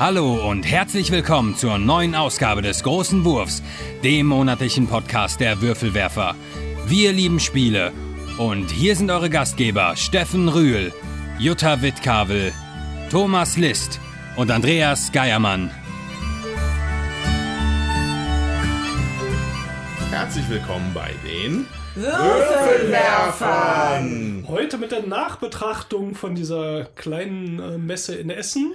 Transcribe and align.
Hallo 0.00 0.48
und 0.48 0.62
herzlich 0.62 1.10
willkommen 1.10 1.56
zur 1.56 1.76
neuen 1.76 2.14
Ausgabe 2.14 2.62
des 2.62 2.84
Großen 2.84 3.24
Wurfs, 3.24 3.64
dem 4.04 4.26
monatlichen 4.26 4.86
Podcast 4.86 5.40
der 5.40 5.60
Würfelwerfer. 5.60 6.36
Wir 6.86 7.12
lieben 7.12 7.40
Spiele 7.40 7.90
und 8.38 8.70
hier 8.70 8.94
sind 8.94 9.10
eure 9.10 9.28
Gastgeber 9.28 9.96
Steffen 9.96 10.48
Rühl, 10.48 10.92
Jutta 11.40 11.82
Wittkavel, 11.82 12.52
Thomas 13.10 13.56
List 13.56 13.98
und 14.36 14.52
Andreas 14.52 15.10
Geiermann. 15.10 15.72
Herzlich 20.12 20.48
willkommen 20.48 20.92
bei 20.94 21.10
den 21.26 21.66
Würfelwerfern! 21.96 24.44
Heute 24.46 24.78
mit 24.78 24.92
der 24.92 25.02
Nachbetrachtung 25.02 26.14
von 26.14 26.36
dieser 26.36 26.84
kleinen 26.94 27.58
äh, 27.58 27.78
Messe 27.78 28.14
in 28.14 28.30
Essen. 28.30 28.74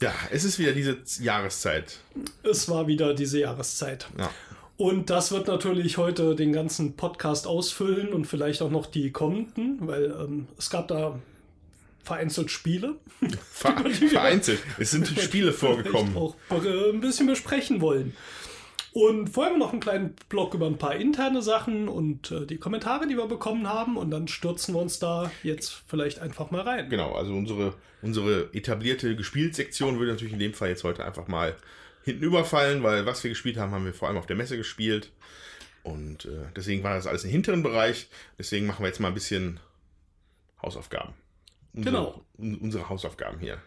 Ja, 0.00 0.12
es 0.30 0.44
ist 0.44 0.58
wieder 0.58 0.72
diese 0.72 0.98
Jahreszeit. 1.20 1.98
Es 2.42 2.68
war 2.68 2.86
wieder 2.86 3.14
diese 3.14 3.40
Jahreszeit. 3.40 4.08
Ja. 4.18 4.30
Und 4.76 5.08
das 5.08 5.30
wird 5.30 5.46
natürlich 5.46 5.98
heute 5.98 6.34
den 6.34 6.52
ganzen 6.52 6.96
Podcast 6.96 7.46
ausfüllen 7.46 8.12
und 8.12 8.26
vielleicht 8.26 8.60
auch 8.60 8.70
noch 8.70 8.86
die 8.86 9.12
kommenden, 9.12 9.78
weil 9.86 10.06
ähm, 10.06 10.48
es 10.58 10.68
gab 10.68 10.88
da 10.88 11.18
vereinzelt 12.02 12.50
Spiele. 12.50 12.96
Ver 13.50 13.76
vereinzelt. 14.10 14.60
Es 14.78 14.90
sind 14.90 15.06
Spiele 15.20 15.52
vorgekommen. 15.52 16.16
auch 16.16 16.34
ein 16.50 17.00
bisschen 17.00 17.26
besprechen 17.26 17.80
wollen. 17.80 18.16
Und 18.94 19.26
vorher 19.28 19.52
haben 19.52 19.58
wir 19.58 19.66
noch 19.66 19.72
einen 19.72 19.80
kleinen 19.80 20.14
Blog 20.28 20.54
über 20.54 20.66
ein 20.66 20.78
paar 20.78 20.94
interne 20.94 21.42
Sachen 21.42 21.88
und 21.88 22.30
äh, 22.30 22.46
die 22.46 22.58
Kommentare, 22.58 23.08
die 23.08 23.16
wir 23.16 23.26
bekommen 23.26 23.68
haben. 23.68 23.96
Und 23.96 24.12
dann 24.12 24.28
stürzen 24.28 24.72
wir 24.72 24.80
uns 24.80 25.00
da 25.00 25.32
jetzt 25.42 25.82
vielleicht 25.88 26.20
einfach 26.20 26.52
mal 26.52 26.60
rein. 26.60 26.88
Genau, 26.90 27.12
also 27.12 27.34
unsere, 27.34 27.74
unsere 28.02 28.50
etablierte 28.54 29.16
Gespielsektion 29.16 29.98
würde 29.98 30.12
natürlich 30.12 30.32
in 30.32 30.38
dem 30.38 30.54
Fall 30.54 30.68
jetzt 30.68 30.84
heute 30.84 31.04
einfach 31.04 31.26
mal 31.26 31.56
hinten 32.04 32.22
überfallen, 32.22 32.84
weil 32.84 33.04
was 33.04 33.24
wir 33.24 33.30
gespielt 33.30 33.56
haben, 33.56 33.72
haben 33.72 33.84
wir 33.84 33.94
vor 33.94 34.06
allem 34.06 34.16
auf 34.16 34.26
der 34.26 34.36
Messe 34.36 34.56
gespielt. 34.56 35.10
Und 35.82 36.26
äh, 36.26 36.44
deswegen 36.54 36.84
war 36.84 36.94
das 36.94 37.08
alles 37.08 37.24
im 37.24 37.30
hinteren 37.30 37.64
Bereich. 37.64 38.06
Deswegen 38.38 38.64
machen 38.66 38.84
wir 38.84 38.86
jetzt 38.86 39.00
mal 39.00 39.08
ein 39.08 39.14
bisschen 39.14 39.58
Hausaufgaben. 40.62 41.14
Unsere, 41.72 41.96
Genau. 41.96 42.24
un- 42.38 42.58
Unsere 42.58 42.88
Hausaufgaben 42.88 43.40
hier. 43.40 43.58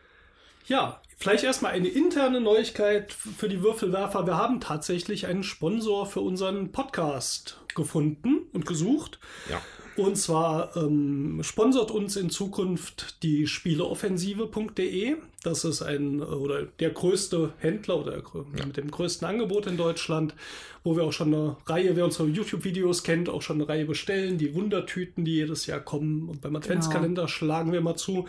Ja, 0.67 1.01
vielleicht 1.17 1.43
erstmal 1.43 1.71
eine 1.71 1.87
interne 1.87 2.41
Neuigkeit 2.41 3.13
für 3.13 3.49
die 3.49 3.61
Würfelwerfer. 3.61 4.27
Wir 4.27 4.37
haben 4.37 4.59
tatsächlich 4.59 5.25
einen 5.27 5.43
Sponsor 5.43 6.05
für 6.05 6.21
unseren 6.21 6.71
Podcast 6.71 7.57
gefunden 7.73 8.47
und 8.53 8.65
gesucht. 8.65 9.19
Ja. 9.49 9.61
Und 9.95 10.15
zwar 10.15 10.75
ähm, 10.77 11.39
sponsert 11.41 11.89
uns 11.89 12.17
in 12.17 12.29
Zukunft 12.29 13.23
die 13.23 13.47
Spieleoffensive.de. 13.47 15.15
Das 15.41 15.65
ist 15.65 15.81
ein 15.81 16.19
äh, 16.19 16.23
oder 16.23 16.63
der 16.65 16.91
größte 16.91 17.53
Händler 17.57 17.97
oder 17.97 18.11
der, 18.11 18.23
grö- 18.23 18.45
mit 18.65 18.77
dem 18.77 18.91
größten 18.91 19.27
Angebot 19.27 19.65
in 19.65 19.75
Deutschland, 19.75 20.35
wo 20.83 20.95
wir 20.95 21.03
auch 21.03 21.13
schon 21.13 21.33
eine 21.33 21.57
Reihe, 21.65 21.95
wer 21.95 22.05
unsere 22.05 22.27
YouTube-Videos 22.27 23.03
kennt, 23.03 23.27
auch 23.27 23.41
schon 23.41 23.57
eine 23.57 23.67
Reihe 23.67 23.85
bestellen. 23.85 24.37
Die 24.37 24.53
Wundertüten, 24.53 25.25
die 25.25 25.33
jedes 25.33 25.65
Jahr 25.65 25.79
kommen. 25.79 26.29
Und 26.29 26.41
beim 26.41 26.55
Adventskalender 26.55 27.27
schlagen 27.27 27.71
wir 27.71 27.81
mal 27.81 27.95
zu. 27.95 28.27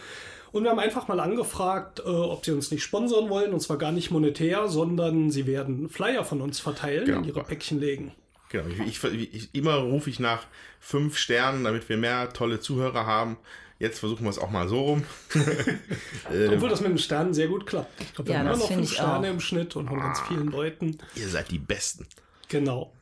Und 0.52 0.62
wir 0.64 0.70
haben 0.70 0.78
einfach 0.78 1.08
mal 1.08 1.20
angefragt, 1.20 2.00
äh, 2.00 2.02
ob 2.08 2.44
sie 2.44 2.52
uns 2.52 2.70
nicht 2.70 2.82
sponsern 2.82 3.28
wollen. 3.28 3.52
Und 3.52 3.60
zwar 3.60 3.76
gar 3.78 3.92
nicht 3.92 4.10
monetär, 4.10 4.68
sondern 4.68 5.30
sie 5.30 5.46
werden 5.46 5.88
Flyer 5.88 6.24
von 6.24 6.40
uns 6.40 6.58
verteilen, 6.60 7.04
Genau. 7.06 7.18
in 7.18 7.24
ihre 7.24 7.44
Päckchen 7.44 7.78
legen. 7.80 8.12
Genau, 8.50 8.64
ich, 8.86 9.02
ich, 9.04 9.34
ich, 9.34 9.54
immer 9.54 9.74
rufe 9.76 10.08
ich 10.08 10.20
nach 10.20 10.44
fünf 10.80 11.18
Sternen, 11.18 11.64
damit 11.64 11.88
wir 11.90 11.98
mehr 11.98 12.32
tolle 12.32 12.60
Zuhörer 12.60 13.04
haben. 13.04 13.36
Jetzt 13.78 14.00
versuchen 14.00 14.24
wir 14.24 14.30
es 14.30 14.38
auch 14.38 14.50
mal 14.50 14.66
so 14.68 14.80
rum. 14.80 15.04
Äh, 16.32 16.48
Obwohl 16.54 16.68
das 16.68 16.80
mit 16.80 16.90
den 16.90 16.98
Sternen 16.98 17.32
sehr 17.34 17.48
gut 17.48 17.66
klappt. 17.66 18.00
Ich 18.00 18.14
glaube, 18.14 18.28
wir 18.28 18.34
Ja, 18.34 18.40
haben 18.40 18.48
immer 18.48 18.56
noch 18.58 18.68
fünf 18.68 18.92
Sterne 18.92 19.28
auch. 19.28 19.32
im 19.32 19.40
Schnitt 19.40 19.76
und 19.76 19.88
von 19.88 19.98
ganz 19.98 20.20
vielen 20.20 20.48
Leuten. 20.48 20.98
ihr 21.14 21.28
seid 21.28 21.50
die 21.50 21.58
Besten. 21.58 22.06
Genau. 22.48 22.92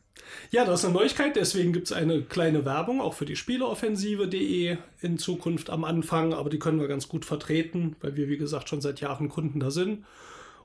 Ja, 0.51 0.65
das 0.65 0.81
ist 0.81 0.85
eine 0.87 0.95
Neuigkeit, 0.95 1.37
deswegen 1.37 1.73
gibt 1.73 1.87
es 1.87 1.93
eine 1.93 2.23
kleine 2.23 2.65
Werbung 2.65 3.01
auch 3.01 3.15
für 3.15 3.25
die 3.27 3.37
Spieleoffensive.de 3.37 4.77
in 5.03 5.19
Zukunft 5.19 5.71
am 5.71 5.85
Anfang, 5.85 6.33
aber 6.35 6.51
die 6.51 6.59
können 6.59 6.81
wir 6.81 6.89
ganz 6.89 7.09
gut 7.09 7.25
vertreten, 7.25 7.97
weil 8.01 8.17
wir, 8.17 8.29
wie 8.29 8.37
gesagt, 8.39 8.69
schon 8.69 8.81
seit 8.81 9.01
Jahren 9.01 9.29
Kunden 9.29 9.61
da 9.61 9.71
sind. 9.71 10.05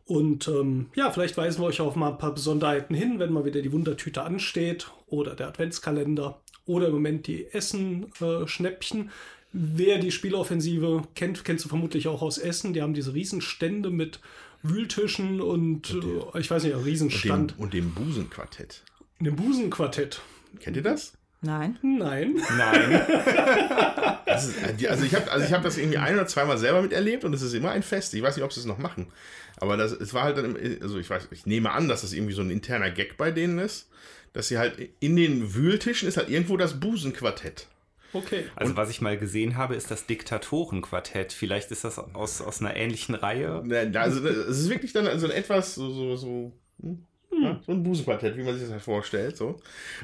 Und 0.06 0.48
ähm, 0.48 0.88
ja, 0.96 1.12
vielleicht 1.12 1.38
weisen 1.38 1.62
wir 1.62 1.68
euch 1.68 1.80
auf 1.80 1.96
mal 1.96 2.12
ein 2.12 2.18
paar 2.18 2.34
Besonderheiten 2.34 2.96
hin, 2.96 3.20
wenn 3.20 3.32
mal 3.32 3.46
wieder 3.46 3.62
die 3.62 3.72
Wundertüte 3.72 4.24
ansteht 4.24 4.92
oder 5.08 5.36
der 5.36 5.48
Adventskalender 5.48 6.42
oder 6.66 6.88
im 6.88 6.94
Moment 6.94 7.28
die 7.28 7.46
Essen-Schnäppchen. 7.52 9.12
Wer 9.53 10.00
die 10.00 10.12
Spieleoffensive 10.12 11.03
kennt, 11.16 11.44
kennst 11.44 11.66
du 11.66 11.70
vermutlich 11.70 12.08
auch 12.08 12.22
aus 12.22 12.38
Essen. 12.38 12.74
Die 12.74 12.82
haben 12.82 12.94
diese 12.94 13.14
Riesenstände 13.14 13.90
mit 13.90 14.20
Wühltischen 14.64 15.42
und, 15.42 15.90
äh, 15.92 16.40
ich 16.40 16.50
weiß 16.50 16.64
nicht, 16.64 16.74
ein 16.74 16.80
Und 16.80 16.86
Riesenstand. 16.86 17.52
dem, 17.52 17.59
und 17.59 17.74
dem 17.74 17.94
Busenquartett. 17.94 18.84
In 19.22 19.26
dem 19.26 19.36
Busenquartett. 19.36 20.20
Kennt 20.62 20.76
ihr 20.78 20.82
das? 20.82 21.14
Nein. 21.42 21.78
Nein. 21.84 22.42
Nein. 22.58 23.06
das 24.26 24.48
ist, 24.48 24.82
äh, 24.82 24.88
also 24.88 25.06
ich 25.06 25.14
habe 25.14 25.32
also 25.32 25.46
ich 25.46 25.54
hab 25.54 25.62
das 25.62 25.78
irgendwie 25.78 26.00
ein 26.00 26.16
oder 26.16 26.26
zweimal 26.26 26.58
selber 26.58 26.82
miterlebt 26.82 27.24
und 27.24 27.32
es 27.36 27.44
ist 27.44 27.54
immer 27.54 27.70
ein 27.70 27.84
Fest. 27.84 28.16
Ich 28.16 28.24
weiß 28.24 28.36
nicht, 28.36 28.44
ob 28.44 28.52
sie 28.52 28.62
es 28.62 28.66
noch 28.66 28.80
machen. 28.80 29.14
Aber 29.58 29.78
das, 29.78 29.92
es 29.92 30.16
war 30.16 30.24
halt 30.24 30.40
dann, 30.40 30.58
also 30.82 30.98
ich 30.98 31.08
weiß, 31.08 31.28
ich 31.30 31.46
nehme 31.46 31.70
an, 31.70 31.88
dass 31.88 32.02
das 32.02 32.14
irgendwie 32.14 32.34
so 32.34 32.42
ein 32.42 32.50
interner 32.50 32.90
Gag 32.90 33.16
bei 33.16 33.30
denen 33.30 33.59
ist, 33.59 33.92
dass 34.34 34.48
sie 34.48 34.58
halt 34.58 34.90
in 35.00 35.16
den 35.16 35.53
Wühltischen 35.53 36.08
ist 36.08 36.18
halt 36.18 36.30
irgendwo 36.30 36.58
das 36.58 36.80
Busenquartett. 36.80 37.68
Okay. 38.14 38.46
Also 38.56 38.76
was 38.76 38.90
ich 38.90 39.02
mal 39.02 39.20
gesehen 39.20 39.56
habe, 39.56 39.76
ist 39.76 39.92
das 39.92 40.08
Diktatorenquartett. 40.08 41.32
Vielleicht 41.32 41.70
ist 41.70 41.84
das 41.84 42.00
aus, 42.00 42.42
aus 42.42 42.59
einer 42.59 42.76
ähnlichen 42.76 43.14
Reihe. 43.14 43.62
Also 43.94 44.28
es 44.28 44.62
ist 44.62 44.70
wirklich 44.72 44.94
dann 44.94 45.20
so 45.20 45.28
ein 45.28 45.32
etwas 45.32 45.76
so, 45.76 45.92
so, 45.92 46.16
so, 46.16 46.53
hm, 46.82 47.06
ja, 47.31 47.59
so 47.66 47.72
ein 47.72 47.84
Busenquartett, 47.84 48.38
wie 48.38 48.44
man 48.44 48.53
sich 48.53 48.64
das 48.64 48.72
halt 48.72 48.81
vorstellt. 48.81 49.38
So. 49.38 49.59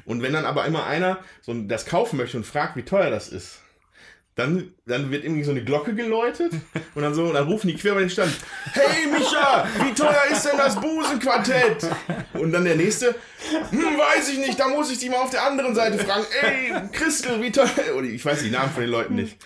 Und 0.05 0.21
wenn 0.21 0.33
dann 0.33 0.45
aber 0.45 0.65
immer 0.65 0.85
einer 0.85 1.19
so 1.41 1.53
das 1.53 1.85
kaufen 1.85 2.17
möchte 2.17 2.37
und 2.37 2.45
fragt, 2.45 2.75
wie 2.75 2.83
teuer 2.83 3.09
das 3.09 3.29
ist, 3.29 3.61
dann, 4.37 4.71
dann 4.85 5.09
wird 5.09 5.23
irgendwie 5.23 5.43
so 5.43 5.49
eine 5.51 5.63
Glocke 5.63 5.95
geläutet 5.95 6.51
und 6.93 7.01
dann 7.01 7.15
so, 7.15 7.23
und 7.23 7.33
dann 7.33 7.47
rufen 7.47 7.67
die 7.67 7.75
quer 7.75 7.93
über 7.93 8.01
den 8.01 8.09
Stand, 8.11 8.31
hey 8.71 9.07
Micha, 9.11 9.67
wie 9.83 9.93
teuer 9.95 10.25
ist 10.31 10.45
denn 10.45 10.57
das 10.57 10.79
Busenquartett? 10.79 11.89
Und 12.35 12.51
dann 12.51 12.63
der 12.63 12.75
nächste, 12.75 13.15
hm, 13.71 13.79
weiß 13.97 14.29
ich 14.29 14.37
nicht, 14.37 14.59
da 14.59 14.67
muss 14.67 14.91
ich 14.91 14.99
die 14.99 15.09
mal 15.09 15.17
auf 15.17 15.31
der 15.31 15.43
anderen 15.43 15.73
Seite 15.73 15.97
fragen, 15.97 16.23
ey, 16.43 16.71
Christel, 16.91 17.41
wie 17.41 17.51
teuer, 17.51 17.67
oder 17.97 18.05
ich 18.05 18.23
weiß 18.23 18.43
die 18.43 18.51
Namen 18.51 18.71
von 18.71 18.81
den 18.81 18.91
Leuten 18.91 19.15
nicht. 19.15 19.37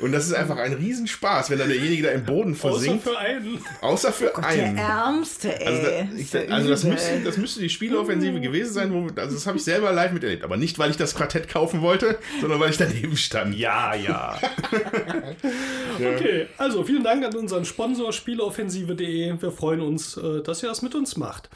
Und 0.00 0.12
das 0.12 0.26
ist 0.26 0.32
einfach 0.32 0.56
ein 0.56 0.72
Riesenspaß, 0.72 1.50
wenn 1.50 1.58
dann 1.58 1.68
derjenige 1.68 2.04
da 2.04 2.10
im 2.10 2.24
Boden 2.24 2.54
Außer 2.54 2.70
versinkt. 2.70 3.04
für 3.04 3.18
einen. 3.18 3.62
Außer 3.82 4.10
für 4.10 4.32
Der 4.34 4.46
einen. 4.46 4.78
Ärmste, 4.78 5.60
ey. 5.60 5.66
Also, 5.66 5.82
da, 5.82 6.08
ich, 6.16 6.50
also 6.50 6.68
das, 6.70 6.84
müsste, 6.84 7.20
das 7.20 7.36
müsste 7.36 7.60
die 7.60 7.68
Spieleoffensive 7.68 8.40
gewesen 8.40 8.72
sein, 8.72 8.92
wo, 8.94 9.06
also 9.20 9.34
das 9.34 9.46
habe 9.46 9.58
ich 9.58 9.64
selber 9.64 9.92
live 9.92 10.12
miterlebt. 10.12 10.44
Aber 10.44 10.56
nicht, 10.56 10.78
weil 10.78 10.90
ich 10.90 10.96
das 10.96 11.14
Quartett 11.14 11.46
kaufen 11.48 11.82
wollte, 11.82 12.18
sondern 12.40 12.58
weil 12.58 12.70
ich 12.70 12.78
daneben 12.78 13.18
stand. 13.18 13.54
Ja, 13.54 13.94
ja. 13.94 14.29
Okay, 15.98 16.46
also 16.56 16.82
vielen 16.84 17.04
Dank 17.04 17.24
an 17.24 17.34
unseren 17.34 17.64
Sponsor 17.64 18.12
Spieleoffensive.de. 18.12 19.40
Wir 19.40 19.52
freuen 19.52 19.80
uns, 19.80 20.16
äh, 20.16 20.42
dass 20.42 20.62
ihr 20.62 20.68
das 20.68 20.82
mit 20.82 20.94
uns 20.94 21.16
macht. 21.16 21.50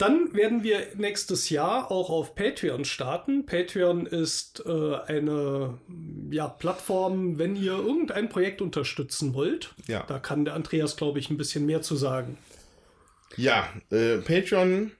Dann 0.00 0.32
werden 0.32 0.62
wir 0.62 0.86
nächstes 0.96 1.50
Jahr 1.50 1.90
auch 1.90 2.08
auf 2.08 2.34
Patreon 2.34 2.86
starten. 2.86 3.44
Patreon 3.44 4.06
ist 4.06 4.62
äh, 4.64 4.94
eine 5.06 5.78
ja, 6.30 6.48
Plattform, 6.48 7.38
wenn 7.38 7.54
ihr 7.54 7.72
irgendein 7.72 8.30
Projekt 8.30 8.62
unterstützen 8.62 9.34
wollt. 9.34 9.74
Ja. 9.88 10.04
Da 10.08 10.18
kann 10.18 10.46
der 10.46 10.54
Andreas, 10.54 10.96
glaube 10.96 11.18
ich, 11.18 11.28
ein 11.28 11.36
bisschen 11.36 11.66
mehr 11.66 11.82
zu 11.82 11.96
sagen. 11.96 12.38
Ja, 13.36 13.68
äh, 13.90 14.16
Patreon, 14.18 14.92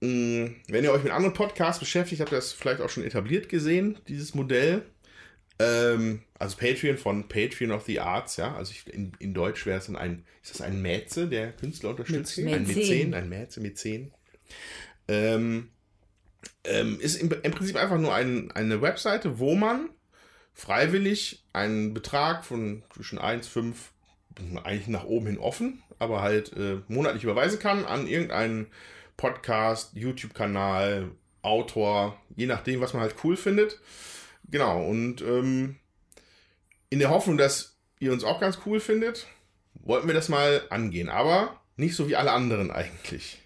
mh, 0.00 0.50
wenn 0.68 0.84
ihr 0.84 0.92
euch 0.92 1.02
mit 1.02 1.12
anderen 1.12 1.34
Podcasts 1.34 1.80
beschäftigt, 1.80 2.20
habt 2.20 2.30
ihr 2.30 2.36
das 2.36 2.52
vielleicht 2.52 2.80
auch 2.80 2.90
schon 2.90 3.02
etabliert 3.02 3.48
gesehen, 3.48 3.98
dieses 4.06 4.34
Modell. 4.36 4.82
Ähm, 5.58 6.22
also 6.38 6.56
Patreon 6.56 6.98
von 6.98 7.28
Patreon 7.28 7.70
of 7.70 7.84
the 7.84 8.00
Arts, 8.00 8.36
ja. 8.36 8.54
Also 8.56 8.72
ich, 8.72 8.92
in, 8.92 9.12
in 9.18 9.34
Deutsch 9.34 9.66
wäre 9.66 9.78
es 9.78 9.86
dann 9.86 9.96
ein, 9.96 10.24
ist 10.42 10.52
das 10.54 10.60
ein 10.60 10.82
Mäze, 10.82 11.28
der 11.28 11.52
Künstler 11.52 11.90
unterstützt? 11.90 12.38
Mäzen. 12.38 12.54
Ein 12.54 12.66
Mäzen. 12.66 13.14
Ein 13.14 13.28
Mäze, 13.28 13.60
Mäzen. 13.60 14.12
Ähm, 15.06 15.70
ähm, 16.64 16.98
ist 17.00 17.16
im, 17.16 17.30
im 17.42 17.52
Prinzip 17.52 17.76
einfach 17.76 17.98
nur 17.98 18.14
ein, 18.14 18.50
eine 18.52 18.82
Webseite, 18.82 19.38
wo 19.38 19.54
man 19.54 19.90
freiwillig 20.54 21.44
einen 21.52 21.94
Betrag 21.94 22.44
von 22.44 22.82
zwischen 22.94 23.18
1, 23.18 23.46
5, 23.48 23.92
eigentlich 24.64 24.88
nach 24.88 25.04
oben 25.04 25.26
hin 25.26 25.38
offen, 25.38 25.82
aber 25.98 26.22
halt 26.22 26.52
äh, 26.56 26.78
monatlich 26.88 27.24
überweisen 27.24 27.58
kann 27.58 27.84
an 27.84 28.06
irgendeinen 28.06 28.66
Podcast, 29.16 29.92
YouTube-Kanal, 29.94 31.10
Autor, 31.42 32.18
je 32.36 32.46
nachdem, 32.46 32.80
was 32.80 32.94
man 32.94 33.02
halt 33.02 33.16
cool 33.22 33.36
findet. 33.36 33.80
Genau, 34.50 34.84
und 34.84 35.22
ähm, 35.22 35.76
in 36.90 36.98
der 36.98 37.10
Hoffnung, 37.10 37.36
dass 37.36 37.76
ihr 37.98 38.12
uns 38.12 38.24
auch 38.24 38.40
ganz 38.40 38.58
cool 38.66 38.80
findet, 38.80 39.26
wollten 39.74 40.06
wir 40.06 40.14
das 40.14 40.28
mal 40.28 40.62
angehen. 40.70 41.08
Aber 41.08 41.60
nicht 41.76 41.96
so 41.96 42.08
wie 42.08 42.16
alle 42.16 42.32
anderen 42.32 42.70
eigentlich. 42.70 43.40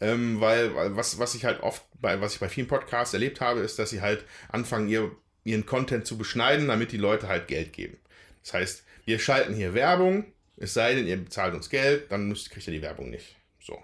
Ähm, 0.00 0.40
weil, 0.40 0.74
weil 0.74 0.96
was, 0.96 1.18
was 1.18 1.34
ich 1.34 1.44
halt 1.44 1.62
oft 1.62 1.84
bei, 2.00 2.20
was 2.20 2.34
ich 2.34 2.40
bei 2.40 2.48
vielen 2.48 2.66
Podcasts 2.66 3.14
erlebt 3.14 3.40
habe, 3.40 3.60
ist, 3.60 3.78
dass 3.78 3.90
sie 3.90 4.00
halt 4.00 4.24
anfangen, 4.48 4.88
ihr, 4.88 5.12
ihren 5.44 5.66
Content 5.66 6.06
zu 6.06 6.18
beschneiden, 6.18 6.66
damit 6.66 6.92
die 6.92 6.96
Leute 6.96 7.28
halt 7.28 7.46
Geld 7.46 7.72
geben. 7.72 7.98
Das 8.42 8.54
heißt, 8.54 8.84
wir 9.04 9.18
schalten 9.18 9.54
hier 9.54 9.74
Werbung, 9.74 10.24
Es 10.56 10.74
sei 10.74 10.94
denn, 10.94 11.06
ihr 11.06 11.16
bezahlt 11.16 11.54
uns 11.54 11.70
Geld, 11.70 12.10
dann 12.10 12.28
müsst, 12.28 12.50
kriegt 12.50 12.66
ihr 12.66 12.72
die 12.72 12.82
Werbung 12.82 13.10
nicht. 13.10 13.36
So. 13.60 13.80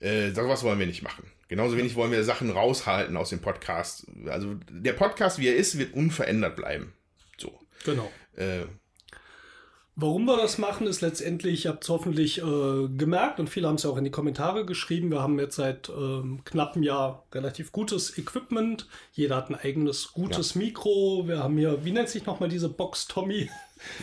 Äh, 0.00 0.30
sowas 0.30 0.62
wollen 0.62 0.78
wir 0.78 0.86
nicht 0.86 1.02
machen. 1.02 1.30
Genauso 1.50 1.76
wenig 1.76 1.96
wollen 1.96 2.12
wir 2.12 2.22
Sachen 2.22 2.48
raushalten 2.48 3.16
aus 3.16 3.30
dem 3.30 3.40
Podcast. 3.40 4.06
Also 4.26 4.54
der 4.70 4.92
Podcast, 4.92 5.40
wie 5.40 5.48
er 5.48 5.56
ist, 5.56 5.78
wird 5.78 5.94
unverändert 5.94 6.54
bleiben. 6.54 6.92
So. 7.38 7.58
Genau. 7.84 8.08
Äh, 8.36 8.66
Warum 9.96 10.26
wir 10.26 10.36
das 10.36 10.58
machen, 10.58 10.86
ist 10.86 11.00
letztendlich, 11.00 11.64
ihr 11.64 11.72
habt 11.72 11.82
es 11.82 11.90
hoffentlich 11.90 12.38
äh, 12.38 12.88
gemerkt 12.96 13.40
und 13.40 13.50
viele 13.50 13.66
haben 13.66 13.74
es 13.74 13.82
ja 13.82 13.90
auch 13.90 13.96
in 13.96 14.04
die 14.04 14.12
Kommentare 14.12 14.64
geschrieben. 14.64 15.10
Wir 15.10 15.20
haben 15.20 15.40
jetzt 15.40 15.56
seit 15.56 15.88
ähm, 15.88 16.42
knapp 16.44 16.74
einem 16.74 16.84
Jahr 16.84 17.26
relativ 17.34 17.72
gutes 17.72 18.16
Equipment. 18.16 18.86
Jeder 19.10 19.34
hat 19.34 19.50
ein 19.50 19.56
eigenes 19.56 20.12
gutes 20.12 20.54
Mikro. 20.54 21.24
Wir 21.26 21.42
haben 21.42 21.58
hier, 21.58 21.84
wie 21.84 21.90
nennt 21.90 22.10
sich 22.10 22.26
nochmal 22.26 22.48
diese 22.48 22.68
Box, 22.68 23.08
Tommy? 23.08 23.50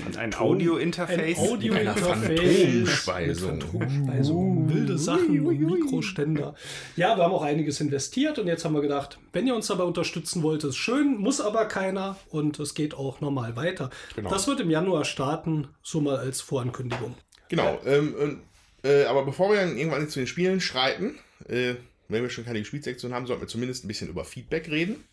Und 0.06 0.18
ein 0.18 0.34
Audio-Interface. 0.34 1.38
Ein 1.38 1.48
Audio-Interface. 1.48 2.40
Phantomspeisung. 2.40 3.62
Phantomspeisung. 3.62 4.70
Wilde 4.70 4.98
Sachen 4.98 5.46
und 5.46 5.60
Mikroständer. 5.60 6.56
Ja, 6.96 7.16
wir 7.18 7.24
haben 7.24 7.34
auch 7.34 7.44
einiges 7.44 7.80
investiert 7.82 8.40
und 8.40 8.48
jetzt 8.48 8.66
haben 8.66 8.74
wir 8.74 8.82
gedacht, 8.82 9.20
wenn 9.34 9.48
ihr 9.48 9.56
uns 9.56 9.68
dabei 9.68 9.84
unterstützen 9.84 10.44
wollt, 10.44 10.64
ist 10.64 10.78
schön, 10.78 11.18
muss 11.18 11.42
aber 11.42 11.66
keiner 11.66 12.18
und 12.30 12.60
es 12.60 12.74
geht 12.74 12.94
auch 12.94 13.22
normal 13.22 13.56
weiter. 13.56 13.90
Genau. 14.16 14.30
Das 14.30 14.48
wird 14.48 14.60
im 14.60 14.70
Januar 14.70 15.06
starten, 15.06 15.68
so 15.82 16.02
mal 16.02 16.18
als 16.18 16.42
Vorankündigung. 16.42 17.16
Genau. 17.50 17.80
Ähm, 17.86 18.42
äh, 18.84 19.06
aber 19.06 19.26
bevor 19.26 19.52
wir 19.52 19.58
dann 19.58 19.78
irgendwann 19.78 20.08
zu 20.10 20.20
den 20.20 20.28
Spielen 20.28 20.62
schreiten, 20.62 21.18
äh, 21.48 21.76
wenn 22.10 22.24
wir 22.24 22.30
schon 22.30 22.46
keine 22.46 22.64
Spielsektion 22.64 23.14
haben, 23.14 23.28
sollten 23.28 23.42
wir 23.42 23.48
zumindest 23.48 23.84
ein 23.84 23.88
bisschen 23.88 24.10
über 24.10 24.26
Feedback 24.26 24.70
reden. 24.70 25.04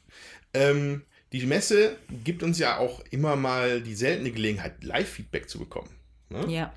Ähm, 0.52 1.02
die 1.32 1.47
Messe 1.47 1.97
gibt 2.23 2.43
uns 2.43 2.59
ja 2.59 2.79
auch 2.79 3.03
immer 3.11 3.37
mal 3.37 3.81
die 3.81 3.94
seltene 3.94 4.31
Gelegenheit, 4.31 4.85
Live-Feedback 4.85 5.49
zu 5.49 5.59
bekommen. 5.59 5.91
Ne? 6.29 6.47
Ja. 6.49 6.73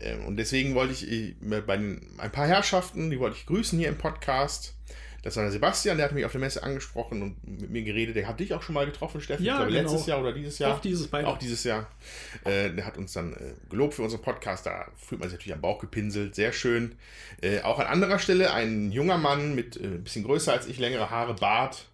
Ähm, 0.00 0.24
Und 0.26 0.36
deswegen 0.36 0.74
wollte 0.74 0.92
ich 0.92 1.34
bei 1.40 1.76
den, 1.76 2.00
ein 2.18 2.32
paar 2.32 2.46
Herrschaften, 2.46 3.10
die 3.10 3.18
wollte 3.18 3.36
ich 3.36 3.46
grüßen 3.46 3.78
hier 3.78 3.88
im 3.88 3.98
Podcast. 3.98 4.74
Das 5.22 5.36
war 5.36 5.44
der 5.44 5.52
Sebastian, 5.52 5.98
der 5.98 6.06
hat 6.06 6.12
mich 6.12 6.24
auf 6.24 6.32
der 6.32 6.40
Messe 6.40 6.64
angesprochen 6.64 7.22
und 7.22 7.60
mit 7.60 7.70
mir 7.70 7.82
geredet. 7.82 8.16
Der 8.16 8.26
hat 8.26 8.40
dich 8.40 8.54
auch 8.54 8.62
schon 8.62 8.74
mal 8.74 8.86
getroffen, 8.86 9.20
Steffen. 9.20 9.44
Ja, 9.44 9.52
ich 9.52 9.58
glaube, 9.58 9.72
genau. 9.72 9.90
letztes 9.92 10.06
Jahr 10.06 10.20
oder 10.20 10.32
dieses 10.32 10.58
Jahr. 10.58 10.74
Auch 10.74 10.80
dieses 10.80 11.06
beide. 11.06 11.28
Auch 11.28 11.38
dieses 11.38 11.62
Jahr. 11.62 11.86
Äh, 12.44 12.70
der 12.70 12.84
hat 12.84 12.98
uns 12.98 13.12
dann 13.12 13.34
äh, 13.34 13.52
gelobt 13.70 13.94
für 13.94 14.02
unseren 14.02 14.20
Podcast. 14.20 14.66
Da 14.66 14.88
fühlt 14.96 15.20
man 15.20 15.30
sich 15.30 15.38
natürlich 15.38 15.54
am 15.54 15.60
Bauch 15.60 15.78
gepinselt. 15.78 16.34
Sehr 16.34 16.52
schön. 16.52 16.96
Äh, 17.40 17.60
auch 17.60 17.78
an 17.78 17.86
anderer 17.86 18.18
Stelle 18.18 18.52
ein 18.52 18.90
junger 18.90 19.16
Mann 19.16 19.54
mit 19.54 19.76
ein 19.76 20.02
bisschen 20.02 20.24
größer 20.24 20.52
als 20.52 20.66
ich, 20.66 20.80
längere 20.80 21.10
Haare, 21.10 21.34
Bart. 21.34 21.86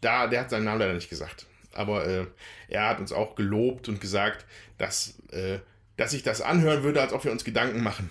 Da, 0.00 0.26
der 0.26 0.40
hat 0.40 0.50
seinen 0.50 0.64
Namen 0.64 0.80
leider 0.80 0.94
nicht 0.94 1.10
gesagt. 1.10 1.46
Aber 1.72 2.06
äh, 2.06 2.26
er 2.68 2.88
hat 2.88 3.00
uns 3.00 3.12
auch 3.12 3.34
gelobt 3.36 3.88
und 3.88 4.00
gesagt, 4.00 4.44
dass, 4.78 5.14
äh, 5.30 5.58
dass 5.96 6.12
ich 6.12 6.22
das 6.22 6.40
anhören 6.40 6.82
würde, 6.82 7.00
als 7.00 7.12
ob 7.12 7.24
wir 7.24 7.32
uns 7.32 7.44
Gedanken 7.44 7.82
machen 7.82 8.10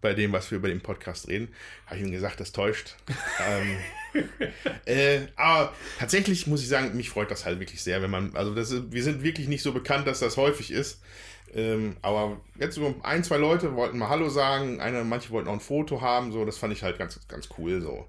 bei 0.00 0.14
dem, 0.14 0.32
was 0.32 0.50
wir 0.50 0.58
über 0.58 0.68
den 0.68 0.80
Podcast 0.80 1.28
reden. 1.28 1.48
Habe 1.86 1.96
ich 1.96 2.02
ihm 2.02 2.12
gesagt, 2.12 2.40
das 2.40 2.52
täuscht. 2.52 2.96
ähm, 3.48 3.76
äh, 4.84 5.20
aber 5.36 5.72
tatsächlich 5.98 6.46
muss 6.46 6.62
ich 6.62 6.68
sagen, 6.68 6.96
mich 6.96 7.10
freut 7.10 7.30
das 7.30 7.44
halt 7.44 7.60
wirklich 7.60 7.82
sehr, 7.82 8.02
wenn 8.02 8.10
man, 8.10 8.34
also 8.36 8.54
das 8.54 8.70
ist, 8.70 8.92
wir 8.92 9.02
sind 9.02 9.22
wirklich 9.22 9.48
nicht 9.48 9.62
so 9.62 9.72
bekannt, 9.72 10.06
dass 10.06 10.20
das 10.20 10.36
häufig 10.36 10.70
ist. 10.70 11.00
Ähm, 11.54 11.96
aber 12.02 12.40
jetzt 12.58 12.74
so 12.74 12.94
ein, 13.02 13.24
zwei 13.24 13.36
Leute 13.36 13.74
wollten 13.74 13.98
mal 13.98 14.08
Hallo 14.08 14.28
sagen, 14.28 14.80
einer, 14.80 15.04
manche 15.04 15.30
wollten 15.30 15.48
auch 15.48 15.54
ein 15.54 15.60
Foto 15.60 16.00
haben, 16.00 16.32
so, 16.32 16.44
das 16.44 16.58
fand 16.58 16.72
ich 16.72 16.82
halt 16.82 16.98
ganz, 16.98 17.18
ganz 17.28 17.48
cool 17.58 17.80
so. 17.80 18.06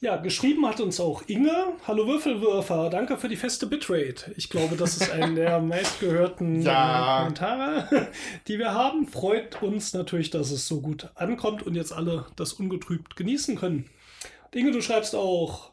Ja, 0.00 0.16
geschrieben 0.16 0.66
hat 0.66 0.80
uns 0.80 1.00
auch 1.00 1.22
Inge. 1.26 1.72
Hallo 1.86 2.06
Würfelwürfer, 2.06 2.90
danke 2.90 3.16
für 3.16 3.28
die 3.28 3.36
feste 3.36 3.66
Bitrate. 3.66 4.34
Ich 4.36 4.50
glaube, 4.50 4.76
das 4.76 4.98
ist 4.98 5.10
einer 5.10 5.34
der 5.34 5.58
meistgehörten 5.62 6.60
Ja. 6.60 7.20
Kommentare, 7.20 8.08
die 8.46 8.58
wir 8.58 8.74
haben. 8.74 9.08
Freut 9.08 9.62
uns 9.62 9.94
natürlich, 9.94 10.28
dass 10.28 10.50
es 10.50 10.68
so 10.68 10.82
gut 10.82 11.08
ankommt 11.14 11.62
und 11.62 11.74
jetzt 11.76 11.92
alle 11.94 12.26
das 12.36 12.52
ungetrübt 12.52 13.16
genießen 13.16 13.56
können. 13.56 13.88
Und 14.44 14.56
Inge, 14.56 14.72
du 14.72 14.82
schreibst 14.82 15.14
auch, 15.14 15.72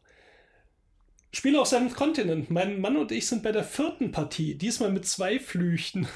Spiele 1.33 1.59
auf 1.59 1.67
seinem 1.67 1.91
Kontinent. 1.93 2.49
Mein 2.49 2.79
Mann 2.79 2.95
und 2.95 3.11
ich 3.11 3.27
sind 3.27 3.43
bei 3.43 3.51
der 3.51 3.65
vierten 3.65 4.11
Partie, 4.11 4.55
diesmal 4.55 4.91
mit 4.91 5.05
zwei 5.05 5.37
Flüchten. 5.37 6.07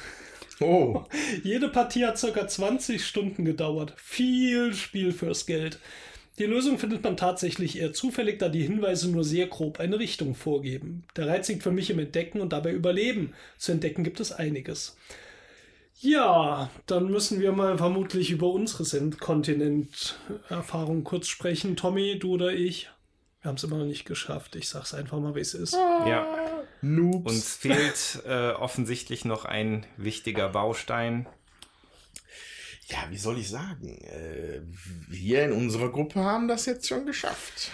Oh, 0.62 1.04
Jede 1.44 1.68
Partie 1.68 2.06
hat 2.06 2.18
circa 2.18 2.48
20 2.48 3.06
Stunden 3.06 3.44
gedauert. 3.44 3.96
Viel 3.98 4.74
Spiel 4.74 5.12
fürs 5.12 5.46
Geld. 5.46 5.80
Die 6.40 6.46
Lösung 6.46 6.78
findet 6.78 7.04
man 7.04 7.18
tatsächlich 7.18 7.80
eher 7.80 7.94
zufällig, 7.94 8.38
da 8.38 8.48
die 8.48 8.62
Hinweise 8.62 9.10
nur 9.10 9.24
sehr 9.24 9.48
grob 9.48 9.80
eine 9.80 9.98
Richtung 9.98 10.36
vorgeben. 10.36 11.04
Der 11.16 11.28
Reiz 11.28 11.48
liegt 11.48 11.64
für 11.64 11.72
mich 11.72 11.90
im 11.90 11.98
Entdecken 11.98 12.42
und 12.42 12.54
dabei 12.54 12.72
Überleben. 12.72 13.34
Zu 13.58 13.72
entdecken 13.72 14.04
gibt 14.04 14.20
es 14.20 14.32
einiges. 14.32 14.96
Ja, 16.00 16.70
dann 16.86 17.10
müssen 17.10 17.40
wir 17.40 17.54
mal 17.54 17.80
vermutlich 17.80 18.30
über 18.30 18.52
unsere 18.52 18.84
Kontinent-Erfahrung 19.10 21.04
kurz 21.04 21.28
sprechen. 21.28 21.76
Tommy, 21.76 22.20
du 22.20 22.34
oder 22.34 22.54
ich? 22.54 22.92
Wir 23.42 23.50
haben 23.50 23.56
es 23.56 23.64
immer 23.64 23.78
noch 23.78 23.86
nicht 23.86 24.06
geschafft. 24.06 24.56
Ich 24.56 24.70
sag's 24.70 24.94
einfach 24.94 25.20
mal, 25.20 25.34
wie 25.34 25.40
es 25.40 25.56
ist. 25.56 25.74
Ja, 25.74 26.28
Noobs. 26.82 27.32
uns 27.32 27.56
fehlt 27.56 28.22
äh, 28.28 28.52
offensichtlich 28.52 29.26
noch 29.26 29.46
ein 29.46 29.88
wichtiger 29.98 30.50
Baustein. 30.50 31.26
Ja, 32.88 33.00
wie 33.10 33.18
soll 33.18 33.38
ich 33.38 33.50
sagen? 33.50 33.98
Äh, 34.02 34.62
wir 35.10 35.44
in 35.44 35.52
unserer 35.52 35.90
Gruppe 35.90 36.24
haben 36.24 36.48
das 36.48 36.66
jetzt 36.66 36.88
schon 36.88 37.06
geschafft. 37.06 37.72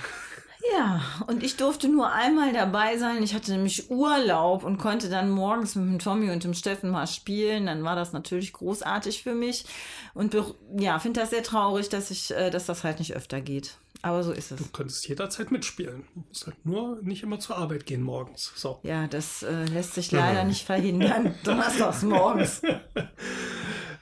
Ja, 0.72 1.02
und 1.28 1.44
ich 1.44 1.58
durfte 1.58 1.90
nur 1.90 2.12
einmal 2.12 2.54
dabei 2.54 2.98
sein. 2.98 3.22
Ich 3.22 3.34
hatte 3.36 3.52
nämlich 3.52 3.92
Urlaub 3.92 4.64
und 4.64 4.78
konnte 4.78 5.10
dann 5.10 5.30
morgens 5.30 5.76
mit 5.76 5.88
dem 5.88 6.00
Tommy 6.00 6.32
und 6.32 6.44
dem 6.44 6.54
Steffen 6.54 6.90
mal 6.90 7.06
spielen. 7.06 7.66
Dann 7.66 7.84
war 7.84 7.96
das 7.96 8.14
natürlich 8.14 8.54
großartig 8.54 9.24
für 9.24 9.36
mich. 9.36 9.66
Und 10.14 10.36
ja, 10.78 10.98
finde 11.00 11.20
das 11.20 11.32
sehr 11.32 11.44
traurig, 11.44 11.90
dass 11.90 12.12
ich, 12.12 12.32
äh, 12.32 12.50
dass 12.50 12.66
das 12.66 12.84
halt 12.84 13.00
nicht 13.00 13.14
öfter 13.14 13.42
geht. 13.42 13.76
Aber 14.02 14.24
so 14.24 14.32
ist 14.32 14.52
es. 14.52 14.58
Du 14.58 14.66
könntest 14.66 15.08
jederzeit 15.08 15.52
mitspielen. 15.52 16.04
Du 16.14 16.24
musst 16.28 16.46
halt 16.46 16.66
nur 16.66 17.02
nicht 17.02 17.24
immer 17.24 17.40
zur 17.40 17.58
Arbeit 17.58 17.86
gehen 17.86 18.02
morgens. 18.02 18.52
So. 18.56 18.80
Ja, 18.84 19.08
das 19.08 19.44
äh, 19.44 19.66
lässt 19.66 19.94
sich 19.94 20.12
leider 20.12 20.44
nicht 20.44 20.66
verhindern. 20.66 21.36
Donnerstags 21.44 22.04
morgens. 22.04 22.62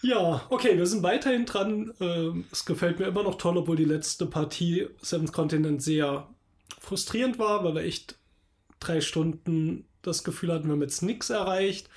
Ja, 0.02 0.46
okay, 0.50 0.78
wir 0.78 0.86
sind 0.88 1.04
weiterhin 1.04 1.46
dran. 1.46 1.94
Ähm, 2.00 2.46
es 2.52 2.66
gefällt 2.66 3.00
mir 3.00 3.06
immer 3.06 3.24
noch 3.24 3.36
toll, 3.36 3.58
obwohl 3.58 3.76
die 3.76 3.86
letzte 3.86 4.26
Partie 4.26 4.88
Seventh 5.02 5.32
Continent 5.32 5.82
sehr 5.82 6.28
frustrierend 6.80 7.38
war, 7.38 7.64
weil 7.64 7.76
wir 7.76 7.84
echt 7.84 8.18
drei 8.80 9.02
Stunden 9.02 9.86
das 10.02 10.24
Gefühl 10.24 10.52
hatten, 10.52 10.66
wir 10.66 10.74
haben 10.74 10.82
jetzt 10.82 11.04
nichts 11.04 11.30
erreicht. 11.30 11.90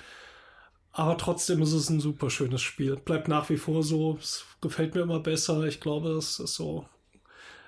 Aber 0.91 1.17
trotzdem 1.17 1.61
ist 1.61 1.73
es 1.73 1.89
ein 1.89 1.99
super 1.99 2.29
schönes 2.29 2.61
Spiel. 2.61 2.95
Bleibt 2.95 3.27
nach 3.27 3.49
wie 3.49 3.57
vor 3.57 3.83
so. 3.83 4.17
Es 4.21 4.45
gefällt 4.61 4.95
mir 4.95 5.01
immer 5.01 5.19
besser. 5.19 5.63
Ich 5.63 5.81
glaube, 5.81 6.11
es 6.11 6.39
ist 6.39 6.55
so 6.55 6.85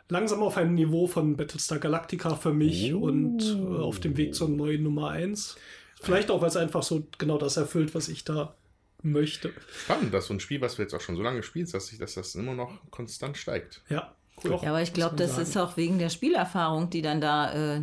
langsam 0.07 0.41
auf 0.43 0.55
einem 0.55 0.75
Niveau 0.75 1.07
von 1.07 1.35
Battlestar 1.35 1.79
Galactica 1.79 2.35
für 2.35 2.53
mich 2.53 2.93
und 2.93 3.43
äh, 3.43 3.81
auf 3.81 3.99
dem 3.99 4.15
Weg 4.15 4.33
zur 4.35 4.47
neuen 4.47 4.83
Nummer 4.83 5.09
1. 5.09 5.57
Vielleicht 5.99 6.31
auch, 6.31 6.41
weil 6.41 6.49
es 6.49 6.55
einfach 6.55 6.83
so 6.83 7.07
genau 7.17 7.37
das 7.37 7.57
erfüllt, 7.57 7.95
was 7.95 8.07
ich 8.07 8.23
da 8.23 8.55
möchte. 9.03 9.53
Spannend, 9.83 10.13
dass 10.13 10.27
so 10.27 10.33
ein 10.33 10.39
Spiel, 10.39 10.61
was 10.61 10.75
du 10.75 10.81
jetzt 10.81 10.93
auch 10.93 11.01
schon 11.01 11.15
so 11.15 11.21
lange 11.21 11.43
spielst, 11.43 11.73
dass, 11.73 11.87
sich, 11.87 11.99
dass 11.99 12.15
das 12.15 12.35
immer 12.35 12.53
noch 12.53 12.79
konstant 12.91 13.37
steigt. 13.37 13.81
Ja, 13.89 14.13
Cool. 14.43 14.59
Ja, 14.61 14.69
aber 14.69 14.81
ich 14.81 14.93
glaube, 14.93 15.15
das 15.15 15.31
sagen. 15.31 15.43
ist 15.43 15.57
auch 15.57 15.77
wegen 15.77 15.97
der 15.97 16.09
Spielerfahrung, 16.09 16.89
die 16.89 17.01
dann 17.01 17.21
da 17.21 17.75
äh, 17.77 17.81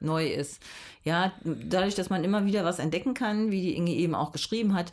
neu 0.00 0.28
ist. 0.28 0.62
Ja, 1.02 1.32
dadurch, 1.44 1.94
dass 1.94 2.10
man 2.10 2.22
immer 2.22 2.46
wieder 2.46 2.64
was 2.64 2.78
entdecken 2.78 3.14
kann, 3.14 3.50
wie 3.50 3.62
die 3.62 3.74
Inge 3.74 3.92
eben 3.92 4.14
auch 4.14 4.30
geschrieben 4.30 4.74
hat. 4.74 4.92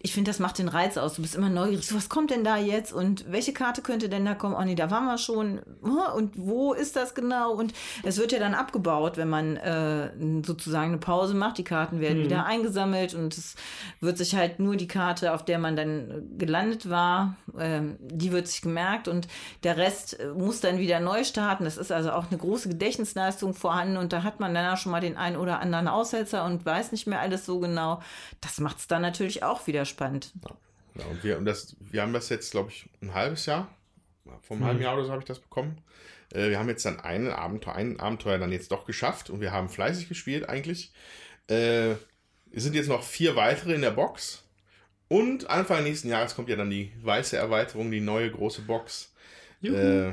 Ich 0.00 0.12
finde, 0.12 0.30
das 0.30 0.38
macht 0.38 0.58
den 0.58 0.68
Reiz 0.68 0.96
aus. 0.96 1.14
Du 1.14 1.22
bist 1.22 1.34
immer 1.34 1.48
neugierig. 1.48 1.86
So, 1.86 1.96
was 1.96 2.08
kommt 2.08 2.30
denn 2.30 2.44
da 2.44 2.56
jetzt? 2.56 2.92
Und 2.92 3.30
welche 3.32 3.52
Karte 3.52 3.82
könnte 3.82 4.08
denn 4.08 4.24
da 4.24 4.34
kommen? 4.34 4.54
Oh 4.54 4.62
nee, 4.62 4.76
da 4.76 4.90
waren 4.92 5.06
wir 5.06 5.18
schon. 5.18 5.58
Und 5.80 6.32
wo 6.36 6.72
ist 6.72 6.94
das 6.94 7.14
genau? 7.14 7.52
Und 7.52 7.74
es 8.04 8.18
wird 8.18 8.30
ja 8.30 8.38
dann 8.38 8.54
abgebaut, 8.54 9.16
wenn 9.16 9.28
man 9.28 9.56
äh, 9.56 10.10
sozusagen 10.46 10.90
eine 10.92 10.98
Pause 10.98 11.34
macht. 11.34 11.58
Die 11.58 11.64
Karten 11.64 12.00
werden 12.00 12.22
wieder 12.22 12.46
eingesammelt 12.46 13.14
und 13.14 13.36
es 13.36 13.56
wird 14.00 14.18
sich 14.18 14.36
halt 14.36 14.60
nur 14.60 14.76
die 14.76 14.86
Karte, 14.86 15.32
auf 15.32 15.44
der 15.44 15.58
man 15.58 15.74
dann 15.74 16.28
gelandet 16.38 16.88
war, 16.88 17.36
ähm, 17.58 17.96
die 18.00 18.30
wird 18.30 18.46
sich 18.46 18.62
gemerkt 18.62 19.08
und 19.08 19.26
der 19.64 19.76
Rest 19.76 20.20
äh, 20.20 20.28
muss 20.28 20.60
dann 20.60 20.78
wieder 20.78 21.00
neu 21.00 21.24
starten. 21.24 21.64
Das 21.64 21.76
ist 21.76 21.90
also 21.90 22.12
auch 22.12 22.28
eine 22.28 22.38
große 22.38 22.68
Gedächtnisleistung 22.68 23.54
vorhanden 23.54 23.96
und 23.96 24.12
da 24.12 24.22
hat 24.22 24.38
man 24.38 24.54
dann 24.54 24.72
auch 24.72 24.78
schon 24.78 24.92
mal 24.92 25.00
den 25.00 25.16
einen 25.16 25.36
oder 25.36 25.60
anderen 25.60 25.88
Aussetzer 25.88 26.44
und 26.44 26.64
weiß 26.64 26.92
nicht 26.92 27.06
mehr 27.06 27.20
alles 27.20 27.46
so 27.46 27.58
genau. 27.58 28.00
Das 28.40 28.60
macht 28.60 28.78
es 28.78 28.86
dann 28.86 29.02
natürlich 29.02 29.42
auch 29.42 29.66
wieder 29.66 29.84
spannend. 29.88 30.32
Ja, 30.94 31.04
und 31.06 31.22
wir, 31.24 31.38
und 31.38 31.44
das, 31.44 31.76
wir 31.80 32.02
haben 32.02 32.12
das 32.12 32.28
jetzt, 32.28 32.50
glaube 32.50 32.70
ich, 32.70 32.88
ein 33.00 33.14
halbes 33.14 33.46
Jahr. 33.46 33.68
Vor 34.42 34.56
einem 34.56 34.66
halben 34.66 34.82
Jahr 34.82 34.94
oder 34.94 35.04
so 35.04 35.10
habe 35.10 35.22
ich 35.22 35.28
das 35.28 35.40
bekommen. 35.40 35.78
Äh, 36.32 36.50
wir 36.50 36.58
haben 36.58 36.68
jetzt 36.68 36.84
dann 36.84 37.00
ein 37.00 37.28
Abenteuer, 37.28 37.74
ein 37.74 38.00
Abenteuer 38.00 38.38
dann 38.38 38.52
jetzt 38.52 38.70
doch 38.72 38.86
geschafft 38.86 39.30
und 39.30 39.40
wir 39.40 39.52
haben 39.52 39.68
fleißig 39.68 40.08
gespielt 40.08 40.48
eigentlich. 40.48 40.92
Äh, 41.48 41.92
es 42.50 42.64
sind 42.64 42.74
jetzt 42.74 42.88
noch 42.88 43.02
vier 43.02 43.36
weitere 43.36 43.74
in 43.74 43.82
der 43.82 43.90
Box. 43.90 44.44
Und 45.08 45.48
Anfang 45.48 45.84
nächsten 45.84 46.08
Jahres 46.08 46.34
kommt 46.34 46.50
ja 46.50 46.56
dann 46.56 46.70
die 46.70 46.92
weiße 47.02 47.36
Erweiterung, 47.36 47.90
die 47.90 48.00
neue 48.00 48.30
große 48.30 48.62
Box. 48.62 49.12
Äh, 49.62 50.12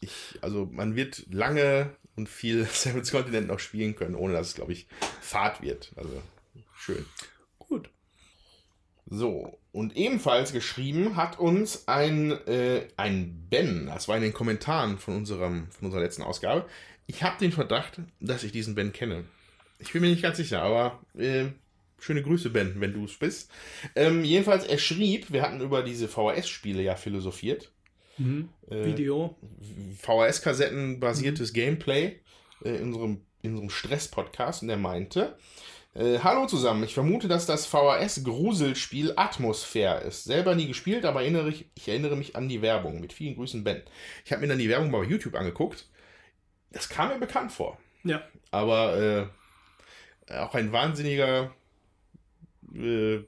ich, 0.00 0.38
also 0.40 0.68
man 0.70 0.94
wird 0.94 1.24
lange 1.30 1.90
und 2.16 2.28
viel 2.28 2.64
Seven's 2.72 3.10
Continent 3.10 3.48
noch 3.48 3.58
spielen 3.58 3.96
können, 3.96 4.14
ohne 4.14 4.34
dass 4.34 4.48
es, 4.48 4.54
glaube 4.54 4.72
ich, 4.72 4.86
Fahrt 5.20 5.62
wird. 5.62 5.92
Also 5.96 6.22
schön. 6.76 7.04
So, 9.10 9.58
und 9.72 9.96
ebenfalls 9.96 10.52
geschrieben 10.52 11.16
hat 11.16 11.38
uns 11.38 11.88
ein, 11.88 12.32
äh, 12.46 12.88
ein 12.96 13.46
Ben, 13.48 13.86
das 13.86 14.06
war 14.06 14.16
in 14.16 14.22
den 14.22 14.34
Kommentaren 14.34 14.98
von, 14.98 15.16
unserem, 15.16 15.70
von 15.70 15.86
unserer 15.86 16.02
letzten 16.02 16.22
Ausgabe. 16.22 16.66
Ich 17.06 17.22
habe 17.22 17.38
den 17.38 17.52
Verdacht, 17.52 18.00
dass 18.20 18.44
ich 18.44 18.52
diesen 18.52 18.74
Ben 18.74 18.92
kenne. 18.92 19.24
Ich 19.78 19.92
bin 19.92 20.02
mir 20.02 20.10
nicht 20.10 20.22
ganz 20.22 20.36
sicher, 20.36 20.60
aber 20.60 21.00
äh, 21.16 21.46
schöne 21.98 22.22
Grüße, 22.22 22.50
Ben, 22.50 22.80
wenn 22.80 22.92
du 22.92 23.04
es 23.04 23.16
bist. 23.16 23.50
Ähm, 23.96 24.24
jedenfalls, 24.24 24.66
er 24.66 24.78
schrieb, 24.78 25.32
wir 25.32 25.42
hatten 25.42 25.60
über 25.60 25.82
diese 25.82 26.08
VHS-Spiele 26.08 26.82
ja 26.82 26.96
philosophiert. 26.96 27.70
Mhm. 28.18 28.50
Äh, 28.68 28.84
Video. 28.84 29.36
VHS-Kassetten 30.02 31.00
basiertes 31.00 31.54
Gameplay 31.54 32.16
äh, 32.62 32.76
in 32.76 32.88
unserem, 32.88 33.20
in 33.40 33.52
unserem 33.52 33.70
Stress-Podcast 33.70 34.62
und 34.62 34.68
er 34.68 34.76
meinte, 34.76 35.36
äh, 35.94 36.18
hallo 36.20 36.46
zusammen, 36.46 36.82
ich 36.84 36.94
vermute, 36.94 37.28
dass 37.28 37.46
das 37.46 37.66
VHS-Gruselspiel 37.66 39.14
Atmosphäre 39.16 40.00
ist. 40.02 40.24
Selber 40.24 40.54
nie 40.54 40.66
gespielt, 40.66 41.04
aber 41.04 41.22
erinnere 41.22 41.48
ich, 41.48 41.70
ich 41.74 41.88
erinnere 41.88 42.16
mich 42.16 42.36
an 42.36 42.48
die 42.48 42.62
Werbung. 42.62 43.00
Mit 43.00 43.12
vielen 43.12 43.36
Grüßen, 43.36 43.64
Ben. 43.64 43.82
Ich 44.24 44.32
habe 44.32 44.42
mir 44.42 44.48
dann 44.48 44.58
die 44.58 44.68
Werbung 44.68 44.90
bei 44.90 45.02
YouTube 45.02 45.34
angeguckt. 45.34 45.88
Das 46.70 46.88
kam 46.88 47.08
mir 47.08 47.18
bekannt 47.18 47.52
vor. 47.52 47.78
Ja. 48.04 48.22
Aber 48.50 49.30
äh, 50.28 50.34
auch 50.34 50.54
ein 50.54 50.72
wahnsinniger 50.72 51.54
äh, 52.74 53.20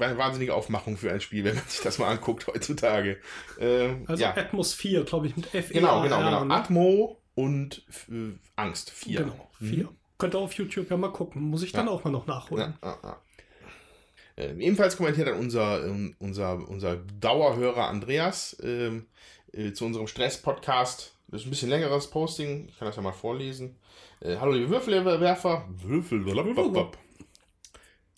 eine 0.00 0.18
wahnsinnige 0.18 0.54
Aufmachung 0.54 0.96
für 0.96 1.12
ein 1.12 1.20
Spiel, 1.20 1.44
wenn 1.44 1.54
man 1.54 1.64
sich 1.66 1.80
das 1.80 1.98
mal 1.98 2.08
anguckt 2.08 2.46
heutzutage. 2.46 3.18
Äh, 3.58 3.94
Also 4.06 4.22
ja. 4.22 4.36
Atmosphäre, 4.36 5.04
glaube 5.04 5.28
ich, 5.28 5.36
mit 5.36 5.54
F. 5.54 5.70
E 5.70 5.74
Genau, 5.74 6.02
genau, 6.02 6.18
genau. 6.18 6.44
Ne? 6.44 6.54
Atmo 6.54 7.22
und 7.34 7.84
äh, 8.10 8.32
Angst. 8.56 8.90
Vier. 8.90 9.20
Genau, 9.20 9.50
vier. 9.58 9.88
Könnt 10.22 10.36
ihr 10.36 10.38
auf 10.38 10.52
YouTube 10.52 10.88
ja 10.88 10.96
mal 10.96 11.10
gucken. 11.10 11.42
Muss 11.42 11.64
ich 11.64 11.72
dann 11.72 11.86
Ja. 11.86 11.92
auch 11.92 12.04
mal 12.04 12.10
noch 12.10 12.28
nachholen. 12.28 12.74
Ja, 12.80 12.90
ja, 12.90 12.98
ja. 13.02 14.44
Äh, 14.44 14.52
ebenfalls 14.52 14.96
kommentiert 14.96 15.26
dann 15.26 15.36
unser, 15.36 15.84
ähm, 15.84 16.14
unser, 16.20 16.68
unser 16.68 16.94
Dauerhörer 16.94 17.88
Andreas 17.88 18.56
ähm, 18.62 19.06
äh, 19.52 19.72
zu 19.72 19.84
unserem 19.84 20.06
Stress-Podcast. 20.06 21.16
Das 21.26 21.40
ist 21.40 21.48
ein 21.48 21.50
bisschen 21.50 21.70
längeres 21.70 22.08
Posting. 22.08 22.68
Ich 22.68 22.78
kann 22.78 22.86
das 22.86 22.94
ja 22.94 23.02
mal 23.02 23.10
vorlesen. 23.10 23.80
Äh, 24.20 24.36
hallo, 24.36 24.52
liebe 24.52 24.70
Würfelwerfer. 24.70 25.68
Würfel. 25.68 26.24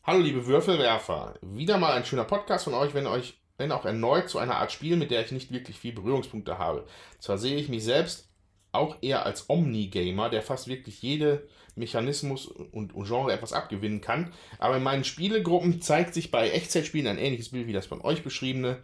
Hallo, 0.02 0.20
liebe 0.20 0.46
Würfelwerfer. 0.46 1.38
Wieder 1.40 1.78
mal 1.78 1.94
ein 1.94 2.04
schöner 2.04 2.24
Podcast 2.24 2.64
von 2.64 2.74
euch, 2.74 2.92
wenn 2.92 3.06
euch, 3.06 3.40
wenn 3.56 3.72
auch 3.72 3.86
erneut 3.86 4.28
zu 4.28 4.38
einer 4.38 4.56
Art 4.56 4.72
Spiel, 4.72 4.98
mit 4.98 5.10
der 5.10 5.24
ich 5.24 5.32
nicht 5.32 5.50
wirklich 5.52 5.78
viel 5.78 5.94
Berührungspunkte 5.94 6.58
habe. 6.58 6.86
Zwar 7.18 7.38
sehe 7.38 7.56
ich 7.56 7.70
mich 7.70 7.82
selbst 7.82 8.28
auch 8.72 8.96
eher 9.00 9.24
als 9.24 9.48
Omni-Gamer, 9.48 10.28
der 10.28 10.42
fast 10.42 10.68
wirklich 10.68 11.00
jede 11.00 11.48
Mechanismus 11.76 12.46
und, 12.46 12.94
und 12.94 13.06
Genre 13.06 13.32
etwas 13.32 13.52
abgewinnen 13.52 14.00
kann, 14.00 14.32
aber 14.58 14.76
in 14.76 14.82
meinen 14.82 15.04
Spielegruppen 15.04 15.80
zeigt 15.80 16.14
sich 16.14 16.30
bei 16.30 16.50
Echtzeitspielen 16.50 17.06
ein 17.06 17.18
ähnliches 17.18 17.50
Bild 17.50 17.66
wie 17.66 17.72
das 17.72 17.86
von 17.86 18.00
euch 18.00 18.22
beschriebene. 18.22 18.78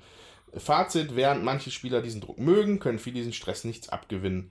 Fazit, 0.56 1.14
während 1.14 1.44
manche 1.44 1.70
Spieler 1.70 2.02
diesen 2.02 2.20
Druck 2.20 2.38
mögen, 2.38 2.80
können 2.80 2.99
viele 2.99 3.16
diesen 3.16 3.32
Stress 3.32 3.64
nichts 3.64 3.88
abgewinnen. 3.88 4.50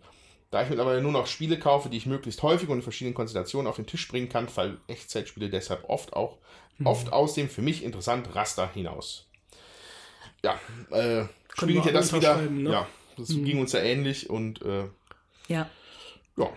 Da 0.51 0.63
ich 0.63 0.69
mittlerweile 0.69 1.01
nur 1.01 1.11
noch 1.11 1.27
Spiele 1.27 1.59
kaufe, 1.59 1.89
die 1.89 1.97
ich 1.97 2.05
möglichst 2.05 2.41
häufig 2.41 2.69
und 2.69 2.77
in 2.77 2.81
verschiedenen 2.83 3.13
Konstellationen 3.13 3.67
auf 3.67 3.75
den 3.75 3.85
Tisch 3.85 4.07
bringen 4.07 4.29
kann, 4.29 4.49
fallen 4.49 4.79
Echtzeitspiele 4.87 5.49
deshalb 5.49 5.83
oft 5.89 6.13
auch 6.13 6.37
oft 6.85 7.11
aus 7.11 7.33
dem 7.33 7.49
für 7.49 7.61
mich 7.61 7.83
interessanten 7.83 8.31
Raster 8.31 8.71
hinaus. 8.73 9.27
Ja, 10.43 10.57
äh, 10.91 11.25
wir 11.61 11.83
ja 11.85 11.91
das 11.91 12.13
wieder. 12.13 12.37
ne? 12.41 12.71
Ja, 12.71 12.87
das 13.17 13.27
ging 13.27 13.59
uns 13.59 13.73
ja 13.73 13.81
ähnlich 13.81 14.29
und 14.29 14.61
äh, 14.61 14.85
Ja. 15.49 15.69
ja, 16.37 16.49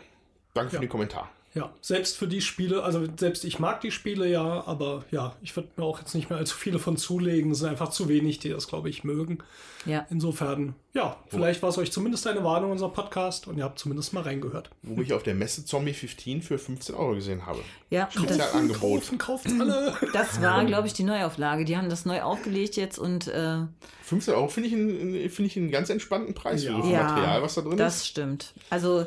danke 0.55 0.71
für 0.71 0.77
Ja. 0.77 0.81
den 0.81 0.89
Kommentar. 0.89 1.29
Ja, 1.55 1.71
selbst 1.83 2.17
für 2.17 2.27
die 2.27 2.41
Spiele, 2.41 2.83
also 2.83 3.05
selbst 3.19 3.45
ich 3.45 3.59
mag 3.59 3.83
die 3.83 3.91
Spiele 3.91 4.27
ja, 4.27 4.67
aber 4.67 5.05
ja, 5.11 5.37
ich 5.43 5.55
würde 5.55 5.69
mir 5.77 5.85
auch 5.85 5.99
jetzt 5.99 6.15
nicht 6.15 6.31
mehr 6.31 6.39
allzu 6.39 6.57
viele 6.57 6.79
von 6.79 6.97
zulegen. 6.97 7.51
Es 7.51 7.59
sind 7.59 7.69
einfach 7.69 7.91
zu 7.91 8.09
wenig, 8.09 8.39
die 8.39 8.49
das, 8.49 8.69
glaube 8.69 8.89
ich, 8.89 9.05
mögen. 9.05 9.39
Ja. 9.85 10.07
Insofern, 10.09 10.75
ja, 10.95 11.17
vielleicht 11.29 11.61
war 11.63 11.69
es 11.69 11.77
euch 11.77 11.93
zumindest 11.93 12.27
eine 12.27 12.43
Warnung, 12.43 12.71
unser 12.71 12.89
Podcast, 12.89 13.49
und 13.49 13.59
ihr 13.59 13.65
habt 13.65 13.79
zumindest 13.79 14.15
mal 14.15 14.23
reingehört. 14.23 14.71
Wo 14.83 15.03
ich 15.03 15.13
auf 15.13 15.25
der 15.25 15.35
Messe 15.35 15.65
Zombie 15.67 15.93
15 15.93 16.41
für 16.41 16.57
15 16.57 16.95
Euro 16.95 17.17
gesehen 17.17 17.45
habe. 17.45 17.59
Ja, 17.91 18.05
das, 18.07 18.15
Spezialangebot. 18.23 19.01
Kaufen, 19.03 19.19
kauft 19.19 19.47
alle. 19.61 19.95
das 20.15 20.41
war, 20.41 20.65
glaube 20.65 20.87
ich, 20.87 20.95
die 20.95 21.05
Neuauflage. 21.05 21.67
Die 21.67 21.77
haben 21.77 21.91
das 21.91 22.07
neu 22.07 22.23
aufgelegt 22.23 22.77
jetzt 22.77 22.99
und 22.99 23.29
äh, 23.29 23.59
15 24.05 24.33
Euro 24.35 24.49
finde 24.49 24.69
ich, 24.71 24.75
einen- 24.75 25.29
finde 25.29 25.51
ich 25.51 25.57
einen 25.59 25.71
ganz 25.71 25.91
entspannten 25.91 26.33
Preis 26.35 26.65
Ja. 26.65 26.77
für 26.77 26.81
das 26.83 26.91
ja, 26.91 27.03
Material, 27.03 27.43
was 27.43 27.55
da 27.57 27.61
drin 27.61 27.77
das 27.77 27.97
ist. 27.97 28.07
stimmt. 28.07 28.55
Also 28.71 29.05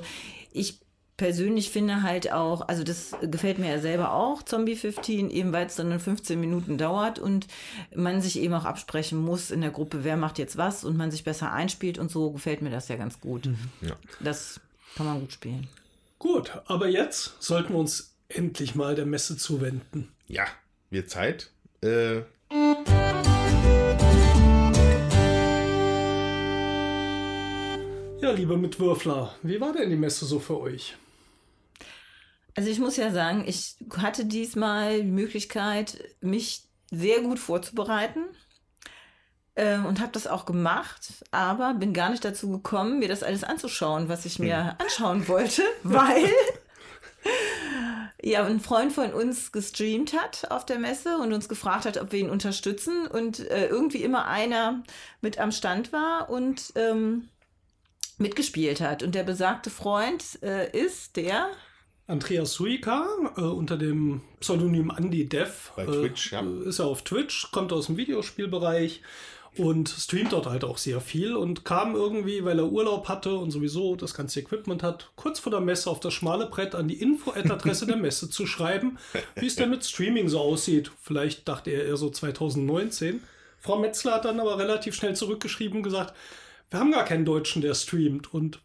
ich 0.52 0.78
persönlich 1.18 1.70
finde 1.70 2.04
halt 2.04 2.32
auch, 2.32 2.68
also 2.68 2.84
das 2.84 3.16
gefällt 3.22 3.58
mir 3.58 3.70
ja 3.70 3.80
selber 3.80 4.14
auch, 4.14 4.44
Zombie 4.44 4.76
15, 4.76 5.30
eben 5.30 5.54
weil 5.54 5.66
es 5.68 5.76
dann 5.76 5.90
nur 5.90 6.00
15 6.00 6.40
Minuten 6.40 6.78
dauert 6.78 7.20
und 7.20 7.48
man 7.96 8.22
sich 8.22 8.40
eben 8.40 8.54
auch 8.54 8.66
absprechen 8.66 9.20
muss 9.20 9.52
in 9.52 9.62
der 9.62 9.72
Gruppe, 9.72 10.04
wer 10.04 10.18
macht 10.18 10.38
jetzt 10.38 10.58
was 10.58 10.84
und 10.84 10.98
man 10.98 11.12
sich 11.12 11.24
besser 11.24 11.52
einspielt 11.52 11.98
und 11.98 12.12
so 12.12 12.32
gefällt 12.32 12.62
mir 12.62 12.70
das 12.72 12.90
ja 12.90 12.98
ganz 12.98 13.20
gut. 13.22 13.48
Ja. 13.82 13.96
Das 14.20 14.60
kann 14.96 15.06
man 15.06 15.22
gut 15.22 15.32
spielen. 15.32 15.68
Gut, 16.20 16.52
aber 16.66 16.88
jetzt 16.88 17.36
sollten 17.40 17.74
wir 17.74 17.80
uns 17.80 18.16
endlich 18.28 18.76
mal 18.76 18.96
der 18.96 19.06
Messe 19.06 19.38
zuwenden. 19.38 20.10
Ja, 20.28 20.46
wird 20.90 21.10
Zeit. 21.10 21.52
Äh, 21.82 22.22
Ja, 28.22 28.32
liebe 28.32 28.58
Mitwürfler, 28.58 29.36
wie 29.44 29.62
war 29.62 29.72
denn 29.72 29.92
die 29.92 29.96
Messe 29.96 30.26
so 30.26 30.40
für 30.40 30.60
euch? 30.60 30.96
Also 32.56 32.70
ich 32.70 32.80
muss 32.80 32.96
ja 32.96 33.12
sagen, 33.12 33.44
ich 33.46 33.76
hatte 33.98 34.26
diesmal 34.26 35.02
die 35.02 35.12
Möglichkeit, 35.12 35.98
mich 36.22 36.64
sehr 36.90 37.20
gut 37.20 37.38
vorzubereiten 37.38 38.24
ähm, 39.58 39.86
und 39.86 40.00
habe 40.00 40.14
das 40.14 40.26
auch 40.26 40.46
gemacht, 40.46 41.26
aber 41.32 41.74
bin 41.74 41.94
gar 41.94 42.10
nicht 42.10 42.24
dazu 42.24 42.50
gekommen, 42.50 43.00
mir 43.00 43.10
das 43.10 43.24
alles 43.24 43.44
anzuschauen, 43.44 44.08
was 44.08 44.26
ich 44.26 44.40
mir 44.40 44.78
anschauen 44.80 45.28
wollte, 45.28 45.64
weil 45.84 46.32
ja 48.22 48.46
ein 48.46 48.62
Freund 48.62 48.94
von 48.94 49.14
uns 49.14 49.52
gestreamt 49.52 50.14
hat 50.14 50.50
auf 50.50 50.66
der 50.66 50.80
Messe 50.80 51.18
und 51.18 51.34
uns 51.34 51.50
gefragt 51.50 51.86
hat, 51.86 51.98
ob 51.98 52.14
wir 52.14 52.20
ihn 52.20 52.30
unterstützen 52.30 53.06
und 53.08 53.40
äh, 53.40 53.68
irgendwie 53.68 54.02
immer 54.02 54.28
einer 54.28 54.84
mit 55.22 55.40
am 55.40 55.52
Stand 55.52 55.92
war 55.92 56.30
und 56.30 56.72
ähm, 56.76 57.30
mitgespielt 58.18 58.80
hat. 58.82 59.04
Und 59.04 59.14
der 59.14 59.24
besagte 59.24 59.70
Freund 59.70 60.42
äh, 60.42 60.72
ist 60.72 61.18
der 61.18 61.50
Andreas 62.08 62.54
Suika 62.54 63.08
äh, 63.36 63.42
unter 63.42 63.78
dem 63.78 64.22
Pseudonym 64.40 64.92
Andy 64.96 65.28
Dev. 65.28 65.72
Bei 65.76 65.84
äh, 65.84 65.86
Twitch, 65.86 66.32
ja. 66.32 66.44
Ist 66.66 66.80
er 66.80 66.86
auf 66.86 67.04
Twitch, 67.04 67.52
kommt 67.52 67.74
aus 67.74 67.88
dem 67.88 67.98
Videospielbereich 67.98 69.02
und 69.58 69.90
streamt 69.90 70.34
dort 70.34 70.48
halt 70.48 70.64
auch 70.64 70.78
sehr 70.78 71.02
viel 71.02 71.36
und 71.36 71.66
kam 71.66 71.96
irgendwie, 71.96 72.44
weil 72.44 72.60
er 72.60 72.72
Urlaub 72.72 73.08
hatte 73.08 73.36
und 73.36 73.52
sowieso 73.52 73.96
das 73.96 74.14
ganze 74.14 74.42
Equipment 74.42 74.84
hat, 74.84 75.12
kurz 75.16 75.40
vor 75.40 75.52
der 75.52 75.62
Messe 75.62 75.90
auf 75.90 76.00
das 76.00 76.14
schmale 76.14 76.48
Brett 76.48 76.76
an 76.76 76.88
die 76.88 77.02
Info-Adresse 77.02 77.88
der 77.88 77.98
Messe 77.98 78.30
zu 78.30 78.46
schreiben, 78.46 78.98
wie 79.36 79.48
es 79.48 79.56
denn 79.56 79.70
mit 79.70 79.86
Streaming 79.86 80.28
so 80.28 80.40
aussieht. 80.40 80.92
Vielleicht 81.02 81.48
dachte 81.48 81.72
er 81.72 81.86
eher 81.86 81.98
so 81.98 82.10
2019. 82.10 83.22
Frau 83.60 83.80
Metzler 83.80 84.16
hat 84.16 84.26
dann 84.26 84.40
aber 84.40 84.60
relativ 84.60 84.94
schnell 84.94 85.16
zurückgeschrieben 85.16 85.78
und 85.78 85.84
gesagt, 85.84 86.14
wir 86.70 86.80
haben 86.80 86.92
gar 86.92 87.06
keinen 87.06 87.26
Deutschen, 87.26 87.62
der 87.62 87.74
streamt 87.74 88.34
und 88.34 88.60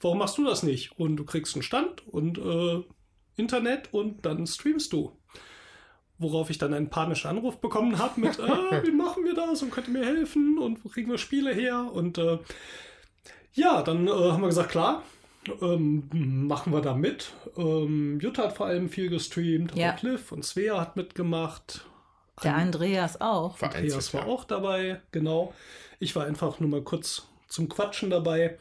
warum 0.00 0.18
machst 0.18 0.38
du 0.38 0.44
das 0.44 0.62
nicht? 0.62 0.98
Und 0.98 1.16
du 1.16 1.24
kriegst 1.24 1.54
einen 1.54 1.62
Stand 1.62 2.06
und 2.08 2.38
äh, 2.38 2.82
Internet 3.36 3.92
und 3.92 4.24
dann 4.26 4.46
streamst 4.46 4.92
du. 4.92 5.16
Worauf 6.18 6.50
ich 6.50 6.58
dann 6.58 6.74
einen 6.74 6.90
panischen 6.90 7.30
Anruf 7.30 7.60
bekommen 7.60 7.98
habe 7.98 8.20
mit, 8.20 8.38
äh, 8.38 8.42
wie 8.86 8.90
machen 8.92 9.24
wir 9.24 9.34
das 9.34 9.62
und 9.62 9.70
könnt 9.70 9.88
ihr 9.88 9.94
mir 9.94 10.04
helfen 10.04 10.58
und 10.58 10.84
wo 10.84 10.88
kriegen 10.88 11.10
wir 11.10 11.18
Spiele 11.18 11.54
her? 11.54 11.90
Und 11.92 12.18
äh, 12.18 12.38
ja, 13.52 13.82
dann 13.82 14.06
äh, 14.06 14.10
haben 14.10 14.42
wir 14.42 14.48
gesagt, 14.48 14.70
klar, 14.70 15.02
ähm, 15.62 16.08
machen 16.46 16.72
wir 16.72 16.82
da 16.82 16.94
mit. 16.94 17.32
Ähm, 17.56 18.20
Jutta 18.20 18.44
hat 18.44 18.56
vor 18.56 18.66
allem 18.66 18.88
viel 18.90 19.08
gestreamt, 19.08 19.74
Ja. 19.74 19.92
Cliff 19.92 20.32
und 20.32 20.44
Svea 20.44 20.78
hat 20.80 20.96
mitgemacht. 20.96 21.86
Der 22.42 22.54
Andreas 22.56 23.20
auch. 23.20 23.56
vereinzelt. 23.58 23.84
Andreas 23.84 24.14
war 24.14 24.26
auch 24.26 24.44
dabei, 24.44 25.00
genau. 25.12 25.52
Ich 25.98 26.16
war 26.16 26.24
einfach 26.24 26.58
nur 26.60 26.70
mal 26.70 26.82
kurz 26.82 27.26
zum 27.48 27.68
Quatschen 27.68 28.10
dabei. 28.10 28.58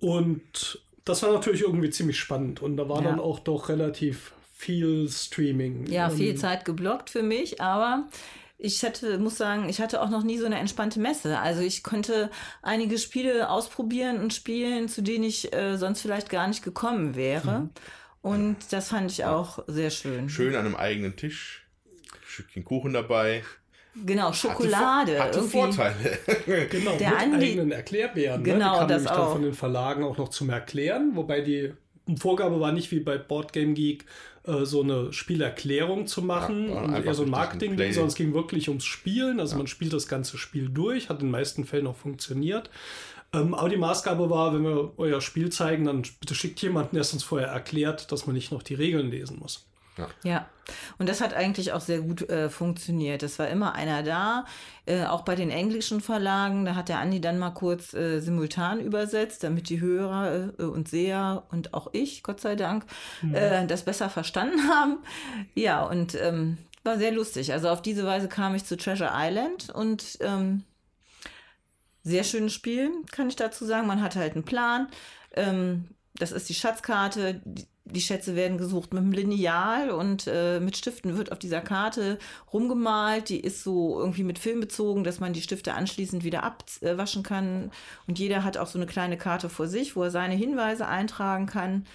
Und 0.00 0.80
das 1.04 1.22
war 1.22 1.32
natürlich 1.32 1.62
irgendwie 1.62 1.90
ziemlich 1.90 2.18
spannend. 2.18 2.62
Und 2.62 2.76
da 2.76 2.88
war 2.88 3.02
Ja. 3.02 3.10
dann 3.10 3.20
auch 3.20 3.38
doch 3.40 3.68
relativ 3.68 4.32
viel 4.52 5.08
Streaming. 5.08 5.86
Ja, 5.86 6.10
viel 6.10 6.30
Ähm, 6.30 6.36
Zeit 6.36 6.64
geblockt 6.64 7.10
für 7.10 7.22
mich, 7.22 7.60
aber 7.60 8.08
ich 8.58 8.82
hatte, 8.82 9.18
muss 9.18 9.36
sagen, 9.36 9.68
ich 9.68 9.80
hatte 9.80 10.00
auch 10.00 10.08
noch 10.08 10.22
nie 10.22 10.38
so 10.38 10.46
eine 10.46 10.58
entspannte 10.58 10.98
Messe. 10.98 11.38
Also 11.38 11.60
ich 11.60 11.82
konnte 11.82 12.30
einige 12.62 12.98
Spiele 12.98 13.50
ausprobieren 13.50 14.18
und 14.18 14.32
spielen, 14.32 14.88
zu 14.88 15.02
denen 15.02 15.24
ich 15.24 15.52
äh, 15.52 15.76
sonst 15.76 16.00
vielleicht 16.00 16.30
gar 16.30 16.48
nicht 16.48 16.62
gekommen 16.62 17.14
wäre. 17.16 17.60
Mhm. 17.60 17.70
Und 18.22 18.56
das 18.70 18.88
fand 18.88 19.10
ich 19.12 19.24
auch 19.24 19.62
sehr 19.66 19.90
schön. 19.90 20.28
Schön 20.28 20.54
an 20.56 20.64
einem 20.66 20.74
eigenen 20.74 21.16
Tisch. 21.16 21.66
Stückchen 22.26 22.64
Kuchen 22.64 22.92
dabei. 22.92 23.44
Genau, 24.04 24.32
Schokolade. 24.32 25.18
Hatte, 25.18 25.22
hatte 25.22 25.38
irgendwie. 25.38 25.58
Vorteile. 25.58 26.18
Genau, 26.70 26.96
Der 26.96 27.10
mit 27.10 27.18
Andi- 27.18 27.34
eigenen 27.52 27.72
Erklärbären. 27.72 28.44
Genau, 28.44 28.80
ne? 28.80 28.86
Die 28.86 28.92
das 28.92 29.04
dann 29.04 29.16
auch. 29.16 29.32
von 29.32 29.42
den 29.42 29.54
Verlagen 29.54 30.04
auch 30.04 30.18
noch 30.18 30.28
zum 30.28 30.50
Erklären, 30.50 31.12
wobei 31.14 31.40
die 31.40 31.72
Vorgabe 32.18 32.60
war 32.60 32.72
nicht 32.72 32.90
wie 32.92 33.00
bei 33.00 33.18
Board 33.18 33.52
Game 33.52 33.74
Geek 33.74 34.04
äh, 34.46 34.64
so 34.64 34.82
eine 34.82 35.12
Spielerklärung 35.12 36.06
zu 36.06 36.22
machen 36.22 36.68
Ja, 36.70 36.98
eher 37.00 37.14
so 37.14 37.24
ein 37.24 37.30
Marketing-Ding, 37.30 37.92
sondern 37.92 38.08
es 38.08 38.14
ging 38.14 38.34
wirklich 38.34 38.68
ums 38.68 38.84
Spielen. 38.84 39.40
Also 39.40 39.56
man 39.56 39.66
spielt 39.66 39.92
das 39.92 40.06
ganze 40.08 40.38
Spiel 40.38 40.68
durch, 40.68 41.08
hat 41.08 41.20
in 41.20 41.26
den 41.26 41.32
meisten 41.32 41.64
Fällen 41.64 41.86
auch 41.86 41.96
funktioniert. 41.96 42.70
Ähm, 43.32 43.54
aber 43.54 43.68
die 43.68 43.76
Maßgabe 43.76 44.30
war, 44.30 44.54
wenn 44.54 44.62
wir 44.62 44.92
euer 44.98 45.20
Spiel 45.20 45.50
zeigen, 45.50 45.84
dann 45.86 46.02
bitte 46.20 46.34
schickt 46.36 46.62
jemanden, 46.62 46.94
der 46.94 47.00
es 47.00 47.12
uns 47.12 47.24
vorher 47.24 47.48
erklärt, 47.48 48.12
dass 48.12 48.26
man 48.26 48.34
nicht 48.36 48.52
noch 48.52 48.62
die 48.62 48.74
Regeln 48.74 49.10
lesen 49.10 49.38
muss. 49.40 49.66
Ja, 50.24 50.48
und 50.98 51.08
das 51.08 51.20
hat 51.20 51.32
eigentlich 51.32 51.72
auch 51.72 51.80
sehr 51.80 52.00
gut 52.00 52.28
äh, 52.28 52.50
funktioniert. 52.50 53.22
Es 53.22 53.38
war 53.38 53.48
immer 53.48 53.74
einer 53.74 54.02
da, 54.02 54.44
äh, 54.84 55.04
auch 55.04 55.22
bei 55.22 55.34
den 55.34 55.50
englischen 55.50 56.00
Verlagen. 56.00 56.64
Da 56.64 56.74
hat 56.74 56.88
der 56.88 56.98
Andi 56.98 57.20
dann 57.20 57.38
mal 57.38 57.50
kurz 57.50 57.94
äh, 57.94 58.20
simultan 58.20 58.80
übersetzt, 58.80 59.44
damit 59.44 59.68
die 59.68 59.80
Hörer 59.80 60.52
äh, 60.58 60.62
und 60.62 60.88
Seher 60.88 61.44
und 61.50 61.72
auch 61.72 61.88
ich, 61.92 62.22
Gott 62.22 62.40
sei 62.40 62.56
Dank, 62.56 62.84
äh, 63.32 63.66
das 63.66 63.84
besser 63.84 64.10
verstanden 64.10 64.68
haben. 64.68 64.98
Ja, 65.54 65.84
und 65.84 66.14
ähm, 66.14 66.58
war 66.84 66.98
sehr 66.98 67.12
lustig. 67.12 67.52
Also 67.52 67.68
auf 67.68 67.82
diese 67.82 68.04
Weise 68.04 68.28
kam 68.28 68.54
ich 68.54 68.64
zu 68.64 68.76
Treasure 68.76 69.12
Island 69.14 69.70
und 69.70 70.18
ähm, 70.20 70.64
sehr 72.02 72.22
schönes 72.22 72.52
Spiel, 72.52 72.90
kann 73.10 73.28
ich 73.28 73.36
dazu 73.36 73.64
sagen. 73.64 73.86
Man 73.86 74.02
hat 74.02 74.14
halt 74.16 74.34
einen 74.34 74.44
Plan. 74.44 74.88
Ähm, 75.34 75.88
das 76.14 76.32
ist 76.32 76.48
die 76.48 76.54
Schatzkarte. 76.54 77.40
Die, 77.44 77.66
die 77.86 78.00
Schätze 78.00 78.34
werden 78.34 78.58
gesucht 78.58 78.92
mit 78.92 79.02
einem 79.02 79.12
Lineal 79.12 79.90
und 79.90 80.26
äh, 80.26 80.58
mit 80.58 80.76
Stiften 80.76 81.16
wird 81.16 81.30
auf 81.30 81.38
dieser 81.38 81.60
Karte 81.60 82.18
rumgemalt. 82.52 83.28
Die 83.28 83.40
ist 83.40 83.62
so 83.62 83.98
irgendwie 83.98 84.24
mit 84.24 84.40
Film 84.40 84.60
bezogen, 84.60 85.04
dass 85.04 85.20
man 85.20 85.32
die 85.32 85.42
Stifte 85.42 85.74
anschließend 85.74 86.24
wieder 86.24 86.42
abwaschen 86.42 87.22
kann. 87.22 87.70
Und 88.08 88.18
jeder 88.18 88.42
hat 88.42 88.58
auch 88.58 88.66
so 88.66 88.78
eine 88.78 88.86
kleine 88.86 89.16
Karte 89.16 89.48
vor 89.48 89.68
sich, 89.68 89.94
wo 89.94 90.02
er 90.02 90.10
seine 90.10 90.34
Hinweise 90.34 90.88
eintragen 90.88 91.46
kann. 91.46 91.86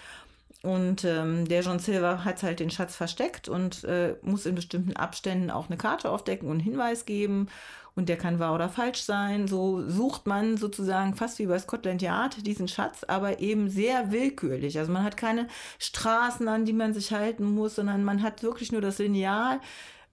Und 0.63 1.03
ähm, 1.05 1.47
der 1.47 1.61
John 1.61 1.79
Silver 1.79 2.23
hat 2.23 2.43
halt 2.43 2.59
den 2.59 2.69
Schatz 2.69 2.95
versteckt 2.95 3.49
und 3.49 3.83
äh, 3.83 4.15
muss 4.21 4.45
in 4.45 4.55
bestimmten 4.55 4.95
Abständen 4.95 5.49
auch 5.49 5.67
eine 5.67 5.77
Karte 5.77 6.09
aufdecken 6.09 6.47
und 6.47 6.57
einen 6.57 6.63
Hinweis 6.63 7.05
geben. 7.05 7.47
Und 7.93 8.07
der 8.07 8.17
kann 8.17 8.39
wahr 8.39 8.55
oder 8.55 8.69
falsch 8.69 9.01
sein. 9.01 9.47
So 9.47 9.87
sucht 9.87 10.25
man 10.25 10.57
sozusagen 10.57 11.13
fast 11.15 11.39
wie 11.39 11.45
bei 11.45 11.59
Scotland 11.59 12.01
Yard 12.01 12.45
diesen 12.47 12.67
Schatz, 12.67 13.03
aber 13.03 13.39
eben 13.39 13.69
sehr 13.69 14.11
willkürlich. 14.11 14.79
Also 14.79 14.91
man 14.91 15.03
hat 15.03 15.17
keine 15.17 15.47
Straßen, 15.77 16.47
an 16.47 16.65
die 16.65 16.73
man 16.73 16.93
sich 16.93 17.11
halten 17.11 17.43
muss, 17.43 17.75
sondern 17.75 18.03
man 18.03 18.23
hat 18.23 18.43
wirklich 18.43 18.71
nur 18.71 18.81
das 18.81 18.99
Lineal 18.99 19.59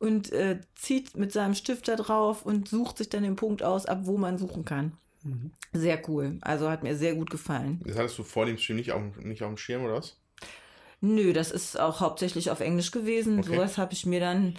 und 0.00 0.32
äh, 0.32 0.61
zieht 0.75 1.16
mit 1.16 1.32
seinem 1.32 1.54
Stift 1.54 1.88
da 1.88 1.97
drauf 1.97 2.44
und 2.44 2.68
sucht 2.68 2.99
sich 2.99 3.08
dann 3.08 3.23
den 3.23 3.37
Punkt 3.37 3.62
aus, 3.62 3.87
ab 3.87 4.00
wo 4.02 4.18
man 4.18 4.38
suchen 4.38 4.64
kann. 4.64 4.92
Sehr 5.73 6.00
cool. 6.08 6.38
Also 6.40 6.70
hat 6.70 6.82
mir 6.82 6.97
sehr 6.97 7.14
gut 7.14 7.30
gefallen. 7.30 7.80
Das 7.85 7.97
hattest 7.97 8.18
du 8.18 8.23
vor 8.23 8.47
dem 8.47 8.58
Stream 8.58 8.76
nicht 8.76 8.92
auf, 8.92 9.02
nicht 9.18 9.42
auf 9.42 9.49
dem 9.49 9.56
Schirm, 9.56 9.85
oder 9.85 9.94
was? 9.94 10.16
Nö, 11.00 11.32
das 11.32 11.50
ist 11.50 11.78
auch 11.78 12.00
hauptsächlich 12.00 12.50
auf 12.50 12.61
Englisch 12.61 12.90
gewesen. 12.90 13.40
Okay. 13.40 13.54
Sowas 13.54 13.78
habe 13.78 13.92
ich 13.92 14.06
mir 14.06 14.20
dann 14.20 14.56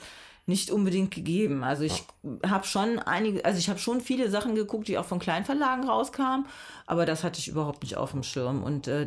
nicht 0.50 0.72
unbedingt 0.72 1.12
gegeben. 1.12 1.64
Also 1.64 1.84
ich 1.84 2.04
habe 2.46 2.66
schon 2.66 3.00
einige, 3.00 3.46
also 3.46 3.60
ich 3.60 3.70
habe 3.70 3.80
schon 3.80 4.02
viele 4.02 4.30
Sachen 4.30 4.56
geguckt, 4.56 4.88
die 4.88 4.98
auch 4.98 5.06
von 5.06 5.20
Kleinverlagen 5.20 5.88
rauskamen, 5.88 6.48
aber 6.88 7.06
das 7.06 7.24
hatte 7.24 7.40
ich 7.40 7.48
überhaupt 7.48 7.84
nicht 7.84 7.96
auf 7.96 8.12
dem 8.12 8.24
Schirm. 8.24 8.64
Und, 8.64 8.88
äh, 8.88 9.06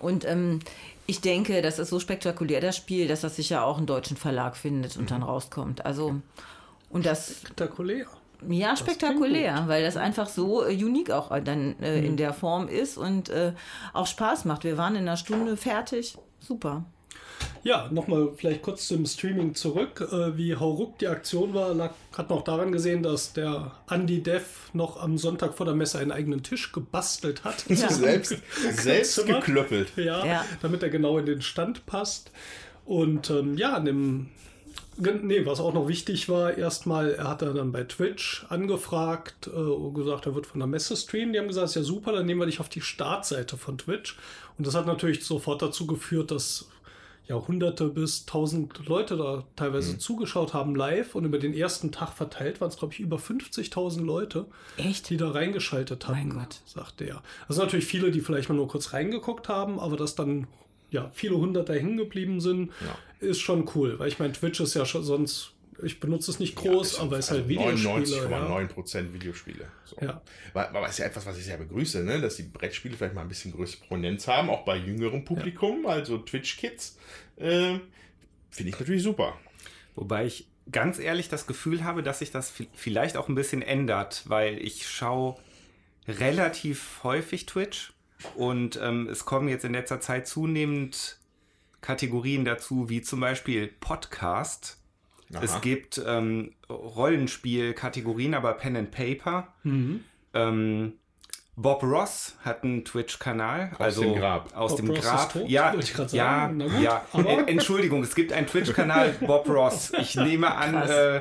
und 0.00 0.26
ähm, 0.26 0.58
ich 1.06 1.20
denke, 1.20 1.62
das 1.62 1.78
ist 1.78 1.88
so 1.88 2.00
spektakulär, 2.00 2.60
das 2.60 2.76
Spiel, 2.76 3.06
dass 3.06 3.22
das 3.22 3.36
sicher 3.36 3.64
auch 3.64 3.78
einen 3.78 3.86
deutschen 3.86 4.16
Verlag 4.16 4.56
findet 4.56 4.96
und 4.96 5.10
dann 5.10 5.22
rauskommt. 5.22 5.86
Also, 5.86 6.16
und 6.90 7.06
das 7.06 7.42
Spektakulär. 7.42 8.06
ja, 8.48 8.76
spektakulär, 8.76 9.64
weil 9.68 9.84
das 9.84 9.96
einfach 9.96 10.28
so 10.28 10.66
äh, 10.66 10.74
unique 10.74 11.12
auch 11.12 11.30
äh, 11.30 11.40
dann 11.40 11.78
äh, 11.80 12.04
in 12.04 12.16
der 12.16 12.34
Form 12.34 12.66
ist 12.66 12.98
und 12.98 13.30
äh, 13.30 13.52
auch 13.92 14.08
Spaß 14.08 14.44
macht. 14.46 14.64
Wir 14.64 14.76
waren 14.76 14.96
in 14.96 15.02
einer 15.02 15.16
Stunde 15.16 15.56
fertig. 15.56 16.18
Super. 16.40 16.84
Ja, 17.64 17.88
nochmal 17.92 18.30
vielleicht 18.36 18.62
kurz 18.62 18.88
zum 18.88 19.06
Streaming 19.06 19.54
zurück. 19.54 20.00
Äh, 20.12 20.36
wie 20.36 20.56
hauruck 20.56 20.98
die 20.98 21.06
Aktion 21.06 21.54
war, 21.54 21.72
lag, 21.74 21.92
hat 22.16 22.28
man 22.28 22.38
auch 22.40 22.44
daran 22.44 22.72
gesehen, 22.72 23.02
dass 23.04 23.32
der 23.34 23.72
Andy 23.88 24.20
Dev 24.22 24.44
noch 24.72 25.00
am 25.00 25.16
Sonntag 25.16 25.54
vor 25.54 25.66
der 25.66 25.74
Messe 25.76 25.98
einen 25.98 26.10
eigenen 26.10 26.42
Tisch 26.42 26.72
gebastelt 26.72 27.44
hat. 27.44 27.64
Ja. 27.68 27.88
Selbst, 27.90 28.36
selbst 28.72 29.26
geklöppelt. 29.26 29.92
Ja, 29.96 30.24
Ja. 30.26 30.44
damit 30.60 30.82
er 30.82 30.88
genau 30.90 31.18
in 31.18 31.26
den 31.26 31.40
Stand 31.42 31.86
passt. 31.86 32.30
Und 32.84 33.30
ähm, 33.30 33.56
ja, 33.56 33.74
an 33.74 33.84
dem, 33.84 34.28
nee, 34.98 35.46
was 35.46 35.60
auch 35.60 35.72
noch 35.72 35.88
wichtig 35.88 36.28
war, 36.28 36.56
erstmal, 36.56 37.12
er 37.14 37.28
hat 37.28 37.42
dann 37.42 37.72
bei 37.72 37.84
Twitch 37.84 38.44
angefragt 38.48 39.46
äh, 39.46 39.50
und 39.50 39.94
gesagt, 39.94 40.26
er 40.26 40.34
wird 40.34 40.46
von 40.46 40.58
der 40.60 40.66
Messe 40.66 40.96
streamen. 40.96 41.32
Die 41.32 41.38
haben 41.38 41.48
gesagt, 41.48 41.68
ist 41.68 41.76
ja 41.76 41.82
super, 41.82 42.12
dann 42.12 42.26
nehmen 42.26 42.40
wir 42.40 42.46
dich 42.46 42.60
auf 42.60 42.68
die 42.68 42.80
Startseite 42.80 43.56
von 43.56 43.78
Twitch. 43.78 44.16
Und 44.58 44.66
das 44.66 44.74
hat 44.74 44.86
natürlich 44.86 45.24
sofort 45.24 45.62
dazu 45.62 45.86
geführt, 45.86 46.30
dass 46.30 46.68
ja 47.28 47.36
hunderte 47.36 47.88
bis 47.88 48.26
tausend 48.26 48.86
Leute 48.86 49.16
da 49.16 49.44
teilweise 49.56 49.96
zugeschaut 49.98 50.54
haben 50.54 50.74
live 50.74 51.14
und 51.14 51.24
über 51.24 51.38
den 51.38 51.54
ersten 51.54 51.92
Tag 51.92 52.12
verteilt 52.12 52.60
waren 52.60 52.68
es, 52.68 52.76
glaube 52.76 52.94
ich, 52.94 53.00
über 53.00 53.16
50.000 53.16 54.02
Leute 54.04 54.46
Echt? 54.76 55.08
die 55.08 55.16
da 55.16 55.30
reingeschaltet 55.30 56.06
hatten, 56.08 56.28
Mein 56.28 56.38
Gott. 56.38 56.60
sagte 56.66 57.04
er. 57.04 57.22
Also 57.48 57.62
natürlich 57.62 57.84
viele, 57.86 58.10
die 58.10 58.20
vielleicht 58.20 58.48
mal 58.48 58.56
nur 58.56 58.68
kurz 58.68 58.92
reingeguckt 58.92 59.48
haben, 59.48 59.78
aber 59.78 59.96
dass 59.96 60.14
dann 60.14 60.46
ja 60.90 61.10
viele 61.14 61.36
hundert 61.36 61.68
da 61.68 61.72
hängen 61.74 61.96
geblieben 61.96 62.40
sind, 62.40 62.70
ist 63.20 63.40
schon 63.40 63.68
cool, 63.74 63.98
weil 63.98 64.08
ich 64.08 64.18
meine, 64.18 64.32
Twitch 64.32 64.60
ist 64.60 64.74
ja 64.74 64.84
schon 64.84 65.04
sonst, 65.04 65.51
ich 65.82 66.00
benutze 66.00 66.30
es 66.30 66.38
nicht 66.38 66.54
groß, 66.56 67.00
aber 67.00 67.18
es 67.18 67.26
ist 67.26 67.30
halt 67.32 67.48
Videospiele. 67.48 68.28
Ja. 68.30 68.46
99,9% 68.48 69.12
Videospiele. 69.12 69.66
So. 69.84 69.96
Ja. 70.00 70.20
Aber 70.54 70.68
aber 70.68 70.88
ist 70.88 70.98
ja 70.98 71.06
etwas, 71.06 71.24
was 71.26 71.38
ich 71.38 71.44
sehr 71.44 71.56
begrüße, 71.58 72.02
ne? 72.04 72.20
dass 72.20 72.36
die 72.36 72.42
Brettspiele 72.44 72.96
vielleicht 72.96 73.14
mal 73.14 73.22
ein 73.22 73.28
bisschen 73.28 73.52
größere 73.52 73.84
Prominenz 73.86 74.28
haben, 74.28 74.50
auch 74.50 74.64
bei 74.64 74.76
jüngerem 74.76 75.24
Publikum, 75.24 75.86
also 75.86 76.18
Twitch-Kids. 76.18 76.98
Äh, 77.36 77.78
Finde 78.50 78.70
ich 78.70 78.78
natürlich 78.78 79.02
super. 79.02 79.38
Wobei 79.94 80.26
ich 80.26 80.46
ganz 80.70 80.98
ehrlich 80.98 81.28
das 81.28 81.46
Gefühl 81.46 81.84
habe, 81.84 82.02
dass 82.02 82.20
sich 82.20 82.30
das 82.30 82.52
vi- 82.54 82.68
vielleicht 82.74 83.16
auch 83.16 83.28
ein 83.28 83.34
bisschen 83.34 83.62
ändert, 83.62 84.22
weil 84.26 84.58
ich 84.58 84.88
schaue 84.88 85.36
relativ 86.08 87.00
häufig 87.02 87.46
Twitch 87.46 87.92
und 88.36 88.78
ähm, 88.82 89.08
es 89.08 89.24
kommen 89.24 89.48
jetzt 89.48 89.64
in 89.64 89.72
letzter 89.72 90.00
Zeit 90.00 90.26
zunehmend 90.26 91.18
Kategorien 91.80 92.44
dazu, 92.44 92.88
wie 92.88 93.02
zum 93.02 93.20
Beispiel 93.20 93.68
Podcast. 93.68 94.78
Aha. 95.34 95.42
Es 95.44 95.60
gibt 95.60 96.00
ähm, 96.06 96.52
Rollenspiel-Kategorien, 96.68 98.34
aber 98.34 98.54
Pen 98.54 98.76
and 98.76 98.90
Paper. 98.90 99.48
Mhm. 99.62 100.04
Ähm, 100.34 100.92
Bob 101.54 101.82
Ross 101.82 102.36
hat 102.44 102.64
einen 102.64 102.84
Twitch-Kanal. 102.84 103.72
Aus 103.78 103.96
dem 103.96 104.14
Grab. 104.14 104.56
Aus 104.56 104.72
Bob 104.72 104.80
dem 104.80 104.90
Ross 104.90 105.00
Grab. 105.04 105.32
tot, 105.32 105.48
ja, 105.48 105.72
wollte 105.72 105.84
ich 105.86 105.94
grad 105.94 106.12
ja, 106.12 106.46
gut, 106.46 106.70
ja. 106.80 107.04
Äh, 107.14 107.50
Entschuldigung, 107.50 108.02
es 108.02 108.14
gibt 108.14 108.32
einen 108.32 108.46
Twitch-Kanal 108.46 109.10
Bob 109.20 109.48
Ross. 109.48 109.92
Ich 109.98 110.16
nehme 110.16 110.54
an, 110.54 110.74
äh, 110.88 111.20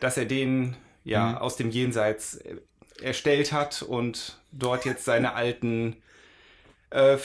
dass 0.00 0.16
er 0.18 0.26
den 0.26 0.76
ja 1.02 1.30
Mhm. 1.30 1.36
aus 1.38 1.56
dem 1.56 1.70
Jenseits 1.70 2.36
äh, 2.36 2.56
erstellt 3.02 3.52
hat 3.52 3.80
und 3.82 4.38
dort 4.52 4.84
jetzt 4.84 5.06
seine 5.06 5.32
alten 5.34 5.96
äh, 6.90 7.16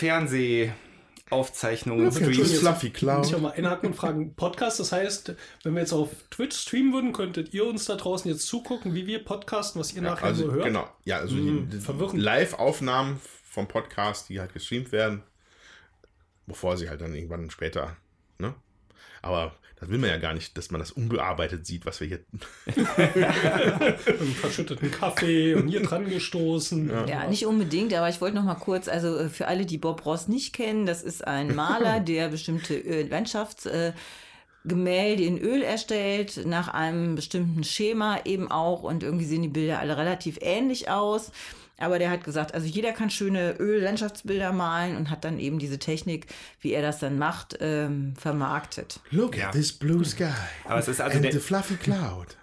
Fernsehaufzeichnungen 1.28 2.06
Entschuldigung. 2.06 2.46
streamt. 2.46 2.60
Fluffy 2.62 3.06
Muss 3.18 3.30
ich 3.30 3.36
auch 3.36 3.42
mal 3.42 3.52
einhaken 3.54 3.88
und 3.90 3.96
fragen, 3.96 4.36
Podcast, 4.36 4.80
das 4.80 4.92
heißt, 4.92 5.34
wenn 5.64 5.74
wir 5.74 5.82
jetzt 5.82 5.94
auf 5.94 6.10
Twitch 6.30 6.56
streamen 6.58 6.94
würden, 6.94 7.14
könntet 7.14 7.54
ihr 7.54 7.66
uns 7.66 7.86
da 7.86 7.96
draußen 7.96 8.30
jetzt 8.30 8.46
zugucken, 8.48 8.94
wie 8.94 9.08
wir 9.08 9.24
podcasten, 9.24 9.80
was 9.80 9.94
ihr 9.94 10.04
Ja, 10.04 10.10
nachher 10.12 10.26
also, 10.28 10.46
so 10.48 10.54
hört? 10.54 10.66
genau. 10.66 10.88
Ja, 11.04 11.18
also 11.18 11.36
Hm. 11.36 11.70
Live-Aufnahmen 12.14 13.20
vom 13.50 13.68
Podcast, 13.68 14.30
die 14.30 14.40
halt 14.40 14.54
gestreamt 14.54 14.92
werden, 14.92 15.24
bevor 16.46 16.78
sie 16.78 16.90
halt 16.90 17.02
dann 17.02 17.16
irgendwann 17.16 17.50
später, 17.50 17.98
ne? 18.38 18.54
Aber 19.22 19.56
das 19.78 19.90
will 19.90 19.98
man 19.98 20.10
ja 20.10 20.18
gar 20.18 20.34
nicht, 20.34 20.58
dass 20.58 20.72
man 20.72 20.80
das 20.80 20.92
unbearbeitet 20.92 21.66
sieht, 21.66 21.86
was 21.86 22.00
wir 22.00 22.08
hier. 22.08 22.20
Verschütteten 24.40 24.90
Kaffee 24.90 25.54
und 25.54 25.68
hier 25.68 25.82
dran 25.82 26.10
gestoßen. 26.10 27.08
Ja, 27.08 27.28
nicht 27.28 27.46
unbedingt, 27.46 27.94
aber 27.94 28.08
ich 28.08 28.22
wollte 28.22 28.38
noch 28.38 28.44
mal 28.44 28.56
kurz, 28.56 28.88
also 28.88 29.18
äh, 29.18 29.30
für 29.30 29.48
alle, 29.48 29.66
die 29.66 29.78
Bob 29.78 30.06
Ross 30.06 30.28
nicht 30.28 30.54
kennen, 30.54 30.86
das 30.86 31.04
ist 31.04 31.28
ein 31.28 31.54
Maler, 31.56 32.00
der 32.00 32.30
bestimmte 32.30 32.76
äh, 32.76 33.04
Landschafts... 33.04 33.66
Äh, 33.66 33.94
Gemälde 34.68 35.24
in 35.24 35.38
Öl 35.38 35.62
erstellt, 35.62 36.44
nach 36.48 36.70
einem 36.70 37.14
bestimmten 37.14 37.64
Schema 37.64 38.22
eben 38.26 38.50
auch 38.50 38.82
und 38.82 39.04
irgendwie 39.04 39.26
sehen 39.26 39.44
die 39.44 39.48
Bilder 39.48 39.78
alle 39.78 39.96
relativ 39.96 40.40
ähnlich 40.42 40.90
aus. 40.90 41.32
Aber 41.78 42.00
der 42.00 42.10
hat 42.10 42.24
gesagt, 42.24 42.54
also 42.54 42.66
jeder 42.68 42.94
kann 42.94 43.10
schöne 43.10 43.56
Öl-Landschaftsbilder 43.60 44.54
malen 44.54 44.96
und 44.96 45.10
hat 45.10 45.26
dann 45.26 45.40
eben 45.40 45.60
diese 45.60 45.78
Technik, 45.78 46.28
wie 46.62 46.72
er 46.72 46.82
das 46.82 47.00
dann 47.00 47.18
macht, 47.18 47.58
ähm, 47.60 48.14
vermarktet. 48.18 49.00
Look 49.12 49.36
Ja. 49.38 49.48
at 49.48 49.52
this 49.54 49.74
blue 49.74 50.06
sky. 50.06 50.30
Aber 50.64 50.80
es 50.80 50.88
ist 50.88 51.02
also 51.02 51.16
and 51.18 51.26
der- 51.26 51.34
the 51.34 51.40
fluffy 51.40 51.76
cloud. 51.76 52.38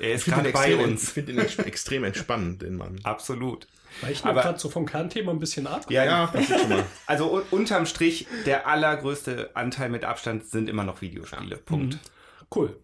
Er 0.00 0.08
Ich 0.10 0.14
ist 0.14 0.22
finde 0.24 0.50
gerade 0.50 0.52
bei 0.52 0.64
extrem- 0.72 0.80
ich 0.80 0.86
uns. 0.86 1.10
find 1.10 1.28
ihn 1.28 1.38
ex- 1.38 1.58
extrem 1.58 2.04
entspannend, 2.04 2.62
den 2.62 2.76
Mann. 2.76 2.98
Absolut. 3.02 3.66
Wir 4.00 4.14
Aber- 4.24 4.42
gerade 4.42 4.58
so 4.58 4.68
vom 4.70 4.86
Kernthema 4.86 5.30
ein 5.32 5.40
bisschen 5.40 5.66
ab. 5.66 5.86
Ja, 5.90 6.04
Ja. 6.04 6.32
Also 7.06 7.30
un 7.34 7.42
unterm 7.50 7.84
Strich, 7.84 8.26
der 8.46 8.66
allergrößte 8.66 9.50
Anteil 9.54 9.88
mit 9.90 10.04
Abstand 10.04 10.46
sind 10.46 10.68
immer 10.70 10.84
noch 10.84 11.00
Videospiele. 11.02 11.56
Punkt. 11.56 11.98
Cool. 12.54 12.76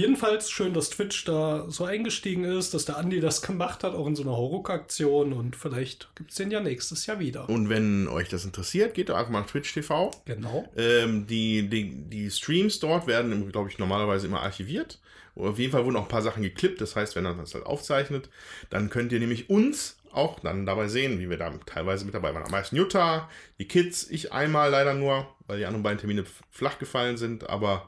Jedenfalls 0.00 0.50
schön, 0.50 0.72
dass 0.72 0.88
Twitch 0.88 1.26
da 1.26 1.66
so 1.68 1.84
eingestiegen 1.84 2.44
ist, 2.44 2.72
dass 2.72 2.86
der 2.86 2.96
Andi 2.96 3.20
das 3.20 3.42
gemacht 3.46 3.84
hat, 3.84 3.92
auch 3.92 4.06
in 4.06 4.16
so 4.16 4.22
einer 4.22 4.32
Hauruck-Aktion 4.32 5.34
und 5.34 5.56
vielleicht 5.56 6.08
gibt 6.14 6.30
es 6.30 6.36
den 6.36 6.50
ja 6.50 6.60
nächstes 6.60 7.04
Jahr 7.04 7.18
wieder. 7.18 7.46
Und 7.50 7.68
wenn 7.68 8.08
euch 8.08 8.30
das 8.30 8.46
interessiert, 8.46 8.94
geht 8.94 9.10
doch 9.10 9.16
einfach 9.16 9.30
mal 9.30 9.42
auf 9.42 9.50
Twitch 9.50 9.74
TV. 9.74 10.10
Genau. 10.24 10.66
Ähm, 10.74 11.26
die, 11.26 11.68
die, 11.68 11.90
die 11.90 12.30
Streams 12.30 12.80
dort 12.80 13.06
werden, 13.08 13.52
glaube 13.52 13.68
ich, 13.68 13.78
normalerweise 13.78 14.26
immer 14.26 14.40
archiviert. 14.40 15.00
Auf 15.36 15.58
jeden 15.58 15.70
Fall 15.70 15.84
wurden 15.84 15.96
auch 15.96 16.04
ein 16.04 16.08
paar 16.08 16.22
Sachen 16.22 16.42
geklippt. 16.42 16.80
Das 16.80 16.96
heißt, 16.96 17.14
wenn 17.14 17.26
er 17.26 17.34
das 17.34 17.52
halt 17.52 17.66
aufzeichnet, 17.66 18.30
dann 18.70 18.88
könnt 18.88 19.12
ihr 19.12 19.20
nämlich 19.20 19.50
uns 19.50 19.98
auch 20.12 20.40
dann 20.40 20.64
dabei 20.64 20.88
sehen, 20.88 21.20
wie 21.20 21.28
wir 21.28 21.36
da 21.36 21.52
teilweise 21.66 22.06
mit 22.06 22.14
dabei 22.14 22.32
waren. 22.32 22.44
Am 22.44 22.50
meisten 22.50 22.74
Jutta, 22.74 23.28
die 23.58 23.68
Kids, 23.68 24.08
ich 24.08 24.32
einmal 24.32 24.70
leider 24.70 24.94
nur, 24.94 25.28
weil 25.46 25.58
die 25.58 25.66
anderen 25.66 25.82
beiden 25.82 25.98
Termine 25.98 26.24
flach 26.50 26.78
gefallen 26.78 27.18
sind. 27.18 27.50
Aber 27.50 27.86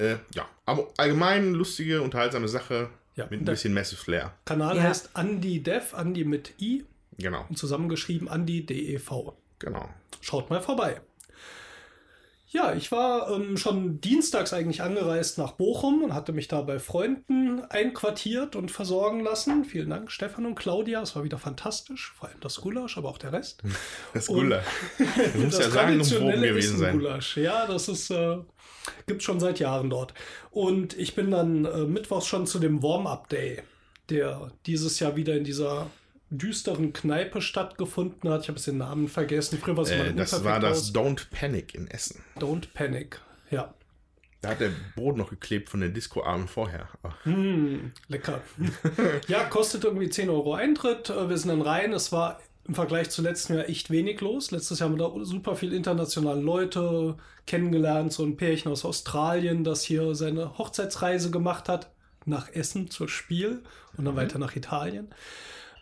äh, 0.00 0.16
ja, 0.34 0.48
aber 0.66 0.88
allgemein 0.96 1.52
lustige, 1.54 2.02
unterhaltsame 2.02 2.48
Sache 2.48 2.88
Ja, 3.16 3.26
mit 3.30 3.40
ein 3.40 3.44
bisschen 3.44 3.74
Messe-Flair. 3.74 4.32
Kanal 4.44 4.76
Ja. 4.76 4.82
heißt 4.84 5.10
Andi 5.14 5.62
Dev, 5.62 5.94
Andi 5.96 6.24
mit 6.24 6.54
I 6.60 6.84
Genau, 7.18 7.44
und 7.48 7.58
zusammengeschrieben 7.58 8.28
Andi 8.28 8.64
DEV. 8.64 9.32
genau. 9.58 9.88
Schaut 10.22 10.48
mal 10.50 10.60
vorbei. 10.62 11.00
Ja, 12.52 12.74
ich 12.74 12.90
war 12.90 13.30
ähm, 13.30 13.56
schon 13.56 14.00
dienstags 14.00 14.52
eigentlich 14.52 14.82
angereist 14.82 15.38
nach 15.38 15.52
Bochum 15.52 16.02
und 16.02 16.14
hatte 16.14 16.32
mich 16.32 16.48
da 16.48 16.62
bei 16.62 16.80
Freunden 16.80 17.60
einquartiert 17.70 18.56
und 18.56 18.72
versorgen 18.72 19.20
lassen. 19.20 19.64
Vielen 19.64 19.88
Dank, 19.90 20.10
Stefan 20.10 20.46
und 20.46 20.56
Claudia. 20.56 21.00
Es 21.00 21.14
war 21.14 21.22
wieder 21.22 21.38
fantastisch. 21.38 22.12
Vor 22.18 22.28
allem 22.28 22.40
das 22.40 22.56
Gulasch, 22.60 22.98
aber 22.98 23.08
auch 23.08 23.18
der 23.18 23.32
Rest. 23.32 23.62
Das 24.14 24.26
Gulasch. 24.26 24.64
Du 25.34 25.38
musst 25.42 25.60
ja 25.60 25.70
sagen, 25.70 25.92
um 26.00 26.40
gewesen 26.40 26.78
sein. 26.78 26.98
Gulasch. 26.98 27.36
Ja, 27.36 27.66
das 27.68 27.86
ist, 27.88 28.10
äh, 28.10 28.38
gibt 29.06 29.22
schon 29.22 29.40
seit 29.40 29.58
Jahren 29.58 29.90
dort. 29.90 30.14
Und 30.50 30.96
ich 30.98 31.14
bin 31.14 31.30
dann 31.30 31.64
äh, 31.64 31.84
mittwochs 31.84 32.26
schon 32.26 32.46
zu 32.46 32.58
dem 32.58 32.82
Warm-Up-Day, 32.82 33.62
der 34.08 34.52
dieses 34.66 35.00
Jahr 35.00 35.16
wieder 35.16 35.36
in 35.36 35.44
dieser 35.44 35.90
düsteren 36.30 36.92
Kneipe 36.92 37.42
stattgefunden 37.42 38.30
hat. 38.30 38.42
Ich 38.42 38.48
habe 38.48 38.56
jetzt 38.58 38.66
den 38.66 38.78
Namen 38.78 39.08
vergessen. 39.08 39.58
Früher 39.58 39.76
war 39.76 39.84
es 39.84 39.90
Äh, 39.90 40.14
das 40.14 40.44
war 40.44 40.60
das 40.60 40.94
Don't 40.94 41.26
Panic 41.30 41.74
in 41.74 41.88
Essen. 41.88 42.22
Don't 42.38 42.68
Panic. 42.72 43.20
Ja. 43.50 43.74
Da 44.42 44.50
hat 44.50 44.60
der 44.60 44.70
Boden 44.96 45.18
noch 45.18 45.30
geklebt 45.30 45.68
von 45.68 45.80
der 45.80 45.90
Disco-Abend 45.90 46.48
vorher. 46.48 46.88
Hm, 47.24 47.92
lecker. 48.08 48.40
ja, 49.28 49.44
kostet 49.44 49.84
irgendwie 49.84 50.08
10 50.08 50.30
Euro 50.30 50.54
Eintritt. 50.54 51.10
Äh, 51.10 51.28
Wir 51.28 51.36
sind 51.36 51.50
dann 51.50 51.62
rein. 51.62 51.92
Es 51.92 52.10
war 52.12 52.40
im 52.66 52.74
Vergleich 52.74 53.10
zu 53.10 53.22
letztem 53.22 53.56
Jahr 53.56 53.68
echt 53.68 53.90
wenig 53.90 54.20
los. 54.20 54.50
Letztes 54.50 54.78
Jahr 54.78 54.90
haben 54.90 54.98
wir 54.98 55.08
da 55.08 55.24
super 55.24 55.56
viel 55.56 55.72
internationale 55.72 56.40
Leute 56.40 57.16
kennengelernt. 57.46 58.12
So 58.12 58.24
ein 58.24 58.36
Pärchen 58.36 58.70
aus 58.70 58.84
Australien, 58.84 59.64
das 59.64 59.82
hier 59.82 60.14
seine 60.14 60.58
Hochzeitsreise 60.58 61.30
gemacht 61.30 61.68
hat. 61.68 61.90
Nach 62.26 62.52
Essen 62.52 62.90
zur 62.90 63.08
Spiel 63.08 63.62
und 63.96 64.04
dann 64.04 64.14
weiter 64.14 64.38
nach 64.38 64.54
Italien. 64.54 65.08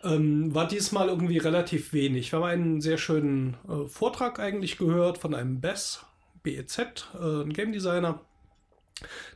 Ähm, 0.03 0.55
war 0.55 0.67
diesmal 0.67 1.09
irgendwie 1.09 1.37
relativ 1.37 1.91
wenig. 1.91 2.31
Wir 2.31 2.39
haben 2.39 2.45
einen 2.45 2.81
sehr 2.81 2.97
schönen 2.97 3.57
äh, 3.67 3.87
Vortrag 3.87 4.39
eigentlich 4.39 4.77
gehört 4.77 5.17
von 5.17 5.35
einem 5.35 5.59
BES, 5.59 6.05
BEZ, 6.41 6.79
äh, 6.79 7.41
ein 7.43 7.51
Game 7.51 7.73
Designer, 7.73 8.21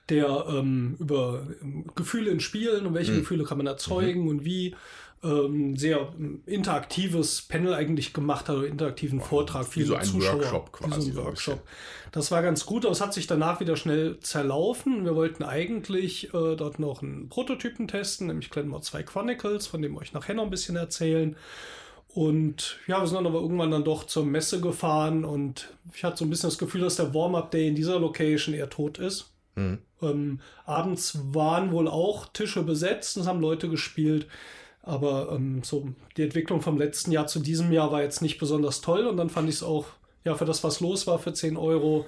der 0.08 0.46
ähm, 0.50 0.96
über 1.00 1.46
ähm, 1.62 1.86
Gefühle 1.96 2.32
in 2.32 2.40
Spielen 2.40 2.86
und 2.86 2.94
welche 2.94 3.14
Gefühle 3.14 3.44
kann 3.44 3.58
man 3.58 3.68
erzeugen 3.68 4.30
und 4.30 4.46
wie 4.46 4.76
ähm, 5.24 5.78
sehr 5.78 6.14
ähm, 6.18 6.42
interaktives 6.46 7.44
Panel 7.44 7.74
eigentlich 7.74 8.14
gemacht 8.14 8.50
hat, 8.50 8.58
oder 8.58 8.68
interaktiven 8.68 9.22
Vortrag, 9.22 9.76
wie 9.76 9.84
so 9.84 9.96
ein 9.96 10.04
Zuschauer. 10.04 10.40
Workshop 10.40 10.72
quasi, 10.74 11.12
so 11.12 11.12
ein 11.12 11.18
ein 11.18 11.26
Workshop. 11.26 11.56
bisschen. 11.56 12.12
Das 12.12 12.32
war 12.32 12.42
ganz 12.42 12.66
gut, 12.66 12.86
aber 12.86 12.92
es 12.92 13.02
hat 13.02 13.14
sich 13.14 13.28
danach 13.28 13.60
wieder 13.60 13.76
schnell 13.76 14.20
zerlaufen. 14.20 15.06
Wir 15.06 15.16
wollten 15.16 15.44
eigentlich 15.44 16.34
äh, 16.34 16.56
dort 16.56 16.80
noch 16.80 17.02
einen 17.02 17.30
Prototypen 17.30 17.88
testen, 17.88 18.28
nämlich 18.28 18.50
Glenmore 18.50 18.82
2 18.82 19.04
Chronicles, 19.04 19.68
von 19.68 19.82
dem 19.82 19.94
wir 19.94 20.02
euch 20.02 20.14
nachher 20.14 20.36
noch 20.36 20.44
ein 20.44 20.50
bisschen 20.50 20.76
erzählen. 20.76 21.36
Und 22.10 22.78
ja, 22.86 23.02
wir 23.02 23.08
sind 23.08 23.16
dann 23.16 23.26
aber 23.26 23.40
irgendwann 23.40 23.72
dann 23.72 23.84
doch 23.84 24.04
zur 24.06 24.26
Messe 24.26 24.62
gefahren 24.62 25.26
und 25.26 25.74
ich 25.96 26.04
hatte 26.04 26.18
so 26.18 26.26
ein 26.26 26.30
bisschen 26.30 26.50
das 26.50 26.60
Gefühl, 26.60 26.82
dass 26.82 26.98
der 26.98 27.14
Warm-Up-Day 27.14 27.68
in 27.68 27.76
dieser 27.76 28.00
Location 28.00 28.54
eher 28.54 28.70
tot 28.70 29.00
ist. 29.00 29.32
Ähm, 29.56 30.40
abends 30.66 31.20
waren 31.32 31.72
wohl 31.72 31.88
auch 31.88 32.28
Tische 32.28 32.64
besetzt, 32.64 33.18
es 33.18 33.28
haben 33.28 33.42
Leute 33.42 33.70
gespielt, 33.70 34.28
aber 34.84 35.32
ähm, 35.32 35.64
so 35.64 35.88
die 36.18 36.24
Entwicklung 36.24 36.62
vom 36.62 36.78
letzten 36.78 37.12
Jahr 37.12 37.26
zu 37.26 37.40
diesem 37.40 37.72
Jahr 37.72 37.92
war 37.92 38.04
jetzt 38.04 38.22
nicht 38.22 38.38
besonders 38.38 38.82
toll 38.82 39.08
und 39.08 39.18
dann 39.18 39.30
fand 39.30 39.50
ich 39.50 39.56
es 39.56 39.64
auch, 39.64 39.88
ja, 40.26 40.36
für 40.36 40.46
das, 40.46 40.64
was 40.64 40.82
los 40.82 41.08
war, 41.08 41.20
für 41.20 41.34
10 41.34 41.58
Euro, 41.58 42.06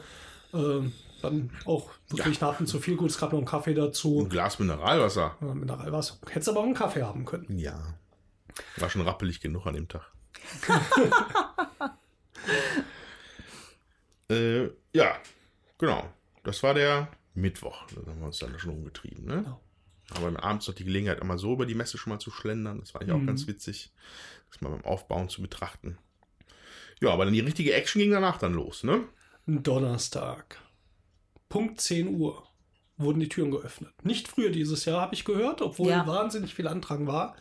ähm, 0.53 0.91
dann 1.21 1.51
auch 1.65 1.89
wirklich 2.09 2.39
ja. 2.39 2.65
zu 2.65 2.79
viel. 2.79 2.97
Gut, 2.97 3.09
es 3.09 3.17
gab 3.17 3.31
noch 3.31 3.39
einen 3.39 3.47
Kaffee 3.47 3.73
dazu. 3.73 4.19
Ein 4.19 4.29
Glas 4.29 4.59
Mineralwasser. 4.59 5.37
Ja, 5.41 5.53
Mineralwasser. 5.53 6.17
Hättest 6.29 6.49
aber 6.49 6.59
auch 6.59 6.65
einen 6.65 6.75
Kaffee 6.75 7.03
haben 7.03 7.25
können. 7.25 7.57
Ja. 7.57 7.81
War 8.77 8.89
schon 8.89 9.01
rappelig 9.01 9.41
genug 9.41 9.65
an 9.65 9.73
dem 9.73 9.87
Tag. 9.87 10.11
äh, 14.29 14.65
ja, 14.93 15.17
genau. 15.77 16.03
Das 16.43 16.61
war 16.61 16.73
der 16.73 17.09
Mittwoch. 17.33 17.87
Da 17.87 18.11
haben 18.11 18.19
wir 18.19 18.27
uns 18.27 18.39
dann 18.39 18.57
schon 18.59 18.71
umgetrieben. 18.71 19.25
Ne? 19.25 19.43
Ja. 19.45 19.59
Aber 20.11 20.43
abends 20.43 20.67
noch 20.67 20.75
die 20.75 20.83
Gelegenheit, 20.85 21.21
einmal 21.21 21.37
so 21.37 21.53
über 21.53 21.65
die 21.65 21.75
Messe 21.75 21.97
schon 21.97 22.11
mal 22.11 22.19
zu 22.19 22.31
schlendern. 22.31 22.79
Das 22.79 22.93
war 22.93 23.01
auch 23.01 23.05
Mhm. 23.17 23.27
ganz 23.27 23.47
witzig, 23.47 23.91
das 24.51 24.61
mal 24.61 24.69
beim 24.69 24.85
Aufbauen 24.85 25.29
zu 25.29 25.41
betrachten. 25.41 25.97
Ja, 27.01 27.09
aber 27.11 27.25
dann 27.25 27.33
die 27.33 27.39
richtige 27.41 27.73
Action 27.73 27.99
ging 28.01 28.11
danach 28.11 28.37
dann 28.37 28.53
los, 28.53 28.83
ne? 28.83 29.03
Donnerstag. 29.47 30.59
Punkt 31.49 31.81
10 31.81 32.07
Uhr 32.19 32.47
wurden 32.97 33.19
die 33.19 33.29
Türen 33.29 33.51
geöffnet. 33.51 33.91
Nicht 34.03 34.27
früher 34.27 34.49
dieses 34.51 34.85
Jahr, 34.85 35.01
habe 35.01 35.15
ich 35.15 35.25
gehört, 35.25 35.61
obwohl 35.61 35.89
Ja. 35.89 36.07
wahnsinnig 36.07 36.53
viel 36.55 36.67
Antrag 36.67 37.05
war. 37.05 37.35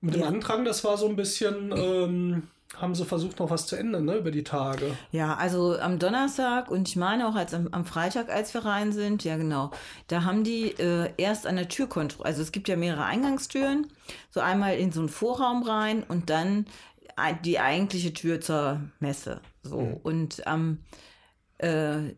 Mit 0.00 0.14
dem 0.14 0.20
Ja. 0.22 0.28
Antrag, 0.28 0.64
das 0.64 0.84
war 0.84 0.96
so 0.96 1.08
ein 1.08 1.16
bisschen, 1.16 1.72
ähm, 1.76 2.48
haben 2.76 2.94
sie 2.94 3.04
versucht, 3.04 3.38
noch 3.38 3.50
was 3.50 3.66
zu 3.66 3.76
ändern, 3.76 4.04
ne, 4.04 4.16
über 4.16 4.30
die 4.30 4.44
Tage. 4.44 4.96
Ja, 5.10 5.36
also 5.36 5.78
am 5.78 5.98
Donnerstag 5.98 6.70
und 6.70 6.88
ich 6.88 6.96
meine 6.96 7.26
auch 7.26 7.34
als 7.34 7.54
am, 7.54 7.68
am 7.72 7.84
Freitag, 7.84 8.28
als 8.28 8.52
wir 8.54 8.64
rein 8.64 8.92
sind, 8.92 9.24
ja 9.24 9.36
genau, 9.36 9.70
da 10.08 10.24
haben 10.24 10.44
die 10.44 10.70
äh, 10.78 11.10
erst 11.16 11.46
an 11.46 11.56
der 11.56 11.68
Tür 11.68 11.88
kontrolliert. 11.88 12.26
Also 12.26 12.42
es 12.42 12.52
gibt 12.52 12.68
ja 12.68 12.76
mehrere 12.76 13.04
Eingangstüren, 13.04 13.86
so 14.30 14.40
einmal 14.40 14.76
in 14.76 14.92
so 14.92 15.00
einen 15.00 15.08
Vorraum 15.08 15.62
rein 15.62 16.02
und 16.02 16.30
dann 16.30 16.66
die 17.44 17.58
eigentliche 17.58 18.12
Tür 18.12 18.40
zur 18.40 18.80
Messe. 19.00 19.40
So 19.62 20.00
und 20.02 20.46
am 20.46 20.78
äh, 21.58 22.14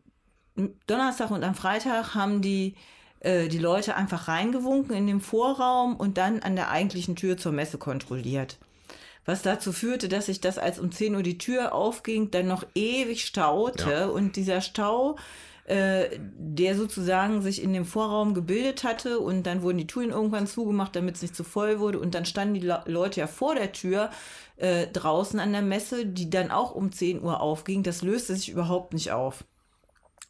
Donnerstag 0.87 1.31
und 1.31 1.43
am 1.43 1.55
Freitag 1.55 2.15
haben 2.15 2.43
die 2.43 2.75
äh, 3.21 3.49
die 3.49 3.59
Leute 3.59 3.97
einfach 3.97 4.29
reingewunken 4.29 4.95
in 4.95 5.07
den 5.07 5.21
Vorraum 5.21 5.97
und 5.97 6.19
dann 6.19 6.41
an 6.41 6.57
der 6.57 6.71
eigentlichen 6.71 7.17
Tür 7.17 7.37
zur 7.37 7.53
Messe 7.53 7.79
kontrolliert. 7.79 8.59
Was 9.27 9.43
dazu 9.43 9.73
führte, 9.73 10.09
dass 10.09 10.27
sich 10.27 10.41
das, 10.41 10.59
als 10.59 10.79
um 10.79 10.91
10 10.93 11.15
Uhr 11.15 11.23
die 11.23 11.39
Tür 11.39 11.75
aufging, 11.75 12.31
dann 12.31 12.47
noch 12.49 12.65
ewig 12.75 13.25
staute 13.25 13.91
Ja. 13.91 14.07
und 14.07 14.37
dieser 14.37 14.61
Stau, 14.61 15.17
äh, 15.67 16.19
der 16.37 16.75
sozusagen 16.75 17.43
sich 17.43 17.63
in 17.63 17.73
dem 17.73 17.85
Vorraum 17.85 18.35
gebildet 18.35 18.83
hatte 18.83 19.21
und 19.21 19.45
dann 19.45 19.63
wurden 19.63 19.79
die 19.79 19.87
Türen 19.87 20.11
irgendwann 20.11 20.47
zugemacht, 20.49 20.97
damit 20.97 21.17
es 21.17 21.23
nicht 21.23 21.37
zu 21.37 21.45
voll 21.45 21.79
wurde 21.79 22.01
und 22.01 22.15
dann 22.15 22.25
standen 22.25 22.55
die 22.55 22.61
Le 22.61 22.83
Leute 22.87 23.21
ja 23.21 23.27
vor 23.27 23.55
der 23.55 23.71
Tür 23.73 24.11
äh, 24.57 24.87
draußen 24.89 25.39
an 25.39 25.53
der 25.53 25.63
Messe, 25.63 26.07
die 26.07 26.29
dann 26.29 26.51
auch 26.51 26.75
um 26.75 26.91
10 26.91 27.23
Uhr 27.23 27.41
aufging. 27.41 27.83
Das 27.83 28.03
löste 28.03 28.35
sich 28.35 28.49
überhaupt 28.49 28.95
nicht 28.95 29.13
auf. 29.13 29.45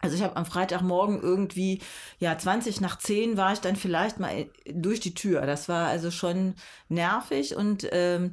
Also 0.02 0.16
ich 0.16 0.22
habe 0.22 0.36
am 0.36 0.46
Freitagmorgen 0.46 1.20
irgendwie, 1.22 1.80
ja, 2.18 2.36
20 2.36 2.80
nach 2.80 2.98
10 2.98 3.36
war 3.36 3.52
ich 3.52 3.60
dann 3.60 3.76
vielleicht 3.76 4.18
mal 4.18 4.46
durch 4.66 5.00
die 5.00 5.14
Tür. 5.14 5.42
Das 5.42 5.68
war 5.68 5.88
also 5.88 6.10
schon 6.10 6.54
nervig 6.88 7.54
und 7.54 7.86
ähm, 7.92 8.30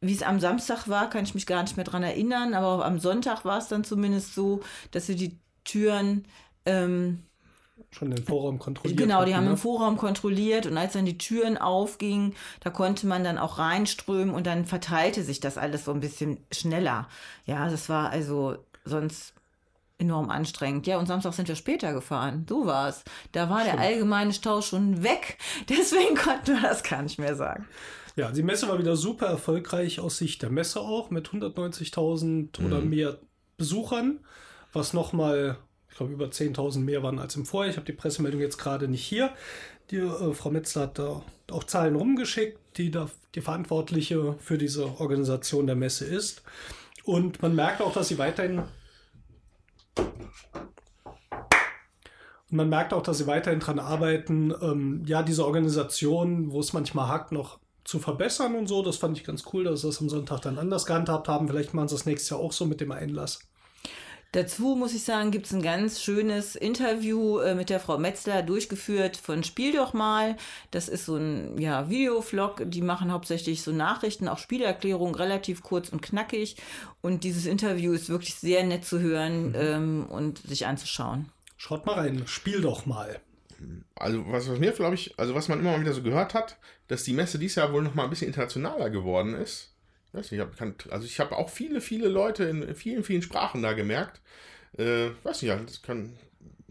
wie 0.00 0.12
es 0.12 0.22
am 0.22 0.40
Samstag 0.40 0.88
war, 0.88 1.10
kann 1.10 1.24
ich 1.24 1.34
mich 1.34 1.46
gar 1.46 1.62
nicht 1.62 1.76
mehr 1.76 1.84
dran 1.84 2.02
erinnern, 2.02 2.54
aber 2.54 2.84
am 2.84 2.98
Sonntag 2.98 3.44
war 3.44 3.58
es 3.58 3.68
dann 3.68 3.84
zumindest 3.84 4.34
so, 4.34 4.60
dass 4.90 5.08
wir 5.08 5.16
die 5.16 5.38
Türen 5.64 6.26
ähm, 6.64 7.22
Schon 7.90 8.10
den 8.10 8.24
Vorraum 8.24 8.58
kontrolliert. 8.58 8.98
Genau, 8.98 9.24
die 9.24 9.32
hatten, 9.32 9.36
haben 9.36 9.44
ne? 9.44 9.50
im 9.52 9.56
Vorraum 9.56 9.96
kontrolliert 9.96 10.66
und 10.66 10.76
als 10.76 10.94
dann 10.94 11.04
die 11.04 11.18
Türen 11.18 11.58
aufgingen, 11.58 12.34
da 12.60 12.70
konnte 12.70 13.06
man 13.06 13.22
dann 13.22 13.38
auch 13.38 13.58
reinströmen 13.58 14.34
und 14.34 14.46
dann 14.46 14.64
verteilte 14.64 15.22
sich 15.22 15.40
das 15.40 15.58
alles 15.58 15.84
so 15.84 15.92
ein 15.92 16.00
bisschen 16.00 16.38
schneller. 16.52 17.08
Ja, 17.44 17.68
das 17.68 17.88
war 17.88 18.10
also 18.10 18.56
sonst 18.84 19.34
enorm 19.98 20.30
anstrengend. 20.30 20.86
Ja, 20.86 20.98
und 20.98 21.06
Samstag 21.06 21.34
sind 21.34 21.48
wir 21.48 21.56
später 21.56 21.92
gefahren. 21.92 22.46
So 22.48 22.66
war 22.66 22.88
es. 22.88 23.02
Da 23.32 23.50
war 23.50 23.64
der 23.64 23.78
allgemeine 23.78 24.32
Stau 24.32 24.60
schon 24.60 25.02
weg. 25.02 25.38
Deswegen 25.68 26.16
konnten 26.16 26.54
wir 26.54 26.62
das 26.62 26.82
gar 26.82 27.02
nicht 27.02 27.18
mehr 27.18 27.36
sagen. 27.36 27.66
Ja, 28.16 28.32
die 28.32 28.42
Messe 28.42 28.66
war 28.68 28.78
wieder 28.78 28.96
super 28.96 29.26
erfolgreich 29.26 30.00
aus 30.00 30.16
Sicht 30.16 30.40
der 30.40 30.48
Messe 30.48 30.80
auch 30.80 31.10
mit 31.10 31.28
190.000 31.28 32.64
oder 32.64 32.80
mehr 32.80 33.18
Besuchern, 33.58 34.20
was 34.72 34.94
nochmal, 34.94 35.58
ich 35.90 35.96
glaube, 35.98 36.14
über 36.14 36.26
10.000 36.26 36.78
mehr 36.78 37.02
waren 37.02 37.18
als 37.18 37.36
im 37.36 37.44
Vorjahr. 37.44 37.70
Ich 37.70 37.76
habe 37.76 37.86
die 37.86 37.92
Pressemeldung 37.92 38.40
jetzt 38.40 38.56
gerade 38.56 38.88
nicht 38.88 39.04
hier. 39.04 39.34
Die 39.90 39.98
äh, 39.98 40.32
Frau 40.32 40.50
Metzler 40.50 40.82
hat 40.82 40.98
da 40.98 41.22
auch 41.50 41.64
Zahlen 41.64 41.94
rumgeschickt, 41.94 42.58
die 42.78 42.90
da 42.90 43.10
die 43.34 43.42
Verantwortliche 43.42 44.34
für 44.38 44.56
diese 44.56 44.98
Organisation 44.98 45.66
der 45.66 45.76
Messe 45.76 46.06
ist. 46.06 46.42
Und 47.04 47.42
man 47.42 47.54
merkt 47.54 47.82
auch, 47.82 47.92
dass 47.92 48.08
sie 48.08 48.16
weiterhin 48.18 48.62
Und 52.48 52.58
man 52.58 52.68
merkt 52.68 52.94
auch, 52.94 53.02
dass 53.02 53.18
sie 53.18 53.26
weiterhin 53.26 53.60
dran 53.60 53.78
arbeiten, 53.78 54.54
ähm, 54.62 55.02
ja, 55.04 55.22
diese 55.22 55.44
Organisation, 55.44 56.52
wo 56.52 56.60
es 56.60 56.72
manchmal 56.72 57.08
hakt, 57.08 57.32
noch 57.32 57.58
zu 57.86 57.98
verbessern 57.98 58.54
und 58.56 58.66
so. 58.66 58.82
Das 58.82 58.96
fand 58.96 59.16
ich 59.16 59.24
ganz 59.24 59.44
cool, 59.52 59.64
dass 59.64 59.80
sie 59.80 59.86
das 59.86 60.00
am 60.00 60.08
Sonntag 60.08 60.40
dann 60.40 60.58
anders 60.58 60.86
gehandhabt 60.86 61.28
haben. 61.28 61.48
Vielleicht 61.48 61.72
machen 61.72 61.88
sie 61.88 61.94
das 61.94 62.06
nächstes 62.06 62.30
Jahr 62.30 62.40
auch 62.40 62.52
so 62.52 62.66
mit 62.66 62.80
dem 62.80 62.92
Einlass. 62.92 63.40
Dazu 64.32 64.74
muss 64.76 64.92
ich 64.92 65.04
sagen, 65.04 65.30
gibt 65.30 65.46
es 65.46 65.54
ein 65.54 65.62
ganz 65.62 66.02
schönes 66.02 66.56
Interview 66.56 67.38
äh, 67.38 67.54
mit 67.54 67.70
der 67.70 67.80
Frau 67.80 67.96
Metzler 67.96 68.42
durchgeführt 68.42 69.16
von 69.16 69.44
Spiel 69.44 69.72
doch 69.72 69.94
mal. 69.94 70.36
Das 70.72 70.88
ist 70.88 71.06
so 71.06 71.16
ein 71.16 71.58
ja, 71.58 71.88
Videovlog. 71.88 72.62
Die 72.66 72.82
machen 72.82 73.12
hauptsächlich 73.12 73.62
so 73.62 73.72
Nachrichten, 73.72 74.28
auch 74.28 74.38
Spielerklärungen, 74.38 75.14
relativ 75.14 75.62
kurz 75.62 75.88
und 75.88 76.02
knackig. 76.02 76.56
Und 77.00 77.24
dieses 77.24 77.46
Interview 77.46 77.92
ist 77.92 78.10
wirklich 78.10 78.34
sehr 78.34 78.64
nett 78.64 78.84
zu 78.84 79.00
hören 79.00 79.54
ähm, 79.56 80.06
und 80.10 80.38
sich 80.38 80.66
anzuschauen. 80.66 81.30
Schaut 81.56 81.86
mal 81.86 81.94
rein, 81.94 82.24
spiel 82.26 82.60
doch 82.60 82.84
mal. 82.84 83.20
Also 83.94 84.22
was, 84.26 84.50
was 84.50 84.58
mir, 84.58 84.72
glaube 84.72 84.96
ich, 84.96 85.18
also 85.18 85.34
was 85.34 85.48
man 85.48 85.60
immer 85.60 85.72
mal 85.72 85.80
wieder 85.80 85.94
so 85.94 86.02
gehört 86.02 86.34
hat, 86.34 86.58
dass 86.88 87.04
die 87.04 87.12
Messe 87.12 87.38
dieses 87.38 87.56
Jahr 87.56 87.72
wohl 87.72 87.82
noch 87.82 87.94
mal 87.94 88.04
ein 88.04 88.10
bisschen 88.10 88.28
internationaler 88.28 88.90
geworden 88.90 89.34
ist. 89.34 89.72
Ich 90.08 90.14
weiß 90.14 90.30
nicht, 90.30 90.40
ich 90.40 90.60
hab, 90.60 90.92
also 90.92 91.06
ich 91.06 91.20
habe 91.20 91.36
auch 91.36 91.50
viele, 91.50 91.80
viele 91.80 92.08
Leute 92.08 92.44
in 92.44 92.74
vielen, 92.74 93.04
vielen 93.04 93.22
Sprachen 93.22 93.62
da 93.62 93.72
gemerkt. 93.72 94.20
Äh, 94.78 95.10
weiß 95.22 95.42
nicht, 95.42 95.54
das 95.66 95.82
kann, 95.82 96.16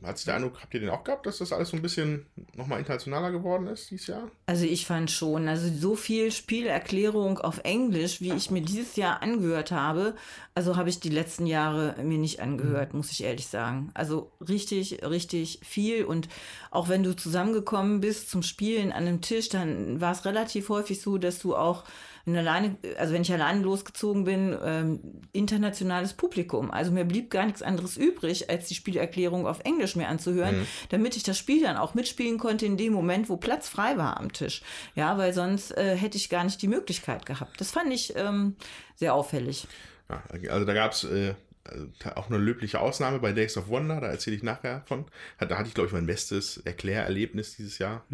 hat 0.03 0.17
sich 0.17 0.25
der 0.25 0.35
Eindruck, 0.35 0.61
habt 0.61 0.73
ihr 0.73 0.81
den 0.81 0.89
auch 0.89 1.03
gehabt, 1.03 1.25
dass 1.25 1.37
das 1.37 1.53
alles 1.53 1.69
so 1.69 1.77
ein 1.77 1.81
bisschen 1.81 2.25
nochmal 2.53 2.79
internationaler 2.79 3.31
geworden 3.31 3.67
ist 3.67 3.89
dieses 3.91 4.07
Jahr? 4.07 4.29
Also 4.45 4.65
ich 4.65 4.85
fand 4.85 5.09
schon, 5.09 5.47
also 5.47 5.69
so 5.73 5.95
viel 5.95 6.31
Spielerklärung 6.31 7.39
auf 7.39 7.59
Englisch, 7.63 8.19
wie 8.21 8.33
ich 8.33 8.51
mir 8.51 8.61
dieses 8.61 8.97
Jahr 8.97 9.21
angehört 9.21 9.71
habe, 9.71 10.15
also 10.53 10.75
habe 10.75 10.89
ich 10.89 10.99
die 10.99 11.09
letzten 11.09 11.47
Jahre 11.47 11.95
mir 12.03 12.17
nicht 12.17 12.41
angehört, 12.41 12.93
muss 12.93 13.11
ich 13.11 13.23
ehrlich 13.23 13.47
sagen. 13.47 13.89
Also 13.93 14.31
richtig, 14.47 15.03
richtig 15.03 15.59
viel 15.63 16.05
und 16.05 16.27
auch 16.71 16.89
wenn 16.89 17.03
du 17.03 17.15
zusammengekommen 17.15 18.01
bist 18.01 18.29
zum 18.29 18.43
Spielen 18.43 18.91
an 18.91 19.07
einem 19.07 19.21
Tisch, 19.21 19.49
dann 19.49 20.01
war 20.01 20.11
es 20.11 20.25
relativ 20.25 20.69
häufig 20.69 21.01
so, 21.01 21.17
dass 21.17 21.39
du 21.39 21.55
auch 21.55 21.85
wenn 22.25 22.35
alleine, 22.35 22.77
also 22.97 23.13
wenn 23.13 23.21
ich 23.21 23.31
alleine 23.31 23.61
losgezogen 23.61 24.23
bin, 24.23 24.57
ähm, 24.63 24.99
internationales 25.31 26.13
Publikum. 26.13 26.71
Also 26.71 26.91
mir 26.91 27.05
blieb 27.05 27.29
gar 27.29 27.45
nichts 27.45 27.61
anderes 27.61 27.97
übrig, 27.97 28.49
als 28.49 28.67
die 28.67 28.75
Spielerklärung 28.75 29.45
auf 29.45 29.59
Englisch 29.63 29.95
mir 29.95 30.07
anzuhören, 30.07 30.59
Mhm. 30.61 30.67
damit 30.89 31.15
ich 31.15 31.23
das 31.23 31.37
Spiel 31.37 31.61
dann 31.61 31.77
auch 31.77 31.93
mitspielen 31.93 32.37
konnte 32.39 32.65
in 32.65 32.77
dem 32.77 32.93
Moment, 32.93 33.29
wo 33.29 33.37
Platz 33.37 33.69
frei 33.69 33.97
war 33.97 34.17
am 34.19 34.33
Tisch. 34.33 34.63
Ja, 34.95 35.17
weil 35.17 35.33
sonst 35.33 35.71
äh, 35.77 35.95
hätte 35.95 36.17
ich 36.17 36.29
gar 36.29 36.43
nicht 36.43 36.61
die 36.61 36.67
Möglichkeit 36.67 37.25
gehabt. 37.25 37.61
Das 37.61 37.71
fand 37.71 37.93
ich 37.93 38.15
ähm, 38.15 38.55
sehr 38.95 39.13
auffällig. 39.13 39.67
Ja, 40.09 40.23
also 40.49 40.65
da 40.65 40.73
gab 40.73 40.93
es 40.93 41.03
äh, 41.03 41.35
also 41.63 41.87
auch 42.15 42.29
eine 42.29 42.37
löbliche 42.37 42.79
Ausnahme 42.79 43.19
bei 43.19 43.31
Days 43.31 43.57
of 43.57 43.69
Wonder, 43.69 43.99
da 43.99 44.07
erzähle 44.07 44.35
ich 44.35 44.43
nachher 44.43 44.83
von. 44.85 45.05
Da 45.39 45.57
hatte 45.57 45.67
ich, 45.67 45.73
glaube 45.73 45.87
ich, 45.87 45.93
mein 45.93 46.05
bestes 46.05 46.57
Erklärerlebnis 46.57 47.55
dieses 47.55 47.79
Jahr. 47.79 48.05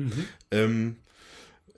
Ähm, 0.52 0.98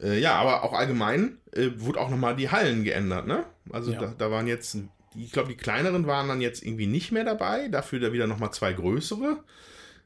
äh, 0.04 0.20
ja, 0.20 0.36
aber 0.36 0.64
auch 0.64 0.74
allgemein 0.74 1.38
äh, 1.54 1.70
wurde 1.78 2.00
auch 2.00 2.10
nochmal 2.10 2.36
die 2.36 2.50
Hallen 2.50 2.84
geändert, 2.84 3.26
ne? 3.28 3.46
Also 3.72 3.92
Ja. 3.94 4.00
da, 4.00 4.14
da 4.18 4.32
waren 4.32 4.48
jetzt, 4.48 4.78
ich 5.16 5.32
glaube, 5.32 5.50
die 5.50 5.58
kleineren 5.58 6.06
waren 6.06 6.28
dann 6.28 6.42
jetzt 6.42 6.64
irgendwie 6.64 6.88
nicht 6.88 7.12
mehr 7.12 7.24
dabei, 7.24 7.70
dafür 7.70 8.00
da 8.00 8.12
wieder 8.14 8.28
nochmal 8.28 8.52
zwei 8.52 8.74
größere. 8.74 9.38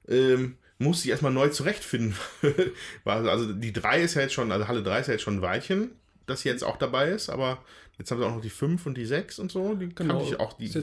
Ähm, 0.08 0.58
musste 0.80 1.06
ich 1.08 1.12
erstmal 1.12 1.34
neu 1.34 1.50
zurechtfinden. 1.50 2.16
Also 3.04 3.52
die 3.54 3.74
3 3.74 4.02
ist 4.02 4.14
ja 4.14 4.22
jetzt 4.22 4.34
schon, 4.34 4.52
also 4.52 4.68
Halle 4.68 4.84
3 4.84 5.00
ist 5.00 5.08
ja 5.08 5.14
jetzt 5.14 5.24
schon 5.24 5.38
ein 5.38 5.42
Weilchen, 5.42 5.92
dass 6.28 6.42
sie 6.42 6.50
jetzt 6.50 6.64
auch 6.64 6.78
dabei 6.78 7.10
ist, 7.10 7.30
aber 7.30 7.58
jetzt 7.98 8.12
haben 8.12 8.20
sie 8.20 8.26
auch 8.28 8.36
noch 8.36 8.42
die 8.42 8.50
5 8.52 8.86
und 8.86 8.96
die 8.96 9.06
6 9.06 9.40
und 9.40 9.52
so. 9.52 9.74
Die 9.74 9.90
Genau. 9.90 10.14
kannte 10.20 10.30
ich 10.34 10.40
auch. 10.40 10.54
Die, 10.54 10.68
die 10.70 10.74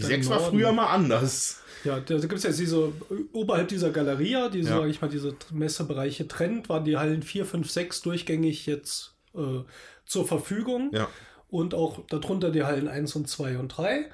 dann 0.00 0.10
6 0.10 0.28
war 0.28 0.40
früher 0.40 0.72
mal 0.72 0.86
anders. 0.86 1.60
Ja, 1.84 1.98
da 1.98 2.18
gibt 2.18 2.34
es 2.34 2.42
jetzt 2.44 2.60
diese, 2.60 2.92
oberhalb 3.32 3.68
dieser 3.68 3.90
Galeria, 3.90 4.48
diese, 4.48 4.70
Ja. 4.70 4.76
sage 4.78 4.90
ich 4.90 5.00
mal, 5.00 5.08
diese 5.08 5.34
Messebereiche 5.50 6.28
trennt, 6.28 6.68
waren 6.68 6.84
die 6.84 6.96
Hallen 6.96 7.22
4, 7.22 7.44
5, 7.46 7.70
6 7.70 8.02
durchgängig 8.02 8.66
jetzt 8.66 9.14
äh, 9.34 9.60
zur 10.06 10.26
Verfügung. 10.28 10.90
Ja. 10.92 11.08
Und 11.48 11.74
auch 11.74 12.00
darunter 12.08 12.50
die 12.50 12.62
Hallen 12.62 12.86
1 12.86 13.16
und 13.16 13.28
2 13.28 13.58
und 13.58 13.68
3. 13.68 14.10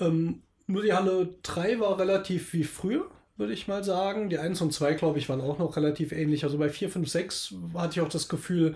Ähm, 0.00 0.42
nur 0.66 0.82
die 0.82 0.92
Halle 0.92 1.34
3 1.42 1.78
war 1.80 1.98
relativ 1.98 2.52
wie 2.52 2.64
früher, 2.64 3.06
würde 3.36 3.52
ich 3.52 3.68
mal 3.68 3.84
sagen. 3.84 4.28
Die 4.30 4.38
1 4.38 4.60
und 4.60 4.72
2, 4.72 4.94
glaube 4.94 5.18
ich, 5.18 5.28
waren 5.28 5.40
auch 5.40 5.58
noch 5.58 5.76
relativ 5.76 6.12
ähnlich. 6.12 6.44
Also 6.44 6.58
bei 6.58 6.68
4, 6.68 6.88
5, 6.90 7.08
6 7.08 7.54
hatte 7.74 7.92
ich 7.94 8.00
auch 8.00 8.08
das 8.08 8.28
Gefühl, 8.28 8.74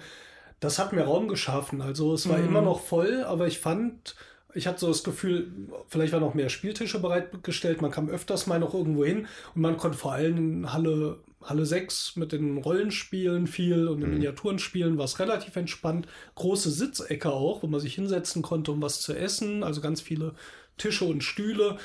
das 0.61 0.79
hat 0.79 0.93
mir 0.93 1.03
Raum 1.03 1.29
geschaffen. 1.29 1.83
Also 1.83 2.14
es 2.14 2.29
war 2.29 2.38
immer 2.38 2.62
noch 2.62 2.81
voll, 2.81 3.23
aber 3.25 3.47
ich 3.47 3.59
fand, 3.59 4.14
ich 4.55 4.67
hatte 4.67 4.81
so 4.81 4.88
das 4.88 5.05
Gefühl, 5.05 5.53
vielleicht 5.88 6.12
waren 6.12 6.23
noch 6.23 6.35
mehr 6.35 6.49
Spieltische 6.49 7.01
bereitgestellt. 7.01 7.83
Man 7.83 7.90
kam 7.90 8.09
öfters 8.09 8.47
mal 8.47 8.59
noch 8.61 8.75
irgendwo 8.75 9.05
hin 9.05 9.27
und 9.55 9.62
man 9.62 9.77
konnte 9.77 9.99
vor 9.99 10.12
allem 10.12 10.37
in 10.38 10.73
Halle, 10.73 11.19
Halle 11.43 11.67
6 11.67 12.17
mit 12.17 12.33
den 12.33 12.59
Rollenspielen 12.59 13.47
viel 13.47 13.88
und 13.88 14.01
den 14.01 14.11
Miniaturen 14.11 14.59
spielen, 14.59 14.97
war 14.97 15.05
es 15.05 15.19
relativ 15.19 15.57
entspannt. 15.57 16.07
Große 16.37 16.71
Sitzecke 16.71 17.31
auch, 17.31 17.62
wo 17.62 17.67
man 17.67 17.81
sich 17.81 17.95
hinsetzen 17.95 18.40
konnte, 18.43 18.73
um 18.73 18.81
was 18.81 19.01
zu 19.01 19.12
essen. 19.12 19.62
Also 19.62 19.81
ganz 19.81 20.01
viele 20.01 20.35
Tische 20.79 21.05
und 21.05 21.23
Stühle. 21.23 21.77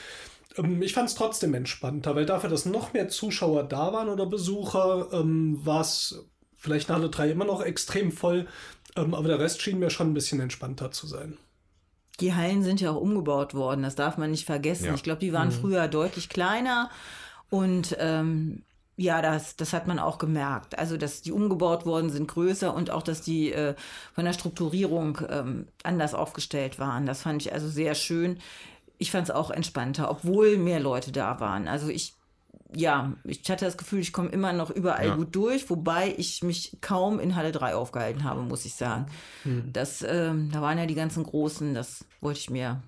Ähm, 0.58 0.82
Ich 0.82 0.94
fand 0.94 1.10
es 1.10 1.16
trotzdem 1.16 1.54
entspannter, 1.54 2.16
weil 2.16 2.26
dafür, 2.26 2.50
dass 2.50 2.66
noch 2.66 2.94
mehr 2.94 3.10
Zuschauer 3.10 3.64
da 3.64 3.92
waren 3.94 4.10
oder 4.10 4.26
Besucher, 4.26 5.10
ähm, 5.12 5.60
war 5.66 5.82
es 5.82 6.24
vielleicht 6.60 6.90
in 6.90 6.96
Halle 6.96 7.10
3 7.10 7.32
immer 7.32 7.46
noch 7.46 7.62
extrem 7.62 8.12
voll, 8.12 8.48
ähm, 8.96 9.14
aber 9.14 9.28
der 9.28 9.40
Rest 9.40 9.62
schien 9.62 9.80
mir 9.80 9.90
schon 9.90 10.12
ein 10.12 10.14
bisschen 10.14 10.40
entspannter 10.40 10.92
zu 10.92 11.08
sein. 11.08 11.38
Die 12.20 12.36
Hallen 12.36 12.64
sind 12.64 12.82
ja 12.82 12.92
auch 12.92 13.00
umgebaut 13.00 13.54
worden, 13.54 13.82
das 13.82 13.96
darf 13.96 14.18
man 14.18 14.30
nicht 14.30 14.46
vergessen. 14.46 14.86
Ja. 14.86 14.94
Ich 14.94 15.04
glaube, 15.04 15.22
die 15.22 15.32
waren 15.32 15.52
früher 15.52 15.88
deutlich 15.88 16.28
kleiner 16.28 16.90
und 17.50 17.96
ähm, 17.98 18.64
ja, 18.98 19.22
das, 19.22 19.56
das 19.56 19.72
hat 19.72 19.88
man 19.88 19.98
auch 19.98 20.18
gemerkt. 20.18 20.78
Also, 20.78 20.98
dass 20.98 21.22
die 21.22 21.32
umgebaut 21.32 21.86
worden 21.86 22.10
sind, 22.10 22.28
größer 22.28 22.74
und 22.74 22.92
auch, 22.92 23.02
dass 23.02 23.22
die 23.22 23.54
äh, 23.54 23.74
von 24.14 24.26
der 24.26 24.34
Strukturierung 24.34 25.20
ähm, 25.30 25.68
anders 25.84 26.14
aufgestellt 26.14 26.80
waren. 26.80 27.06
Das 27.06 27.22
fand 27.22 27.42
ich 27.42 27.54
also 27.54 27.70
sehr 27.70 27.96
schön. 27.96 28.40
Ich 28.98 29.12
fand 29.12 29.30
es 29.30 29.34
auch 29.34 29.52
entspannter, 29.52 30.12
obwohl 30.12 30.58
mehr 30.58 30.82
Leute 30.82 31.14
da 31.14 31.40
waren. 31.40 31.70
Also 31.70 31.88
ich 31.88 32.19
ja, 32.76 33.14
ich 33.24 33.50
hatte 33.50 33.66
das 33.66 33.78
Gefühl, 33.78 34.00
ich 34.00 34.14
komme 34.14 34.30
immer 34.30 34.54
noch 34.54 34.70
überall 34.70 35.08
Ja. 35.08 35.16
gut 35.16 35.36
durch, 35.36 35.70
wobei 35.70 36.14
ich 36.18 36.44
mich 36.44 36.78
kaum 36.82 37.20
in 37.20 37.36
Halle 37.36 37.52
3 37.52 37.74
aufgehalten 37.76 38.24
habe, 38.24 38.42
muss 38.42 38.66
ich 38.66 38.76
sagen. 38.76 39.08
Das, 39.74 40.04
ähm, 40.08 40.50
da 40.52 40.62
waren 40.62 40.78
ja 40.78 40.86
die 40.86 40.96
ganzen 40.96 41.24
Großen, 41.24 41.74
das 41.74 42.06
wollte 42.22 42.40
ich 42.40 42.50
mir, 42.50 42.82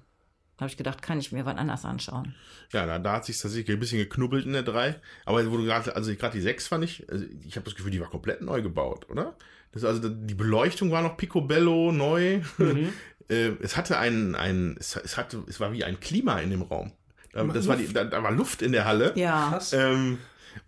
habe 0.60 0.70
ich 0.70 0.78
gedacht, 0.78 1.02
kann 1.02 1.20
ich 1.20 1.32
mir 1.32 1.46
wann 1.46 1.58
anders 1.58 1.84
anschauen. 1.86 2.36
Ja, 2.72 2.86
da, 2.86 3.00
da 3.00 3.14
hat 3.14 3.26
sich 3.26 3.40
tatsächlich 3.40 3.76
ein 3.76 3.80
bisschen 3.80 3.98
geknubbelt 3.98 4.46
in 4.46 4.54
der 4.54 4.64
3. 4.64 4.96
Aber 5.26 5.52
wo 5.52 5.58
du 5.58 5.64
gerade, 5.66 5.96
also 5.96 6.14
gerade 6.16 6.38
die 6.38 6.42
6 6.42 6.68
fand 6.68 6.84
ich, 6.84 7.10
also 7.10 7.26
ich 7.46 7.56
habe 7.56 7.66
das 7.66 7.76
Gefühl, 7.76 7.92
die 7.92 8.00
war 8.00 8.10
komplett 8.10 8.42
neu 8.42 8.62
gebaut, 8.62 9.10
oder? 9.10 9.36
Das, 9.72 9.84
also 9.84 10.08
die 10.10 10.36
Beleuchtung 10.36 10.92
war 10.92 11.02
noch 11.02 11.18
picobello, 11.18 11.92
neu. 11.92 12.42
Äh, 13.30 13.54
es 13.62 13.78
hatte 13.78 13.98
ein, 13.98 14.36
ein 14.36 14.76
es, 14.78 14.98
es 14.98 15.16
hatte, 15.16 15.42
es 15.48 15.62
war 15.62 15.72
wie 15.72 15.86
ein 15.86 16.02
Klima 16.02 16.40
in 16.40 16.50
dem 16.50 16.64
Raum. 16.64 16.92
Da, 17.34 17.44
das 17.44 17.68
war 17.68 17.78
die, 17.78 17.92
da, 17.92 18.04
da 18.04 18.22
war 18.24 18.32
Luft 18.32 18.62
in 18.62 18.72
der 18.72 18.86
Halle. 18.86 19.14
Ja. 19.16 19.60
Ähm, 19.72 20.18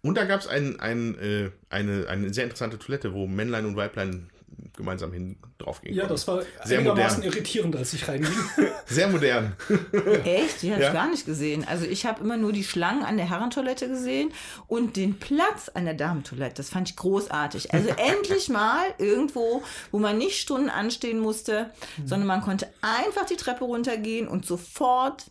und 0.02 0.16
da 0.18 0.24
gab 0.26 0.40
es 0.40 0.48
ein, 0.48 0.80
ein, 0.80 1.18
äh, 1.20 1.52
eine, 1.70 2.08
eine 2.08 2.34
sehr 2.34 2.46
interessante 2.46 2.80
Toilette, 2.80 3.14
wo 3.14 3.28
Männlein 3.28 3.66
und 3.66 3.76
Weiblein 3.76 4.30
gemeinsam 4.78 5.12
hin 5.12 5.36
drauf 5.58 5.82
gehen 5.82 5.94
ja, 5.94 6.02
konnten. 6.04 6.14
das 6.14 6.28
war 6.28 6.42
Sehr 6.64 6.80
einigermaßen 6.80 7.18
modern. 7.20 7.34
irritierend, 7.34 7.76
als 7.76 7.94
ich 7.94 8.08
reinging. 8.08 8.30
Sehr 8.86 9.08
modern. 9.08 9.56
echt? 10.26 10.62
Die 10.62 10.72
habe 10.72 10.82
Ja. 10.82 10.88
ich 10.90 10.94
gar 10.94 11.10
nicht 11.10 11.26
gesehen. 11.26 11.66
Also 11.68 11.86
ich 11.86 12.06
habe 12.06 12.22
immer 12.24 12.38
nur 12.38 12.54
die 12.54 12.64
Schlangen 12.64 13.04
an 13.04 13.18
der 13.18 13.30
Herrentoilette 13.30 13.88
gesehen 13.88 14.32
und 14.68 14.96
den 14.96 15.20
Platz 15.20 15.70
an 15.74 15.86
der 15.86 15.94
Damentoilette. 15.96 16.56
Das 16.56 16.70
fand 16.70 16.90
ich 16.90 16.96
großartig. 16.96 17.74
Also 17.74 17.90
endlich 17.98 18.50
mal 18.50 18.86
irgendwo, 19.00 19.64
wo 19.92 20.00
man 20.00 20.18
nicht 20.18 20.40
Stunden 20.40 20.70
anstehen 20.70 21.20
musste, 21.20 21.70
sondern 22.06 22.28
man 22.28 22.42
konnte 22.42 22.68
einfach 22.82 23.26
die 23.26 23.36
Treppe 23.38 23.66
runtergehen 23.66 24.28
und 24.28 24.46
sofort 24.46 25.26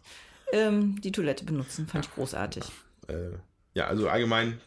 ähm, 0.52 1.00
die 1.02 1.12
Toilette 1.12 1.44
benutzen. 1.44 1.86
Fand 1.88 2.06
ich 2.06 2.14
großartig. 2.14 2.64
äh, 3.08 3.14
ja, 3.74 3.86
also 3.86 4.08
allgemein 4.08 4.60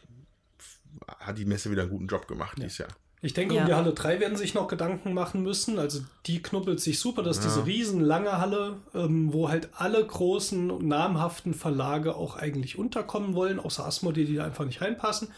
hat 1.20 1.38
die 1.38 1.44
Messe 1.44 1.70
wieder 1.70 1.82
einen 1.82 1.90
guten 1.90 2.06
Job 2.08 2.26
gemacht 2.26 2.56
dieses 2.58 2.78
Jahr. 2.78 2.88
Ich 3.22 3.32
denke, 3.32 3.54
Ja. 3.54 3.62
um 3.62 3.66
die 3.66 3.74
Halle 3.74 3.92
3 3.92 4.20
werden 4.20 4.36
sich 4.36 4.54
noch 4.54 4.68
Gedanken 4.68 5.14
machen 5.14 5.42
müssen. 5.42 5.78
Also 5.78 6.00
die 6.26 6.42
knubbelt 6.42 6.80
sich 6.80 7.00
super, 7.00 7.22
dass 7.22 7.40
diese 7.40 7.64
riesen 7.66 8.00
lange 8.00 8.38
Halle, 8.38 8.76
ähm, 8.94 9.32
wo 9.32 9.48
halt 9.48 9.70
alle 9.74 10.04
großen 10.04 10.70
und 10.70 10.86
namhaften 10.86 11.54
Verlage 11.54 12.14
auch 12.14 12.36
eigentlich 12.36 12.78
unterkommen 12.78 13.34
wollen, 13.34 13.58
außer 13.58 13.84
Asmodee, 13.86 14.24
die 14.26 14.36
da 14.36 14.44
einfach 14.44 14.64
nicht 14.66 14.80
reinpassen. 14.82 15.28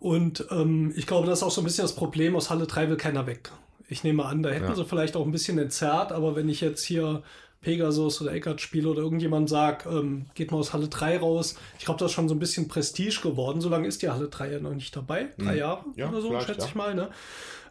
Und 0.00 0.46
ähm, 0.50 0.92
ich 0.96 1.06
glaube, 1.06 1.26
das 1.26 1.40
ist 1.40 1.42
auch 1.44 1.50
so 1.50 1.60
ein 1.60 1.64
bisschen 1.64 1.82
das 1.84 1.94
Problem, 1.94 2.34
aus 2.34 2.50
Halle 2.50 2.66
3 2.66 2.88
will 2.88 2.96
keiner 2.96 3.26
weg. 3.26 3.50
Ich 3.88 4.04
nehme 4.04 4.24
an, 4.24 4.42
da 4.42 4.50
hätten 4.50 4.64
Ja. 4.68 4.74
sie 4.74 4.84
vielleicht 4.84 5.14
auch 5.16 5.26
ein 5.26 5.32
bisschen 5.32 5.58
entzerrt, 5.58 6.12
aber 6.12 6.34
wenn 6.34 6.48
ich 6.48 6.60
jetzt 6.62 6.82
hier 6.84 7.22
Pegasus 7.62 8.20
oder 8.20 8.32
Eckart 8.32 8.60
spiele 8.60 8.88
oder 8.88 9.00
irgendjemand 9.00 9.48
sagt, 9.48 9.86
ähm, 9.86 10.26
geht 10.34 10.50
mal 10.50 10.58
aus 10.58 10.72
Halle 10.72 10.88
3 10.88 11.18
raus, 11.18 11.54
ich 11.78 11.84
glaube, 11.84 11.98
das 11.98 12.10
ist 12.10 12.14
schon 12.14 12.28
so 12.28 12.34
ein 12.34 12.38
bisschen 12.38 12.68
Prestige 12.68 13.20
geworden. 13.22 13.60
So 13.60 13.68
lange 13.68 13.88
ist 13.88 14.02
die 14.02 14.10
Halle 14.10 14.28
3 14.28 14.52
ja 14.52 14.60
noch 14.60 14.74
nicht 14.74 14.94
dabei. 14.94 15.28
Drei 15.38 15.56
Jahre 15.56 15.84
Ja, 15.96 16.10
oder 16.10 16.20
so, 16.20 16.38
schätze 16.40 16.60
ja. 16.60 16.66
ich 16.66 16.74
mal. 16.74 16.94
Ne? 16.94 17.08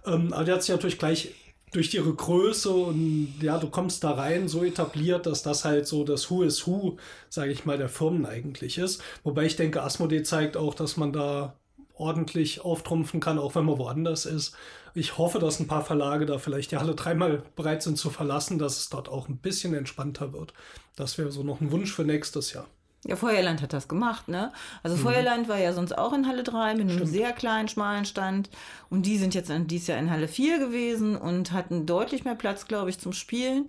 Ähm, 0.06 0.34
aber 0.34 0.46
die 0.46 0.52
hat 0.52 0.64
sich 0.64 0.74
natürlich 0.74 0.98
gleich 0.98 1.34
durch 1.72 1.94
ihre 1.94 2.14
Größe 2.14 2.70
und 2.70 3.36
ja, 3.42 3.58
du 3.58 3.70
kommst 3.70 4.04
da 4.04 4.12
rein 4.12 4.48
so 4.48 4.64
etabliert, 4.64 5.26
dass 5.26 5.42
das 5.44 5.64
halt 5.64 5.88
so 5.88 6.04
das 6.04 6.30
Who 6.30 6.44
is 6.44 6.68
Who, 6.68 6.98
sage 7.30 7.52
ich 7.52 7.66
mal, 7.66 7.78
der 7.78 7.88
Firmen 7.90 8.26
eigentlich 8.26 8.78
ist. 8.78 9.02
Wobei 9.24 9.46
ich 9.46 9.56
denke, 9.56 9.82
Asmodee 9.82 10.24
zeigt 10.24 10.58
auch, 10.58 10.74
dass 10.74 10.98
man 10.98 11.14
da 11.14 11.56
ordentlich 11.96 12.62
auftrumpfen 12.62 13.20
kann, 13.20 13.40
auch 13.40 13.56
wenn 13.56 13.66
man 13.66 13.78
woanders 13.78 14.26
ist. 14.26 14.56
Ich 14.94 15.18
hoffe, 15.18 15.40
dass 15.40 15.60
ein 15.60 15.68
paar 15.68 15.86
Verlage 15.86 16.26
da 16.26 16.38
vielleicht 16.38 16.72
die 16.72 16.78
Halle 16.78 16.96
dreimal 16.96 17.44
bereit 17.56 17.82
sind 17.84 17.98
zu 17.98 18.10
verlassen, 18.10 18.60
dass 18.60 18.78
es 18.78 18.90
dort 18.90 19.08
auch 19.10 19.30
ein 19.30 19.38
bisschen 19.38 19.74
entspannter 19.74 20.34
wird. 20.34 20.54
Das 20.96 21.18
wäre 21.18 21.32
so 21.32 21.44
noch 21.44 21.62
ein 21.62 21.72
Wunsch 21.72 21.94
für 21.94 22.04
nächstes 22.04 22.54
Jahr. 22.54 22.68
Ja, 23.06 23.16
Feuerland 23.16 23.64
hat 23.64 23.74
das 23.74 23.88
gemacht, 23.88 24.28
ne? 24.28 24.52
Also 24.84 24.96
Mhm. 24.96 25.02
Feuerland 25.02 25.48
war 25.48 25.58
ja 25.58 25.74
sonst 25.74 25.98
auch 25.98 26.14
in 26.14 26.28
Halle 26.28 26.44
3 26.44 26.76
mit 26.76 26.90
einem 26.92 27.06
sehr 27.08 27.32
kleinen, 27.32 27.68
schmalen 27.68 28.06
Stand. 28.06 28.50
Und 28.90 29.08
die 29.08 29.18
sind 29.18 29.34
jetzt 29.34 29.52
dieses 29.66 29.88
Jahr 29.88 29.98
in 29.98 30.12
Halle 30.12 30.28
4 30.28 30.60
gewesen 30.60 31.16
und 31.16 31.52
hatten 31.52 31.88
deutlich 31.88 32.26
mehr 32.26 32.36
Platz, 32.36 32.68
glaube 32.68 32.92
ich, 32.92 33.00
zum 33.00 33.14
Spielen. 33.14 33.68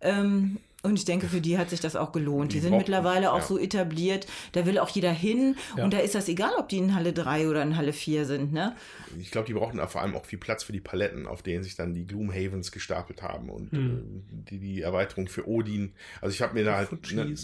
Ähm, 0.00 0.56
und 0.82 0.98
ich 0.98 1.04
denke, 1.04 1.28
für 1.28 1.40
die 1.40 1.58
hat 1.58 1.70
sich 1.70 1.80
das 1.80 1.94
auch 1.96 2.10
gelohnt. 2.12 2.52
Die, 2.52 2.56
Die 2.56 2.60
sind 2.62 2.76
mittlerweile 2.76 3.32
auch 3.32 3.38
ja. 3.38 3.44
so 3.44 3.58
etabliert, 3.58 4.26
da 4.52 4.66
will 4.66 4.78
auch 4.78 4.88
jeder 4.88 5.12
hin. 5.12 5.56
Ja. 5.76 5.84
Und 5.84 5.92
da 5.94 5.98
ist 5.98 6.14
das 6.14 6.28
egal, 6.28 6.52
ob 6.58 6.68
die 6.68 6.78
in 6.78 6.94
Halle 6.94 7.12
3 7.12 7.48
oder 7.48 7.62
in 7.62 7.76
Halle 7.76 7.92
4 7.92 8.24
sind, 8.26 8.52
ne? 8.52 8.74
Ich 9.20 9.30
glaube, 9.30 9.46
die 9.46 9.54
brauchten 9.54 9.76
da 9.78 9.86
vor 9.86 10.00
allem 10.02 10.16
auch 10.16 10.24
viel 10.26 10.38
Platz 10.38 10.64
für 10.64 10.72
die 10.72 10.80
Paletten, 10.80 11.26
auf 11.26 11.42
denen 11.42 11.62
sich 11.62 11.76
dann 11.76 11.94
die 11.94 12.06
Gloomhavens 12.06 12.72
gestapelt 12.72 13.22
haben 13.22 13.48
und 13.50 13.70
Hm. 13.72 14.24
äh, 14.30 14.50
die, 14.50 14.58
die 14.58 14.80
Erweiterung 14.82 15.28
für 15.28 15.46
Odin. 15.48 15.92
Also 16.20 16.34
ich 16.34 16.42
habe 16.42 16.54
mir 16.54 16.64
da 16.64 16.76
halt, 16.76 16.90
ne, 17.12 17.34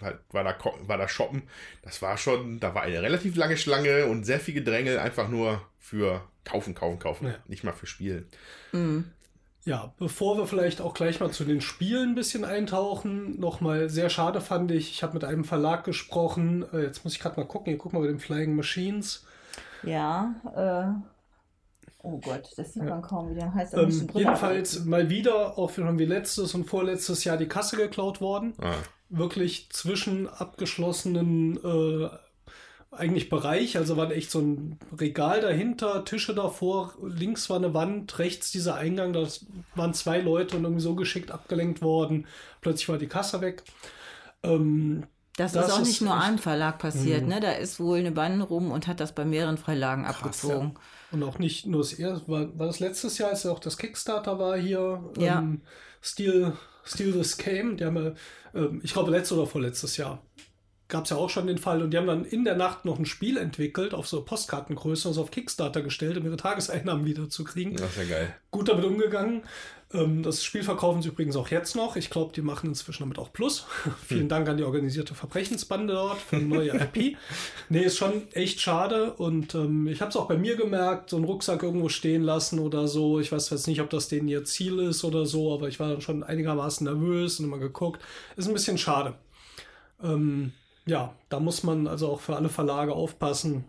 halt, 0.00 0.18
war 0.30 0.44
da 0.44 0.56
war 0.86 0.96
da 0.98 1.08
shoppen. 1.08 1.42
Das 1.82 2.00
war 2.02 2.16
schon, 2.16 2.60
da 2.60 2.74
war 2.74 2.82
eine 2.82 3.02
relativ 3.02 3.36
lange 3.36 3.56
Schlange 3.56 4.06
und 4.06 4.24
sehr 4.24 4.40
viel 4.40 4.54
Gedrängel 4.54 4.98
einfach 4.98 5.28
nur 5.28 5.60
für 5.78 6.22
kaufen, 6.44 6.74
kaufen, 6.74 6.98
kaufen, 6.98 7.26
Ja. 7.26 7.34
nicht 7.46 7.64
mal 7.64 7.72
für 7.72 7.86
Spielen. 7.86 8.26
Ja, 9.64 9.92
bevor 9.98 10.38
wir 10.38 10.46
vielleicht 10.46 10.80
auch 10.80 10.94
gleich 10.94 11.20
mal 11.20 11.30
zu 11.30 11.44
den 11.44 11.60
Spielen 11.60 12.10
ein 12.10 12.14
bisschen 12.14 12.44
eintauchen, 12.44 13.38
nochmal 13.38 13.90
sehr 13.90 14.08
schade 14.08 14.40
fand 14.40 14.70
ich, 14.70 14.90
ich 14.90 15.02
habe 15.02 15.14
mit 15.14 15.24
einem 15.24 15.44
Verlag 15.44 15.84
gesprochen, 15.84 16.64
äh, 16.72 16.82
jetzt 16.82 17.04
muss 17.04 17.12
ich 17.12 17.20
gerade 17.20 17.38
mal 17.38 17.46
gucken, 17.46 17.70
hier 17.70 17.78
guck 17.78 17.92
mal 17.92 18.00
bei 18.00 18.06
den 18.06 18.20
Flying 18.20 18.56
Machines. 18.56 19.26
Ja, 19.82 20.34
äh. 20.56 21.20
Oh 22.02 22.18
Gott, 22.18 22.48
das 22.56 22.72
sieht 22.72 22.84
man 22.84 23.02
kaum, 23.02 23.30
wie 23.30 23.34
der 23.34 23.52
heißt. 23.52 23.74
Ähm, 23.74 24.08
jedenfalls 24.14 24.86
mal 24.86 25.10
wieder, 25.10 25.58
auch 25.58 25.70
schon 25.70 25.98
wie 25.98 26.06
letztes 26.06 26.54
und 26.54 26.64
vorletztes 26.64 27.24
Jahr 27.24 27.36
die 27.36 27.48
Kasse 27.48 27.76
geklaut 27.76 28.22
worden. 28.22 28.54
Ah, 28.58 28.72
Wirklich 29.10 29.70
zwischen 29.70 30.26
abgeschlossenen 30.26 31.58
äh, 31.58 32.08
eigentlich 32.92 33.28
Bereich, 33.28 33.76
also 33.76 33.96
war 33.96 34.10
echt 34.10 34.30
so 34.30 34.40
ein 34.40 34.78
Regal 34.98 35.40
dahinter, 35.40 36.04
Tische 36.04 36.34
davor, 36.34 36.94
links 37.02 37.48
war 37.48 37.56
eine 37.58 37.72
Wand, 37.72 38.18
rechts 38.18 38.50
dieser 38.50 38.74
Eingang, 38.74 39.12
da 39.12 39.26
waren 39.76 39.94
zwei 39.94 40.20
Leute 40.20 40.56
und 40.56 40.64
irgendwie 40.64 40.82
so 40.82 40.94
geschickt 40.96 41.30
abgelenkt 41.30 41.82
worden. 41.82 42.26
Plötzlich 42.60 42.88
war 42.88 42.98
die 42.98 43.06
Kasse 43.06 43.40
weg. 43.40 43.62
Ähm, 44.42 45.04
Das, 45.36 45.52
Das 45.52 45.68
ist 45.68 45.72
auch 45.72 45.80
ist 45.80 45.86
nicht 45.88 46.00
nur 46.02 46.14
echt- 46.16 46.24
einem 46.24 46.38
Verlag 46.38 46.78
passiert, 46.78 47.22
Mhm. 47.22 47.28
ne? 47.28 47.40
Da 47.40 47.52
ist 47.52 47.80
wohl 47.80 47.98
eine 47.98 48.10
Bande 48.12 48.44
rum 48.44 48.70
und 48.72 48.86
hat 48.88 49.00
das 49.00 49.14
bei 49.14 49.24
mehreren 49.24 49.56
Verlagen 49.56 50.04
abgezogen. 50.04 50.74
Und 51.12 51.22
auch 51.22 51.38
nicht 51.38 51.66
nur 51.66 51.80
das 51.80 51.92
erste, 51.94 52.28
war, 52.28 52.58
war 52.58 52.66
das 52.66 52.80
letztes 52.80 53.16
Jahr, 53.18 53.30
als 53.30 53.46
auch 53.46 53.58
das 53.60 53.78
Kickstarter 53.78 54.38
war 54.38 54.58
hier. 54.58 55.02
Ja. 55.16 55.38
Ähm, 55.38 55.62
Steel, 56.02 56.52
Steel 56.84 57.12
this 57.12 57.38
Game, 57.38 57.76
die 57.76 57.84
haben 57.84 57.96
ja, 57.96 58.12
ähm, 58.54 58.80
ich 58.82 58.92
glaube, 58.92 59.10
letztes 59.12 59.38
oder 59.38 59.46
vorletztes 59.46 59.96
Jahr 59.96 60.20
gab 60.90 61.04
es 61.04 61.10
ja 61.10 61.16
auch 61.16 61.30
schon 61.30 61.46
den 61.46 61.58
Fall 61.58 61.82
und 61.82 61.92
die 61.92 61.96
haben 61.96 62.06
dann 62.06 62.24
in 62.24 62.44
der 62.44 62.56
Nacht 62.56 62.84
noch 62.84 62.98
ein 62.98 63.06
Spiel 63.06 63.36
entwickelt, 63.36 63.94
auf 63.94 64.06
so 64.06 64.22
Postkartengröße, 64.22 65.08
also 65.08 65.22
auf 65.22 65.30
Kickstarter 65.30 65.82
gestellt, 65.82 66.18
um 66.18 66.24
ihre 66.24 66.36
Tageseinnahmen 66.36 67.04
wiederzukriegen. 67.06 67.76
das 67.76 67.90
ist 67.90 68.08
ja 68.08 68.16
geil. 68.16 68.34
Gut 68.50 68.68
damit 68.68 68.84
umgegangen. 68.84 69.42
Ähm, 69.92 70.22
das 70.22 70.44
Spiel 70.44 70.62
verkaufen 70.62 71.02
sie 71.02 71.08
übrigens 71.08 71.36
auch 71.36 71.48
jetzt 71.48 71.74
noch. 71.74 71.96
Ich 71.96 72.10
glaube, 72.10 72.32
die 72.32 72.42
machen 72.42 72.68
inzwischen 72.68 73.02
damit 73.02 73.18
auch 73.18 73.32
Plus. 73.32 73.66
Vielen 74.06 74.28
Dank 74.28 74.48
an 74.48 74.56
die 74.56 74.62
organisierte 74.62 75.14
Verbrechensbande 75.14 75.94
dort 75.94 76.20
für 76.20 76.36
eine 76.36 76.46
neue 76.46 76.70
IP. 76.94 77.16
nee, 77.68 77.82
ist 77.82 77.98
schon 77.98 78.30
echt 78.32 78.60
schade. 78.60 79.14
Und 79.14 79.54
ähm, 79.54 79.88
ich 79.88 80.00
habe 80.00 80.10
es 80.10 80.16
auch 80.16 80.28
bei 80.28 80.36
mir 80.36 80.56
gemerkt, 80.56 81.10
so 81.10 81.16
einen 81.16 81.24
Rucksack 81.24 81.62
irgendwo 81.62 81.88
stehen 81.88 82.22
lassen 82.22 82.58
oder 82.58 82.86
so. 82.86 83.18
Ich 83.20 83.32
weiß 83.32 83.50
jetzt 83.50 83.66
nicht, 83.66 83.80
ob 83.80 83.90
das 83.90 84.08
denen 84.08 84.28
ihr 84.28 84.44
Ziel 84.44 84.78
ist 84.78 85.04
oder 85.04 85.26
so, 85.26 85.52
aber 85.52 85.68
ich 85.68 85.80
war 85.80 85.88
dann 85.88 86.00
schon 86.00 86.22
einigermaßen 86.22 86.84
nervös 86.84 87.40
und 87.40 87.46
immer 87.46 87.58
geguckt. 87.58 88.00
Ist 88.36 88.46
ein 88.46 88.54
bisschen 88.54 88.78
schade. 88.78 89.14
Ähm, 90.02 90.52
ja, 90.90 91.14
da 91.28 91.38
muss 91.38 91.62
man 91.62 91.86
also 91.86 92.08
auch 92.08 92.20
für 92.20 92.34
alle 92.34 92.48
Verlage 92.48 92.92
aufpassen, 92.94 93.64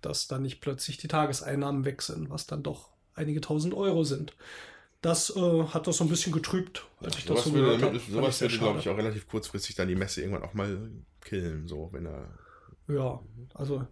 dass 0.00 0.28
da 0.28 0.38
nicht 0.38 0.62
plötzlich 0.62 0.96
die 0.96 1.06
Tageseinnahmen 1.08 1.84
weg 1.84 2.00
sind, 2.00 2.30
was 2.30 2.46
dann 2.46 2.62
doch 2.62 2.88
einige 3.14 3.42
tausend 3.42 3.74
Euro 3.74 4.02
sind. 4.02 4.34
Das 5.02 5.36
äh, 5.36 5.64
hat 5.64 5.86
das 5.86 5.98
so 5.98 6.04
ein 6.04 6.08
bisschen 6.08 6.32
getrübt, 6.32 6.86
als 7.00 7.18
ich 7.18 7.26
das 7.26 7.44
so 7.44 7.52
würde, 7.52 7.76
gehört 7.76 7.82
habe. 7.82 7.98
sowas 7.98 8.40
würde 8.40 8.56
glaube 8.56 8.78
ich, 8.78 8.88
auch 8.88 8.96
relativ 8.96 9.28
kurzfristig 9.28 9.76
dann 9.76 9.88
die 9.88 9.94
Messe 9.94 10.22
irgendwann 10.22 10.44
auch 10.44 10.54
mal 10.54 10.90
killen, 11.20 11.68
so, 11.68 11.90
wenn 11.92 12.06
er. 12.06 12.28
Ja, 12.88 13.20
also 13.52 13.86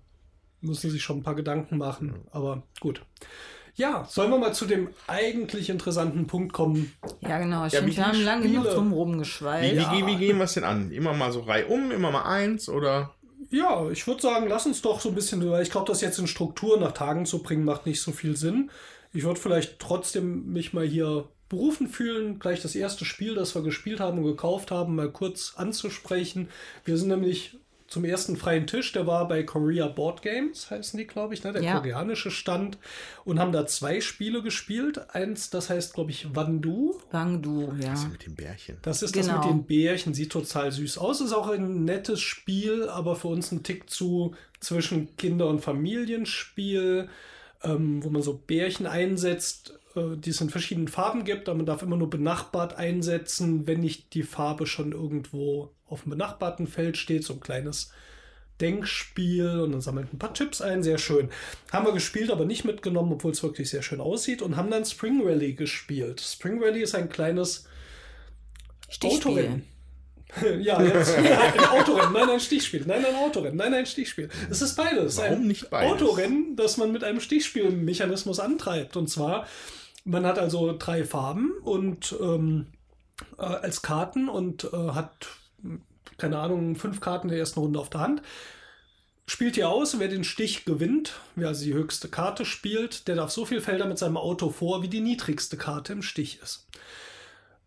müssen 0.62 0.90
sich 0.90 1.02
schon 1.02 1.18
ein 1.18 1.22
paar 1.22 1.34
Gedanken 1.34 1.76
machen, 1.76 2.22
aber 2.30 2.62
gut. 2.80 3.04
Ja, 3.76 4.06
sollen 4.08 4.30
wir 4.30 4.38
mal 4.38 4.54
zu 4.54 4.66
dem 4.66 4.88
eigentlich 5.06 5.70
interessanten 5.70 6.26
Punkt 6.26 6.52
kommen? 6.52 6.92
Ja, 7.20 7.38
genau. 7.38 7.66
Ich 7.66 7.72
Ja, 7.72 7.80
finde, 7.80 7.92
wie 7.92 7.96
wir 7.96 8.06
haben 8.06 8.22
lange 8.22 8.42
genug 8.48 8.64
drum 8.70 8.90
Wie, 8.90 8.94
rumgeschweift. 8.94 9.92
wie, 9.92 10.06
wie 10.06 10.16
gehen 10.16 10.38
wir 10.38 10.44
es 10.44 10.54
denn 10.54 10.64
an? 10.64 10.90
Immer 10.90 11.14
mal 11.14 11.32
so 11.32 11.40
reihum, 11.40 11.90
immer 11.90 12.10
mal 12.10 12.22
eins 12.24 12.68
oder? 12.68 13.14
Ja, 13.50 13.90
ich 13.90 14.06
würde 14.06 14.22
sagen, 14.22 14.46
lass 14.48 14.66
uns 14.66 14.82
doch 14.82 15.00
so 15.00 15.08
ein 15.08 15.14
bisschen, 15.14 15.48
weil 15.50 15.62
ich 15.62 15.70
glaube, 15.70 15.86
das 15.86 16.00
jetzt 16.00 16.18
in 16.18 16.26
Struktur 16.26 16.78
nach 16.78 16.92
Tagen 16.92 17.26
zu 17.26 17.42
bringen, 17.42 17.64
macht 17.64 17.86
nicht 17.86 18.00
so 18.00 18.12
viel 18.12 18.36
Sinn. 18.36 18.70
Ich 19.12 19.24
würde 19.24 19.40
vielleicht 19.40 19.78
trotzdem 19.80 20.52
mich 20.52 20.72
mal 20.72 20.86
hier 20.86 21.26
berufen 21.48 21.88
fühlen, 21.88 22.38
gleich 22.38 22.62
das 22.62 22.76
erste 22.76 23.04
Spiel, 23.04 23.34
das 23.34 23.56
wir 23.56 23.62
gespielt 23.62 23.98
haben 23.98 24.18
und 24.18 24.24
gekauft 24.24 24.70
haben, 24.70 24.94
mal 24.94 25.10
kurz 25.10 25.54
anzusprechen. 25.56 26.48
Wir 26.84 26.96
sind 26.96 27.08
nämlich 27.08 27.58
zum 27.90 28.04
ersten 28.04 28.36
freien 28.36 28.68
Tisch, 28.68 28.92
der 28.92 29.06
war 29.08 29.26
bei 29.26 29.42
Korea 29.42 29.88
Board 29.88 30.22
Games, 30.22 30.70
heißen 30.70 30.96
die, 30.96 31.06
glaube 31.08 31.34
ich, 31.34 31.42
ne? 31.42 31.52
der 31.52 31.60
Ja. 31.62 31.76
koreanische 31.76 32.30
Stand, 32.30 32.78
und 33.24 33.40
haben 33.40 33.50
da 33.50 33.66
zwei 33.66 34.00
Spiele 34.00 34.42
gespielt. 34.42 35.10
Eins, 35.12 35.50
das 35.50 35.68
heißt, 35.70 35.92
glaube 35.92 36.12
ich, 36.12 36.34
Wandu. 36.34 36.94
Bangdu, 37.10 37.72
ja. 37.80 37.92
Was 37.92 38.04
ist 38.04 38.12
mit 38.12 38.24
dem 38.26 38.36
Bärchen? 38.36 38.76
Das 38.82 39.02
ist 39.02 39.12
Genau. 39.12 39.36
das 39.38 39.44
mit 39.46 39.54
den 39.54 39.64
Bärchen, 39.66 40.14
sieht 40.14 40.30
total 40.30 40.70
süß 40.70 40.98
aus. 40.98 41.20
Ist 41.20 41.32
auch 41.32 41.48
ein 41.48 41.84
nettes 41.84 42.20
Spiel, 42.20 42.88
aber 42.88 43.16
für 43.16 43.28
uns 43.28 43.50
ein 43.50 43.64
Tick 43.64 43.90
zu 43.90 44.34
zwischen 44.60 45.16
Kinder- 45.16 45.48
und 45.48 45.60
Familienspiel, 45.60 47.08
ähm, 47.64 48.04
wo 48.04 48.10
man 48.10 48.22
so 48.22 48.34
Bärchen 48.46 48.86
einsetzt, 48.86 49.78
äh, 49.96 50.16
die 50.16 50.30
es 50.30 50.40
in 50.40 50.50
verschiedenen 50.50 50.88
Farben 50.88 51.24
gibt, 51.24 51.48
aber 51.48 51.56
man 51.56 51.66
darf 51.66 51.82
immer 51.82 51.96
nur 51.96 52.08
benachbart 52.10 52.76
einsetzen, 52.76 53.66
wenn 53.66 53.80
nicht 53.80 54.14
die 54.14 54.22
Farbe 54.22 54.66
schon 54.66 54.92
irgendwo 54.92 55.70
auf 55.90 56.02
dem 56.02 56.10
benachbarten 56.10 56.66
Feld 56.66 56.96
steht, 56.96 57.24
so 57.24 57.34
ein 57.34 57.40
kleines 57.40 57.92
Denkspiel 58.60 59.60
und 59.60 59.72
dann 59.72 59.80
sammelt 59.80 60.12
ein 60.12 60.18
paar 60.18 60.34
Chips 60.34 60.60
ein, 60.60 60.82
sehr 60.82 60.98
schön. 60.98 61.30
Haben 61.72 61.86
wir 61.86 61.92
gespielt, 61.92 62.30
aber 62.30 62.44
nicht 62.44 62.64
mitgenommen, 62.64 63.12
obwohl 63.12 63.32
es 63.32 63.42
wirklich 63.42 63.70
sehr 63.70 63.82
schön 63.82 64.00
aussieht 64.00 64.42
und 64.42 64.56
haben 64.56 64.70
dann 64.70 64.84
Spring 64.84 65.22
Rally 65.24 65.54
gespielt. 65.54 66.20
Spring 66.20 66.62
Rally 66.62 66.82
ist 66.82 66.94
ein 66.94 67.08
kleines 67.08 67.66
Stichspiel. 68.88 69.32
Autorennen. 69.32 69.66
ja, 70.60 70.80
jetzt 70.82 71.14
ein 71.16 71.58
Autorennen, 71.70 72.12
nein, 72.12 72.30
ein 72.30 72.40
Stichspiel, 72.40 72.84
nein, 72.86 73.04
ein 73.04 73.16
Autorennen, 73.16 73.56
nein, 73.56 73.74
ein 73.74 73.86
Stichspiel. 73.86 74.28
Es 74.48 74.62
ist 74.62 74.76
beides. 74.76 75.16
Warum 75.16 75.42
ein 75.42 75.46
nicht 75.48 75.70
beides? 75.70 76.02
Autorennen, 76.02 76.56
das 76.56 76.76
man 76.76 76.92
mit 76.92 77.02
einem 77.02 77.20
Stichspielmechanismus 77.20 78.38
antreibt. 78.38 78.96
Und 78.96 79.08
zwar, 79.08 79.46
man 80.04 80.26
hat 80.26 80.38
also 80.38 80.76
drei 80.78 81.04
Farben 81.04 81.52
und 81.64 82.14
ähm, 82.20 82.66
äh, 83.38 83.42
als 83.42 83.82
Karten 83.82 84.28
und 84.28 84.64
äh, 84.64 84.90
hat, 84.90 85.28
keine 86.18 86.38
Ahnung, 86.38 86.76
fünf 86.76 87.00
Karten 87.00 87.28
der 87.28 87.38
ersten 87.38 87.60
Runde 87.60 87.78
auf 87.78 87.90
der 87.90 88.00
Hand. 88.00 88.22
Spielt 89.26 89.54
hier 89.54 89.68
aus, 89.68 89.98
wer 90.00 90.08
den 90.08 90.24
Stich 90.24 90.64
gewinnt, 90.64 91.12
wer 91.36 91.48
also 91.48 91.64
die 91.64 91.74
höchste 91.74 92.08
Karte 92.08 92.44
spielt, 92.44 93.06
der 93.06 93.14
darf 93.14 93.30
so 93.30 93.44
viel 93.44 93.60
Felder 93.60 93.86
mit 93.86 93.98
seinem 93.98 94.16
Auto 94.16 94.50
vor, 94.50 94.82
wie 94.82 94.88
die 94.88 95.00
niedrigste 95.00 95.56
Karte 95.56 95.92
im 95.92 96.02
Stich 96.02 96.40
ist. 96.42 96.66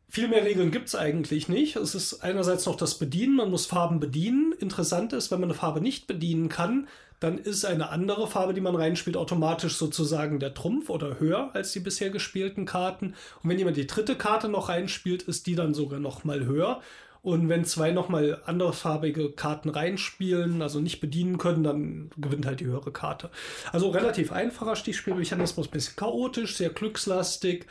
Viel 0.09 0.27
mehr 0.27 0.45
Regeln 0.45 0.69
gibt 0.69 0.89
es 0.89 0.95
eigentlich 0.95 1.49
nicht. 1.49 1.75
Es 1.75 1.95
ist 1.95 2.21
einerseits 2.21 2.67
noch 2.67 2.75
das 2.75 2.99
Bedienen, 2.99 3.35
man 3.35 3.49
muss 3.49 3.65
Farben 3.65 3.99
bedienen. 3.99 4.53
Interessant 4.59 5.11
ist, 5.11 5.31
wenn 5.31 5.39
man 5.39 5.49
eine 5.49 5.57
Farbe 5.57 5.81
nicht 5.81 6.05
bedienen 6.05 6.49
kann, 6.49 6.87
dann 7.19 7.37
ist 7.37 7.63
eine 7.63 7.89
andere 7.89 8.27
Farbe, 8.27 8.53
die 8.53 8.61
man 8.61 8.75
reinspielt, 8.75 9.15
automatisch 9.15 9.75
sozusagen 9.77 10.39
der 10.39 10.53
Trumpf 10.53 10.89
oder 10.89 11.19
höher 11.19 11.49
als 11.55 11.71
die 11.71 11.79
bisher 11.79 12.09
gespielten 12.09 12.65
Karten. 12.65 13.15
Und 13.41 13.49
wenn 13.49 13.57
jemand 13.57 13.77
die 13.77 13.87
dritte 13.87 14.15
Karte 14.15 14.49
noch 14.49 14.67
reinspielt, 14.69 15.23
ist 15.23 15.47
die 15.47 15.55
dann 15.55 15.73
sogar 15.73 15.99
noch 15.99 16.25
mal 16.25 16.45
höher. 16.45 16.81
Und 17.23 17.47
wenn 17.47 17.63
zwei 17.63 17.91
nochmal 17.91 18.41
andersfarbige 18.45 19.31
Karten 19.31 19.69
reinspielen, 19.69 20.61
also 20.61 20.81
nicht 20.81 20.99
bedienen 20.99 21.37
können, 21.37 21.63
dann 21.63 22.11
gewinnt 22.17 22.45
halt 22.45 22.59
die 22.59 22.65
höhere 22.65 22.91
Karte. 22.91 23.29
Also 23.71 23.89
relativ 23.91 24.33
einfacher 24.33 24.75
Stichspielmechanismus, 24.75 25.69
bisschen 25.69 25.95
chaotisch, 25.95 26.57
sehr 26.57 26.69
glückslastig, 26.69 27.65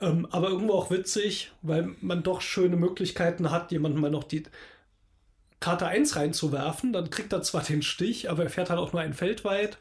ähm, 0.00 0.26
aber 0.32 0.48
irgendwo 0.48 0.74
auch 0.74 0.90
witzig, 0.90 1.52
weil 1.62 1.94
man 2.00 2.24
doch 2.24 2.40
schöne 2.40 2.76
Möglichkeiten 2.76 3.52
hat, 3.52 3.70
jemandem 3.70 4.00
mal 4.00 4.10
noch 4.10 4.24
die 4.24 4.42
Karte 5.60 5.86
1 5.86 6.16
reinzuwerfen. 6.16 6.92
Dann 6.92 7.08
kriegt 7.08 7.32
er 7.32 7.42
zwar 7.42 7.62
den 7.62 7.82
Stich, 7.82 8.28
aber 8.28 8.42
er 8.42 8.50
fährt 8.50 8.70
halt 8.70 8.80
auch 8.80 8.92
nur 8.92 9.02
ein 9.02 9.14
Feld 9.14 9.44
weit. 9.44 9.78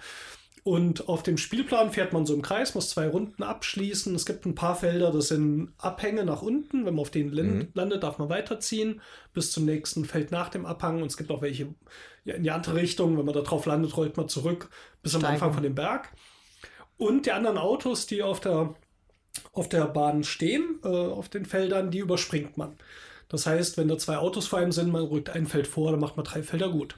Und 0.68 1.09
auf 1.09 1.22
dem 1.22 1.38
Spielplan 1.38 1.91
fährt 1.91 2.11
man 2.11 2.26
so 2.26 2.34
im 2.34 2.41
Kreis, 2.41 2.74
muss 2.74 2.89
zwei 2.89 3.07
Runden 3.07 3.43
abschließen. 3.43 4.16
Es 4.16 4.26
gibt 4.26 4.47
ein 4.47 4.55
paar 4.55 4.76
Felder, 4.76 5.11
das 5.11 5.28
sind 5.28 5.74
Abhänge 5.78 6.26
nach 6.26 6.41
unten. 6.41 6.88
Wenn 6.88 6.95
man 6.95 7.01
auf 7.01 7.11
denen 7.11 7.30
Mhm. 7.30 7.68
landet, 7.76 8.01
darf 8.01 8.18
man 8.18 8.30
weiterziehen 8.30 8.99
bis 9.32 9.51
zum 9.51 9.66
nächsten 9.66 10.05
Feld 10.05 10.32
nach 10.32 10.49
dem 10.49 10.66
Abhang. 10.66 11.03
Und 11.03 11.07
es 11.11 11.18
gibt 11.18 11.30
auch 11.30 11.43
welche 11.43 11.76
ja, 12.24 12.34
in 12.34 12.41
die 12.41 12.49
andere 12.49 12.78
Richtung. 12.78 13.16
Wenn 13.16 13.26
man 13.26 13.36
da 13.36 13.41
drauf 13.41 13.68
landet, 13.68 13.95
rollt 13.95 14.18
man 14.18 14.28
zurück 14.28 14.72
bis 15.03 15.13
am 15.13 15.22
Steigung. 15.22 15.34
Anfang 15.36 15.53
von 15.53 15.61
dem 15.61 15.76
Berg. 15.76 16.09
Und 16.97 17.28
die 17.28 17.32
anderen 17.32 17.59
Autos, 17.59 18.07
die 18.07 18.24
auf 18.24 18.39
der, 18.39 18.74
auf 19.53 19.70
der 19.70 19.86
Bahn 19.86 20.24
stehen, 20.24 20.80
äh, 20.84 20.88
auf 20.88 21.30
den 21.30 21.45
Feldern, 21.45 21.91
die 21.91 21.99
überspringt 21.99 22.57
man. 22.57 22.76
Das 23.30 23.47
heißt, 23.47 23.78
wenn 23.78 23.88
da 23.88 23.97
zwei 23.97 24.17
Autos 24.17 24.47
vor 24.47 24.59
einem 24.59 24.71
sind, 24.71 24.91
man 24.91 25.03
rückt 25.03 25.30
ein 25.30 25.47
Feld 25.47 25.67
vor, 25.67 25.91
dann 25.91 25.99
macht 25.99 26.15
man 26.17 26.26
drei 26.26 26.43
Felder 26.43 26.69
gut. 26.69 26.95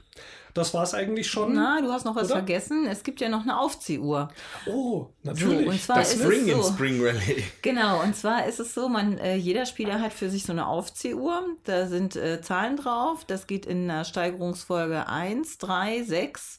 Das 0.54 0.74
war 0.74 0.82
es 0.82 0.92
eigentlich 0.94 1.30
schon. 1.30 1.54
Na, 1.54 1.80
du 1.80 1.92
hast 1.92 2.04
noch 2.04 2.16
was 2.16 2.26
Oder? 2.26 2.36
vergessen. 2.36 2.86
Es 2.86 3.02
gibt 3.02 3.20
ja 3.20 3.28
noch 3.28 3.42
eine 3.42 3.58
Aufziehuhr. 3.58 4.28
Oh, 4.66 5.06
natürlich. 5.22 5.64
So, 5.64 5.70
und 5.70 5.82
zwar 5.82 5.96
Das 5.98 6.14
ist 6.14 6.22
Spring 6.22 6.48
es 6.48 6.54
in 6.54 6.62
so. 6.62 6.72
Spring 6.72 7.04
Rally. 7.04 7.44
Genau, 7.62 8.02
und 8.02 8.16
zwar 8.16 8.46
ist 8.46 8.58
es 8.58 8.74
so, 8.74 8.88
man, 8.88 9.18
äh, 9.18 9.36
jeder 9.36 9.66
Spieler 9.66 10.00
hat 10.00 10.12
für 10.12 10.30
sich 10.30 10.44
so 10.44 10.52
eine 10.52 10.66
Aufziehuhr. 10.66 11.44
Da 11.64 11.86
sind 11.86 12.16
äh, 12.16 12.40
Zahlen 12.40 12.76
drauf. 12.76 13.24
Das 13.24 13.46
geht 13.46 13.66
in 13.66 13.88
einer 13.90 14.04
Steigerungsfolge 14.04 15.06
1, 15.06 15.58
3, 15.58 16.02
6, 16.02 16.58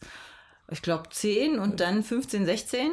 ich 0.71 0.81
glaube 0.81 1.09
10 1.09 1.59
und 1.59 1.79
dann 1.79 2.03
15, 2.03 2.45
16. 2.45 2.91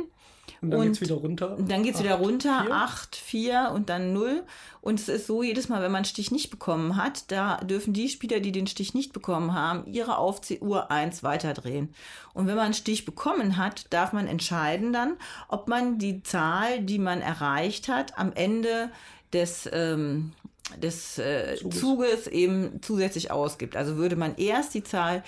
und 0.62 0.70
dann 0.70 0.80
und 0.80 0.86
geht's 0.86 1.00
wieder 1.00 1.14
runter. 1.14 1.56
Dann 1.58 1.82
geht 1.82 1.94
es 1.94 2.02
wieder 2.02 2.14
Acht, 2.14 2.24
runter, 2.24 2.62
vier. 2.64 2.74
8, 2.74 3.16
4 3.16 3.70
und 3.74 3.88
dann 3.88 4.12
0. 4.12 4.42
Und 4.80 5.00
es 5.00 5.08
ist 5.08 5.26
so, 5.26 5.42
jedes 5.42 5.68
Mal, 5.68 5.82
wenn 5.82 5.90
man 5.90 5.98
einen 5.98 6.04
Stich 6.04 6.30
nicht 6.30 6.50
bekommen 6.50 6.96
hat, 6.96 7.30
da 7.30 7.58
dürfen 7.58 7.92
die 7.92 8.08
Spieler, 8.08 8.40
die 8.40 8.52
den 8.52 8.66
Stich 8.66 8.94
nicht 8.94 9.12
bekommen 9.12 9.52
haben, 9.52 9.84
ihre 9.92 10.18
Aufziehuhr 10.18 10.90
1 10.90 11.22
weiterdrehen. 11.22 11.94
Und 12.34 12.46
wenn 12.46 12.56
man 12.56 12.66
einen 12.66 12.74
Stich 12.74 13.04
bekommen 13.04 13.56
hat, 13.56 13.86
darf 13.90 14.12
man 14.12 14.26
entscheiden 14.26 14.92
dann, 14.92 15.16
ob 15.48 15.68
man 15.68 15.98
die 15.98 16.22
Zahl, 16.22 16.80
die 16.82 16.98
man 16.98 17.20
erreicht 17.20 17.88
hat, 17.88 18.18
am 18.18 18.32
Ende 18.32 18.90
des, 19.32 19.68
ähm, 19.72 20.32
des 20.76 21.18
äh, 21.18 21.56
Zuges. 21.56 21.80
Zuges. 21.80 22.26
eben 22.28 22.80
zusätzlich 22.82 23.30
ausgibt. 23.30 23.76
Also 23.76 23.96
würde 23.96 24.16
man 24.16 24.36
erst 24.36 24.74
die 24.74 24.84
Zahl 24.84 25.22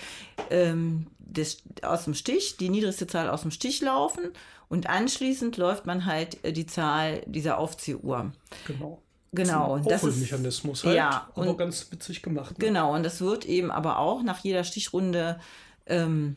ähm, 0.49 1.07
des, 1.19 1.63
aus 1.81 2.05
dem 2.05 2.13
Stich, 2.13 2.57
die 2.57 2.69
niedrigste 2.69 3.07
Zahl 3.07 3.29
aus 3.29 3.41
dem 3.41 3.51
Stich 3.51 3.81
laufen 3.81 4.31
und 4.69 4.87
anschließend 4.89 5.57
läuft 5.57 5.85
man 5.85 6.05
halt 6.05 6.43
äh, 6.45 6.53
die 6.53 6.65
Zahl 6.65 7.21
dieser 7.25 7.57
Aufziehuhr. 7.57 8.31
Genau. 8.65 9.01
Genau. 9.31 9.75
Ein 9.75 9.83
Das 9.83 10.01
ist, 10.01 10.09
Aufholmechanismus 10.09 10.83
halt. 10.83 10.95
Ja, 10.95 11.29
aber 11.35 11.49
und- 11.51 11.57
ganz 11.57 11.91
witzig 11.91 12.23
gemacht. 12.23 12.57
Ne? 12.57 12.65
genau, 12.65 12.95
und 12.95 13.03
das 13.03 13.21
wird 13.21 13.45
eben 13.45 13.69
aber 13.71 13.99
auch 13.99 14.23
nach 14.23 14.39
jeder 14.39 14.63
Stichrunde 14.63 15.39
ähm, 15.85 16.35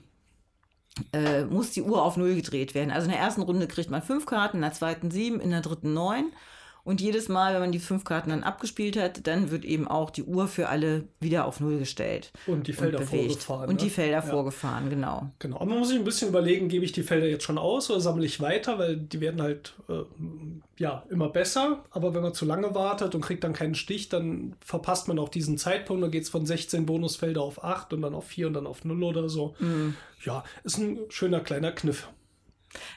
äh, 1.14 1.44
muss 1.44 1.70
die 1.70 1.82
Uhr 1.82 2.02
auf 2.02 2.16
Null 2.18 2.34
gedreht 2.34 2.74
werden. 2.74 2.90
Also 2.90 3.06
in 3.06 3.12
der 3.12 3.20
ersten 3.20 3.42
Runde 3.42 3.66
kriegt 3.66 3.90
man 3.90 4.02
fünf 4.02 4.26
Karten, 4.26 4.58
in 4.58 4.62
der 4.62 4.72
zweiten 4.74 5.10
sieben, 5.10 5.40
in 5.40 5.50
der 5.50 5.62
dritten 5.62 5.94
neun. 5.94 6.32
Und 6.84 7.00
jedes 7.00 7.28
Mal, 7.28 7.54
wenn 7.54 7.60
man 7.60 7.72
die 7.72 7.78
fünf 7.78 8.04
Karten 8.04 8.30
dann 8.30 8.42
abgespielt 8.42 8.96
hat, 8.96 9.26
dann 9.26 9.50
wird 9.52 9.64
eben 9.64 9.86
auch 9.86 10.10
die 10.10 10.24
Uhr 10.24 10.48
für 10.48 10.68
alle 10.68 11.04
wieder 11.20 11.44
auf 11.46 11.60
Null 11.60 11.78
gestellt. 11.78 12.32
Und 12.46 12.66
die 12.66 12.72
Felder 12.72 12.98
und 12.98 13.06
vorgefahren. 13.06 13.68
Und 13.68 13.80
die 13.80 13.86
ne? 13.86 13.90
Felder 13.90 14.12
Ja. 14.16 14.22
vorgefahren, 14.22 14.90
genau. 14.90 15.30
Genau, 15.38 15.56
aber 15.56 15.66
man 15.66 15.78
muss 15.78 15.88
sich 15.88 15.98
ein 15.98 16.04
bisschen 16.04 16.28
überlegen, 16.28 16.68
gebe 16.68 16.84
ich 16.84 16.92
die 16.92 17.04
Felder 17.04 17.28
jetzt 17.28 17.44
schon 17.44 17.58
aus 17.58 17.88
oder 17.90 18.00
sammle 18.00 18.26
ich 18.26 18.40
weiter, 18.40 18.78
weil 18.78 18.96
die 18.96 19.20
werden 19.20 19.40
halt 19.40 19.74
äh, 19.88 20.02
ja 20.76 21.04
immer 21.08 21.28
besser. 21.28 21.84
Aber 21.90 22.14
wenn 22.14 22.22
man 22.22 22.34
zu 22.34 22.44
lange 22.44 22.74
wartet 22.74 23.14
und 23.14 23.20
kriegt 23.20 23.44
dann 23.44 23.52
keinen 23.52 23.76
Stich, 23.76 24.08
dann 24.08 24.56
verpasst 24.60 25.06
man 25.06 25.18
auch 25.20 25.28
diesen 25.28 25.58
Zeitpunkt. 25.58 26.02
Dann 26.02 26.10
geht 26.10 26.24
es 26.24 26.30
von 26.30 26.46
16 26.46 26.84
Bonusfelder 26.86 27.42
auf 27.42 27.62
8 27.62 27.92
und 27.92 28.02
dann 28.02 28.14
auf 28.14 28.26
4 28.26 28.48
und 28.48 28.54
dann 28.54 28.66
auf 28.66 28.84
0 28.84 29.04
oder 29.04 29.28
so. 29.28 29.54
Mhm. 29.60 29.94
Ja, 30.24 30.42
ist 30.64 30.78
ein 30.78 30.98
schöner 31.10 31.40
kleiner 31.40 31.70
Kniff. 31.72 32.08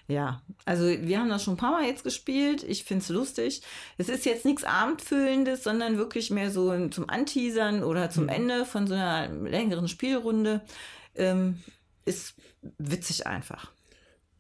Ja, 0.08 0.42
also 0.66 0.86
wir 0.86 1.20
haben 1.20 1.30
das 1.30 1.44
schon 1.44 1.56
ein 1.56 1.58
paar 1.58 1.72
Mal 1.72 1.86
jetzt 1.86 2.04
gespielt. 2.04 2.64
Ich 2.64 2.84
finde 2.84 3.04
es 3.04 3.10
lustig. 3.10 3.62
Es 3.98 4.10
ist 4.10 4.26
jetzt 4.26 4.46
nichts 4.46 4.64
Abendfüllendes, 4.64 5.64
sondern 5.64 5.98
wirklich 5.98 6.32
mehr 6.32 6.52
so 6.52 6.88
zum 6.90 7.10
Anteasern 7.10 7.84
oder 7.84 8.10
zum 8.10 8.30
Ende 8.30 8.66
von 8.66 8.88
so 8.88 8.94
einer 8.94 9.28
längeren 9.28 9.88
Spielrunde. 9.88 10.62
Ähm, 11.16 11.62
ist 12.06 12.36
witzig 12.78 13.28
einfach. 13.28 13.72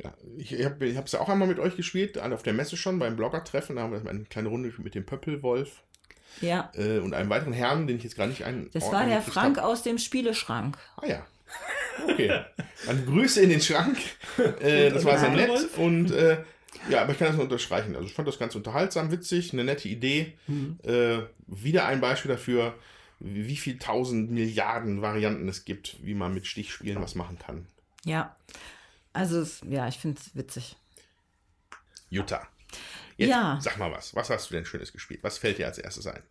Ja, 0.03 0.13
ich 0.37 0.65
habe 0.65 0.85
es 0.85 1.11
ja 1.13 1.21
auch 1.21 1.29
einmal 1.29 1.47
mit 1.47 1.59
euch 1.59 1.75
gespielt, 1.75 2.19
auf 2.19 2.43
der 2.43 2.53
Messe 2.53 2.75
schon, 2.75 2.99
beim 2.99 3.15
Blogger-Treffen. 3.15 3.77
Da 3.77 3.83
haben 3.83 3.93
wir 3.93 4.09
eine 4.09 4.25
kleine 4.25 4.49
Runde 4.49 4.73
mit 4.77 4.93
dem 4.93 5.05
Pöppelwolf 5.05 5.83
Ja, 6.41 6.69
äh, 6.75 6.99
und 6.99 7.13
einem 7.13 7.29
weiteren 7.29 7.53
Herrn, 7.53 7.87
den 7.87 7.97
ich 7.97 8.03
jetzt 8.03 8.17
gar 8.17 8.27
nicht 8.27 8.43
ein. 8.43 8.69
das 8.73 8.91
war 8.91 9.05
der 9.05 9.21
Frank 9.21 9.57
aus 9.57 9.83
dem 9.83 9.97
Spieleschrank. 9.97 10.77
Ah 10.97 11.07
ja. 11.07 11.25
Okay. 12.03 12.43
Dann 12.85 13.05
Grüße 13.05 13.41
in 13.41 13.49
den 13.49 13.61
Schrank. 13.61 13.97
Äh, 14.59 14.91
das 14.91 15.05
war 15.05 15.17
sehr 15.17 15.29
nett. 15.29 15.47
Pöppelwolf? 15.47 15.77
Und 15.77 16.11
äh, 16.11 16.43
ja, 16.89 17.01
aber 17.01 17.13
ich 17.13 17.17
kann 17.19 17.27
das 17.27 17.35
nur 17.35 17.45
unterstreichen. 17.45 17.95
Also 17.95 18.07
ich 18.07 18.13
fand 18.13 18.27
das 18.27 18.37
ganz 18.37 18.53
unterhaltsam, 18.55 19.11
witzig, 19.11 19.53
eine 19.53 19.63
nette 19.63 19.87
Idee. 19.87 20.37
Äh, 20.83 21.19
wieder 21.47 21.85
ein 21.85 22.01
Beispiel 22.01 22.29
dafür, 22.31 22.75
wie 23.19 23.47
wie 23.47 23.55
viel 23.57 23.79
tausend 23.79 24.29
Milliarden 24.31 25.01
Varianten 25.01 25.47
es 25.47 25.63
gibt, 25.65 25.97
wie 26.03 26.13
man 26.15 26.33
mit 26.33 26.47
Stichspielen 26.47 27.01
was 27.01 27.15
machen 27.15 27.39
kann. 27.39 27.65
Ja, 28.03 28.35
also 29.13 29.39
es, 29.39 29.61
ja, 29.67 29.87
ich 29.87 29.97
finde 29.97 30.19
es 30.21 30.35
witzig. 30.35 30.75
Jutta. 32.09 32.47
Jetzt 33.17 33.29
Ja. 33.29 33.57
sag 33.61 33.77
mal 33.77 33.91
was. 33.91 34.13
Was 34.15 34.29
hast 34.29 34.49
du 34.49 34.55
denn 34.55 34.65
Schönes 34.65 34.91
gespielt? 34.91 35.21
Was 35.23 35.37
fällt 35.37 35.57
dir 35.57 35.65
als 35.67 35.77
erstes 35.77 36.05
ein? 36.07 36.21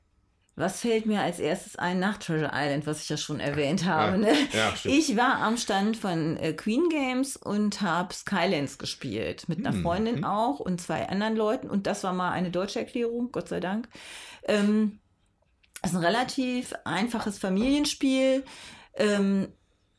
Was 0.56 0.80
fällt 0.82 1.06
mir 1.06 1.20
als 1.20 1.40
erstes 1.40 1.76
ein 1.76 1.98
nach 1.98 2.18
Treasure 2.18 2.52
Island, 2.54 2.86
was 2.86 3.02
ich 3.02 3.08
ja 3.08 3.16
schon 3.16 3.40
erwähnt 3.40 3.84
habe? 3.86 4.18
Ne? 4.18 4.32
ja, 4.52 4.72
ich 4.84 5.16
war 5.16 5.38
am 5.42 5.56
Stand 5.56 5.96
von 5.96 6.36
äh, 6.36 6.52
Queen 6.52 6.88
Games 6.88 7.36
und 7.36 7.80
habe 7.82 8.14
Skylands 8.14 8.78
gespielt. 8.78 9.48
Mit 9.48 9.58
Hm, 9.58 9.66
einer 9.66 9.76
Freundin 9.76 10.24
auch 10.24 10.60
und 10.60 10.80
zwei 10.80 11.08
anderen 11.08 11.34
Leuten. 11.36 11.68
Und 11.68 11.86
das 11.88 12.04
war 12.04 12.12
mal 12.12 12.30
eine 12.30 12.50
deutsche 12.52 12.78
Erklärung, 12.78 13.32
Gott 13.32 13.48
sei 13.48 13.58
Dank. 13.60 13.88
Ähm, 14.44 15.00
es 15.82 15.90
ist 15.90 15.96
ein 15.96 16.04
relativ 16.04 16.72
einfaches 16.84 17.38
Familienspiel. 17.38 18.44
Ähm, 18.96 19.48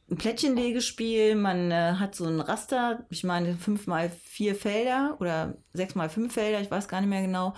ein 0.10 0.18
Plättchenlegespiel. 0.18 1.36
Man 1.36 1.72
äh, 1.72 1.94
hat 2.00 2.16
so 2.16 2.26
ein 2.26 2.40
Raster, 2.40 3.06
ich 3.10 3.24
meine 3.24 3.56
fünf 3.56 3.88
mal 3.88 4.12
vier 4.26 4.56
Felder 4.56 5.18
oder 5.20 5.56
sechs 5.74 5.96
mal 5.96 6.10
fünf 6.10 6.34
Felder, 6.34 6.62
ich 6.62 6.72
weiß 6.72 6.88
gar 6.88 7.02
nicht 7.02 7.10
mehr 7.10 7.24
genau, 7.24 7.54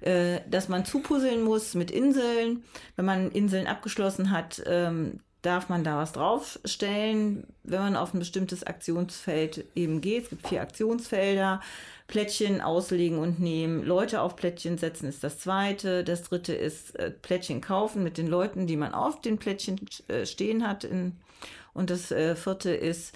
äh, 0.00 0.40
dass 0.48 0.68
man 0.68 0.84
zupuzzeln 0.84 1.42
muss 1.42 1.74
mit 1.74 1.90
Inseln. 1.90 2.64
Wenn 2.96 3.04
man 3.04 3.30
Inseln 3.30 3.66
abgeschlossen 3.66 4.30
hat, 4.30 4.62
ähm, 4.66 5.20
darf 5.42 5.68
man 5.70 5.84
da 5.84 5.96
was 5.96 6.12
draufstellen, 6.12 7.46
wenn 7.62 7.80
man 7.80 7.96
auf 7.96 8.12
ein 8.12 8.18
bestimmtes 8.18 8.62
Aktionsfeld 8.62 9.64
eben 9.74 10.00
geht. 10.00 10.24
Es 10.24 10.30
gibt 10.30 10.48
vier 10.48 10.60
Aktionsfelder. 10.60 11.60
Plättchen 12.08 12.60
auslegen 12.60 13.18
und 13.18 13.38
nehmen, 13.38 13.84
Leute 13.84 14.20
auf 14.20 14.34
Plättchen 14.34 14.78
setzen 14.78 15.06
ist 15.08 15.22
das 15.22 15.38
zweite. 15.38 16.02
Das 16.02 16.24
dritte 16.24 16.52
ist 16.52 16.98
äh, 16.98 17.10
Plättchen 17.10 17.60
kaufen 17.60 18.02
mit 18.02 18.18
den 18.18 18.26
Leuten, 18.26 18.66
die 18.66 18.76
man 18.76 18.94
auf 18.94 19.20
den 19.20 19.38
Plättchen 19.38 19.80
äh, 20.08 20.26
stehen 20.26 20.66
hat. 20.66 20.82
In, 20.82 21.16
und 21.74 21.90
das 21.90 22.10
äh, 22.10 22.36
vierte 22.36 22.70
ist 22.72 23.14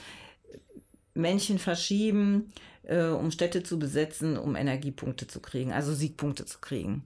Männchen 1.14 1.59
verschieben, 1.59 2.52
äh, 2.82 3.07
um 3.07 3.30
Städte 3.30 3.62
zu 3.62 3.78
besetzen, 3.78 4.36
um 4.36 4.57
Energiepunkte 4.57 5.26
zu 5.26 5.40
kriegen, 5.40 5.72
also 5.72 5.94
Siegpunkte 5.94 6.44
zu 6.44 6.59
kriegen. 6.61 7.05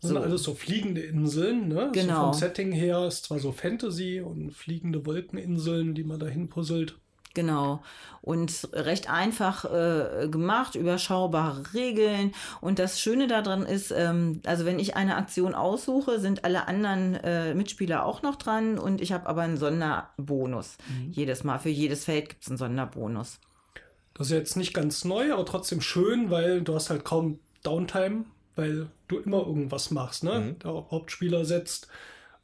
Das 0.00 0.08
sind 0.10 0.16
So. 0.18 0.22
alles 0.22 0.42
so 0.44 0.54
fliegende 0.54 1.00
Inseln, 1.02 1.68
ne? 1.68 1.90
Genau. 1.92 2.14
So 2.16 2.22
vom 2.24 2.32
Setting 2.34 2.72
her 2.72 3.06
ist 3.06 3.24
zwar 3.24 3.38
so 3.40 3.52
Fantasy 3.52 4.20
und 4.20 4.52
fliegende 4.52 5.04
Wolkeninseln, 5.06 5.94
die 5.94 6.04
man 6.04 6.20
dahin 6.20 6.48
puzzelt. 6.48 6.98
Genau. 7.38 7.84
Und 8.20 8.68
recht 8.72 9.08
einfach 9.08 9.64
äh, 9.64 10.26
gemacht, 10.28 10.74
überschaubare 10.74 11.72
Regeln. 11.72 12.34
Und 12.60 12.80
das 12.80 13.00
Schöne 13.00 13.28
daran 13.28 13.64
ist, 13.64 13.92
ähm, 13.92 14.42
also 14.44 14.64
wenn 14.64 14.80
ich 14.80 14.96
eine 14.96 15.14
Aktion 15.14 15.54
aussuche, 15.54 16.18
sind 16.18 16.44
alle 16.44 16.66
anderen 16.66 17.14
äh, 17.14 17.54
Mitspieler 17.54 18.04
auch 18.04 18.22
noch 18.22 18.34
dran 18.34 18.76
und 18.76 19.00
ich 19.00 19.12
habe 19.12 19.28
aber 19.28 19.42
einen 19.42 19.56
Sonderbonus. 19.56 20.78
Jedes 21.12 21.44
Mal. 21.44 21.60
Für 21.60 21.68
jedes 21.68 22.06
Feld 22.06 22.28
gibt 22.28 22.42
es 22.42 22.48
einen 22.48 22.58
Sonderbonus. 22.58 23.38
Das 24.14 24.26
ist 24.26 24.32
jetzt 24.32 24.56
nicht 24.56 24.74
ganz 24.74 25.04
neu, 25.04 25.32
aber 25.32 25.46
trotzdem 25.46 25.80
schön, 25.80 26.28
weil 26.28 26.62
du 26.62 26.74
hast 26.74 26.90
halt 26.90 27.04
kaum 27.04 27.38
Downtime, 27.62 28.24
weil 28.56 28.88
du 29.06 29.18
immer 29.18 29.46
irgendwas 29.46 29.92
machst. 29.92 30.24
Ne? 30.24 30.56
Der 30.64 30.72
Hauptspieler 30.90 31.44
setzt. 31.44 31.86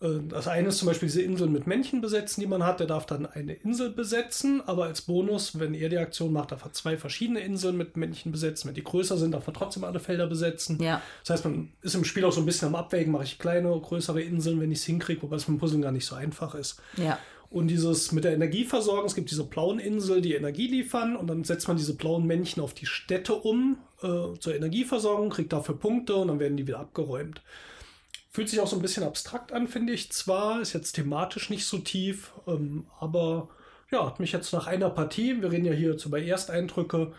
Äh, 0.00 0.20
Das 0.28 0.48
eine 0.48 0.68
ist 0.68 0.78
zum 0.78 0.88
Beispiel 0.88 1.08
diese 1.08 1.22
Inseln 1.22 1.52
mit 1.52 1.66
Männchen 1.66 2.00
besetzen, 2.00 2.40
die 2.40 2.46
man 2.46 2.64
hat. 2.64 2.80
Der 2.80 2.86
darf 2.86 3.06
dann 3.06 3.26
eine 3.26 3.54
Insel 3.54 3.90
besetzen, 3.90 4.62
aber 4.66 4.84
als 4.84 5.02
Bonus, 5.02 5.58
wenn 5.58 5.74
er 5.74 5.88
die 5.88 5.98
Aktion 5.98 6.32
macht, 6.32 6.52
darf 6.52 6.64
er 6.64 6.72
zwei 6.72 6.96
verschiedene 6.96 7.40
Inseln 7.40 7.76
mit 7.76 7.96
Männchen 7.96 8.32
besetzen. 8.32 8.68
Wenn 8.68 8.74
die 8.74 8.84
größer 8.84 9.16
sind, 9.16 9.32
darf 9.32 9.46
er 9.46 9.52
trotzdem 9.52 9.84
alle 9.84 10.00
Felder 10.00 10.26
besetzen. 10.26 10.80
Ja. 10.82 11.00
Das 11.22 11.30
heißt, 11.30 11.44
man 11.44 11.72
ist 11.82 11.94
im 11.94 12.04
Spiel 12.04 12.24
auch 12.24 12.32
so 12.32 12.40
ein 12.40 12.46
bisschen 12.46 12.68
am 12.68 12.74
Abwägen, 12.74 13.12
mache 13.12 13.24
ich 13.24 13.38
kleine, 13.38 13.68
größere 13.70 14.20
Inseln, 14.22 14.60
wenn 14.60 14.72
ich 14.72 14.78
es 14.78 14.84
hinkriege, 14.84 15.22
wobei 15.22 15.36
es 15.36 15.48
mit 15.48 15.56
dem 15.56 15.60
Puzzeln 15.60 15.82
gar 15.82 15.92
nicht 15.92 16.06
so 16.06 16.14
einfach 16.14 16.54
ist. 16.54 16.80
Ja. 16.96 17.18
Und 17.50 17.68
dieses 17.68 18.10
mit 18.10 18.24
der 18.24 18.32
Energieversorgung, 18.32 19.06
es 19.06 19.14
gibt 19.14 19.30
diese 19.30 19.44
blauen 19.44 19.78
Insel, 19.78 20.20
die 20.20 20.34
Energie 20.34 20.66
liefern 20.66 21.14
und 21.14 21.28
dann 21.28 21.44
setzt 21.44 21.68
man 21.68 21.76
diese 21.76 21.94
blauen 21.94 22.26
Männchen 22.26 22.60
auf 22.60 22.74
die 22.74 22.86
Städte 22.86 23.34
um 23.34 23.78
äh, 24.02 24.36
zur 24.40 24.56
Energieversorgung, 24.56 25.30
kriegt 25.30 25.52
dafür 25.52 25.78
Punkte 25.78 26.16
und 26.16 26.28
dann 26.28 26.40
werden 26.40 26.56
die 26.56 26.66
wieder 26.66 26.80
abgeräumt. 26.80 27.42
Fühlt 28.34 28.48
sich 28.48 28.58
auch 28.58 28.66
so 28.66 28.74
ein 28.74 28.82
bisschen 28.82 29.04
abstrakt 29.04 29.52
an, 29.52 29.68
finde 29.68 29.92
ich. 29.92 30.10
Zwar 30.10 30.60
ist 30.60 30.72
jetzt 30.72 30.94
thematisch 30.94 31.50
nicht 31.50 31.66
so 31.66 31.78
tief, 31.78 32.32
ähm, 32.48 32.88
aber 32.98 33.48
ja, 33.92 34.04
hat 34.04 34.18
mich 34.18 34.32
jetzt 34.32 34.52
nach 34.52 34.66
einer 34.66 34.90
Partie, 34.90 35.40
wir 35.40 35.52
reden 35.52 35.66
ja 35.66 35.72
hier 35.72 35.92
jetzt 35.92 36.04
über 36.04 36.20
Ersteindrücke, 36.20 37.12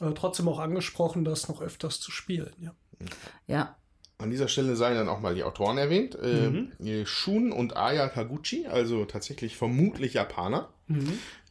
äh, 0.00 0.10
trotzdem 0.14 0.48
auch 0.48 0.58
angesprochen, 0.58 1.24
das 1.24 1.48
noch 1.48 1.62
öfters 1.62 1.98
zu 1.98 2.10
spielen. 2.10 2.52
Ja. 2.60 2.74
Ja. 3.46 3.76
An 4.18 4.30
dieser 4.30 4.48
Stelle 4.48 4.76
seien 4.76 4.96
dann 4.96 5.08
auch 5.08 5.20
mal 5.20 5.34
die 5.34 5.44
Autoren 5.44 5.78
erwähnt. 5.78 6.14
Äh, 6.16 7.06
Shun 7.06 7.52
und 7.52 7.78
Aya 7.78 8.10
Kaguchi, 8.10 8.66
also 8.66 9.06
tatsächlich 9.06 9.56
vermutlich 9.56 10.12
Japaner. 10.12 10.68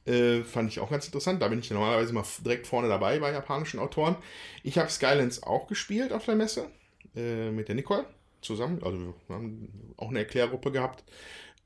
Äh, 0.05 0.43
fand 0.43 0.69
ich 0.69 0.81
auch 0.81 0.91
ganz 0.91 1.07
interessant. 1.07 1.41
Da 1.41 1.47
bin 1.47 1.57
ich 1.57 1.69
ja 1.69 1.73
normalerweise 1.73 2.13
mal 2.13 2.25
direkt 2.45 2.67
vorne 2.67 2.89
dabei 2.89 3.17
bei 3.17 3.31
japanischen 3.31 3.79
Autoren. 3.79 4.17
Ich 4.61 4.77
habe 4.77 4.91
Skylands 4.91 5.41
auch 5.41 5.65
gespielt 5.65 6.13
auf 6.13 6.25
der 6.25 6.35
Messe 6.35 6.67
äh, 7.15 7.49
mit 7.49 7.69
der 7.69 7.75
Nicole 7.75 8.05
zusammen. 8.41 8.79
Also 8.83 8.97
wir 9.27 9.35
haben 9.35 9.93
auch 9.97 10.09
eine 10.09 10.19
Erklärgruppe 10.19 10.71
gehabt. 10.71 11.03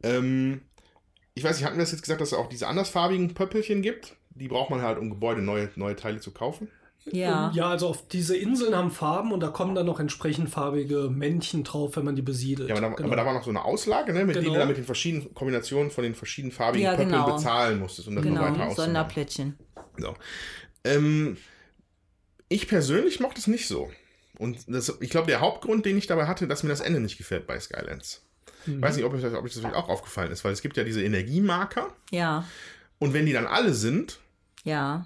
Ähm, 0.02 0.62
ich 1.36 1.44
weiß 1.44 1.58
nicht, 1.58 1.66
hatten 1.66 1.78
wir 1.78 1.84
das 1.84 1.92
jetzt 1.92 2.02
gesagt, 2.02 2.22
dass 2.22 2.32
es 2.32 2.38
auch 2.38 2.50
diese 2.50 2.68
andersfarbigen 2.68 3.34
Pöppelchen 3.34 3.82
gibt? 3.82 4.16
Die 4.32 4.48
braucht 4.48 4.70
man 4.70 4.82
halt, 4.82 4.98
um 4.98 5.10
Gebäude 5.10 5.42
neue, 5.42 5.70
neue 5.76 5.96
Teile 5.96 6.20
zu 6.20 6.32
kaufen. 6.32 6.68
Ja. 7.12 7.52
Ja, 7.54 7.70
also 7.70 7.88
auf 7.90 8.08
diese 8.08 8.38
Inseln 8.38 8.74
haben 8.76 8.90
Farben 8.90 9.34
und 9.34 9.42
da 9.42 9.50
kommen 9.50 9.76
dann 9.76 9.86
noch 9.86 10.00
entsprechend 10.00 10.50
farbige 10.50 11.10
Männchen 11.10 11.64
drauf, 11.66 11.98
wenn 11.98 12.06
man 12.06 12.16
die 12.16 12.22
besiedelt. 12.22 12.70
Ja, 12.70 12.76
aber 12.76 12.82
da, 12.88 12.94
Genau. 12.94 13.08
aber 13.10 13.16
da 13.18 13.26
war 13.26 13.34
noch 13.34 13.44
so 13.44 13.50
eine 13.50 13.66
Auslage, 13.66 14.14
ne, 14.14 14.24
mit 14.26 14.36
Genau. 14.36 14.46
die 14.48 14.54
du 14.54 14.60
dann 14.60 14.68
mit 14.70 14.78
den 14.78 14.86
verschiedenen 14.86 15.34
Kombinationen 15.34 15.92
von 15.92 16.04
den 16.06 16.16
verschiedenen 16.16 16.54
farbigen 16.54 16.86
Ja, 16.86 16.92
Pöppeln 16.92 17.10
genau. 17.12 17.36
bezahlen 17.36 17.80
musstest, 17.80 18.08
um 18.08 18.16
das 18.16 18.24
noch 18.24 18.32
weiter 18.36 18.52
Genau, 18.54 18.64
auszumachen. 18.66 18.86
Sonderplättchen. 18.86 19.58
So. 19.98 20.14
Ähm, 20.86 21.38
ich 22.48 22.68
persönlich 22.70 23.20
mochte 23.20 23.40
es 23.40 23.48
nicht 23.48 23.68
so. 23.68 23.92
Und 24.44 24.66
das, 24.68 24.98
ich 25.00 25.10
glaube, 25.10 25.28
der 25.28 25.40
Hauptgrund, 25.40 25.86
den 25.86 25.98
ich 25.98 26.08
dabei 26.08 26.28
hatte, 26.28 26.48
dass 26.48 26.64
mir 26.64 26.70
das 26.70 26.82
Ende 26.82 27.00
nicht 27.00 27.18
gefällt 27.18 27.48
bei 27.48 27.60
Skylands. 27.60 28.22
Ich 28.66 28.82
weiß 28.82 28.96
nicht, 28.96 29.06
ob 29.06 29.14
euch 29.14 29.22
das, 29.22 29.34
ob 29.34 29.44
euch 29.44 29.52
das 29.52 29.60
vielleicht 29.60 29.76
auch 29.76 29.90
aufgefallen 29.90 30.32
ist, 30.32 30.44
weil 30.46 30.54
es 30.54 30.62
gibt 30.62 30.78
ja 30.78 30.84
diese 30.84 31.04
Energiemarker 31.04 31.94
Ja, 32.12 32.46
und 33.04 33.14
wenn 33.14 33.26
die 33.26 33.34
dann 33.34 33.48
alle 33.48 33.74
sind 33.74 34.20
ja. 34.64 35.06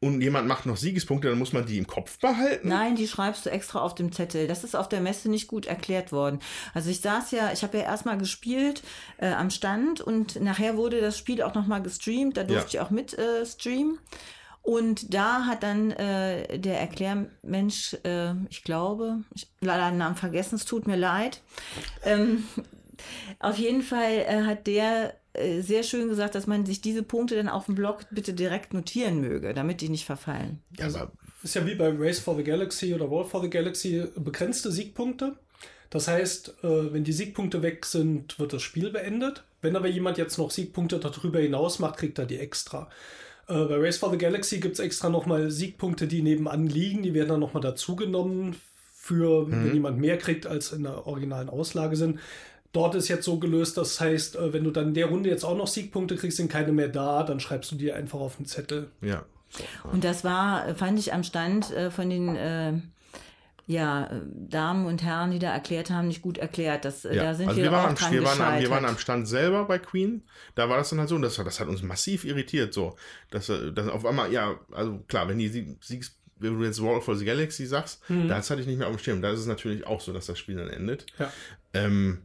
und 0.00 0.22
jemand 0.22 0.48
macht 0.48 0.66
noch 0.66 0.76
Siegespunkte, 0.76 1.28
dann 1.28 1.38
muss 1.38 1.52
man 1.52 1.66
die 1.66 1.78
im 1.78 1.86
Kopf 1.86 2.18
behalten. 2.18 2.68
Nein, 2.68 2.96
die 2.96 3.06
schreibst 3.06 3.46
du 3.46 3.50
extra 3.50 3.80
auf 3.80 3.94
dem 3.94 4.10
Zettel. 4.10 4.48
Das 4.48 4.64
ist 4.64 4.74
auf 4.74 4.88
der 4.88 5.00
Messe 5.00 5.30
nicht 5.30 5.46
gut 5.46 5.66
erklärt 5.66 6.10
worden. 6.10 6.40
Also 6.74 6.90
ich 6.90 7.00
saß 7.00 7.30
ja, 7.30 7.52
ich 7.52 7.62
habe 7.62 7.78
ja 7.78 7.84
erstmal 7.84 8.18
gespielt 8.18 8.82
äh, 9.18 9.28
am 9.28 9.50
Stand 9.50 10.00
und 10.00 10.40
nachher 10.40 10.76
wurde 10.76 11.00
das 11.00 11.16
Spiel 11.16 11.42
auch 11.42 11.54
nochmal 11.54 11.80
gestreamt. 11.80 12.36
Da 12.36 12.42
durfte 12.42 12.70
ich 12.70 12.80
auch 12.80 12.90
mit 12.90 13.16
äh, 13.16 13.46
streamen. 13.46 14.00
Und 14.62 15.12
da 15.12 15.46
hat 15.46 15.64
dann 15.64 15.90
äh, 15.90 16.58
der 16.58 16.80
Erklärmensch, 16.80 17.96
äh, 18.04 18.34
ich 18.48 18.62
glaube, 18.62 19.18
ich 19.34 19.48
leider 19.60 19.90
den 19.90 19.98
Namen 19.98 20.16
vergessen, 20.16 20.54
es 20.54 20.64
tut 20.64 20.86
mir 20.86 20.96
leid. 20.96 21.40
Ähm, 22.04 22.44
auf 23.40 23.58
jeden 23.58 23.82
Fall 23.82 24.24
äh, 24.28 24.42
hat 24.44 24.68
der 24.68 25.14
äh, 25.34 25.62
sehr 25.62 25.82
schön 25.82 26.08
gesagt, 26.08 26.34
dass 26.34 26.46
man 26.46 26.64
sich 26.64 26.80
diese 26.80 27.02
Punkte 27.02 27.36
dann 27.36 27.48
auf 27.48 27.66
dem 27.66 27.74
Blog 27.74 28.06
bitte 28.10 28.34
direkt 28.34 28.72
notieren 28.74 29.20
möge, 29.20 29.52
damit 29.54 29.80
die 29.80 29.88
nicht 29.88 30.04
verfallen. 30.04 30.60
Ja, 30.78 30.86
aber 30.86 31.10
Ist 31.42 31.54
ja 31.54 31.66
wie 31.66 31.74
bei 31.74 31.92
Race 31.96 32.20
for 32.20 32.36
the 32.36 32.44
Galaxy 32.44 32.94
oder 32.94 33.10
War 33.10 33.24
for 33.24 33.42
the 33.42 33.50
Galaxy 33.50 34.04
begrenzte 34.16 34.70
Siegpunkte. 34.70 35.36
Das 35.90 36.06
heißt, 36.06 36.54
äh, 36.62 36.92
wenn 36.92 37.04
die 37.04 37.12
Siegpunkte 37.12 37.62
weg 37.62 37.84
sind, 37.84 38.38
wird 38.38 38.52
das 38.52 38.62
Spiel 38.62 38.90
beendet. 38.90 39.42
Wenn 39.60 39.76
aber 39.76 39.88
jemand 39.88 40.18
jetzt 40.18 40.38
noch 40.38 40.50
Siegpunkte 40.50 40.98
darüber 40.98 41.40
hinaus 41.40 41.78
macht, 41.78 41.98
kriegt 41.98 42.18
er 42.18 42.26
die 42.26 42.38
extra. 42.38 42.88
Äh, 43.48 43.64
Bei 43.64 43.76
Race 43.76 43.98
for 43.98 44.10
the 44.10 44.18
Galaxy 44.18 44.58
gibt 44.58 44.74
es 44.74 44.80
extra 44.80 45.08
nochmal 45.08 45.50
Siegpunkte, 45.50 46.06
die 46.06 46.22
nebenan 46.22 46.66
liegen. 46.66 47.02
Die 47.02 47.14
werden 47.14 47.28
dann 47.28 47.40
nochmal 47.40 47.62
dazugenommen 47.62 48.56
für, 48.94 49.50
wenn 49.50 49.74
jemand 49.74 49.98
mehr 49.98 50.16
kriegt, 50.16 50.46
als 50.46 50.72
in 50.72 50.84
der 50.84 51.06
originalen 51.06 51.48
Auslage 51.48 51.96
sind. 51.96 52.20
Dort 52.72 52.94
ist 52.94 53.08
jetzt 53.08 53.24
so 53.24 53.38
gelöst, 53.38 53.76
das 53.76 54.00
heißt, 54.00 54.36
äh, 54.36 54.52
wenn 54.52 54.64
du 54.64 54.70
dann 54.70 54.88
in 54.88 54.94
der 54.94 55.06
Runde 55.06 55.28
jetzt 55.28 55.44
auch 55.44 55.56
noch 55.56 55.66
Siegpunkte 55.66 56.16
kriegst, 56.16 56.38
sind 56.38 56.50
keine 56.50 56.72
mehr 56.72 56.88
da, 56.88 57.22
dann 57.22 57.40
schreibst 57.40 57.70
du 57.72 57.76
die 57.76 57.92
einfach 57.92 58.20
auf 58.20 58.36
den 58.36 58.46
Zettel. 58.46 58.88
ja. 59.00 59.24
Und 59.92 60.02
das 60.02 60.24
war, 60.24 60.74
fand 60.76 60.98
ich 60.98 61.12
am 61.12 61.24
Stand 61.24 61.70
äh, 61.72 61.90
von 61.90 62.08
den 62.08 62.36
äh, 62.36 62.72
ja, 63.72 64.04
äh, 64.06 64.20
Damen 64.48 64.86
und 64.86 65.02
Herren, 65.02 65.30
die 65.32 65.38
da 65.38 65.52
erklärt 65.52 65.90
haben, 65.90 66.08
nicht 66.08 66.22
gut 66.22 66.38
erklärt. 66.38 66.84
Das, 66.84 67.04
äh, 67.04 67.16
Ja, 67.16 67.22
Da 67.24 67.34
sind 67.34 67.48
also 67.48 67.56
wir, 67.58 67.64
wir, 67.64 67.72
waren 67.72 67.84
auch 67.86 67.88
am, 67.90 67.94
dran 67.96 68.12
wir, 68.12 68.22
waren 68.24 68.30
am, 68.32 68.36
gescheitert. 68.38 68.62
wir 68.62 68.70
waren 68.70 68.84
am 68.84 68.98
Stand 68.98 69.28
selber 69.28 69.64
bei 69.64 69.78
Queen. 69.78 70.22
Da 70.54 70.68
war 70.68 70.76
das 70.76 70.90
dann 70.90 70.98
halt 71.00 71.08
so, 71.08 71.16
und 71.16 71.22
das, 71.22 71.36
das 71.36 71.58
hat 71.60 71.68
uns 71.68 71.82
massiv 71.82 72.24
irritiert, 72.24 72.72
so. 72.74 72.96
Dass, 73.30 73.48
äh, 73.48 73.72
dass 73.72 73.88
auf 73.88 74.06
einmal, 74.06 74.32
ja, 74.32 74.54
also 74.72 74.98
klar, 75.08 75.28
wenn 75.28 75.38
die 75.38 75.48
Sieg- 75.48 75.76
Siegs, 75.82 76.16
wenn 76.38 76.58
du 76.58 76.64
jetzt 76.64 76.82
War 76.82 77.00
for 77.00 77.16
the 77.16 77.24
Galaxy 77.24 77.66
sagst, 77.66 78.00
das 78.28 78.50
hatte 78.50 78.60
ich 78.60 78.66
nicht 78.66 78.78
mehr 78.78 78.88
auf 78.88 78.96
dem 78.96 79.02
Schirm. 79.02 79.22
Da 79.22 79.30
ist 79.30 79.40
es 79.40 79.46
natürlich 79.46 79.86
auch 79.86 80.00
so, 80.00 80.12
dass 80.12 80.26
das 80.26 80.38
Spiel 80.38 80.56
dann 80.56 80.68
endet. 80.70 81.06
Ja. 81.18 81.32
Ähm, 81.72 82.22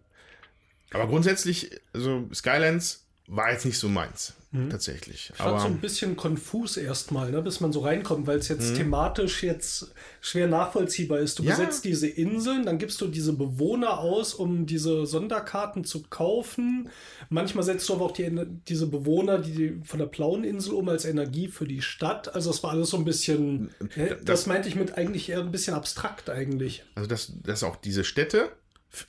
aber 0.91 1.07
grundsätzlich, 1.07 1.69
also 1.93 2.27
Skylands 2.33 3.06
war 3.29 3.51
jetzt 3.51 3.65
nicht 3.65 3.77
so 3.77 3.89
meins, 3.89 4.33
tatsächlich. 4.69 5.31
Ich 5.31 5.35
fand 5.35 5.59
so 5.59 5.67
ein 5.67 5.79
bisschen 5.81 6.15
konfus 6.15 6.77
erstmal, 6.77 7.29
ne, 7.29 7.41
bis 7.41 7.59
man 7.59 7.73
so 7.73 7.81
reinkommt, 7.81 8.25
weil 8.25 8.39
es 8.39 8.47
jetzt 8.47 8.75
thematisch 8.77 9.43
jetzt 9.43 9.91
schwer 10.21 10.47
nachvollziehbar 10.47 11.19
ist. 11.19 11.37
Du 11.37 11.43
Ja. 11.43 11.51
besetzt 11.51 11.83
diese 11.83 12.07
Inseln, 12.07 12.65
dann 12.65 12.77
gibst 12.77 13.01
du 13.01 13.07
diese 13.07 13.33
Bewohner 13.33 13.99
aus, 13.99 14.33
um 14.33 14.65
diese 14.65 15.05
Sonderkarten 15.05 15.83
zu 15.83 16.03
kaufen. 16.03 16.89
Manchmal 17.29 17.65
setzt 17.65 17.87
du 17.89 17.95
aber 17.95 18.05
auch 18.05 18.11
die, 18.13 18.31
diese 18.67 18.87
Bewohner 18.87 19.39
die 19.39 19.81
von 19.83 19.99
der 19.99 20.05
blauen 20.07 20.45
Insel 20.45 20.73
um 20.73 20.87
als 20.87 21.03
Energie 21.03 21.49
für 21.49 21.67
die 21.67 21.81
Stadt. 21.81 22.33
Also 22.33 22.49
das 22.49 22.63
war 22.63 22.71
alles 22.71 22.89
so 22.91 22.97
ein 22.97 23.05
bisschen, 23.05 23.71
das, 23.95 24.23
das- 24.23 24.45
meinte 24.47 24.69
ich 24.69 24.75
mit 24.75 24.97
eigentlich 24.97 25.27
eher 25.29 25.41
ein 25.41 25.51
bisschen 25.51 25.73
abstrakt 25.75 26.29
eigentlich. 26.29 26.83
also 26.95 27.07
dass, 27.09 27.33
dass 27.43 27.61
auch 27.63 27.75
diese 27.75 28.05
Städte, 28.05 28.49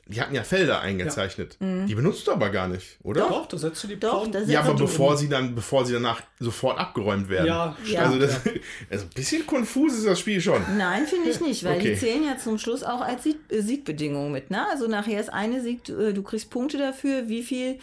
die 0.06 0.20
hatten 0.20 0.34
ja 0.34 0.42
Felder 0.42 0.80
eingezeichnet. 0.80 1.56
Die 1.60 1.94
benutzt 1.94 2.26
du 2.26 2.32
aber 2.32 2.50
gar 2.50 2.68
nicht, 2.68 2.98
oder? 3.02 3.22
Doch, 3.28 3.46
da 3.46 3.56
setzt 3.56 3.82
du 3.84 3.88
die 3.88 3.98
Doch, 3.98 4.26
da 4.30 4.40
Ja, 4.40 4.60
aber 4.60 4.68
setzt 4.70 4.80
du- 4.80 4.84
bevor 4.84 5.16
sie 5.16 5.28
dann, 5.28 5.54
bevor 5.54 5.86
sie 5.86 5.92
danach 5.94 6.20
sofort 6.40 6.78
abgeräumt 6.78 7.28
werden. 7.28 7.46
Ja, 7.46 7.76
Ja. 7.86 8.00
Also 8.02 8.18
das, 8.18 8.40
also 8.90 9.04
ein 9.04 9.10
bisschen 9.14 9.46
konfus 9.46 9.94
ist 9.94 10.06
das 10.06 10.18
Spiel 10.20 10.40
schon. 10.40 10.62
Nein, 10.76 11.06
finde 11.06 11.30
ich 11.30 11.40
nicht, 11.40 11.64
weil 11.64 11.78
Okay. 11.78 11.94
die 11.94 11.98
zählen 11.98 12.24
ja 12.24 12.36
zum 12.36 12.58
Schluss 12.58 12.82
auch 12.82 13.00
als 13.00 13.22
Sieg 13.22 13.38
äh, 13.50 13.60
Siegbedingung 13.62 14.30
mit. 14.32 14.50
Ne? 14.50 14.66
Also 14.68 14.88
nachher 14.88 15.20
ist 15.20 15.32
eine 15.32 15.62
Sieg, 15.62 15.88
äh, 15.88 16.12
du 16.12 16.22
kriegst 16.22 16.50
Punkte 16.50 16.76
dafür, 16.76 17.28
wie 17.28 17.42
viel 17.42 17.78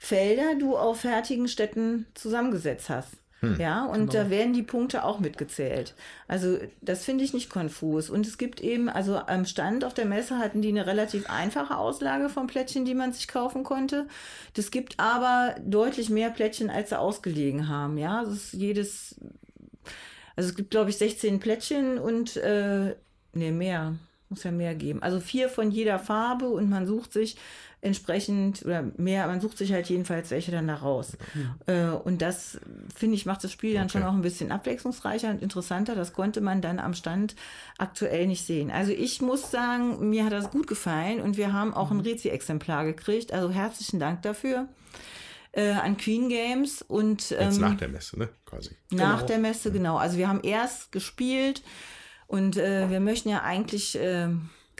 Felder 0.00 0.54
du 0.58 0.76
auf 0.76 1.00
fertigen 1.00 1.48
Städten 1.48 2.06
zusammengesetzt 2.14 2.88
hast. 2.88 3.08
Hm, 3.42 3.60
Ja, 3.60 3.84
und 3.84 4.10
genau. 4.10 4.12
da 4.12 4.30
werden 4.30 4.54
die 4.54 4.62
Punkte 4.62 5.04
auch 5.04 5.20
mitgezählt. 5.20 5.94
Also 6.28 6.58
das 6.80 7.04
finde 7.04 7.24
ich 7.24 7.34
nicht 7.34 7.50
konfus. 7.50 8.08
Und 8.08 8.26
es 8.26 8.38
gibt 8.38 8.60
eben, 8.60 8.88
also 8.88 9.18
am 9.18 9.44
Stand 9.44 9.84
auf 9.84 9.92
der 9.94 10.06
Messe 10.06 10.38
hatten 10.38 10.62
die 10.62 10.68
eine 10.68 10.86
relativ 10.86 11.28
einfache 11.28 11.76
Auslage 11.76 12.28
von 12.28 12.46
Plättchen, 12.46 12.84
die 12.84 12.94
man 12.94 13.12
sich 13.12 13.28
kaufen 13.28 13.64
konnte. 13.64 14.06
Das 14.54 14.70
gibt 14.70 14.98
aber 14.98 15.56
deutlich 15.64 16.08
mehr 16.08 16.30
Plättchen, 16.30 16.70
als 16.70 16.88
sie 16.88 16.98
ausgelegen 16.98 17.68
haben. 17.68 17.98
Ja, 17.98 18.24
das 18.24 18.34
ist 18.34 18.52
jedes 18.54 19.16
also 20.36 20.48
es 20.48 20.54
gibt, 20.56 20.70
glaube 20.70 20.90
ich, 20.90 20.96
16 20.96 21.40
Plättchen 21.40 21.98
und 21.98 22.36
äh, 22.36 22.94
nee, 23.32 23.50
mehr. 23.50 23.94
Muss 24.28 24.44
ja 24.44 24.50
mehr 24.50 24.74
geben. 24.74 25.02
Also 25.02 25.20
vier 25.20 25.50
von 25.50 25.70
jeder 25.70 25.98
Farbe 25.98 26.48
und 26.48 26.70
man 26.70 26.86
sucht 26.86 27.12
sich 27.12 27.36
entsprechend 27.82 28.64
oder 28.64 28.82
mehr, 28.96 29.26
man 29.26 29.40
sucht 29.40 29.58
sich 29.58 29.72
halt 29.72 29.88
jedenfalls 29.88 30.30
welche 30.30 30.52
dann 30.52 30.68
da 30.68 30.76
raus. 30.76 31.16
Äh, 31.66 31.88
und 31.88 32.22
das, 32.22 32.58
finde 32.94 33.16
ich, 33.16 33.26
macht 33.26 33.42
das 33.44 33.52
Spiel 33.52 33.74
dann 33.74 33.88
schon 33.90 34.02
Okay. 34.02 34.10
auch 34.10 34.14
ein 34.14 34.22
bisschen 34.22 34.52
abwechslungsreicher 34.52 35.28
und 35.30 35.42
interessanter. 35.42 35.94
Das 35.96 36.12
konnte 36.12 36.40
man 36.40 36.62
dann 36.62 36.78
am 36.78 36.94
Stand 36.94 37.34
aktuell 37.78 38.28
nicht 38.28 38.46
sehen. 38.46 38.70
Also 38.70 38.92
ich 38.92 39.20
muss 39.20 39.50
sagen, 39.50 40.08
mir 40.10 40.24
hat 40.24 40.32
das 40.32 40.50
gut 40.50 40.68
gefallen 40.68 41.20
und 41.20 41.36
wir 41.36 41.52
haben 41.52 41.74
auch 41.74 41.90
ein 41.90 42.00
Rezi-Exemplar 42.00 42.84
gekriegt. 42.84 43.32
Also 43.32 43.50
herzlichen 43.50 43.98
Dank 43.98 44.22
dafür. 44.22 44.68
Äh, 45.50 45.72
an 45.72 45.96
Queen 45.98 46.28
Games 46.30 46.80
und 46.80 47.28
Jetzt 47.30 47.56
ähm, 47.56 47.60
nach 47.60 47.76
der 47.76 47.88
Messe, 47.88 48.18
ne? 48.18 48.28
Quasi. 48.46 48.76
nach 48.90 49.16
Genau. 49.16 49.26
der 49.26 49.38
Messe, 49.38 49.70
genau. 49.72 49.96
Also 49.98 50.16
wir 50.16 50.28
haben 50.28 50.40
erst 50.44 50.92
gespielt 50.92 51.62
und 52.26 52.56
äh, 52.56 52.88
wir 52.88 53.00
möchten 53.00 53.28
ja 53.28 53.42
eigentlich 53.42 53.98
äh, 53.98 54.28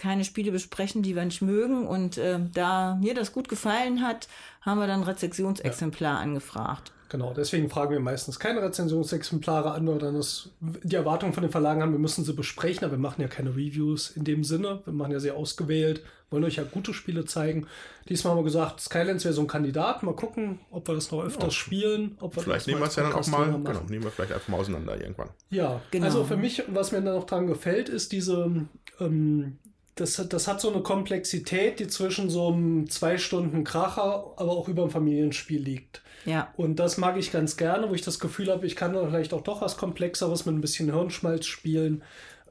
keine 0.02 0.24
Spiele 0.24 0.50
besprechen, 0.50 1.02
die 1.02 1.14
wir 1.14 1.24
nicht 1.24 1.42
mögen. 1.42 1.86
Und 1.86 2.18
äh, 2.18 2.40
da 2.52 2.96
mir 2.96 3.14
das 3.14 3.32
gut 3.32 3.48
gefallen 3.48 4.02
hat, 4.02 4.26
haben 4.60 4.80
wir 4.80 4.88
dann 4.88 5.02
ein 5.02 5.06
Rezeptionsexemplar 5.06 6.18
angefragt. 6.18 6.90
Genau, 7.08 7.32
deswegen 7.34 7.68
fragen 7.70 7.92
wir 7.92 8.00
meistens 8.00 8.40
keine 8.40 8.62
Rezensionsexemplare 8.62 9.70
an, 9.72 9.86
weil 9.86 9.98
dann 9.98 10.16
ist 10.16 10.50
die 10.60 10.96
Erwartung 10.96 11.32
von 11.32 11.42
den 11.42 11.52
Verlagen 11.52 11.82
haben, 11.82 11.92
wir 11.92 11.98
müssen 12.00 12.24
sie 12.24 12.32
besprechen, 12.32 12.84
aber 12.84 12.94
wir 12.94 12.98
machen 12.98 13.20
ja 13.20 13.28
keine 13.28 13.50
Reviews 13.50 14.10
in 14.10 14.24
dem 14.24 14.42
Sinne. 14.44 14.80
Wir 14.84 14.92
machen 14.94 15.12
ja 15.12 15.20
sehr 15.20 15.36
ausgewählt, 15.36 16.02
wollen 16.30 16.42
euch 16.42 16.56
ja 16.56 16.64
gute 16.64 16.94
Spiele 16.94 17.24
zeigen. 17.24 17.66
Diesmal 18.08 18.32
haben 18.32 18.40
wir 18.40 18.44
gesagt, 18.44 18.80
Skylands 18.80 19.24
wäre 19.24 19.34
so 19.34 19.42
ein 19.42 19.46
Kandidat. 19.46 20.02
Mal 20.02 20.16
gucken, 20.16 20.58
ob 20.72 20.88
wir 20.88 20.96
das 20.96 21.12
noch 21.12 21.22
öfters 21.22 21.54
spielen. 21.54 22.16
Ob 22.18 22.34
wir 22.34 22.42
Vielleicht 22.42 22.62
das 22.62 22.66
nehmen 22.66 22.80
wir 22.80 22.86
es 22.88 22.96
ja 22.96 23.04
dann 23.04 23.12
auch 23.12 23.26
mal, 23.28 23.52
genau, 23.52 23.82
nehmen 23.88 24.02
wir 24.02 24.10
vielleicht 24.10 24.32
einfach 24.32 24.48
mal 24.48 24.56
auseinander 24.56 24.98
irgendwann. 25.00 25.28
Ja, 25.50 25.80
Genau. 25.92 26.06
also 26.06 26.24
für 26.24 26.36
mich, 26.38 26.64
was 26.66 26.90
mir 26.90 27.02
da 27.02 27.12
noch 27.12 27.26
dran 27.26 27.46
gefällt, 27.46 27.88
ist 27.88 28.10
diese, 28.10 28.66
ähm, 28.98 29.58
das, 29.94 30.18
hat- 30.18 30.32
das 30.32 30.48
hat 30.48 30.60
so 30.60 30.72
eine 30.72 30.82
Komplexität, 30.82 31.78
die 31.80 31.88
zwischen 31.88 32.30
so 32.30 32.48
einem 32.48 32.88
zwei 32.88 33.18
Stunden 33.18 33.64
Kracher, 33.64 34.32
aber 34.36 34.52
auch 34.52 34.68
über 34.68 34.84
ein 34.84 34.90
Familienspiel 34.90 35.60
liegt. 35.60 36.02
Ja. 36.24 36.52
Und 36.56 36.76
das 36.76 36.98
mag 36.98 37.16
ich 37.16 37.32
ganz 37.32 37.56
gerne, 37.56 37.88
wo 37.90 37.94
ich 37.94 38.02
das 38.02 38.18
Gefühl 38.20 38.50
habe, 38.50 38.64
ich 38.66 38.76
kann 38.76 38.92
da 38.92 39.04
vielleicht 39.06 39.34
auch 39.34 39.42
doch 39.42 39.60
was 39.60 39.76
Komplexeres 39.76 40.46
mit 40.46 40.54
ein 40.54 40.60
bisschen 40.60 40.92
Hirnschmalz 40.92 41.46
spielen, 41.46 42.02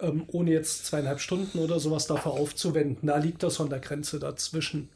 ähm, 0.02 0.24
ohne 0.28 0.52
jetzt 0.52 0.86
zweieinhalb 0.86 1.20
Stunden 1.22 1.60
oder 1.60 1.80
sowas 1.80 2.06
dafür 2.08 2.34
aufzuwenden. 2.34 3.08
Da 3.08 3.18
liegt 3.18 3.44
das 3.44 3.56
so 3.56 3.64
an 3.64 3.70
der 3.70 3.80
Grenze 3.80 4.20
dazwischen. 4.20 4.90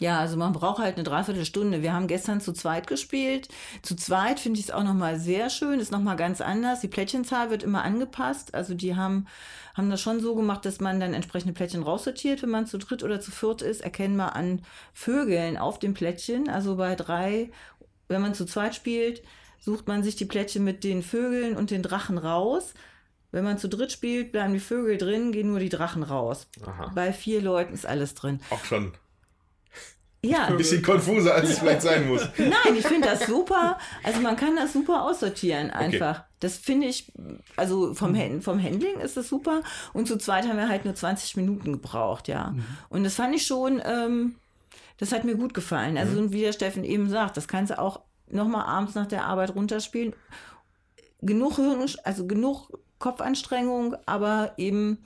Ja, 0.00 0.18
also 0.18 0.38
man 0.38 0.54
braucht 0.54 0.78
halt 0.78 0.94
eine 0.96 1.04
Dreiviertelstunde. 1.04 1.82
Wir 1.82 1.92
haben 1.92 2.06
gestern 2.06 2.40
zu 2.40 2.54
zweit 2.54 2.86
gespielt. 2.86 3.48
Zu 3.82 3.94
zweit 3.94 4.40
finde 4.40 4.58
ich 4.58 4.64
es 4.64 4.70
auch 4.70 4.82
nochmal 4.82 5.20
sehr 5.20 5.50
schön, 5.50 5.78
ist 5.78 5.92
nochmal 5.92 6.16
ganz 6.16 6.40
anders. 6.40 6.80
Die 6.80 6.88
Plättchenzahl 6.88 7.50
wird 7.50 7.62
immer 7.62 7.84
angepasst. 7.84 8.54
Also 8.54 8.72
die 8.72 8.96
haben, 8.96 9.26
haben 9.74 9.90
das 9.90 10.00
schon 10.00 10.20
so 10.20 10.34
gemacht, 10.34 10.64
dass 10.64 10.80
man 10.80 11.00
dann 11.00 11.12
entsprechende 11.12 11.52
Plättchen 11.52 11.82
raussortiert, 11.82 12.42
wenn 12.42 12.48
man 12.48 12.66
zu 12.66 12.78
dritt 12.78 13.02
oder 13.02 13.20
zu 13.20 13.30
viert 13.30 13.60
ist, 13.60 13.82
erkennbar 13.82 14.34
an 14.36 14.62
Vögeln 14.94 15.58
auf 15.58 15.78
dem 15.78 15.92
Plättchen. 15.92 16.48
Also 16.48 16.76
bei 16.76 16.94
drei, 16.94 17.50
wenn 18.08 18.22
man 18.22 18.32
zu 18.32 18.46
zweit 18.46 18.74
spielt, 18.74 19.22
sucht 19.58 19.86
man 19.86 20.02
sich 20.02 20.16
die 20.16 20.24
Plättchen 20.24 20.64
mit 20.64 20.82
den 20.82 21.02
Vögeln 21.02 21.58
und 21.58 21.70
den 21.70 21.82
Drachen 21.82 22.16
raus. 22.16 22.72
Wenn 23.32 23.44
man 23.44 23.58
zu 23.58 23.68
dritt 23.68 23.92
spielt, 23.92 24.32
bleiben 24.32 24.54
die 24.54 24.60
Vögel 24.60 24.96
drin, 24.96 25.30
gehen 25.30 25.48
nur 25.48 25.60
die 25.60 25.68
Drachen 25.68 26.02
raus. 26.02 26.46
Aha. 26.64 26.90
Bei 26.94 27.12
vier 27.12 27.42
Leuten 27.42 27.74
ist 27.74 27.84
alles 27.84 28.14
drin. 28.14 28.40
Auch 28.48 28.64
schon 28.64 28.94
Ja, 30.22 30.46
ein 30.46 30.58
bisschen 30.58 30.82
konfuser, 30.82 31.34
als 31.34 31.48
es 31.48 31.58
vielleicht 31.60 31.80
sein 31.80 32.06
muss. 32.06 32.28
Nein, 32.36 32.76
ich 32.76 32.86
finde 32.86 33.08
das 33.08 33.26
super. 33.26 33.78
Also 34.02 34.20
man 34.20 34.36
kann 34.36 34.54
das 34.54 34.74
super 34.74 35.04
aussortieren 35.04 35.70
einfach. 35.70 36.24
Das 36.40 36.58
finde 36.58 36.88
ich, 36.88 37.10
also 37.56 37.94
vom, 37.94 38.14
vom 38.42 38.62
Handling 38.62 39.00
ist 39.00 39.16
das 39.16 39.28
super. 39.28 39.62
Und 39.94 40.08
zu 40.08 40.18
zweit 40.18 40.46
haben 40.46 40.58
wir 40.58 40.68
halt 40.68 40.84
nur 40.84 40.94
20 40.94 41.36
Minuten 41.36 41.72
gebraucht, 41.72 42.28
ja. 42.28 42.54
Und 42.90 43.04
das 43.04 43.14
fand 43.14 43.34
ich 43.34 43.46
schon, 43.46 43.80
ähm, 43.84 44.34
das 44.98 45.12
hat 45.12 45.24
mir 45.24 45.36
gut 45.36 45.54
gefallen. 45.54 45.96
Also 45.96 46.18
und 46.18 46.32
wie 46.32 46.42
der 46.42 46.52
Steffen 46.52 46.84
eben 46.84 47.08
sagt, 47.08 47.38
das 47.38 47.48
kannst 47.48 47.72
du 47.72 47.78
auch 47.78 48.00
nochmal 48.28 48.66
abends 48.66 48.94
nach 48.94 49.06
der 49.06 49.24
Arbeit 49.24 49.54
runterspielen. 49.54 50.14
Genug 51.22 51.56
Hirn, 51.56 51.86
also 52.04 52.26
genug 52.26 52.70
Kopfanstrengung, 52.98 53.96
aber 54.04 54.52
eben 54.58 54.98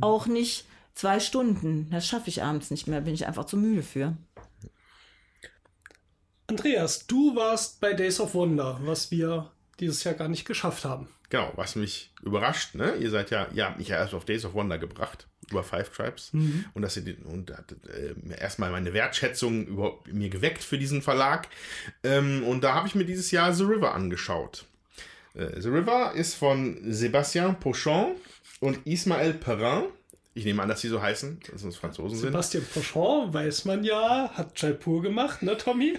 auch 0.00 0.26
nicht 0.26 0.66
zwei 0.94 1.20
Stunden. 1.20 1.88
Das 1.90 2.06
schaffe 2.06 2.28
ich 2.28 2.42
abends 2.42 2.70
nicht 2.70 2.86
mehr, 2.86 3.02
bin 3.02 3.14
ich 3.14 3.26
einfach 3.26 3.44
zu 3.44 3.56
müde 3.56 3.82
für. 3.82 4.16
Andreas, 6.52 7.06
du 7.06 7.34
warst 7.34 7.80
bei 7.80 7.94
Days 7.94 8.20
of 8.20 8.34
Wonder, 8.34 8.78
was 8.82 9.10
wir 9.10 9.50
dieses 9.80 10.04
Jahr 10.04 10.12
gar 10.12 10.28
nicht 10.28 10.44
geschafft 10.44 10.84
haben. 10.84 11.08
Genau, 11.30 11.50
was 11.56 11.76
mich 11.76 12.12
überrascht, 12.22 12.74
ne? 12.74 12.94
Ihr 12.96 13.08
seid 13.08 13.30
ja, 13.30 13.46
ihr 13.54 13.64
habt 13.64 13.78
mich 13.78 13.88
ja 13.88 13.96
erst 13.96 14.12
auf 14.12 14.26
Days 14.26 14.44
of 14.44 14.52
Wonder 14.52 14.76
gebracht, 14.76 15.26
über 15.50 15.64
Five 15.64 15.88
Tribes. 15.88 16.30
Und 16.74 16.82
dass 16.82 16.94
ihr 16.98 17.04
den, 17.04 17.22
und 17.22 17.56
hat 17.56 17.74
äh, 17.88 18.14
erstmal 18.38 18.70
meine 18.70 18.92
Wertschätzung 18.92 19.66
über 19.66 19.98
mir 20.04 20.28
geweckt 20.28 20.62
für 20.62 20.76
diesen 20.76 21.00
Verlag. 21.00 21.48
Ähm, 22.04 22.44
und 22.44 22.62
da 22.62 22.74
habe 22.74 22.86
ich 22.86 22.94
mir 22.94 23.06
dieses 23.06 23.30
Jahr 23.30 23.54
The 23.54 23.64
River 23.64 23.94
angeschaut. 23.94 24.66
Äh, 25.32 25.58
The 25.58 25.70
River 25.70 26.12
ist 26.14 26.34
von 26.34 26.76
Sébastien 26.92 27.54
Pochon 27.54 28.16
und 28.60 28.86
Ismaël 28.86 29.32
Perrin. 29.32 29.84
Ich 30.34 30.44
nehme 30.44 30.62
an, 30.62 30.68
dass 30.68 30.82
sie 30.82 30.88
so 30.88 31.00
heißen, 31.00 31.40
dass 31.50 31.62
es 31.62 31.76
Franzosen 31.76 32.18
sind. 32.18 32.28
Sebastian 32.28 32.64
Pochon, 32.74 33.32
weiß 33.32 33.64
man 33.64 33.84
ja, 33.84 34.30
hat 34.34 34.60
Jaipur 34.60 35.00
gemacht, 35.00 35.42
ne, 35.42 35.56
Tommy? 35.56 35.98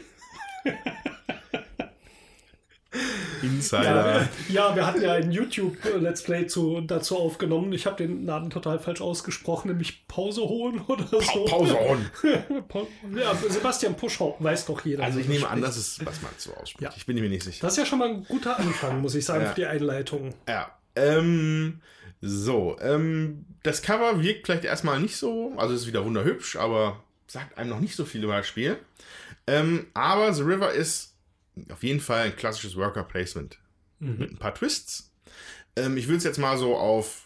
Insider. 3.41 4.29
Ja, 4.49 4.75
wir 4.75 4.85
hatten 4.85 5.01
ja 5.01 5.13
ein 5.13 5.31
YouTube-Let's 5.31 6.23
Play 6.23 6.45
zu, 6.47 6.81
dazu 6.81 7.17
aufgenommen. 7.17 7.73
Ich 7.73 7.85
habe 7.85 7.97
den 7.97 8.25
Namen 8.25 8.49
total 8.51 8.77
falsch 8.79 9.01
ausgesprochen, 9.01 9.69
nämlich 9.69 10.07
Pause 10.07 10.41
holen 10.41 10.79
oder 10.87 11.05
so. 11.07 11.45
Pause 11.45 11.77
on. 11.79 12.09
ja, 13.17 13.33
Sebastian 13.49 13.95
Pochon, 13.95 14.35
weiß 14.39 14.65
doch 14.67 14.85
jeder. 14.85 15.03
Also 15.03 15.19
ich 15.19 15.27
nehme 15.27 15.47
an, 15.47 15.57
spricht. 15.57 15.67
dass 15.67 15.77
es, 15.77 16.05
was 16.05 16.21
man 16.21 16.31
so 16.37 16.53
ausspricht. 16.53 16.81
Ja. 16.81 16.93
Ich 16.95 17.05
bin 17.05 17.19
mir 17.19 17.29
nicht 17.29 17.43
sicher. 17.43 17.59
Das 17.61 17.73
ist 17.73 17.79
ja 17.79 17.85
schon 17.85 17.99
mal 17.99 18.09
ein 18.09 18.23
guter 18.25 18.57
Anfang, 18.59 19.01
muss 19.01 19.15
ich 19.15 19.25
sagen, 19.25 19.43
Ja. 19.43 19.49
für 19.49 19.55
die 19.55 19.65
Einleitung. 19.65 20.33
Ja. 20.47 20.71
Ähm, 20.95 21.81
so, 22.21 22.77
ähm, 22.79 23.45
das 23.63 23.81
Cover 23.81 24.21
wirkt 24.21 24.45
vielleicht 24.45 24.65
erstmal 24.65 24.99
nicht 24.99 25.17
so, 25.17 25.53
also 25.57 25.73
es 25.73 25.81
ist 25.81 25.87
wieder 25.87 26.05
wunderhübsch, 26.05 26.55
aber 26.57 27.03
sagt 27.27 27.57
einem 27.57 27.71
noch 27.71 27.79
nicht 27.79 27.95
so 27.95 28.05
viel 28.05 28.23
über 28.23 28.37
das 28.37 28.47
Spiel. 28.47 28.77
Ähm, 29.47 29.87
aber 29.93 30.33
The 30.33 30.43
River 30.43 30.71
ist 30.71 31.15
auf 31.71 31.83
jeden 31.83 31.99
Fall 31.99 32.25
ein 32.25 32.35
klassisches 32.35 32.75
Worker 32.75 33.03
Placement 33.03 33.59
mit 33.99 34.31
ein 34.31 34.37
paar 34.37 34.53
Twists. 34.53 35.11
Ähm, 35.75 35.97
ich 35.97 36.07
will 36.07 36.17
es 36.17 36.23
jetzt 36.23 36.37
mal 36.37 36.57
so 36.57 36.75
auf, 36.75 37.23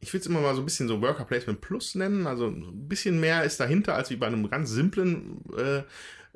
ich 0.00 0.12
will 0.12 0.20
es 0.20 0.26
immer 0.26 0.40
mal 0.40 0.54
so 0.54 0.62
ein 0.62 0.64
bisschen 0.64 0.88
so 0.88 1.00
Worker 1.00 1.24
Placement 1.24 1.60
Plus 1.60 1.94
nennen, 1.94 2.26
also 2.26 2.46
ein 2.46 2.88
bisschen 2.88 3.20
mehr 3.20 3.44
ist 3.44 3.58
dahinter 3.58 3.94
als 3.94 4.10
wie 4.10 4.16
bei 4.16 4.26
einem 4.26 4.48
ganz 4.48 4.70
simplen 4.70 5.42
äh, 5.56 5.78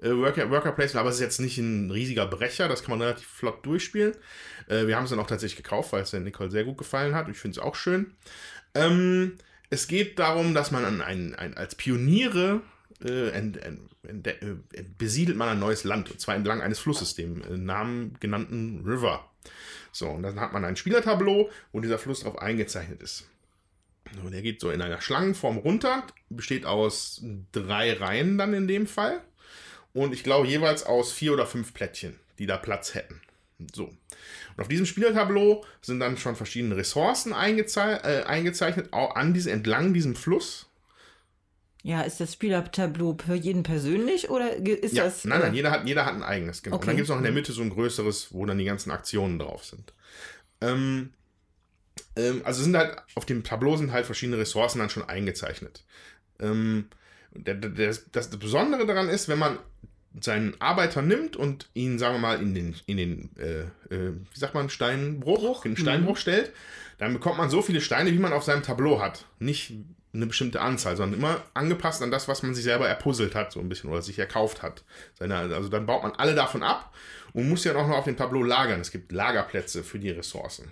äh, 0.02 0.16
Worker, 0.16 0.50
Worker 0.50 0.72
Placement, 0.72 1.00
aber 1.00 1.10
es 1.10 1.16
ist 1.16 1.22
jetzt 1.22 1.40
nicht 1.40 1.58
ein 1.58 1.90
riesiger 1.90 2.26
Brecher, 2.26 2.68
das 2.68 2.82
kann 2.82 2.90
man 2.90 3.02
relativ 3.02 3.26
flott 3.26 3.64
durchspielen. 3.64 4.14
Äh, 4.68 4.86
wir 4.86 4.96
haben 4.96 5.04
es 5.04 5.10
dann 5.10 5.20
auch 5.20 5.26
tatsächlich 5.26 5.62
gekauft, 5.62 5.92
weil 5.92 6.02
es 6.02 6.10
der 6.10 6.20
Nicole 6.20 6.50
sehr 6.50 6.64
gut 6.64 6.78
gefallen 6.78 7.14
hat. 7.14 7.28
Ich 7.28 7.38
finde 7.38 7.58
es 7.58 7.64
auch 7.64 7.74
schön. 7.74 8.14
Ähm, 8.74 9.38
es 9.70 9.86
geht 9.86 10.18
darum, 10.18 10.54
dass 10.54 10.70
man 10.70 10.84
an 10.84 11.00
ein, 11.00 11.34
ein, 11.34 11.56
als 11.56 11.74
Pioniere 11.74 12.62
äh, 13.04 13.30
ent, 13.30 13.56
ent, 13.56 13.80
ent, 14.02 14.26
äh, 14.26 14.56
besiedelt 14.98 15.36
man 15.36 15.48
ein 15.48 15.58
neues 15.58 15.84
Land, 15.84 16.10
und 16.10 16.20
zwar 16.20 16.34
entlang 16.34 16.60
eines 16.60 16.78
Flusses, 16.78 17.14
dem 17.14 17.42
äh, 17.42 17.56
Namen 17.56 18.16
genannten 18.20 18.82
River. 18.84 19.28
So, 19.92 20.08
und 20.08 20.22
dann 20.22 20.40
hat 20.40 20.52
man 20.52 20.64
ein 20.64 20.76
Spielertableau, 20.76 21.50
wo 21.72 21.80
dieser 21.80 21.98
Fluss 21.98 22.20
drauf 22.20 22.38
eingezeichnet 22.38 23.02
ist. 23.02 23.28
So, 24.20 24.28
der 24.28 24.42
geht 24.42 24.60
so 24.60 24.70
in 24.70 24.82
einer 24.82 25.00
Schlangenform 25.00 25.58
runter, 25.58 26.06
besteht 26.28 26.66
aus 26.66 27.22
drei 27.52 27.94
Reihen 27.94 28.38
dann 28.38 28.54
in 28.54 28.68
dem 28.68 28.86
Fall. 28.86 29.22
Und 29.94 30.12
ich 30.14 30.24
glaube 30.24 30.46
jeweils 30.46 30.84
aus 30.84 31.12
vier 31.12 31.32
oder 31.32 31.46
fünf 31.46 31.74
Plättchen, 31.74 32.18
die 32.38 32.46
da 32.46 32.56
Platz 32.56 32.94
hätten. 32.94 33.20
So. 33.74 33.84
Und 33.84 34.60
auf 34.60 34.68
diesem 34.68 34.86
Spielertableau 34.86 35.64
sind 35.80 36.00
dann 36.00 36.16
schon 36.16 36.36
verschiedene 36.36 36.76
Ressourcen 36.76 37.32
eingezei 37.32 37.94
äh, 37.94 38.24
eingezeichnet, 38.24 38.92
auch 38.92 39.14
an 39.14 39.34
diese, 39.34 39.50
entlang 39.50 39.94
diesem 39.94 40.16
Fluss. 40.16 40.68
Ja, 41.84 42.02
ist 42.02 42.20
das 42.20 42.34
Spielertableau 42.34 43.16
für 43.24 43.34
jeden 43.34 43.64
persönlich 43.64 44.30
oder 44.30 44.54
ist 44.56 44.94
Ja, 44.94 45.04
das. 45.04 45.24
nein, 45.24 45.40
nein, 45.40 45.52
äh, 45.52 45.56
jeder 45.56 45.70
hat, 45.72 45.86
jeder 45.86 46.06
hat 46.06 46.14
ein 46.14 46.22
eigenes, 46.22 46.62
genau. 46.62 46.76
Und 46.76 46.82
dann 46.82 46.90
Okay. 46.90 46.96
gibt 46.96 47.06
es 47.06 47.10
noch 47.10 47.18
in 47.18 47.24
der 47.24 47.32
Mitte 47.32 47.52
so 47.52 47.62
ein 47.62 47.70
größeres, 47.70 48.32
wo 48.32 48.46
dann 48.46 48.58
die 48.58 48.64
ganzen 48.64 48.90
Aktionen 48.92 49.38
drauf 49.38 49.64
sind. 49.64 49.92
Ähm, 50.60 51.10
ähm, 52.16 52.42
also 52.44 52.62
sind 52.62 52.76
halt, 52.76 52.98
auf 53.14 53.26
dem 53.26 53.42
Tableau 53.42 53.76
sind 53.76 53.92
halt 53.92 54.06
verschiedene 54.06 54.38
Ressourcen 54.38 54.78
dann 54.78 54.90
schon 54.90 55.08
eingezeichnet. 55.08 55.84
Ähm, 56.40 56.86
der, 57.32 57.54
der, 57.54 57.70
der, 57.70 57.96
das 58.12 58.30
Besondere 58.30 58.86
daran 58.86 59.08
ist, 59.08 59.28
wenn 59.28 59.38
man 59.38 59.58
seinen 60.20 60.60
Arbeiter 60.60 61.02
nimmt 61.02 61.36
und 61.36 61.70
ihn, 61.74 61.98
sagen 61.98 62.16
wir 62.16 62.20
mal, 62.20 62.40
in 62.42 62.54
den, 62.54 62.76
in 62.86 62.96
den 62.98 63.30
äh, 63.38 63.62
äh, 63.94 64.12
wie 64.32 64.38
sagt 64.38 64.54
man, 64.54 64.68
Steinbruch, 64.68 65.64
in 65.64 65.72
den 65.72 65.78
Steinbruch 65.78 66.18
stellt, 66.18 66.52
dann 66.98 67.14
bekommt 67.14 67.38
man 67.38 67.50
so 67.50 67.62
viele 67.62 67.80
Steine, 67.80 68.12
wie 68.12 68.18
man 68.18 68.32
auf 68.34 68.44
seinem 68.44 68.62
Tableau 68.62 69.00
hat. 69.00 69.26
Nicht 69.38 69.72
eine 70.14 70.26
bestimmte 70.26 70.60
Anzahl, 70.60 70.96
sondern 70.96 71.18
immer 71.18 71.42
angepasst 71.54 72.02
an 72.02 72.10
das, 72.10 72.28
was 72.28 72.42
man 72.42 72.54
sich 72.54 72.64
selber 72.64 72.88
erpuzzelt 72.88 73.34
hat, 73.34 73.52
so 73.52 73.60
ein 73.60 73.68
bisschen, 73.68 73.90
oder 73.90 74.02
sich 74.02 74.18
erkauft 74.18 74.62
hat. 74.62 74.84
Also 75.18 75.68
dann 75.68 75.86
baut 75.86 76.02
man 76.02 76.12
alle 76.12 76.34
davon 76.34 76.62
ab 76.62 76.94
und 77.32 77.48
muss 77.48 77.64
ja 77.64 77.74
auch 77.74 77.88
noch 77.88 77.96
auf 77.96 78.04
dem 78.04 78.16
Tableau 78.16 78.42
lagern. 78.42 78.80
Es 78.80 78.90
gibt 78.90 79.10
Lagerplätze 79.12 79.82
für 79.82 79.98
die 79.98 80.10
Ressourcen. 80.10 80.70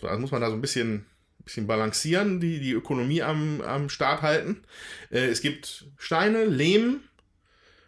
So, 0.00 0.08
also 0.08 0.20
muss 0.20 0.30
man 0.30 0.42
da 0.42 0.50
so 0.50 0.54
ein 0.54 0.60
bisschen, 0.60 1.06
bisschen 1.44 1.66
balancieren, 1.66 2.38
die, 2.40 2.60
die 2.60 2.72
Ökonomie 2.72 3.22
am, 3.22 3.62
am 3.62 3.88
Start 3.88 4.20
halten. 4.20 4.62
Äh, 5.10 5.26
es 5.26 5.40
gibt 5.40 5.86
Steine, 5.96 6.44
Lehm, 6.44 7.00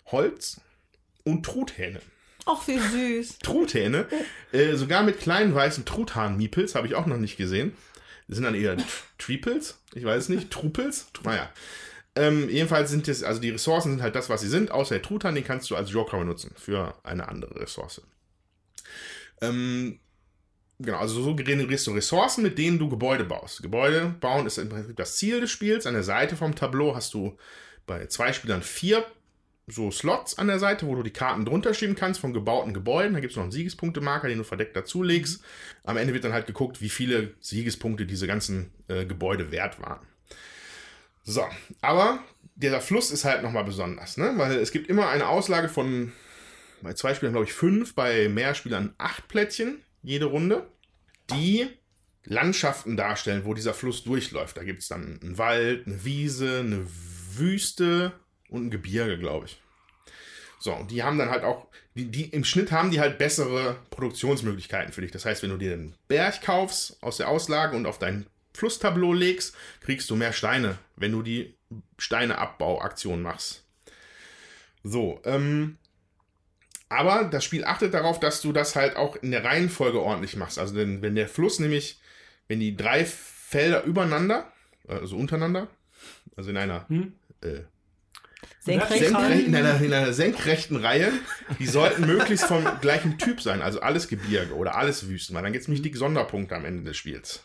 Holz 0.07 0.61
und 1.25 1.45
Truthähne. 1.45 2.01
Ach, 2.47 2.67
wie 2.69 2.79
süß. 2.79 3.41
Truthähne, 3.41 4.07
äh, 4.53 4.77
sogar 4.77 5.03
mit 5.03 5.19
kleinen 5.19 5.55
weißen 5.55 5.85
Truthahn-Miepels, 5.85 6.77
habe 6.77 6.87
ich 6.87 6.95
auch 6.95 7.07
noch 7.07 7.19
nicht 7.19 7.37
gesehen. 7.37 7.75
Sind 8.29 8.45
dann 8.45 8.55
eher 8.55 8.77
Triples, 9.19 9.79
ich 9.95 10.05
weiß 10.05 10.29
nicht, 10.31 10.51
Trupels, 10.51 11.07
naja. 11.23 11.51
Ähm, 12.17 12.49
jedenfalls 12.49 12.91
sind 12.91 13.07
es, 13.09 13.23
also 13.23 13.41
die 13.41 13.51
Ressourcen 13.51 13.91
sind 13.93 14.03
halt 14.03 14.15
das, 14.15 14.31
was 14.31 14.41
sie 14.41 14.49
sind, 14.49 14.71
außer 14.71 14.95
der 14.95 15.03
Truthahn, 15.03 15.35
den 15.35 15.45
kannst 15.45 15.71
du 15.71 15.77
als 15.77 15.93
Joker 15.93 16.19
benutzen 16.19 16.51
für 16.57 16.95
eine 17.05 17.29
andere 17.29 17.61
Ressource. 17.61 18.01
Ähm, 19.43 20.01
genau, 20.79 20.99
also 20.99 21.23
so 21.23 21.37
generierst 21.37 21.87
du 21.87 21.93
Ressourcen, 21.93 22.43
mit 22.43 22.59
denen 22.59 22.79
du 22.79 22.89
Gebäude 22.89 23.25
baust. 23.25 23.63
Gebäude 23.63 24.15
bauen 24.21 24.47
ist 24.47 24.59
im 24.59 24.71
Prinzip 24.71 24.97
das 24.97 25.17
Ziel 25.17 25.41
des 25.41 25.51
Spiels. 25.51 25.87
An 25.87 25.95
der 25.95 26.03
Seite 26.03 26.37
vom 26.37 26.55
Tableau 26.55 26.95
hast 26.95 27.13
du 27.15 27.37
bei 27.87 28.07
zwei 28.07 28.33
Spielern 28.33 28.63
vier 28.63 29.05
so 29.69 29.91
Slots 29.91 30.39
an 30.39 30.47
der 30.47 30.61
Seite, 30.61 30.87
wo 30.87 30.95
du 30.95 31.03
die 31.03 31.13
Karten 31.13 31.45
drunter 31.45 31.75
schieben 31.75 31.97
kannst 31.97 32.21
von 32.21 32.33
gebauten 32.33 32.73
Gebäuden. 32.73 33.15
Da 33.15 33.21
gibt 33.21 33.33
es 33.33 33.37
noch 33.37 33.43
einen 33.43 33.53
Siegespunktemarker, 33.53 34.29
den 34.29 34.39
du 34.39 34.45
verdeckt 34.45 34.77
dazulegst. 34.77 35.43
Am 35.83 35.97
Ende 35.97 36.15
wird 36.15 36.25
dann 36.25 36.33
halt 36.33 36.47
geguckt, 36.47 36.81
wie 36.81 36.89
viele 36.89 37.35
Siegespunkte 37.41 38.07
diese 38.07 38.27
ganzen 38.27 38.71
äh, 38.89 39.05
Gebäude 39.05 39.51
wert 39.51 39.81
waren. 39.81 40.07
So, 41.25 41.45
aber 41.81 42.23
dieser 42.55 42.81
Fluss 42.81 43.11
ist 43.11 43.25
halt 43.25 43.43
nochmal 43.43 43.65
besonders, 43.65 44.17
ne? 44.17 44.33
weil 44.37 44.53
es 44.53 44.71
gibt 44.71 44.89
immer 44.89 45.09
eine 45.09 45.27
Auslage 45.27 45.69
von, 45.69 46.13
bei 46.83 46.95
zwei 46.95 47.15
Spielern 47.15 47.33
glaube 47.33 47.47
ich 47.47 47.53
fünf, 47.53 47.97
bei 47.97 48.29
mehr 48.29 48.55
Spielern 48.55 48.95
acht 48.99 49.27
Plättchen 49.27 49.83
jede 50.03 50.27
Runde, 50.27 50.71
die 51.31 51.67
Landschaften 52.25 52.97
darstellen, 52.97 53.45
wo 53.45 53.55
dieser 53.55 53.75
Fluss 53.75 54.05
durchläuft. 54.05 54.57
Da 54.57 54.63
gibt 54.63 54.83
es 54.83 54.89
dann 54.89 55.19
einen 55.21 55.39
Wald, 55.39 55.87
eine 55.87 56.05
Wiese, 56.05 56.61
eine 56.61 56.87
Wüste 57.35 58.13
und 58.49 58.67
ein 58.67 58.71
Gebirge, 58.71 59.19
glaube 59.19 59.47
ich. 59.47 59.61
So, 60.59 60.75
und 60.75 60.91
die 60.91 61.03
haben 61.03 61.19
dann 61.19 61.31
halt 61.31 61.45
auch, 61.45 61.67
die, 61.95 62.07
die, 62.11 62.25
im 62.25 62.45
Schnitt 62.45 62.73
haben 62.73 62.91
die 62.91 63.01
halt 63.01 63.19
bessere 63.19 63.77
Produktionsmöglichkeiten 63.91 64.93
für 64.93 65.01
dich. 65.01 65.13
Das 65.13 65.25
heißt, 65.25 65.43
wenn 65.43 65.51
du 65.51 65.57
dir 65.57 65.75
einen 65.75 65.95
Berg 66.09 66.43
kaufst 66.43 67.03
aus 67.03 67.19
der 67.19 67.29
Auslage 67.29 67.77
und 67.77 67.87
auf 67.87 67.99
dein 67.99 68.27
Flusstableau 68.55 69.13
legst, 69.13 69.55
kriegst 69.81 70.09
du 70.11 70.17
mehr 70.17 70.33
Steine, 70.33 70.79
wenn 70.97 71.13
du 71.13 71.23
die 71.23 71.55
Steineabbauaktion 71.99 73.23
machst. 73.23 73.65
So, 74.83 75.21
ähm, 75.25 75.79
aber 76.89 77.25
das 77.25 77.45
Spiel 77.45 77.65
achtet 77.65 77.95
darauf, 77.95 78.21
dass 78.21 78.41
du 78.41 78.53
das 78.53 78.77
halt 78.77 78.97
auch 78.97 79.17
in 79.17 79.33
der 79.33 79.45
Reihenfolge 79.45 80.01
ordentlich 80.01 80.37
machst. 80.37 80.59
Also 80.59 80.75
denn, 80.75 81.03
wenn 81.03 81.17
der 81.17 81.29
Fluss 81.29 81.59
nämlich, 81.59 82.01
wenn 82.49 82.61
die 82.61 82.77
drei 82.77 83.05
Felder 83.05 83.83
übereinander, 83.85 84.51
also 84.87 85.17
untereinander, 85.17 85.69
also 86.37 86.51
in 86.51 86.57
einer 86.57 86.89
Hm? 86.89 87.15
äh, 87.43 87.63
Senkrecht. 88.67 89.05
Senkrecht, 89.05 89.47
in, 89.47 89.55
einer, 89.55 89.81
in 89.81 89.93
einer 89.93 90.13
senkrechten 90.13 90.77
Reihe, 90.77 91.13
die 91.59 91.67
sollten 91.67 92.05
möglichst 92.05 92.47
vom 92.47 92.65
gleichen 92.81 93.17
Typ 93.17 93.41
sein, 93.41 93.63
also 93.63 93.81
alles 93.81 94.09
Gebirge 94.09 94.55
oder 94.55 94.75
alles 94.75 95.09
Wüsten, 95.09 95.35
weil 95.35 95.43
dann 95.45 95.53
gibt 95.53 95.63
es 95.63 95.69
nämlich 95.69 95.83
die 95.83 95.97
Sonderpunkte 95.97 96.57
am 96.57 96.65
Ende 96.65 96.83
des 96.83 96.97
Spiels. 96.97 97.45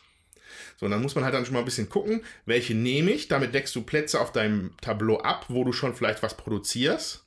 So, 0.76 0.86
und 0.86 0.90
dann 0.90 1.00
muss 1.00 1.14
man 1.14 1.22
halt 1.22 1.32
dann 1.32 1.44
schon 1.44 1.54
mal 1.54 1.60
ein 1.60 1.64
bisschen 1.64 1.88
gucken, 1.88 2.22
welche 2.44 2.74
nehme 2.74 3.12
ich. 3.12 3.28
Damit 3.28 3.54
deckst 3.54 3.74
du 3.76 3.82
Plätze 3.82 4.20
auf 4.20 4.32
deinem 4.32 4.72
Tableau 4.80 5.18
ab, 5.18 5.46
wo 5.48 5.62
du 5.62 5.72
schon 5.72 5.94
vielleicht 5.94 6.24
was 6.24 6.36
produzierst, 6.36 7.24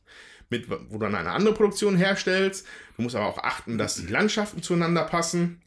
mit, 0.49 0.69
wo 0.69 0.97
du 0.97 0.99
dann 0.99 1.15
eine 1.15 1.31
andere 1.31 1.53
Produktion 1.53 1.95
herstellst. 1.95 2.67
Du 2.97 3.03
musst 3.03 3.15
aber 3.15 3.27
auch 3.27 3.37
achten, 3.37 3.77
dass 3.77 3.95
die 3.95 4.07
Landschaften 4.07 4.61
zueinander 4.61 5.03
passen. 5.03 5.61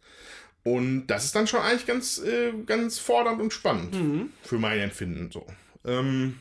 Und 0.64 1.06
das 1.06 1.24
ist 1.24 1.34
dann 1.34 1.46
schon 1.46 1.60
eigentlich 1.60 1.86
ganz, 1.86 2.18
äh, 2.18 2.52
ganz 2.66 2.98
fordernd 2.98 3.40
und 3.40 3.54
spannend 3.54 3.96
für 4.42 4.58
mein 4.58 4.80
Empfinden. 4.80 5.30
So. 5.32 5.46
Ähm, 5.86 6.40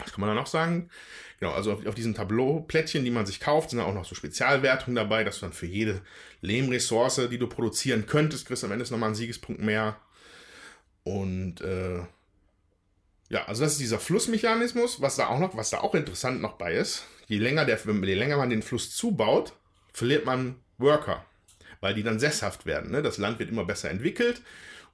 was 0.00 0.12
kann 0.12 0.20
man 0.20 0.30
da 0.30 0.34
noch 0.34 0.46
sagen? 0.46 0.90
Genau, 1.40 1.52
also 1.52 1.72
auf, 1.72 1.86
auf 1.86 1.94
diesen 1.94 2.14
Tableau-Plättchen, 2.14 3.04
die 3.04 3.10
man 3.10 3.26
sich 3.26 3.40
kauft, 3.40 3.70
sind 3.70 3.80
auch 3.80 3.94
noch 3.94 4.04
so 4.04 4.14
Spezialwertungen 4.14 4.94
dabei, 4.94 5.24
dass 5.24 5.36
du 5.36 5.46
dann 5.46 5.54
für 5.54 5.66
jede 5.66 6.02
Lehmressource, 6.42 7.28
die 7.30 7.38
du 7.38 7.46
produzieren 7.46 8.06
könntest, 8.06 8.46
kriegst 8.46 8.62
du 8.62 8.66
am 8.66 8.72
Ende 8.72 8.84
nochmal 8.90 9.08
einen 9.08 9.14
Siegespunkt 9.14 9.62
mehr. 9.62 9.96
Und 11.02 11.62
äh, 11.62 12.00
ja, 13.30 13.44
also 13.46 13.62
das 13.62 13.72
ist 13.72 13.80
dieser 13.80 13.98
Flussmechanismus, 13.98 15.00
was 15.00 15.16
da 15.16 15.28
auch 15.28 15.38
noch, 15.38 15.56
was 15.56 15.70
da 15.70 15.80
auch 15.80 15.94
interessant 15.94 16.42
noch 16.42 16.54
bei 16.54 16.74
ist. 16.74 17.06
Je 17.26 17.38
länger, 17.38 17.64
der, 17.64 17.78
je 17.78 18.14
länger 18.14 18.36
man 18.36 18.50
den 18.50 18.62
Fluss 18.62 18.94
zubaut, 18.94 19.54
verliert 19.92 20.26
man 20.26 20.56
Worker, 20.78 21.24
weil 21.80 21.94
die 21.94 22.02
dann 22.02 22.18
sesshaft 22.18 22.66
werden. 22.66 22.90
Ne? 22.90 23.02
Das 23.02 23.18
Land 23.18 23.38
wird 23.38 23.50
immer 23.50 23.64
besser 23.64 23.88
entwickelt. 23.88 24.42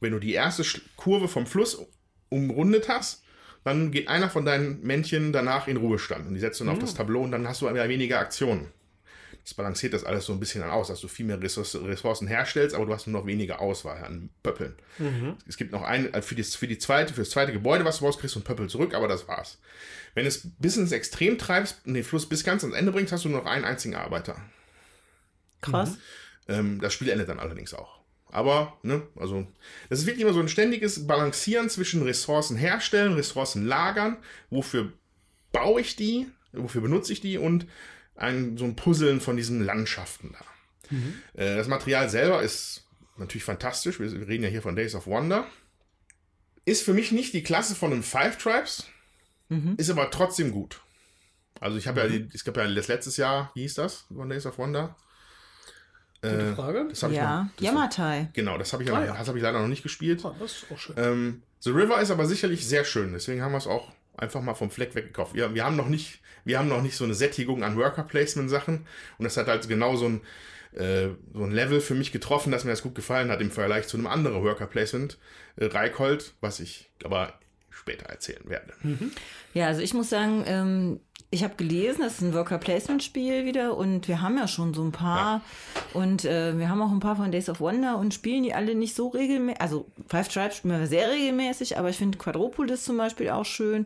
Wenn 0.01 0.13
du 0.13 0.19
die 0.19 0.35
erste 0.35 0.65
Kurve 0.97 1.29
vom 1.29 1.47
Fluss 1.47 1.87
umrundet 2.29 2.89
hast, 2.89 3.25
dann 3.67 3.91
geht 3.91 4.07
einer 4.07 4.31
von 4.31 4.45
deinen 4.45 4.81
Männchen 4.83 5.33
danach 5.33 5.67
in 5.67 5.77
Ruhestand 5.77 6.29
und 6.29 6.35
die 6.35 6.41
setzt 6.41 6.61
du 6.61 6.65
dann 6.65 6.75
auf 6.75 6.79
das 6.79 6.95
Tableau 6.95 7.23
und 7.23 7.33
dann 7.33 7.49
hast 7.49 7.63
du 7.63 7.67
weniger 7.67 8.21
Aktionen. 8.21 8.69
Das 9.43 9.55
balanciert 9.55 9.93
das 9.93 10.05
alles 10.05 10.25
so 10.25 10.33
ein 10.33 10.39
bisschen 10.39 10.61
dann 10.61 10.71
aus, 10.71 10.87
dass 10.87 11.01
du 11.01 11.09
viel 11.09 11.27
mehr 11.27 11.41
Ressource- 11.41 11.75
Ressourcen 11.75 12.29
herstellst, 12.29 12.77
aber 12.77 12.87
du 12.87 12.95
hast 12.95 13.09
nur 13.09 13.21
noch 13.21 13.27
weniger 13.27 13.61
Auswahl 13.61 14.05
an 14.05 14.31
Pöppeln. 14.45 14.77
Es 15.49 15.57
gibt 15.57 15.73
noch 15.73 15.83
ein, 15.83 16.15
äh, 16.15 16.23
für, 16.23 16.37
die, 16.37 16.45
für, 16.45 16.69
die 16.69 16.79
zweite, 16.79 17.13
für 17.13 17.23
das 17.23 17.31
zweite 17.31 17.53
Gebäude, 17.53 17.85
was 17.85 17.99
du 17.99 18.05
brauchst, 18.05 18.21
kriegst 18.21 18.37
du 18.37 18.41
ein 18.41 18.45
Pöppel 18.45 18.69
zurück, 18.69 18.95
aber 18.95 19.09
das 19.09 19.27
war's. 19.27 19.59
Wenn 20.15 20.25
du 20.25 20.29
es 20.29 20.49
bis 20.59 20.77
ins 20.77 20.93
Extrem 20.93 21.37
treibst 21.37 21.85
und 21.87 21.95
den 21.95 22.05
Fluss 22.05 22.29
bis 22.29 22.45
ganz 22.45 22.63
ans 22.63 22.77
Ende 22.77 22.93
bringst, 22.93 23.13
hast 23.13 23.25
du 23.25 23.29
nur 23.29 23.41
noch 23.41 23.51
einen 23.51 23.65
einzigen 23.65 23.97
Arbeiter. 23.97 24.41
Krass. 25.61 25.99
Ähm, 26.47 26.81
das 26.81 26.93
Spiel 26.95 27.09
endet 27.09 27.29
dann 27.29 27.41
allerdings 27.41 27.75
auch. 27.75 27.96
Aber, 28.37 28.77
ne, 28.83 29.03
also, 29.17 29.47
das 29.89 30.01
ist 30.01 30.07
wirklich 30.07 30.21
immer 30.23 30.35
so 30.35 30.41
ein 30.41 30.49
ständiges 30.51 31.07
Balancieren 31.07 31.71
zwischen 31.71 32.03
Ressourcen 32.03 32.55
herstellen, 32.59 33.15
Ressourcen 33.15 33.65
lagern, 33.65 34.19
wofür 34.51 34.93
baue 35.53 35.81
ich 35.81 35.97
die, 35.97 36.27
wofür 36.53 36.83
benutze 36.83 37.15
ich 37.15 37.23
die 37.23 37.39
und 37.39 37.67
ein, 38.15 38.59
so 38.59 38.67
ein 38.67 38.77
Puzzeln 38.77 39.23
von 39.23 39.39
diesen 39.39 39.65
Landschaften 39.65 40.35
da. 40.39 40.45
Äh, 41.43 41.57
das 41.57 41.67
Material 41.67 42.11
selber 42.11 42.43
ist 42.43 42.85
natürlich 43.17 43.45
fantastisch. 43.45 43.99
Wir, 44.01 44.13
wir 44.13 44.29
reden 44.29 44.45
ja 44.45 44.51
hier 44.51 44.61
von 44.61 44.77
Days 44.77 44.95
of 44.95 45.07
Wonder. 45.07 45.47
Ist 46.67 46.83
für 46.83 46.93
mich 46.93 47.13
nicht 47.13 47.33
die 47.33 47.43
Klasse 47.43 47.75
von 47.75 47.91
einem 47.93 48.03
Five 48.03 48.37
Tribes, 48.37 48.85
ist 49.79 49.89
aber 49.89 50.11
trotzdem 50.11 50.51
gut. 50.53 50.83
Also 51.59 51.79
ich 51.79 51.87
habe 51.89 52.01
ja, 52.01 52.09
die- 52.09 52.29
es 52.35 52.45
gab 52.45 52.57
ja 52.59 52.69
das 52.69 52.89
letztes 52.89 53.17
Jahr, 53.17 53.51
wie 53.55 53.63
hieß 53.63 53.75
das, 53.75 54.05
von 54.15 54.29
Days 54.29 54.45
of 54.45 54.59
Wonder? 54.59 54.95
Gute 56.31 56.43
Äh, 56.51 56.55
Frage. 56.55 56.87
das 56.89 57.01
Ja, 57.03 57.43
noch, 57.57 57.63
Yamatai. 57.63 58.29
Genau, 58.33 58.59
das 58.59 58.73
habe 58.73 58.83
ich, 58.85 58.93
Ah, 58.93 59.05
ja. 59.05 59.15
das 59.17 59.29
hab 59.29 59.37
ich 59.37 59.43
leider 59.43 59.61
noch 59.61 59.69
nicht 59.69 59.83
gespielt. 59.83 60.25
Ah, 60.25 60.35
das 60.39 60.53
ist 60.53 60.67
auch 60.73 60.79
schön. 60.79 60.95
Ähm, 60.99 61.43
The 61.61 61.71
River 61.71 62.01
ist 62.01 62.11
aber 62.11 62.27
sicherlich 62.27 62.67
sehr 62.67 62.85
schön, 62.85 63.13
deswegen 63.13 63.43
haben 63.43 63.53
wir 63.53 63.59
es 63.59 63.67
auch 63.67 63.93
einfach 64.17 64.41
mal 64.41 64.55
vom 64.55 64.71
Fleck 64.71 64.95
weggekauft. 64.95 65.35
Wir, 65.35 65.55
wir, 65.55 65.65
haben 65.65 65.77
noch 65.77 65.89
nicht, 65.89 66.21
wir 66.45 66.59
haben 66.59 66.69
noch 66.69 66.83
nicht 66.83 66.97
so 66.97 67.05
eine 67.05 67.15
Sättigung 67.15 67.65
an 67.65 67.77
Worker-Placement-Sachen 67.77 68.87
und 69.19 69.25
das 69.25 69.37
hat 69.37 69.47
halt 69.49 69.69
genau 69.69 69.97
so 69.97 70.07
ein, 70.07 70.21
äh, 70.73 71.09
so 71.35 71.43
ein 71.45 71.51
Level 71.51 71.81
für 71.81 71.95
mich 71.95 72.13
getroffen, 72.13 72.51
dass 72.53 72.65
mir 72.65 72.71
das 72.71 72.83
gut 72.83 72.95
gefallen 72.95 73.31
hat 73.31 73.41
im 73.41 73.51
Vergleich 73.51 73.89
zu 73.89 73.97
einem 73.97 74.07
anderen 74.07 74.43
Worker-Placement, 74.43 75.19
äh, 75.57 75.67
Reikold, 75.67 76.35
was 76.41 76.61
ich 76.61 76.91
aber 77.05 77.35
später 77.71 78.07
erzählen 78.07 78.43
werde. 78.49 78.73
Ja, 79.55 79.67
also 79.67 79.81
ich 79.83 79.93
muss 79.95 80.09
sagen, 80.09 80.45
ähm, 80.47 81.01
ich 81.37 81.45
habe 81.45 81.55
gelesen, 81.57 82.01
das 82.01 82.15
ist 82.15 82.23
ein 82.23 82.33
Worker-Placement-Spiel 82.33 83.45
wieder 83.45 83.77
und 83.77 84.09
wir 84.09 84.23
haben 84.23 84.39
ja 84.39 84.49
schon 84.49 84.73
so 84.73 84.83
ein 84.83 84.91
paar 84.91 85.43
und 85.93 86.25
äh, 86.25 86.59
wir 86.59 86.71
haben 86.71 86.81
auch 86.81 86.91
ein 86.91 87.01
paar 87.01 87.17
von 87.17 87.31
Days 87.31 87.51
of 87.51 87.61
Wonder 87.61 87.99
und 87.99 88.15
spielen 88.15 88.43
die 88.43 88.55
alle 88.55 88.75
nicht 88.75 88.97
so 88.97 89.09
regelmäßig. 89.09 89.61
Also 89.61 89.87
Five 90.09 90.29
Tribes 90.29 90.57
spielen 90.57 90.81
wir 90.81 90.87
sehr 90.87 91.11
regelmäßig, 91.11 91.79
aber 91.79 91.91
ich 91.91 91.99
finde 91.99 92.17
Quadropolis 92.17 92.85
zum 92.85 92.97
Beispiel 92.97 93.29
auch 93.29 93.45
schön. 93.45 93.85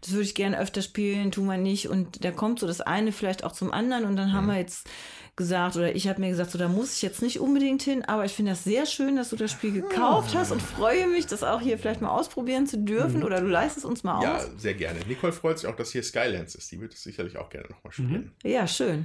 Das 0.00 0.12
würde 0.12 0.24
ich 0.24 0.34
gerne 0.34 0.58
öfter 0.58 0.80
spielen, 0.80 1.32
tun 1.32 1.46
wir 1.46 1.58
nicht. 1.58 1.88
Und 1.88 2.24
da 2.24 2.30
kommt 2.30 2.60
so 2.60 2.66
das 2.66 2.80
eine 2.80 3.12
vielleicht 3.12 3.44
auch 3.44 3.52
zum 3.52 3.72
anderen 3.72 4.06
und 4.06 4.16
dann 4.16 4.32
haben 4.32 4.46
wir 4.46 4.56
jetzt 4.56 4.88
gesagt, 5.36 5.76
oder 5.76 5.94
ich 5.94 6.08
habe 6.08 6.18
mir 6.20 6.30
gesagt, 6.30 6.50
so 6.50 6.58
da 6.58 6.66
muss 6.68 6.96
ich 6.96 7.02
jetzt 7.02 7.20
nicht 7.22 7.38
unbedingt 7.40 7.82
hin, 7.82 8.04
aber 8.06 8.24
ich 8.24 8.32
finde 8.32 8.52
das 8.52 8.64
sehr 8.64 8.86
schön, 8.86 9.16
dass 9.16 9.28
du 9.30 9.36
das 9.36 9.50
Spiel 9.52 9.70
gekauft 9.72 10.34
hast 10.34 10.50
und 10.50 10.62
freue 10.62 11.06
mich, 11.08 11.26
das 11.26 11.42
auch 11.42 11.60
hier 11.60 11.78
vielleicht 11.78 12.00
mal 12.00 12.08
ausprobieren 12.08 12.66
zu 12.66 12.78
dürfen 12.78 13.22
oder 13.22 13.40
du 13.40 13.46
leistest 13.46 13.84
uns 13.84 14.02
mal 14.02 14.22
Ja, 14.22 14.36
aus. 14.38 14.48
sehr 14.56 14.72
gerne. 14.74 14.98
Nicole 15.06 15.32
freut 15.34 15.58
sich 15.58 15.68
auch, 15.68 15.76
dass 15.76 15.92
hier 15.92 16.02
Skylands 16.02 16.54
ist. 16.54 16.72
Die 16.72 16.80
wird 16.80 16.94
es 16.94 17.02
sicherlich 17.02 17.36
auch 17.36 17.50
gerne 17.50 17.68
nochmal 17.68 17.92
spielen. 17.92 18.32
Ja, 18.42 18.66
schön. 18.66 19.04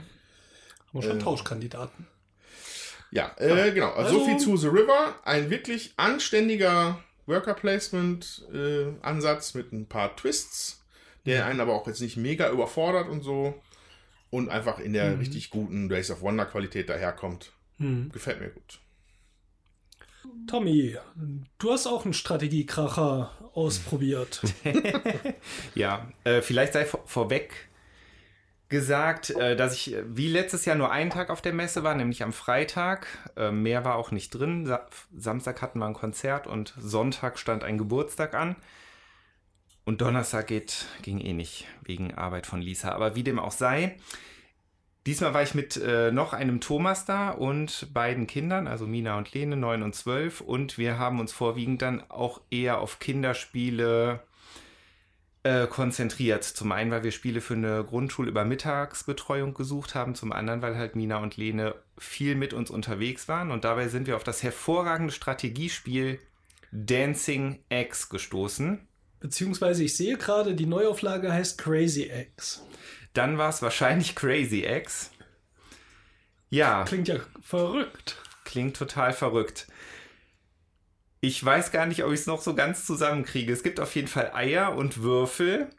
Haben 0.87 0.93
wir 0.93 1.01
schon 1.03 1.19
Tauschkandidaten. 1.19 2.07
Ja, 3.11 3.31
äh, 3.37 3.71
genau. 3.73 3.91
Also, 3.91 4.13
so 4.13 4.19
Also- 4.21 4.25
viel 4.29 4.37
zu 4.37 4.55
The 4.55 4.67
River. 4.67 5.15
Ein 5.25 5.49
wirklich 5.49 5.93
anständiger 5.97 6.97
Worker-Placement-Ansatz 7.27 9.53
mit 9.53 9.73
ein 9.73 9.85
paar 9.85 10.15
Twists, 10.15 10.81
der 11.25 11.45
einen 11.45 11.59
aber 11.59 11.73
auch 11.73 11.85
jetzt 11.87 11.99
nicht 12.01 12.15
mega 12.17 12.49
überfordert 12.49 13.09
und 13.09 13.21
so. 13.21 13.53
Und 14.31 14.49
einfach 14.49 14.79
in 14.79 14.93
der 14.93 15.19
richtig 15.19 15.51
guten 15.51 15.89
Days 15.89 16.09
of 16.09 16.21
Wonder-Qualität 16.21 16.89
daherkommt. 16.89 17.51
Gefällt 18.11 18.39
mir 18.39 18.49
gut. 18.49 18.79
Tommy, 20.47 20.97
du 21.57 21.71
hast 21.71 21.87
auch 21.87 22.05
einen 22.05 22.13
Strategiekracher 22.13 23.31
ausprobiert. 23.53 24.41
Ja, 25.75 26.11
äh, 26.23 26.41
vielleicht 26.41 26.73
sei 26.73 26.85
vor, 26.85 27.01
vorweg 27.05 27.69
gesagt, 28.69 29.29
äh, 29.31 29.55
dass 29.55 29.73
ich 29.73 29.93
äh, 29.93 30.03
wie 30.07 30.27
letztes 30.27 30.65
Jahr 30.65 30.75
nur 30.75 30.91
einen 30.91 31.09
Tag 31.09 31.29
auf 31.29 31.41
der 31.41 31.53
Messe 31.53 31.83
war, 31.83 31.93
nämlich 31.95 32.23
am 32.23 32.33
Freitag. 32.33 33.07
Äh, 33.35 33.51
mehr 33.51 33.85
war 33.85 33.95
auch 33.95 34.11
nicht 34.11 34.31
drin. 34.31 34.65
Sa 34.65 34.87
Samstag 35.15 35.61
hatten 35.61 35.79
wir 35.79 35.85
ein 35.85 35.93
Konzert 35.93 36.47
und 36.47 36.73
Sonntag 36.79 37.37
stand 37.37 37.63
ein 37.63 37.77
Geburtstag 37.77 38.33
an. 38.33 38.55
Und 39.91 39.99
Donnerstag 39.99 40.47
geht, 40.47 40.85
ging 41.01 41.19
eh 41.19 41.33
nicht 41.33 41.67
wegen 41.83 42.13
Arbeit 42.13 42.47
von 42.47 42.61
Lisa. 42.61 42.93
Aber 42.93 43.13
wie 43.17 43.23
dem 43.23 43.39
auch 43.39 43.51
sei, 43.51 43.97
diesmal 45.05 45.33
war 45.33 45.43
ich 45.43 45.53
mit 45.53 45.75
äh, 45.75 46.13
noch 46.13 46.31
einem 46.31 46.61
Thomas 46.61 47.03
da 47.03 47.31
und 47.31 47.89
beiden 47.93 48.25
Kindern, 48.25 48.67
also 48.67 48.87
Mina 48.87 49.17
und 49.17 49.33
Lene, 49.33 49.57
9 49.57 49.83
und 49.83 49.93
12. 49.93 50.39
Und 50.39 50.77
wir 50.77 50.97
haben 50.97 51.19
uns 51.19 51.33
vorwiegend 51.33 51.81
dann 51.81 52.09
auch 52.09 52.39
eher 52.49 52.79
auf 52.79 52.99
Kinderspiele 52.99 54.21
äh, 55.43 55.67
konzentriert. 55.67 56.45
Zum 56.45 56.71
einen, 56.71 56.89
weil 56.89 57.03
wir 57.03 57.11
Spiele 57.11 57.41
für 57.41 57.55
eine 57.55 57.83
Grundschulübermittagsbetreuung 57.83 59.53
gesucht 59.53 59.93
haben, 59.93 60.15
zum 60.15 60.31
anderen, 60.31 60.61
weil 60.61 60.77
halt 60.77 60.95
Mina 60.95 61.17
und 61.17 61.35
Lene 61.35 61.75
viel 61.97 62.35
mit 62.35 62.53
uns 62.53 62.71
unterwegs 62.71 63.27
waren 63.27 63.51
und 63.51 63.65
dabei 63.65 63.89
sind 63.89 64.07
wir 64.07 64.15
auf 64.15 64.23
das 64.23 64.41
hervorragende 64.41 65.11
Strategiespiel 65.11 66.21
Dancing 66.71 67.59
X 67.67 68.07
gestoßen. 68.07 68.87
Beziehungsweise 69.21 69.83
ich 69.83 69.95
sehe 69.95 70.17
gerade, 70.17 70.55
die 70.55 70.65
Neuauflage 70.65 71.31
heißt 71.31 71.57
Crazy 71.57 72.09
Eggs. 72.09 72.61
Dann 73.13 73.37
war 73.37 73.49
es 73.49 73.61
wahrscheinlich 73.61 74.15
Crazy 74.15 74.65
X. 74.65 75.11
Ja, 76.49 76.83
Klingt 76.83 77.07
ja 77.07 77.17
verrückt. 77.41 78.17
klingt 78.43 78.75
total 78.75 79.13
verrückt. 79.13 79.67
Ich 81.21 81.43
weiß 81.43 81.71
gar 81.71 81.85
nicht, 81.85 82.03
ob 82.03 82.11
ich 82.11 82.21
es 82.21 82.25
noch 82.27 82.41
so 82.41 82.55
ganz 82.55 82.85
zusammenkriege. 82.85 83.53
Es 83.53 83.63
gibt 83.63 83.79
auf 83.79 83.95
jeden 83.95 84.07
Fall 84.07 84.31
Eier 84.33 84.75
und 84.75 85.03
Würfel. 85.03 85.69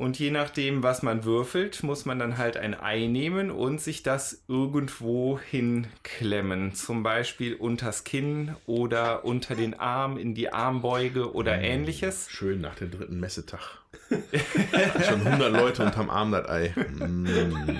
Und 0.00 0.18
je 0.18 0.30
nachdem, 0.30 0.82
was 0.82 1.02
man 1.02 1.24
würfelt, 1.24 1.82
muss 1.82 2.06
man 2.06 2.18
dann 2.18 2.38
halt 2.38 2.56
ein 2.56 2.72
Ei 2.72 3.06
nehmen 3.06 3.50
und 3.50 3.82
sich 3.82 4.02
das 4.02 4.44
irgendwo 4.48 5.38
hinklemmen. 5.38 6.72
Zum 6.72 7.02
Beispiel 7.02 7.52
unters 7.52 8.02
Kinn 8.04 8.56
oder 8.64 9.26
unter 9.26 9.54
den 9.54 9.78
Arm, 9.78 10.16
in 10.16 10.34
die 10.34 10.54
Armbeuge 10.54 11.34
oder 11.34 11.60
ähnliches. 11.60 12.30
Schön 12.30 12.62
nach 12.62 12.76
dem 12.76 12.92
dritten 12.92 13.20
Messetag. 13.20 13.60
Schon 15.06 15.26
100 15.26 15.52
Leute 15.52 15.84
unterm 15.84 16.08
Arm 16.08 16.32
das 16.32 16.48
Ei. 16.48 16.72
Mm. 16.78 17.26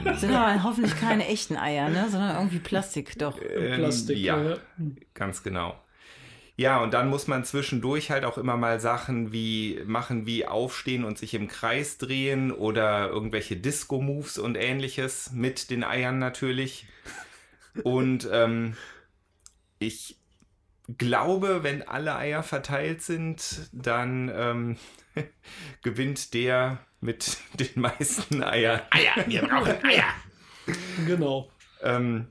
Das 0.05 0.21
sind 0.21 0.35
aber 0.35 0.63
hoffentlich 0.63 1.01
keine 1.01 1.27
echten 1.27 1.57
Eier, 1.57 1.89
ne? 1.89 2.07
sondern 2.11 2.37
irgendwie 2.37 2.59
Plastik, 2.59 3.19
doch. 3.19 3.41
Ähm, 3.41 3.77
Plastik. 3.77 4.19
ja. 4.19 4.43
äh, 4.43 4.59
Ganz 5.15 5.43
genau. 5.43 5.75
Ja, 6.61 6.83
und 6.83 6.93
dann 6.93 7.09
muss 7.09 7.27
man 7.27 7.43
zwischendurch 7.43 8.11
halt 8.11 8.27
auch 8.27 8.37
immer 8.37 8.59
mal 8.59 8.81
Sachen 8.81 9.33
wie 9.33 9.81
machen, 9.87 10.27
wie 10.27 10.45
aufstehen 10.45 11.05
und 11.05 11.17
sich 11.17 11.33
im 11.33 11.49
Kreis 11.49 11.97
drehen 11.97 12.53
oder 12.53 13.09
irgendwelche 13.09 13.57
Disco-Moves 13.57 14.37
und 14.37 14.57
ähnliches 14.57 15.33
mit 15.33 15.71
den 15.71 15.85
Eiern 15.85 16.19
natürlich. 16.19 16.87
Und 17.83 18.29
ähm, 18.31 18.77
ich 19.79 20.19
glaube, 20.99 21.63
wenn 21.63 21.89
alle 21.89 22.15
Eier 22.17 22.43
verteilt 22.43 23.01
sind, 23.01 23.71
dann 23.73 24.31
ähm, 24.31 24.77
gewinnt 25.83 26.35
der 26.35 26.85
mit 27.01 27.39
den 27.55 27.81
meisten 27.81 28.43
Eiern. 28.43 28.83
Eier, 28.91 29.25
wir 29.27 29.49
brauchen 29.49 29.83
Eier. 29.83 30.05
Genau. 31.07 31.51
Ähm, 31.81 32.27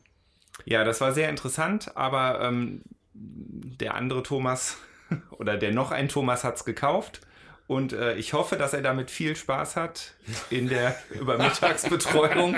ja, 0.65 0.83
das 0.83 1.01
war 1.01 1.13
sehr 1.13 1.29
interessant, 1.29 1.97
aber 1.97 2.41
ähm, 2.41 2.83
der 3.21 3.95
andere 3.95 4.23
Thomas 4.23 4.77
oder 5.31 5.57
der 5.57 5.71
noch 5.71 5.91
ein 5.91 6.07
Thomas 6.09 6.43
hat 6.43 6.55
es 6.57 6.65
gekauft. 6.65 7.21
Und 7.67 7.93
äh, 7.93 8.15
ich 8.15 8.33
hoffe, 8.33 8.55
dass 8.55 8.73
er 8.73 8.81
damit 8.81 9.11
viel 9.11 9.35
Spaß 9.35 9.75
hat 9.75 10.15
in 10.49 10.67
der 10.69 10.95
Übermittagsbetreuung. 11.21 12.55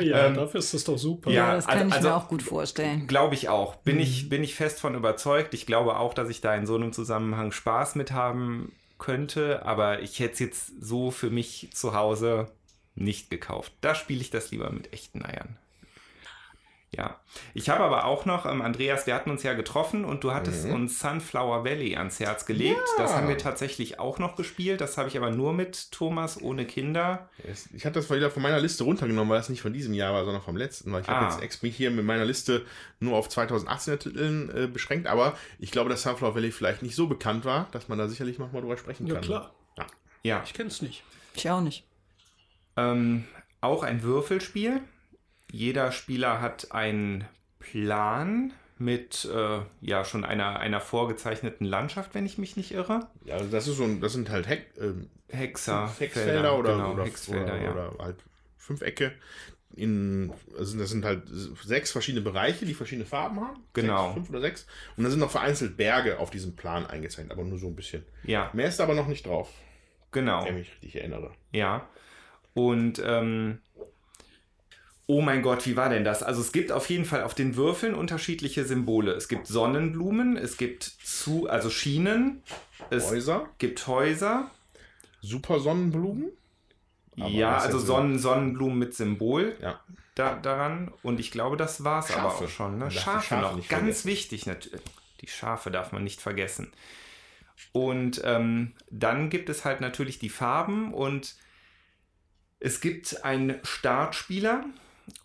Ja, 0.00 0.26
Ähm, 0.26 0.34
dafür 0.34 0.58
ist 0.58 0.74
das 0.74 0.82
doch 0.82 0.98
super. 0.98 1.30
ja, 1.30 1.46
Ja, 1.48 1.54
das 1.54 1.66
kann 1.66 1.76
also- 1.78 1.86
ich 1.88 1.94
also- 1.94 2.08
mir 2.08 2.14
auch 2.16 2.28
gut 2.28 2.42
vorstellen. 2.42 3.06
Glaube 3.06 3.34
ich 3.36 3.48
auch. 3.48 3.76
Bin, 3.76 3.96
Mhm. 3.96 4.02
ich, 4.02 4.28
bin 4.28 4.42
ich 4.42 4.56
fest 4.56 4.80
von 4.80 4.96
überzeugt. 4.96 5.54
Ich 5.54 5.64
glaube 5.66 5.96
auch, 5.96 6.12
dass 6.12 6.28
ich 6.28 6.40
da 6.40 6.54
in 6.56 6.66
so 6.66 6.74
einem 6.74 6.92
Zusammenhang 6.92 7.52
Spaß 7.52 7.94
mit 7.94 8.10
haben 8.10 8.72
könnte, 8.98 9.64
aber 9.64 10.00
ich 10.02 10.18
hätte 10.18 10.32
es 10.34 10.38
jetzt 10.40 10.72
so 10.82 11.12
für 11.12 11.30
mich 11.30 11.68
zu 11.72 11.94
Hause 11.94 12.48
nicht 12.96 13.30
gekauft. 13.30 13.72
Da 13.80 13.94
spiele 13.94 14.20
ich 14.20 14.30
das 14.30 14.50
lieber 14.50 14.70
mit 14.70 14.92
echten 14.92 15.24
Eiern. 15.24 15.56
Ja, 16.96 17.18
ich 17.54 17.68
habe 17.70 17.82
aber 17.82 18.04
auch 18.04 18.24
noch, 18.24 18.46
ähm, 18.46 18.62
Andreas, 18.62 19.06
wir 19.08 19.14
hatten 19.16 19.30
uns 19.30 19.42
ja 19.42 19.54
getroffen 19.54 20.04
und 20.04 20.22
du 20.22 20.32
hattest 20.32 20.64
uns 20.66 21.00
Sunflower 21.00 21.64
Valley 21.64 21.96
ans 21.96 22.20
Herz 22.20 22.46
gelegt. 22.46 22.78
Das 22.98 23.12
haben 23.14 23.26
wir 23.26 23.36
tatsächlich 23.36 23.98
auch 23.98 24.18
noch 24.20 24.36
gespielt. 24.36 24.80
Das 24.80 24.96
habe 24.96 25.08
ich 25.08 25.16
aber 25.16 25.30
nur 25.32 25.52
mit 25.54 25.90
Thomas 25.90 26.40
ohne 26.40 26.66
Kinder. 26.66 27.28
Es- 27.42 27.68
Ich 27.74 27.84
hatte 27.84 27.98
das 27.98 28.08
wieder 28.10 28.30
von 28.30 28.42
meiner 28.42 28.60
Liste 28.60 28.84
runtergenommen, 28.84 29.28
weil 29.28 29.38
das 29.38 29.48
nicht 29.48 29.60
von 29.62 29.72
diesem 29.72 29.92
Jahr 29.92 30.12
war, 30.14 30.24
sondern 30.24 30.42
vom 30.42 30.56
letzten. 30.56 30.92
Weil 30.92 31.02
ich 31.02 31.08
habe 31.08 31.26
Ah. 31.26 31.30
jetzt 31.30 31.42
extra 31.42 31.66
hier 31.66 31.90
mit 31.90 32.04
meiner 32.04 32.24
Liste 32.24 32.64
nur 33.00 33.16
auf 33.16 33.28
2018er 33.28 33.98
Titeln 33.98 34.50
äh, 34.54 34.66
beschränkt. 34.68 35.08
Aber 35.08 35.36
ich 35.58 35.72
glaube, 35.72 35.90
dass 35.90 36.02
Sunflower 36.02 36.34
Valley 36.36 36.52
vielleicht 36.52 36.82
nicht 36.82 36.94
so 36.94 37.08
bekannt 37.08 37.44
war, 37.44 37.66
dass 37.72 37.88
man 37.88 37.98
da 37.98 38.06
sicherlich 38.06 38.38
nochmal 38.38 38.60
drüber 38.62 38.76
sprechen 38.76 39.06
Ja, 39.08 39.14
kann. 39.14 39.22
klar. 39.24 39.54
Ja. 39.78 39.86
Ja, 40.22 40.42
Ich 40.44 40.54
kenn's 40.54 40.80
nicht. 40.80 41.02
Ich 41.34 41.50
auch 41.50 41.60
nicht. 41.60 41.84
Ähm, 42.76 43.24
auch 43.60 43.82
ein 43.82 44.02
Würfelspiel. 44.02 44.80
Jeder 45.54 45.92
Spieler 45.92 46.40
hat 46.40 46.72
einen 46.72 47.28
Plan 47.60 48.52
mit 48.76 49.24
äh, 49.32 49.60
ja 49.80 50.04
schon 50.04 50.24
einer, 50.24 50.58
einer 50.58 50.80
vorgezeichneten 50.80 51.64
Landschaft, 51.64 52.12
wenn 52.16 52.26
ich 52.26 52.38
mich 52.38 52.56
nicht 52.56 52.72
irre. 52.72 53.06
Ja, 53.24 53.36
also 53.36 53.48
das 53.48 53.68
ist 53.68 53.76
so 53.76 53.84
ein, 53.84 54.00
das 54.00 54.14
sind 54.14 54.30
halt 54.30 54.48
Heck, 54.48 54.66
ähm, 54.80 55.08
Hexer. 55.28 55.94
Hexfelder 55.96 56.58
oder, 56.58 56.72
genau, 56.72 56.92
oder, 56.94 57.04
Hexfelder, 57.04 57.54
oder, 57.54 57.62
ja. 57.62 57.70
oder 57.70 58.04
halt 58.04 58.16
Fünfecke. 58.56 59.12
In, 59.76 60.32
also 60.58 60.76
das 60.76 60.90
sind 60.90 61.04
halt 61.04 61.22
sechs 61.62 61.92
verschiedene 61.92 62.24
Bereiche, 62.24 62.66
die 62.66 62.74
verschiedene 62.74 63.06
Farben 63.06 63.40
haben. 63.40 63.62
Genau. 63.74 64.06
Sechs, 64.06 64.14
fünf 64.14 64.30
oder 64.30 64.40
sechs. 64.40 64.66
Und 64.96 65.04
dann 65.04 65.12
sind 65.12 65.20
noch 65.20 65.30
vereinzelt 65.30 65.76
Berge 65.76 66.18
auf 66.18 66.30
diesem 66.30 66.56
Plan 66.56 66.84
eingezeichnet, 66.84 67.30
aber 67.30 67.44
nur 67.44 67.58
so 67.58 67.68
ein 67.68 67.76
bisschen. 67.76 68.04
ja, 68.24 68.50
Mehr 68.54 68.66
ist 68.66 68.80
aber 68.80 68.94
noch 68.94 69.06
nicht 69.06 69.24
drauf, 69.24 69.52
genau. 70.10 70.40
wenn 70.44 70.48
ich 70.48 70.54
mich 70.54 70.72
richtig 70.72 70.96
erinnere. 70.96 71.30
Ja. 71.52 71.88
Und 72.54 73.00
ähm, 73.04 73.60
oh 75.06 75.20
mein 75.20 75.42
Gott, 75.42 75.66
wie 75.66 75.76
war 75.76 75.88
denn 75.88 76.04
das? 76.04 76.22
Also 76.22 76.40
es 76.40 76.52
gibt 76.52 76.72
auf 76.72 76.88
jeden 76.88 77.04
Fall 77.04 77.22
auf 77.22 77.34
den 77.34 77.56
Würfeln 77.56 77.94
unterschiedliche 77.94 78.64
Symbole. 78.64 79.12
Es 79.12 79.28
gibt 79.28 79.46
Sonnenblumen, 79.46 80.36
es 80.36 80.56
gibt 80.56 80.82
zu, 80.82 81.48
also 81.48 81.70
Schienen, 81.70 82.42
es 82.90 83.10
Häuser, 83.10 83.48
gibt 83.58 83.86
Häuser. 83.86 84.50
super 85.20 85.60
Sonnenblumen. 85.60 86.30
Aber 87.18 87.28
ja, 87.28 87.58
also 87.58 87.78
Sonnen, 87.78 88.18
Sonnenblumen 88.18 88.78
mit 88.78 88.94
Symbol 88.94 89.56
Ja. 89.60 89.78
da, 90.16 90.34
daran. 90.34 90.92
Und 91.02 91.20
ich 91.20 91.30
glaube, 91.30 91.56
das 91.56 91.84
war 91.84 92.00
es 92.00 92.10
aber 92.10 92.34
auch 92.34 92.48
schon. 92.48 92.78
Ne? 92.78 92.90
Schafe, 92.90 93.26
Schafe 93.26 93.56
noch. 93.56 93.68
Ganz 93.68 93.68
vergessen. 93.68 94.08
wichtig 94.08 94.46
natürlich. 94.46 94.80
Die 95.20 95.28
Schafe 95.28 95.70
darf 95.70 95.92
man 95.92 96.02
nicht 96.02 96.20
vergessen. 96.20 96.72
Und 97.72 98.20
ähm, 98.24 98.72
dann 98.90 99.30
gibt 99.30 99.48
es 99.48 99.64
halt 99.64 99.80
natürlich 99.80 100.18
die 100.18 100.28
Farben 100.28 100.92
und 100.92 101.36
es 102.58 102.80
gibt 102.80 103.24
einen 103.24 103.60
Startspieler 103.62 104.64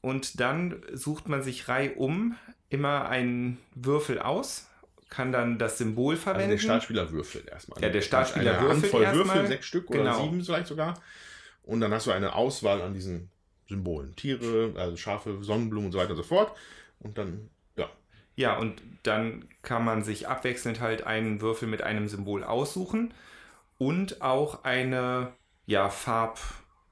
und 0.02 0.40
dann 0.40 0.82
sucht 0.94 1.28
man 1.30 1.44
sich 1.44 1.68
reihum 1.68 2.36
immer 2.70 3.10
einen 3.10 3.58
Würfel 3.76 4.20
aus, 4.20 4.68
kann 5.10 5.32
dann 5.32 5.58
das 5.58 5.78
Symbol 5.78 6.14
Also 6.14 6.24
verwenden. 6.24 6.50
der 6.52 6.58
Startspieler 6.60 7.12
würfelt 7.12 7.48
erstmal. 7.48 7.82
Ja, 7.82 7.90
der 7.90 8.02
Startspieler 8.02 8.52
eine 8.52 8.62
würfelt 8.62 8.84
Handvoll 8.84 9.04
erstmal. 9.04 9.26
Würfel, 9.36 9.48
sechs 9.48 9.66
Stück 9.66 9.90
oder 9.90 10.04
Genau. 10.04 10.24
sieben 10.24 10.44
vielleicht 10.44 10.68
sogar. 10.68 11.02
Und 11.64 11.82
dann 11.82 11.94
hast 11.94 12.08
du 12.08 12.12
eine 12.12 12.34
Auswahl 12.36 12.82
an 12.82 12.94
diesen 12.94 13.30
Symbolen. 13.68 14.16
Tiere, 14.16 14.74
also 14.78 14.98
Schafe, 14.98 15.38
Sonnenblumen 15.44 15.88
und 15.88 15.92
so 15.92 16.00
weiter 16.00 16.12
und 16.12 16.18
so 16.18 16.24
fort. 16.24 16.56
Und 17.00 17.18
dann, 17.18 17.50
ja. 17.78 17.90
Ja, 18.36 18.58
und 18.58 18.82
dann 19.04 19.48
kann 19.62 19.84
man 19.86 20.04
sich 20.04 20.28
abwechselnd 20.28 20.80
halt 20.80 21.04
einen 21.06 21.42
Würfel 21.42 21.68
mit 21.68 21.82
einem 21.82 22.08
Symbol 22.08 22.44
aussuchen 22.44 23.14
und 23.78 24.22
auch 24.22 24.64
eine, 24.64 25.34
ja, 25.66 25.90
Farb, 25.90 26.40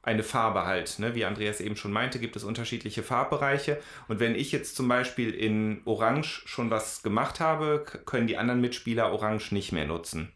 eine 0.07 0.23
Farbe 0.23 0.65
halt. 0.65 0.97
Ne? 0.99 1.13
Wie 1.15 1.25
Andreas 1.25 1.59
eben 1.61 1.75
schon 1.75 1.91
meinte, 1.91 2.17
gibt 2.19 2.35
es 2.35 2.43
unterschiedliche 2.43 3.03
Farbbereiche. 3.03 3.79
Und 4.07 4.19
wenn 4.19 4.33
ich 4.35 4.51
jetzt 4.51 4.75
zum 4.75 4.87
Beispiel 4.87 5.31
in 5.31 5.81
Orange 5.85 6.43
schon 6.47 6.71
was 6.71 7.03
gemacht 7.03 7.39
habe, 7.39 7.83
können 8.05 8.25
die 8.27 8.37
anderen 8.37 8.61
Mitspieler 8.61 9.11
Orange 9.11 9.53
nicht 9.53 9.71
mehr 9.71 9.85
nutzen. 9.85 10.31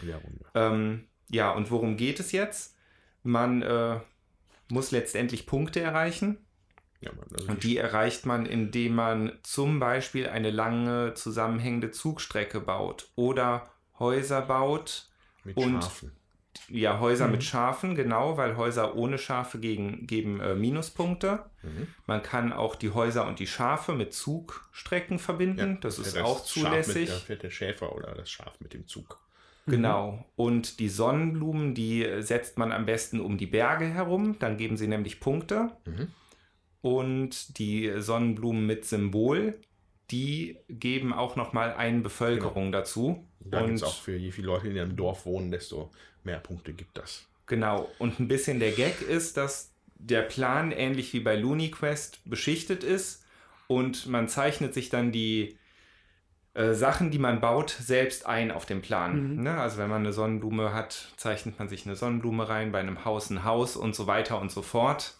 Runde. 0.00 0.44
Ähm, 0.54 1.08
ja, 1.28 1.50
und 1.50 1.70
worum 1.70 1.96
geht 1.96 2.20
es 2.20 2.32
jetzt? 2.32 2.76
Man 3.22 3.62
äh, 3.62 3.98
muss 4.68 4.90
letztendlich 4.90 5.46
Punkte 5.46 5.80
erreichen. 5.80 6.38
Ja, 7.00 7.10
man- 7.12 7.26
also 7.32 7.48
Und 7.48 7.64
die 7.64 7.76
erreicht 7.76 8.26
man, 8.26 8.46
indem 8.46 8.94
man 8.94 9.32
zum 9.42 9.80
Beispiel 9.80 10.28
eine 10.28 10.50
lange 10.50 11.14
zusammenhängende 11.14 11.90
Zugstrecke 11.90 12.60
baut 12.60 13.08
oder 13.16 13.68
Häuser 13.98 14.42
baut. 14.42 15.08
mit 15.44 15.56
und- 15.56 15.82
Schafen. 15.82 16.12
Ja, 16.70 16.98
Häuser 17.00 17.28
mit 17.28 17.44
Schafen, 17.44 17.94
genau, 17.94 18.36
weil 18.36 18.56
Häuser 18.56 18.96
ohne 18.96 19.18
Schafe 19.18 19.58
gegen, 19.58 20.06
geben 20.06 20.40
äh, 20.40 20.54
Minuspunkte. 20.54 21.44
Mhm. 21.62 21.88
Man 22.06 22.22
kann 22.22 22.52
auch 22.52 22.74
die 22.74 22.90
Häuser 22.90 23.26
und 23.26 23.38
die 23.38 23.46
Schafe 23.46 23.92
mit 23.92 24.14
Zugstrecken 24.14 25.18
verbinden. 25.18 25.78
das 25.80 25.98
ist 25.98 26.14
fährt 26.14 26.24
auch 26.24 26.38
Schaf 26.38 26.46
zulässig. 26.46 27.08
Mit, 27.08 27.10
da 27.10 27.14
fährt 27.14 27.42
der 27.42 27.50
Schäfer 27.50 27.94
oder 27.94 28.14
das 28.14 28.30
Schaf 28.30 28.58
mit 28.60 28.72
dem 28.72 28.86
Zug. 28.86 29.20
Genau. 29.66 30.24
Und 30.36 30.78
die 30.78 30.88
Sonnenblumen, 30.88 31.74
die 31.74 32.04
äh, 32.04 32.20
setzt 32.20 32.58
man 32.58 32.72
am 32.72 32.86
besten 32.86 33.20
um 33.20 33.38
die 33.38 33.46
Berge 33.46 33.86
herum. 33.86 34.38
Dann 34.38 34.56
geben 34.56 34.76
sie 34.76 34.88
nämlich 34.88 35.20
Punkte. 35.20 35.70
Mhm. 35.86 36.08
Und 36.82 37.58
die 37.58 37.92
Sonnenblumen 37.96 38.66
mit 38.66 38.84
Symbol, 38.84 39.58
die 40.10 40.58
geben 40.68 41.14
auch 41.14 41.34
nochmal 41.34 41.72
eine 41.72 42.00
Bevölkerung 42.00 42.72
dazu. 42.72 43.26
Da 43.40 43.62
gibt 43.62 43.76
es 43.76 43.82
auch 43.82 44.00
für 44.00 44.16
je 44.16 44.30
viele 44.32 44.48
Leute, 44.48 44.68
die 44.68 44.76
in 44.76 44.80
einem 44.80 44.96
Dorf 44.96 45.24
wohnen, 45.24 45.50
desto 45.50 45.90
mehr 46.24 46.38
Punkte 46.38 46.72
gibt 46.72 46.98
das. 46.98 47.26
genau. 47.46 47.90
Und 47.98 48.20
ein 48.20 48.28
bisschen 48.28 48.60
der 48.60 48.72
Gag 48.72 49.02
ist, 49.02 49.36
dass 49.36 49.72
der 49.96 50.22
Plan 50.22 50.72
ähnlich 50.72 51.12
wie 51.12 51.20
bei 51.20 51.36
Looney 51.36 51.70
Quest 51.70 52.20
beschichtet 52.24 52.84
ist 52.84 53.24
und 53.66 54.06
man 54.06 54.28
zeichnet 54.28 54.74
sich 54.74 54.90
dann 54.90 55.12
die 55.12 55.58
äh, 56.54 56.72
Sachen, 56.72 57.10
die 57.10 57.18
man 57.18 57.40
baut, 57.40 57.70
selbst 57.70 58.26
ein 58.26 58.50
auf 58.50 58.66
dem 58.66 58.82
Plan. 58.82 59.36
Mhm. 59.36 59.42
Ne? 59.42 59.60
Also 59.60 59.78
wenn 59.78 59.90
man 59.90 60.02
eine 60.02 60.12
Sonnenblume 60.12 60.72
hat, 60.72 61.12
zeichnet 61.16 61.58
man 61.58 61.68
sich 61.68 61.86
eine 61.86 61.96
Sonnenblume 61.96 62.48
rein, 62.48 62.70
bei 62.70 62.80
einem 62.80 63.04
Haus 63.04 63.30
ein 63.30 63.44
Haus 63.44 63.76
und 63.76 63.94
so 63.94 64.06
weiter 64.06 64.40
und 64.40 64.52
so 64.52 64.62
fort. 64.62 65.14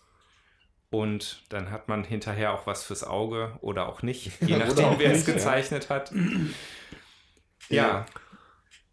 Und 0.91 1.43
dann 1.49 1.73
hat 1.73 1.89
man 1.89 2.05
hinterher 2.05 2.53
auch 2.53 2.69
was 2.69 2.85
fürs 2.85 3.03
Auge 3.03 3.59
oder 3.63 3.89
auch 3.89 4.03
nicht, 4.03 4.31
je 4.43 4.57
nachdem, 4.57 4.99
wer 4.99 5.11
es 5.11 5.19
nicht, 5.19 5.29
ja. 5.29 5.35
gezeichnet 5.35 5.91
hat. 5.91 6.13
Ja, 7.69 8.07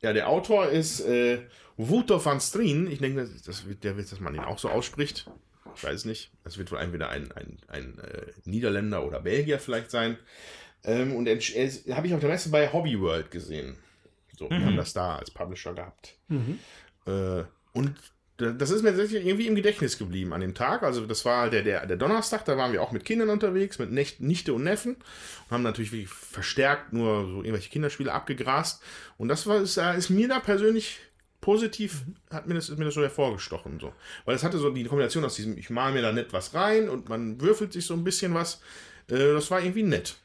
Ja, 0.01 0.13
der 0.13 0.27
Autor 0.27 0.67
ist 0.67 1.01
äh, 1.01 1.43
Wouter 1.89 2.23
van 2.23 2.39
Strien. 2.39 2.89
Ich 2.89 2.99
denke, 2.99 3.29
das, 3.45 3.67
wird, 3.67 3.83
der 3.83 3.97
wird, 3.97 4.11
dass 4.11 4.19
man 4.19 4.35
ihn 4.35 4.41
auch 4.41 4.59
so 4.59 4.69
ausspricht. 4.69 5.29
Ich 5.75 5.83
weiß 5.83 6.05
nicht. 6.05 6.31
Das 6.43 6.57
wird 6.57 6.71
wohl 6.71 6.79
entweder 6.79 7.09
ein, 7.09 7.31
ein, 7.31 7.57
ein 7.67 7.97
äh, 7.99 8.25
Niederländer 8.45 9.05
oder 9.05 9.21
Belgier 9.21 9.59
vielleicht 9.59 9.91
sein. 9.91 10.17
Ähm, 10.83 11.15
und 11.15 11.27
habe 11.27 11.37
ich 12.07 12.13
auf 12.13 12.19
der 12.19 12.29
Messe 12.29 12.49
bei 12.49 12.71
Hobby 12.73 12.99
World 12.99 13.31
gesehen. 13.31 13.77
So, 14.37 14.49
wir 14.49 14.65
haben 14.65 14.75
das 14.77 14.93
da 14.93 15.17
als 15.17 15.29
Publisher 15.31 15.73
gehabt. 15.75 16.15
Mhm. 16.27 16.57
Äh, 17.05 17.43
und 17.73 17.93
da- 18.37 18.51
das 18.51 18.71
ist 18.71 18.81
mir 18.81 18.89
tatsächlich 18.89 19.23
irgendwie 19.23 19.45
im 19.47 19.53
Gedächtnis 19.53 19.99
geblieben 19.99 20.33
an 20.33 20.41
dem 20.41 20.55
Tag. 20.55 20.81
Also 20.81 21.05
das 21.05 21.23
war 21.25 21.49
der, 21.51 21.61
der, 21.61 21.85
der 21.85 21.97
Donnerstag, 21.97 22.43
da 22.45 22.57
waren 22.57 22.73
wir 22.73 22.81
auch 22.81 22.91
mit 22.91 23.05
Kindern 23.05 23.29
unterwegs, 23.29 23.77
mit 23.77 23.91
Nech- 23.91 24.15
Nichte 24.19 24.53
und 24.53 24.63
Neffen. 24.63 24.95
Und 24.95 25.51
haben 25.51 25.61
natürlich 25.61 26.07
verstärkt 26.07 26.91
nur 26.91 27.27
so 27.27 27.35
irgendwelche 27.43 27.69
Kinderspiele 27.69 28.11
abgegrast. 28.11 28.81
Und 29.17 29.27
das 29.27 29.45
war, 29.45 29.61
ist, 29.61 29.77
ist 29.77 30.09
mir 30.09 30.27
da 30.27 30.39
persönlich 30.39 30.99
positiv, 31.41 32.03
hat 32.29 32.47
mir 32.47 32.53
das, 32.53 32.69
ist 32.69 32.77
mir 32.77 32.85
das 32.85 32.93
so 32.93 33.01
hervorgestochen. 33.01 33.79
So. 33.79 33.91
Weil 34.25 34.35
es 34.35 34.43
hatte 34.43 34.57
so 34.59 34.69
die 34.69 34.83
Kombination 34.85 35.25
aus 35.25 35.35
diesem, 35.35 35.57
ich 35.57 35.69
mal 35.69 35.91
mir 35.91 36.01
da 36.01 36.11
nett 36.11 36.31
was 36.33 36.53
rein 36.53 36.87
und 36.89 37.09
man 37.09 37.41
würfelt 37.41 37.73
sich 37.73 37.85
so 37.85 37.93
ein 37.95 38.03
bisschen 38.03 38.33
was. 38.33 38.61
Äh, 39.09 39.17
das 39.33 39.51
war 39.51 39.59
irgendwie 39.61 39.83
nett. 39.83 40.15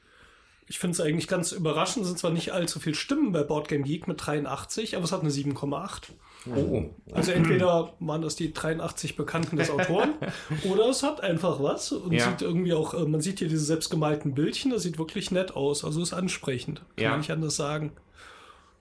Ich 0.68 0.78
finde 0.80 0.94
es 0.94 1.00
eigentlich 1.00 1.28
ganz 1.28 1.52
überraschend. 1.52 2.02
Es 2.02 2.08
sind 2.08 2.18
zwar 2.18 2.32
nicht 2.32 2.52
allzu 2.52 2.80
viele 2.80 2.96
Stimmen 2.96 3.30
bei 3.32 3.44
Boardgame 3.44 3.84
Geek 3.84 4.08
mit 4.08 4.24
83, 4.26 4.96
aber 4.96 5.04
es 5.04 5.12
hat 5.12 5.20
eine 5.20 5.30
7,8. 5.30 6.08
Oh. 6.54 6.90
Also 7.12 7.32
entweder 7.32 7.94
waren 7.98 8.22
das 8.22 8.36
die 8.36 8.52
83 8.52 9.16
Bekannten 9.16 9.56
des 9.56 9.70
Autoren 9.70 10.14
oder 10.70 10.88
es 10.88 11.02
hat 11.02 11.20
einfach 11.20 11.60
was 11.62 11.90
und 11.92 12.12
Ja. 12.12 12.28
sieht 12.30 12.42
irgendwie 12.42 12.72
auch, 12.72 12.94
äh, 12.94 13.04
man 13.04 13.20
sieht 13.20 13.38
hier 13.40 13.48
diese 13.48 13.64
selbstgemalten 13.64 14.34
Bildchen, 14.34 14.70
das 14.70 14.82
sieht 14.82 14.98
wirklich 14.98 15.30
nett 15.32 15.56
aus, 15.56 15.84
also 15.84 16.00
ist 16.02 16.12
ansprechend, 16.12 16.78
kann 16.96 17.02
Ja. 17.04 17.10
man 17.10 17.20
nicht 17.20 17.30
anders 17.32 17.56
sagen. 17.56 17.92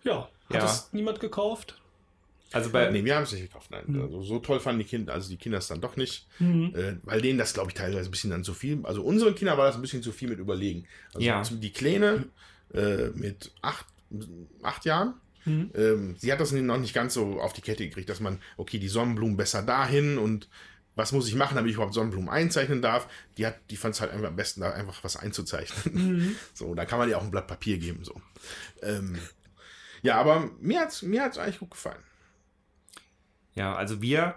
Ja, 0.03 0.27
hat 0.49 0.57
Ja. 0.57 0.65
es 0.65 0.89
niemand 0.91 1.19
gekauft? 1.19 1.79
Also 2.51 2.69
bei, 2.69 2.89
Nee, 2.91 3.03
wir 3.03 3.15
haben 3.15 3.23
es 3.23 3.31
nicht 3.33 3.41
gekauft, 3.47 3.71
nein. 3.71 3.83
Also, 4.01 4.21
so 4.21 4.39
toll 4.39 4.59
fanden 4.59 4.79
die 4.79 4.85
Kinder, 4.85 5.13
also 5.13 5.29
die 5.29 5.37
Kinder 5.37 5.57
es 5.57 5.67
dann 5.67 5.81
doch 5.81 5.97
nicht. 5.97 6.27
Mhm. 6.39 6.73
Äh, 6.75 6.95
weil 7.03 7.21
denen 7.21 7.37
das, 7.39 7.53
glaube 7.53 7.69
ich, 7.71 7.73
teilweise 7.75 8.07
ein 8.09 8.11
bisschen 8.11 8.29
dann 8.29 8.43
zu 8.43 8.53
viel. 8.53 8.79
Also 8.83 9.03
unseren 9.03 9.35
Kindern 9.35 9.57
war 9.57 9.65
das 9.65 9.75
ein 9.75 9.81
bisschen 9.81 10.03
zu 10.03 10.11
viel 10.11 10.29
mit 10.29 10.39
überlegen. 10.39 10.85
Also 11.13 11.25
Ja. 11.25 11.41
die 11.43 11.71
Kleine 11.73 12.25
äh, 12.73 13.09
mit 13.13 13.51
acht, 13.61 13.85
acht 14.63 14.85
Jahren, 14.85 15.15
Mhm. 15.47 15.69
ähm, 15.75 16.15
sie 16.17 16.31
hat 16.31 16.39
das 16.39 16.51
noch 16.53 16.79
nicht 16.79 16.93
ganz 16.95 17.13
so 17.13 17.39
auf 17.39 17.53
die 17.53 17.61
Kette 17.61 17.85
gekriegt, 17.87 18.09
dass 18.09 18.19
man, 18.19 18.39
okay, 18.57 18.79
die 18.79 18.87
Sonnenblumen 18.87 19.37
besser 19.37 19.61
dahin 19.61 20.17
und 20.17 20.49
was 20.95 21.11
muss 21.11 21.27
ich 21.27 21.35
machen, 21.35 21.55
damit 21.55 21.69
ich 21.69 21.75
überhaupt 21.75 21.93
Sonnenblumen 21.93 22.29
einzeichnen 22.29 22.81
darf. 22.81 23.07
Die 23.37 23.45
hat, 23.45 23.57
die 23.69 23.75
fand 23.75 23.93
es 23.93 24.01
halt 24.01 24.11
einfach 24.11 24.29
am 24.29 24.35
besten, 24.37 24.61
da 24.61 24.71
einfach 24.71 25.03
was 25.03 25.17
einzuzeichnen. 25.17 25.93
Mhm. 26.17 26.35
So, 26.55 26.73
da 26.73 26.85
kann 26.85 26.97
man 26.99 27.09
ihr 27.09 27.17
auch 27.17 27.23
ein 27.23 27.29
Blatt 27.31 27.47
Papier 27.47 27.77
geben. 27.77 28.03
So. 28.03 28.19
Ähm, 28.81 29.19
ja, 30.01 30.17
aber 30.17 30.49
mir 30.61 30.79
hat's 30.79 31.01
mir 31.03 31.21
hat's 31.21 31.37
eigentlich 31.37 31.59
gut 31.59 31.71
gefallen. 31.71 32.01
Ja, 33.55 33.75
also 33.75 34.01
wir 34.01 34.35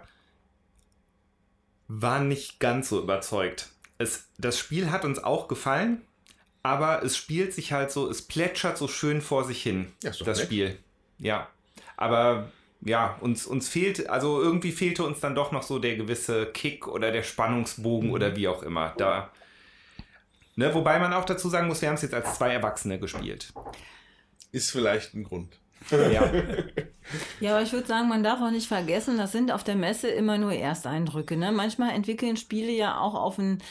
waren 1.87 2.27
nicht 2.27 2.59
ganz 2.59 2.89
so 2.89 3.01
überzeugt. 3.01 3.69
Es, 3.97 4.29
das 4.37 4.57
Spiel 4.57 4.91
hat 4.91 5.03
uns 5.03 5.21
auch 5.21 5.47
gefallen, 5.47 6.01
aber 6.63 7.03
es 7.03 7.17
spielt 7.17 7.53
sich 7.53 7.73
halt 7.73 7.91
so, 7.91 8.09
es 8.09 8.21
plätschert 8.21 8.77
so 8.77 8.87
schön 8.87 9.21
vor 9.21 9.43
sich 9.43 9.61
hin, 9.61 9.91
Ja, 10.03 10.11
das 10.11 10.37
nett. 10.37 10.37
Spiel. 10.37 10.79
Ja, 11.17 11.49
aber 11.97 12.51
ja, 12.81 13.17
uns, 13.19 13.45
uns 13.45 13.67
fehlt, 13.67 14.09
also 14.09 14.41
irgendwie 14.41 14.71
fehlte 14.71 15.03
uns 15.03 15.19
dann 15.19 15.35
doch 15.35 15.51
noch 15.51 15.63
so 15.63 15.79
der 15.79 15.97
gewisse 15.97 16.45
Kick 16.45 16.87
oder 16.87 17.11
der 17.11 17.23
Spannungsbogen 17.23 18.11
oder 18.11 18.35
wie 18.37 18.47
auch 18.47 18.63
immer. 18.63 18.93
Da, 18.97 19.31
ne, 20.55 20.73
wobei 20.73 20.99
man 20.99 21.11
auch 21.11 21.25
dazu 21.25 21.49
sagen 21.49 21.67
muss, 21.67 21.81
wir 21.81 21.89
haben 21.89 21.95
es 21.95 22.03
jetzt 22.03 22.13
als 22.13 22.35
zwei 22.37 22.53
Erwachsene 22.53 22.99
gespielt. 22.99 23.51
Ist 24.51 24.71
vielleicht 24.71 25.13
ein 25.13 25.25
Grund. 25.25 25.57
Ja, 25.91 26.31
Ja, 27.39 27.51
aber 27.55 27.63
ich 27.63 27.73
würde 27.73 27.87
sagen, 27.87 28.07
man 28.07 28.23
darf 28.23 28.41
auch 28.41 28.51
nicht 28.51 28.67
vergessen, 28.67 29.17
das 29.17 29.31
sind 29.31 29.51
auf 29.51 29.63
der 29.63 29.75
Messe 29.75 30.09
immer 30.09 30.37
nur 30.37 30.53
Ersteindrücke. 30.53 31.37
Ne? 31.37 31.51
Manchmal 31.51 31.91
entwickeln 31.91 32.37
Spiele 32.37 32.71
ja 32.71 32.99
auch 32.99 33.15
auf 33.15 33.39
einen 33.39 33.63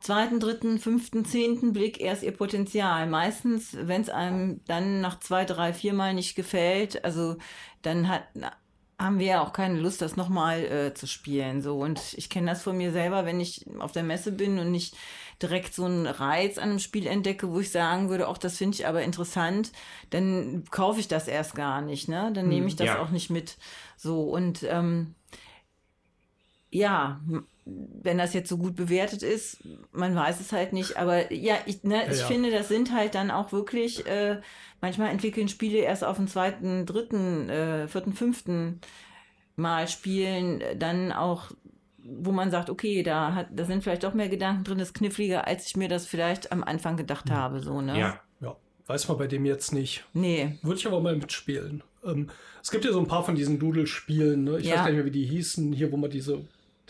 zweiten, 0.00 0.40
dritten, 0.40 0.78
fünften, 0.78 1.24
zehnten 1.24 1.72
Blick 1.72 2.00
erst 2.00 2.22
ihr 2.22 2.32
Potenzial. 2.32 3.06
Meistens, 3.06 3.76
wenn 3.78 4.02
es 4.02 4.10
einem 4.10 4.60
dann 4.66 5.00
nach 5.00 5.20
zwei, 5.20 5.44
drei, 5.44 5.72
viermal 5.72 6.14
nicht 6.14 6.34
gefällt, 6.34 7.04
also 7.04 7.36
dann 7.82 8.08
hat, 8.08 8.24
haben 8.98 9.18
wir 9.18 9.26
ja 9.26 9.42
auch 9.42 9.52
keine 9.52 9.78
Lust, 9.80 10.02
das 10.02 10.16
nochmal 10.16 10.64
äh, 10.64 10.94
zu 10.94 11.06
spielen. 11.06 11.62
So 11.62 11.78
und 11.78 12.14
ich 12.14 12.28
kenne 12.30 12.50
das 12.50 12.62
von 12.62 12.76
mir 12.76 12.92
selber, 12.92 13.24
wenn 13.24 13.40
ich 13.40 13.66
auf 13.78 13.92
der 13.92 14.02
Messe 14.02 14.32
bin 14.32 14.58
und 14.58 14.70
nicht 14.70 14.96
direkt 15.42 15.74
so 15.74 15.84
einen 15.84 16.06
Reiz 16.06 16.58
an 16.58 16.70
einem 16.70 16.78
Spiel 16.78 17.06
entdecke, 17.06 17.50
wo 17.50 17.60
ich 17.60 17.70
sagen 17.70 18.08
würde, 18.08 18.28
auch 18.28 18.38
das 18.38 18.56
finde 18.56 18.74
ich 18.76 18.86
aber 18.86 19.02
interessant, 19.02 19.72
dann 20.10 20.64
kaufe 20.70 21.00
ich 21.00 21.08
das 21.08 21.28
erst 21.28 21.54
gar 21.54 21.80
nicht, 21.80 22.08
ne? 22.08 22.30
Dann 22.34 22.48
nehme 22.48 22.66
ich 22.66 22.76
das 22.76 22.88
ja. 22.88 23.02
auch 23.02 23.10
nicht 23.10 23.30
mit. 23.30 23.56
So 23.96 24.22
und 24.22 24.62
ähm, 24.64 25.14
ja, 26.70 27.20
wenn 27.64 28.18
das 28.18 28.32
jetzt 28.32 28.48
so 28.48 28.56
gut 28.56 28.76
bewertet 28.76 29.22
ist, 29.22 29.58
man 29.92 30.14
weiß 30.14 30.40
es 30.40 30.52
halt 30.52 30.72
nicht. 30.72 30.96
Aber 30.96 31.32
ja, 31.32 31.56
ich, 31.66 31.82
ne, 31.84 32.10
ich 32.10 32.20
ja. 32.20 32.26
finde, 32.26 32.50
das 32.50 32.68
sind 32.68 32.92
halt 32.92 33.14
dann 33.14 33.30
auch 33.30 33.52
wirklich, 33.52 34.06
äh, 34.06 34.40
manchmal 34.80 35.10
entwickeln 35.10 35.48
Spiele 35.48 35.78
erst 35.78 36.04
auf 36.04 36.16
dem 36.16 36.28
zweiten, 36.28 36.86
dritten, 36.86 37.48
äh, 37.48 37.88
vierten, 37.88 38.12
fünften 38.12 38.80
Mal 39.56 39.88
spielen, 39.88 40.60
äh, 40.60 40.76
dann 40.76 41.12
auch, 41.12 41.50
wo 42.04 42.32
man 42.32 42.50
sagt, 42.50 42.70
okay, 42.70 43.02
da 43.02 43.34
hat, 43.34 43.48
da 43.52 43.64
sind 43.64 43.82
vielleicht 43.82 44.04
doch 44.04 44.14
mehr 44.14 44.28
Gedanken 44.28 44.64
drin, 44.64 44.78
das 44.78 44.88
ist 44.88 44.94
kniffliger, 44.94 45.46
als 45.46 45.66
ich 45.66 45.76
mir 45.76 45.88
das 45.88 46.06
vielleicht 46.06 46.52
am 46.52 46.62
Anfang 46.64 46.96
gedacht 46.96 47.30
habe, 47.30 47.60
so, 47.60 47.80
ne? 47.80 47.98
ja. 47.98 48.20
Ja, 48.40 48.56
weiß 48.86 49.08
man 49.08 49.18
bei 49.18 49.26
dem 49.26 49.44
jetzt 49.44 49.72
nicht. 49.72 50.04
Nee. 50.14 50.58
Würde 50.62 50.78
ich 50.78 50.86
aber 50.86 51.00
mal 51.00 51.14
mitspielen. 51.16 51.82
Ähm, 52.04 52.30
es 52.62 52.70
gibt 52.70 52.84
ja 52.86 52.92
so 52.92 52.98
ein 53.00 53.06
paar 53.06 53.22
von 53.24 53.34
diesen 53.34 53.58
Doodle-Spielen. 53.58 54.44
Ne? 54.44 54.58
Ich 54.60 54.66
Ja. 54.66 54.76
weiß 54.76 54.80
gar 54.80 54.86
nicht 54.86 54.96
mehr, 54.96 55.04
wie 55.04 55.10
die 55.10 55.26
hießen. 55.26 55.72
Hier, 55.74 55.92
wo 55.92 55.98
man 55.98 56.08
diese, 56.10 56.42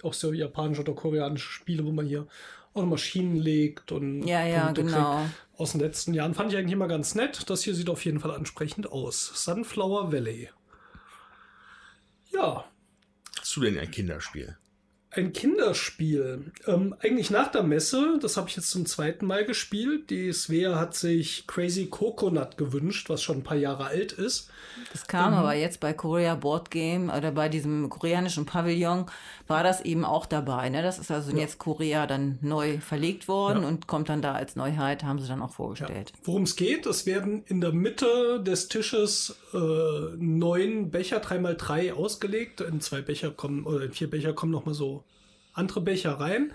auch 0.04 0.14
so 0.14 0.32
japanische 0.32 0.82
oder 0.82 0.92
koreanische 0.94 1.50
Spiele, 1.50 1.84
wo 1.84 1.90
man 1.90 2.06
hier 2.06 2.28
auch 2.72 2.84
Maschinen 2.84 3.34
legt 3.36 3.90
und 3.90 4.22
Ja, 4.22 4.44
ja, 4.46 4.66
Punkte 4.66 4.84
genau. 4.84 5.22
kriegt. 5.24 5.34
Aus 5.58 5.72
den 5.72 5.80
letzten 5.80 6.14
Jahren 6.14 6.34
fand 6.34 6.52
ich 6.52 6.58
eigentlich 6.58 6.72
immer 6.72 6.86
ganz 6.86 7.16
nett. 7.16 7.50
Das 7.50 7.64
hier 7.64 7.74
sieht 7.74 7.90
auf 7.90 8.04
jeden 8.04 8.20
Fall 8.20 8.30
ansprechend 8.30 8.90
aus. 8.92 9.32
Sunflower 9.44 10.12
Valley. 10.12 10.48
Ja, 12.32 12.64
Hast 13.40 13.56
du 13.56 13.62
denn 13.62 13.78
ein 13.78 13.90
Kinderspiel? 13.90 14.56
Ein 15.12 15.32
Kinderspiel. 15.32 16.52
Ähm, 16.66 16.94
eigentlich 17.00 17.30
nach 17.30 17.50
der 17.50 17.62
Messe, 17.64 18.18
das 18.20 18.36
habe 18.36 18.48
ich 18.48 18.56
jetzt 18.56 18.70
zum 18.70 18.86
zweiten 18.86 19.26
Mal 19.26 19.44
gespielt. 19.44 20.10
Die 20.10 20.32
Svea 20.32 20.78
hat 20.78 20.94
sich 20.94 21.46
Crazy 21.46 21.86
Coconut 21.86 22.56
gewünscht, 22.56 23.08
was 23.10 23.22
schon 23.22 23.38
ein 23.38 23.42
paar 23.42 23.56
Jahre 23.56 23.86
alt 23.86 24.12
ist. 24.12 24.50
Das 24.92 25.06
kam 25.06 25.34
aber 25.34 25.54
jetzt 25.54 25.80
bei 25.80 25.92
Korea 25.92 26.34
Board 26.36 26.70
Game 26.70 27.10
oder 27.10 27.32
bei 27.32 27.48
diesem 27.48 27.88
koreanischen 27.88 28.46
Pavillon 28.46 29.06
war 29.48 29.64
das 29.64 29.80
eben 29.80 30.04
auch 30.04 30.26
dabei. 30.26 30.68
Ne? 30.68 30.80
Das 30.82 30.98
ist 31.00 31.10
also 31.10 31.36
jetzt 31.36 31.58
Korea 31.58 32.06
dann 32.06 32.38
neu 32.40 32.78
verlegt 32.78 33.26
worden 33.26 33.62
Ja. 33.62 33.68
und 33.68 33.88
kommt 33.88 34.08
dann 34.08 34.22
da 34.22 34.34
als 34.34 34.54
Neuheit, 34.54 35.02
haben 35.02 35.18
sie 35.18 35.26
dann 35.26 35.42
auch 35.42 35.50
vorgestellt. 35.52 36.12
Worum 36.22 36.44
es 36.44 36.54
geht, 36.54 36.86
es 36.86 37.04
werden 37.04 37.42
in 37.46 37.60
der 37.60 37.72
Mitte 37.72 38.40
des 38.44 38.68
Tisches 38.68 39.36
äh, 39.52 39.58
neun 40.18 40.90
Becher, 40.90 41.20
3x3 41.20 41.92
ausgelegt. 41.94 42.60
In 42.60 42.80
zwei 42.80 43.00
Becher 43.00 43.30
kommen, 43.30 43.64
oder 43.66 43.84
in 43.84 43.92
vier 43.92 44.08
Becher 44.08 44.32
kommen 44.32 44.52
nochmal 44.52 44.74
so 44.74 44.99
andere 45.52 45.80
Becher 45.80 46.12
rein. 46.12 46.52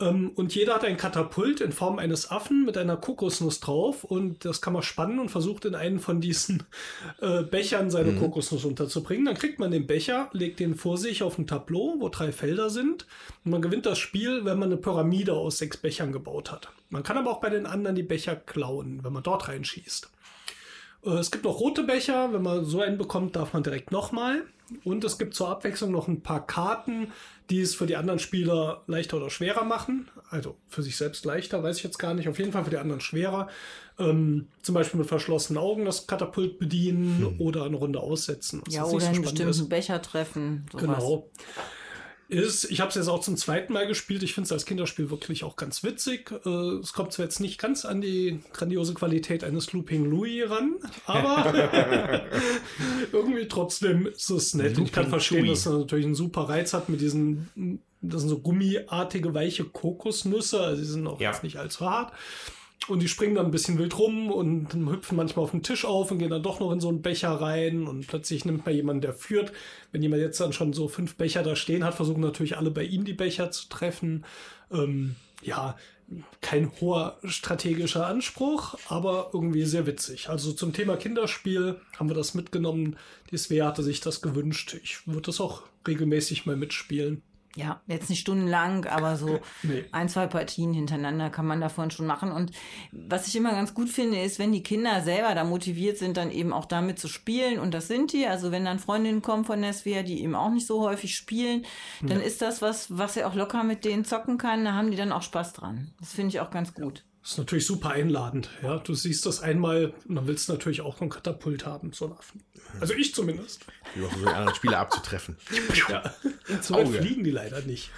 Ähm, 0.00 0.32
und 0.34 0.54
jeder 0.54 0.74
hat 0.74 0.84
ein 0.84 0.96
Katapult 0.96 1.60
in 1.60 1.72
Form 1.72 1.98
eines 1.98 2.30
Affen 2.30 2.64
mit 2.64 2.76
einer 2.76 2.96
Kokosnuss 2.96 3.60
drauf 3.60 4.02
und 4.02 4.44
das 4.44 4.60
kann 4.60 4.72
man 4.72 4.82
spannen 4.82 5.20
und 5.20 5.30
versucht 5.30 5.64
in 5.66 5.74
einen 5.76 6.00
von 6.00 6.20
diesen 6.20 6.64
äh, 7.20 7.42
Bechern 7.42 7.90
seine 7.90 8.14
Kokosnuss 8.14 8.64
unterzubringen. 8.64 9.26
Dann 9.26 9.36
kriegt 9.36 9.60
man 9.60 9.70
den 9.70 9.86
Becher, 9.86 10.30
legt 10.32 10.58
den 10.58 10.74
vor 10.74 10.98
sich 10.98 11.22
auf 11.22 11.38
ein 11.38 11.46
Tableau, 11.46 11.96
wo 12.00 12.08
drei 12.08 12.32
Felder 12.32 12.70
sind 12.70 13.06
und 13.44 13.52
man 13.52 13.62
gewinnt 13.62 13.86
das 13.86 13.98
Spiel, 13.98 14.44
wenn 14.44 14.58
man 14.58 14.70
eine 14.72 14.80
Pyramide 14.80 15.34
aus 15.34 15.58
sechs 15.58 15.76
Bechern 15.76 16.12
gebaut 16.12 16.50
hat. 16.50 16.70
Man 16.90 17.04
kann 17.04 17.16
aber 17.16 17.30
auch 17.30 17.40
bei 17.40 17.50
den 17.50 17.66
anderen 17.66 17.96
die 17.96 18.02
Becher 18.02 18.34
klauen, 18.34 19.04
wenn 19.04 19.12
man 19.12 19.22
dort 19.22 19.48
reinschießt. 19.48 20.10
Äh, 21.04 21.10
Es 21.10 21.30
gibt 21.30 21.44
noch 21.44 21.60
rote 21.60 21.84
Becher. 21.84 22.32
Wenn 22.32 22.42
man 22.42 22.64
so 22.64 22.80
einen 22.80 22.98
bekommt, 22.98 23.36
darf 23.36 23.52
man 23.52 23.62
direkt 23.62 23.92
nochmal. 23.92 24.42
Und 24.82 25.04
es 25.04 25.18
gibt 25.18 25.34
zur 25.34 25.50
Abwechslung 25.50 25.92
noch 25.92 26.08
ein 26.08 26.22
paar 26.22 26.46
Karten, 26.46 27.12
die 27.50 27.60
es 27.60 27.74
für 27.74 27.86
die 27.86 27.96
anderen 27.96 28.18
Spieler 28.18 28.82
leichter 28.86 29.18
oder 29.18 29.30
schwerer 29.30 29.64
machen. 29.64 30.08
Also 30.30 30.56
für 30.68 30.82
sich 30.82 30.96
selbst 30.96 31.24
leichter, 31.24 31.62
weiß 31.62 31.78
ich 31.78 31.84
jetzt 31.84 31.98
gar 31.98 32.14
nicht. 32.14 32.28
Auf 32.28 32.38
jeden 32.38 32.52
Fall 32.52 32.64
für 32.64 32.70
die 32.70 32.78
anderen 32.78 33.00
schwerer. 33.00 33.48
Ähm, 33.98 34.48
zum 34.62 34.74
Beispiel 34.74 34.98
mit 34.98 35.08
verschlossenen 35.08 35.62
Augen 35.62 35.84
das 35.84 36.06
Katapult 36.06 36.58
bedienen 36.58 37.36
oder 37.38 37.64
eine 37.64 37.76
Runde 37.76 38.00
aussetzen. 38.00 38.62
was 38.64 38.74
Ja, 38.74 38.84
oder 38.84 39.00
so 39.00 39.06
einen 39.06 39.22
bestimmten 39.22 39.50
ist. 39.50 39.68
Becher 39.68 40.02
treffen. 40.02 40.66
Sowas. 40.72 40.84
Genau. 40.84 41.30
Ist, 42.28 42.64
ich 42.70 42.80
habe 42.80 42.88
es 42.88 42.94
jetzt 42.94 43.08
auch 43.08 43.20
zum 43.20 43.36
zweiten 43.36 43.72
Mal 43.74 43.86
gespielt. 43.86 44.22
Ich 44.22 44.32
finde 44.34 44.46
es 44.46 44.52
als 44.52 44.64
Kinderspiel 44.64 45.10
wirklich 45.10 45.44
auch 45.44 45.56
ganz 45.56 45.82
witzig. 45.84 46.30
Äh, 46.46 46.48
es 46.48 46.92
kommt 46.94 47.12
zwar 47.12 47.26
jetzt 47.26 47.38
nicht 47.40 47.58
ganz 47.60 47.84
an 47.84 48.00
die 48.00 48.40
grandiose 48.52 48.94
Qualität 48.94 49.44
eines 49.44 49.72
Looping 49.72 50.04
Louis 50.06 50.48
ran, 50.48 50.76
aber 51.06 52.22
irgendwie 53.12 53.46
trotzdem 53.46 54.06
ist 54.06 54.30
es 54.30 54.54
nett. 54.54 54.78
Und 54.78 54.84
ich 54.86 54.92
kann 54.92 55.04
Looping 55.04 55.10
verstehen, 55.10 55.46
Louis. 55.46 55.62
dass 55.64 55.72
er 55.72 55.78
natürlich 55.78 56.06
einen 56.06 56.14
super 56.14 56.48
Reiz 56.48 56.72
hat 56.72 56.88
mit 56.88 57.00
diesen, 57.00 57.80
das 58.00 58.20
sind 58.22 58.30
so 58.30 58.38
gummiartige, 58.38 59.34
weiche 59.34 59.64
Kokosnüsse. 59.64 60.60
Also 60.60 60.80
die 60.82 60.88
sind 60.88 61.06
auch 61.06 61.20
Ja. 61.20 61.30
jetzt 61.30 61.42
nicht 61.42 61.58
allzu 61.58 61.88
hart. 61.88 62.12
Und 62.88 63.00
die 63.00 63.08
springen 63.08 63.34
dann 63.34 63.46
ein 63.46 63.50
bisschen 63.50 63.78
wild 63.78 63.98
rum 63.98 64.30
und 64.30 64.74
hüpfen 64.74 65.16
manchmal 65.16 65.44
auf 65.44 65.52
den 65.52 65.62
Tisch 65.62 65.84
auf 65.84 66.10
und 66.10 66.18
gehen 66.18 66.30
dann 66.30 66.42
doch 66.42 66.60
noch 66.60 66.70
in 66.70 66.80
so 66.80 66.88
einen 66.88 67.02
Becher 67.02 67.30
rein. 67.30 67.86
Und 67.86 68.06
plötzlich 68.06 68.44
nimmt 68.44 68.66
man 68.66 68.74
jemanden, 68.74 69.00
der 69.00 69.14
führt. 69.14 69.52
Wenn 69.92 70.02
jemand 70.02 70.20
jetzt 70.20 70.40
dann 70.40 70.52
schon 70.52 70.72
so 70.72 70.88
fünf 70.88 71.16
Becher 71.16 71.42
da 71.42 71.56
stehen 71.56 71.84
hat, 71.84 71.94
versuchen 71.94 72.20
natürlich 72.20 72.56
alle 72.58 72.70
bei 72.70 72.84
ihm 72.84 73.04
die 73.04 73.14
Becher 73.14 73.50
zu 73.50 73.68
treffen. 73.68 74.24
Ähm, 74.70 75.16
ja, 75.42 75.76
kein 76.40 76.70
hoher 76.80 77.18
strategischer 77.24 78.06
Anspruch, 78.06 78.76
aber 78.88 79.30
irgendwie 79.32 79.64
sehr 79.64 79.86
witzig. 79.86 80.28
Also 80.28 80.52
zum 80.52 80.72
Thema 80.72 80.96
Kinderspiel 80.96 81.80
haben 81.96 82.08
wir 82.08 82.14
das 82.14 82.34
mitgenommen. 82.34 82.96
Die 83.30 83.38
Svea 83.38 83.66
hatte 83.66 83.82
sich 83.82 84.00
das 84.00 84.20
gewünscht. 84.20 84.76
Ich 84.82 85.06
würde 85.06 85.22
das 85.22 85.40
auch 85.40 85.62
regelmäßig 85.86 86.46
mal 86.46 86.56
mitspielen. 86.56 87.22
Ja, 87.56 87.80
jetzt 87.86 88.10
nicht 88.10 88.20
stundenlang, 88.20 88.84
aber 88.86 89.16
so 89.16 89.38
Nee. 89.62 89.84
ein, 89.92 90.08
zwei 90.08 90.26
Partien 90.26 90.72
hintereinander 90.72 91.30
kann 91.30 91.46
man 91.46 91.60
davon 91.60 91.90
schon 91.90 92.06
machen. 92.06 92.32
Und 92.32 92.50
was 92.90 93.28
ich 93.28 93.36
immer 93.36 93.52
ganz 93.52 93.74
gut 93.74 93.88
finde, 93.88 94.20
ist, 94.20 94.38
wenn 94.38 94.50
die 94.52 94.62
Kinder 94.62 95.02
selber 95.02 95.34
da 95.34 95.44
motiviert 95.44 95.98
sind, 95.98 96.16
dann 96.16 96.32
eben 96.32 96.52
auch 96.52 96.64
damit 96.64 96.98
zu 96.98 97.06
spielen. 97.06 97.60
Und 97.60 97.72
das 97.72 97.86
sind 97.86 98.12
die. 98.12 98.26
Also 98.26 98.50
wenn 98.50 98.64
dann 98.64 98.80
Freundinnen 98.80 99.22
kommen 99.22 99.44
von 99.44 99.62
der 99.62 99.72
Svea, 99.72 100.02
die 100.02 100.22
eben 100.22 100.34
auch 100.34 100.50
nicht 100.50 100.66
so 100.66 100.80
häufig 100.82 101.14
spielen, 101.14 101.64
dann 102.02 102.20
ist 102.20 102.42
das 102.42 102.60
was, 102.60 102.96
was 102.96 103.16
er 103.16 103.28
auch 103.28 103.34
locker 103.34 103.62
mit 103.62 103.84
denen 103.84 104.04
zocken 104.04 104.36
kann. 104.36 104.64
Da 104.64 104.72
haben 104.72 104.90
die 104.90 104.96
dann 104.96 105.12
auch 105.12 105.22
Spaß 105.22 105.52
dran. 105.52 105.92
Das 106.00 106.12
finde 106.12 106.30
ich 106.30 106.40
auch 106.40 106.50
ganz 106.50 106.74
gut. 106.74 107.04
Das 107.24 107.32
ist 107.32 107.38
natürlich 107.38 107.64
super 107.64 107.92
einladend. 107.92 108.50
Ja, 108.62 108.76
du 108.76 108.92
siehst 108.92 109.24
das 109.24 109.40
einmal 109.40 109.94
und 110.06 110.16
dann 110.16 110.26
willst 110.26 110.46
du 110.46 110.52
natürlich 110.52 110.82
auch 110.82 111.00
einen 111.00 111.08
Katapult 111.08 111.64
haben, 111.64 111.90
so 111.94 112.04
einen 112.04 112.18
Affen. 112.18 112.44
Also 112.80 112.92
ich 112.92 113.14
zumindest. 113.14 113.64
Wie 113.94 114.04
auch 114.04 114.12
so 114.12 114.26
einen 114.26 114.34
anderen 114.34 114.54
Spieler 114.54 114.78
abzutreffen. 114.80 115.38
Ja. 115.88 116.14
So 116.60 116.74
weit 116.74 116.88
fliegen 116.88 117.24
die 117.24 117.30
leider 117.30 117.62
nicht. 117.62 117.90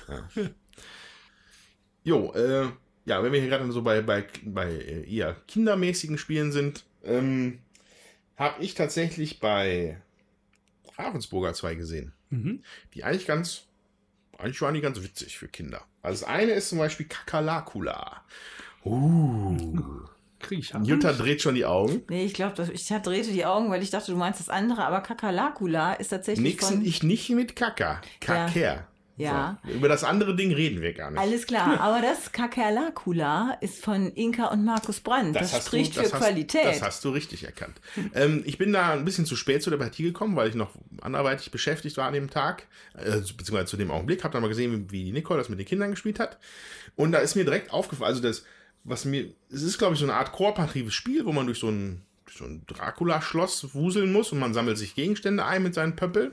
Jo, 2.04 2.32
äh, 2.34 2.68
ja, 3.04 3.20
wenn 3.24 3.32
wir 3.32 3.40
hier 3.40 3.48
gerade 3.48 3.70
so 3.72 3.82
bei, 3.82 4.00
bei, 4.00 4.28
bei 4.44 4.70
äh, 4.70 5.12
eher 5.12 5.34
kindermäßigen 5.48 6.18
Spielen 6.18 6.52
sind, 6.52 6.84
ähm, 7.02 7.58
habe 8.36 8.62
ich 8.62 8.74
tatsächlich 8.74 9.40
bei 9.40 10.00
Ravensburger 10.96 11.52
2 11.52 11.74
gesehen. 11.74 12.12
Die 12.94 13.02
eigentlich 13.02 13.26
ganz, 13.26 13.64
eigentlich 14.38 14.60
waren 14.62 14.74
die 14.74 14.80
ganz 14.80 15.02
witzig 15.02 15.36
für 15.36 15.48
Kinder. 15.48 15.84
Also 16.00 16.20
das 16.20 16.28
eine 16.28 16.52
ist 16.52 16.68
zum 16.68 16.78
Beispiel 16.78 17.06
Kakalakula. 17.06 18.24
Uh. 18.86 19.56
Ich 20.50 20.72
Jutta 20.84 21.12
dreht 21.12 21.42
schon 21.42 21.56
die 21.56 21.64
Augen. 21.64 22.02
Nee, 22.08 22.24
ich 22.24 22.34
glaube, 22.34 22.70
ich 22.72 22.86
drehte 22.86 23.32
die 23.32 23.44
Augen, 23.44 23.70
weil 23.70 23.82
ich 23.82 23.90
dachte, 23.90 24.12
du 24.12 24.16
meinst 24.16 24.38
das 24.38 24.48
andere, 24.48 24.84
aber 24.84 25.00
Kakalakula 25.00 25.94
ist 25.94 26.08
tatsächlich 26.08 26.54
Nixon, 26.54 26.76
von... 26.76 26.84
ich 26.84 27.02
nicht 27.02 27.30
mit 27.30 27.56
Kaka. 27.56 28.00
Kaker. 28.20 28.86
Ja. 29.18 29.58
So. 29.64 29.72
Über 29.72 29.88
das 29.88 30.04
andere 30.04 30.36
Ding 30.36 30.52
reden 30.52 30.82
wir 30.82 30.92
gar 30.92 31.10
nicht. 31.10 31.18
Alles 31.18 31.46
klar, 31.46 31.80
aber 31.80 32.02
das 32.02 32.32
Kakerlakula 32.32 33.56
ist 33.60 33.82
von 33.82 34.12
Inka 34.12 34.48
und 34.48 34.64
Markus 34.64 35.00
Brandt. 35.00 35.34
Das, 35.34 35.54
hast 35.54 35.68
spricht 35.68 35.96
du, 35.96 36.00
das 36.00 36.10
für 36.10 36.16
hast, 36.16 36.22
Qualität. 36.22 36.64
Das 36.66 36.82
hast 36.82 37.04
du 37.04 37.10
richtig 37.10 37.44
erkannt. 37.44 37.80
ähm, 38.14 38.42
ich 38.44 38.58
bin 38.58 38.72
da 38.72 38.92
ein 38.92 39.04
bisschen 39.04 39.24
zu 39.24 39.34
spät 39.34 39.62
zu 39.62 39.70
der 39.70 39.78
Partie 39.78 40.02
gekommen, 40.02 40.36
weil 40.36 40.50
ich 40.50 40.54
noch 40.54 40.70
anderweitig 41.00 41.50
beschäftigt 41.50 41.96
war 41.96 42.06
an 42.06 42.14
dem 42.14 42.28
Tag, 42.28 42.66
äh, 42.94 43.20
beziehungsweise 43.20 43.66
zu 43.66 43.78
dem 43.78 43.90
Augenblick. 43.90 44.22
Habe 44.22 44.32
dann 44.32 44.42
mal 44.42 44.48
gesehen, 44.48 44.90
wie 44.90 45.10
Nicole 45.12 45.38
das 45.38 45.48
mit 45.48 45.58
den 45.58 45.66
Kindern 45.66 45.92
gespielt 45.92 46.20
hat. 46.20 46.38
Und 46.94 47.12
da 47.12 47.18
ist 47.18 47.36
mir 47.36 47.44
direkt 47.44 47.72
aufgefallen, 47.72 48.08
also 48.08 48.20
das, 48.20 48.44
was 48.86 49.04
mir, 49.04 49.32
es 49.50 49.62
ist 49.62 49.78
glaube 49.78 49.94
ich 49.94 50.00
so 50.00 50.06
eine 50.06 50.14
Art 50.14 50.32
kooperatives 50.32 50.94
Spiel, 50.94 51.26
wo 51.26 51.32
man 51.32 51.46
durch 51.46 51.58
so 51.58 51.68
ein, 51.68 52.02
durch 52.24 52.38
so 52.38 52.44
ein 52.44 52.64
Dracula-Schloss 52.66 53.74
wuseln 53.74 54.12
muss 54.12 54.32
und 54.32 54.38
man 54.38 54.54
sammelt 54.54 54.78
sich 54.78 54.94
Gegenstände 54.94 55.44
ein 55.44 55.62
mit 55.62 55.74
seinen 55.74 55.96
Pöppeln. 55.96 56.32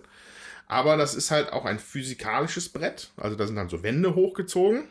Aber 0.68 0.95
das 0.97 1.14
ist 1.14 1.32
halt 1.32 1.51
auch 1.51 1.66
ein 1.66 1.80
physikalisches 1.80 2.70
Brett. 2.70 3.12
Also 3.18 3.36
da 3.36 3.45
sind 3.45 3.58
dann 3.58 3.70
so 3.70 3.84
Wände 3.84 4.16
hochgezogen. 4.16 4.88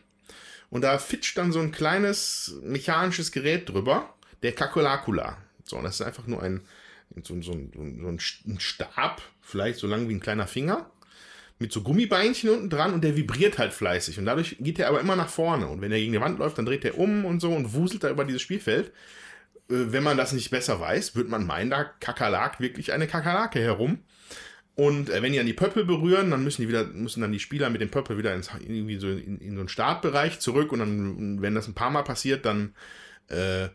Und 0.71 0.83
da 0.83 0.99
fitscht 0.99 1.37
dann 1.37 1.53
so 1.53 1.61
ein 1.61 1.73
kleines 1.73 2.55
mechanisches 2.63 3.33
Gerät 3.33 3.69
drüber, 3.69 4.15
der 4.43 4.53
Kakulakula. 4.53 5.37
So, 5.65 5.77
und 5.77 5.85
das 5.85 6.01
ist 6.01 6.07
einfach 6.07 6.27
nur 6.27 6.43
ein, 6.43 6.63
so, 7.23 7.35
so, 7.43 7.53
so 7.53 7.81
ein 7.81 8.21
ein 8.47 8.61
Stab, 8.61 9.23
vielleicht 9.41 9.79
so 9.79 9.87
lang 9.87 10.09
wie 10.09 10.15
ein 10.15 10.21
kleiner 10.21 10.47
Finger, 10.47 10.91
mit 11.63 11.73
so 11.73 11.83
Gummibeinchen 11.83 12.51
unten 12.51 12.69
dran 12.69 12.93
und 12.93 13.03
der 13.03 13.17
vibriert 13.17 13.57
halt 13.59 13.73
fleißig. 13.73 14.19
Und 14.19 14.27
dadurch 14.27 14.57
geht 14.61 14.79
er 14.79 14.89
aber 14.89 15.01
immer 15.01 15.17
nach 15.17 15.31
vorne. 15.31 15.69
Und 15.69 15.81
wenn 15.81 15.93
er 15.93 15.99
gegen 15.99 16.13
die 16.13 16.21
Wand 16.21 16.39
läuft, 16.39 16.59
dann 16.59 16.67
dreht 16.67 16.85
er 16.85 16.99
um 16.99 17.25
und 17.25 17.41
so 17.41 17.53
und 17.53 17.73
wuselt 17.73 18.05
da 18.05 18.11
über 18.11 18.25
dieses 18.27 18.43
Spielfeld. 18.43 18.89
Äh, 19.71 19.93
Wenn 19.93 20.03
man 20.03 20.19
das 20.19 20.33
nicht 20.33 20.51
besser 20.51 20.79
weiß, 20.79 21.17
wird 21.17 21.31
man 21.31 21.47
meinen, 21.47 21.71
da 21.71 21.85
kakerlakt 21.85 22.61
wirklich 22.61 22.93
eine 22.93 23.07
Kakerlake 23.07 23.61
herum. 23.61 24.01
Und 24.75 25.11
äh, 25.11 25.23
wenn 25.23 25.33
die 25.33 25.39
dann 25.39 25.47
die 25.47 25.53
Pöppel 25.53 25.85
berühren, 25.85 26.31
dann 26.31 26.45
müssen 26.45 26.63
die 26.63 26.69
wieder, 26.69 26.85
müssen 26.85 27.21
dann 27.21 27.33
die 27.33 27.41
Spieler 27.41 27.71
mit 27.71 27.81
dem 27.81 27.91
Pöppel 27.91 28.19
wieder 28.19 28.35
ins, 28.35 28.51
irgendwie 28.61 28.99
so 28.99 29.09
in, 29.09 29.39
in 29.39 29.55
so 29.55 29.61
einen 29.61 29.69
Startbereich 29.69 30.41
zurück 30.41 30.73
und 30.73 30.79
dann, 30.81 31.43
wenn 31.43 31.55
das 31.55 31.69
ein 31.69 31.75
paar 31.75 31.91
Mal 31.91 32.03
passiert, 32.03 32.45
dann 32.45 32.75
äh, 33.29 33.69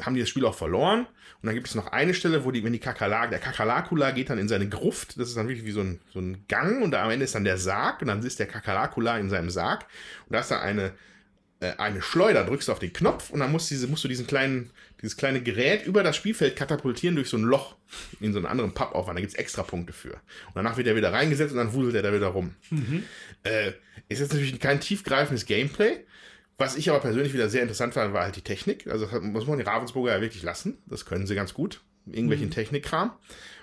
haben 0.00 0.14
die 0.14 0.20
das 0.20 0.28
Spiel 0.28 0.44
auch 0.44 0.54
verloren. 0.54 1.00
Und 1.00 1.46
dann 1.46 1.54
gibt 1.54 1.66
es 1.66 1.74
noch 1.74 1.88
eine 1.88 2.14
Stelle, 2.14 2.44
wo 2.44 2.50
die, 2.50 2.62
wenn 2.62 2.72
die 2.72 2.78
Kakerlake, 2.78 3.30
der 3.30 3.40
Kakerlakula 3.40 4.12
geht 4.12 4.30
dann 4.30 4.38
in 4.38 4.48
seine 4.48 4.68
Gruft, 4.68 5.18
das 5.18 5.28
ist 5.28 5.36
dann 5.36 5.48
wirklich 5.48 5.66
wie 5.66 5.72
so 5.72 5.80
ein, 5.80 6.00
so 6.12 6.20
ein 6.20 6.44
Gang 6.46 6.82
und 6.82 6.92
da 6.92 7.02
am 7.02 7.10
Ende 7.10 7.24
ist 7.24 7.34
dann 7.34 7.44
der 7.44 7.58
Sarg 7.58 8.00
und 8.00 8.08
dann 8.08 8.22
ist 8.22 8.38
der 8.38 8.46
Kakerlakula 8.46 9.18
in 9.18 9.28
seinem 9.28 9.50
Sarg 9.50 9.86
und 10.28 10.34
da 10.34 10.40
ist 10.40 10.52
dann 10.52 10.60
eine, 10.60 10.92
äh, 11.58 11.72
eine 11.78 12.00
Schleuder, 12.00 12.44
drückst 12.44 12.68
du 12.68 12.72
auf 12.72 12.78
den 12.78 12.92
Knopf 12.92 13.30
und 13.30 13.40
dann 13.40 13.50
musst, 13.50 13.70
diese, 13.70 13.88
musst 13.88 14.04
du 14.04 14.08
diesen 14.08 14.28
kleinen, 14.28 14.70
dieses 15.00 15.16
kleine 15.16 15.42
Gerät 15.42 15.84
über 15.84 16.04
das 16.04 16.14
Spielfeld 16.14 16.54
katapultieren 16.54 17.16
durch 17.16 17.28
so 17.28 17.36
ein 17.36 17.42
Loch 17.42 17.74
in 18.20 18.32
so 18.32 18.38
einen 18.38 18.46
anderen 18.46 18.74
Pappaufwand. 18.74 19.16
Da 19.16 19.20
gibt 19.20 19.32
es 19.32 19.38
extra 19.38 19.64
Punkte 19.64 19.92
für. 19.92 20.12
Und 20.12 20.54
danach 20.54 20.76
wird 20.76 20.86
er 20.86 20.94
wieder 20.94 21.12
reingesetzt 21.12 21.52
und 21.52 21.58
dann 21.58 21.72
wuselt 21.72 21.96
er 21.96 22.02
da 22.02 22.12
wieder 22.12 22.28
rum. 22.28 22.54
Äh, 23.42 23.72
ist 24.08 24.20
jetzt 24.20 24.32
natürlich 24.32 24.60
kein 24.60 24.80
tiefgreifendes 24.80 25.46
Gameplay. 25.46 26.04
Was 26.62 26.76
ich 26.76 26.88
aber 26.88 27.00
persönlich 27.00 27.34
wieder 27.34 27.48
sehr 27.48 27.62
interessant 27.62 27.94
fand, 27.94 28.14
war 28.14 28.22
halt 28.22 28.36
die 28.36 28.40
Technik. 28.40 28.86
Also 28.86 29.06
das 29.06 29.20
muss 29.20 29.48
man 29.48 29.58
die 29.58 29.64
Ravensburger 29.64 30.12
ja 30.14 30.20
wirklich 30.20 30.44
lassen. 30.44 30.78
Das 30.86 31.04
können 31.04 31.26
sie 31.26 31.34
ganz 31.34 31.54
gut. 31.54 31.80
Irgendwelchen 32.06 32.52
Technikkram. 32.52 33.10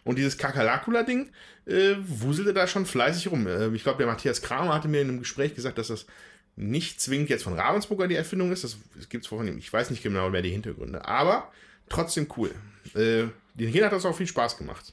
Und 0.04 0.18
dieses 0.18 0.38
Kakerlakula-Ding 0.38 1.30
äh, 1.66 1.96
wuselte 2.02 2.54
da 2.54 2.68
schon 2.68 2.86
fleißig 2.86 3.32
rum. 3.32 3.48
Äh, 3.48 3.70
ich 3.70 3.84
glaube, 3.84 4.00
der 4.00 4.08
Matthias 4.08 4.42
Kramer 4.42 4.74
hatte 4.74 4.90
mir 4.90 5.00
in 5.00 5.08
einem 5.08 5.20
Gespräch 5.20 5.56
gesagt, 5.56 5.78
dass 5.78 5.88
das 5.88 6.08
nicht 6.58 7.00
zwingend 7.00 7.30
jetzt 7.30 7.44
von 7.44 7.54
Ravensburger 7.54 8.10
die 8.10 8.16
Erfindung 8.16 8.52
ist. 8.52 8.66
Das, 8.66 8.78
das 8.98 9.08
gibt 9.08 9.24
es 9.24 9.30
von 9.30 9.48
ihm. 9.48 9.58
Ich 9.58 9.72
weiß 9.72 9.92
nicht 9.92 10.04
genau 10.04 10.30
mehr 10.30 10.42
die 10.42 10.52
Hintergründe. 10.52 11.06
Aber 11.06 11.54
trotzdem 11.88 12.28
cool. 12.36 12.52
Äh, 12.96 13.28
den 13.54 13.72
Kindern 13.72 13.86
hat 13.86 13.94
das 13.94 14.06
auch 14.06 14.18
viel 14.18 14.28
Spaß 14.28 14.58
gemacht. 14.58 14.92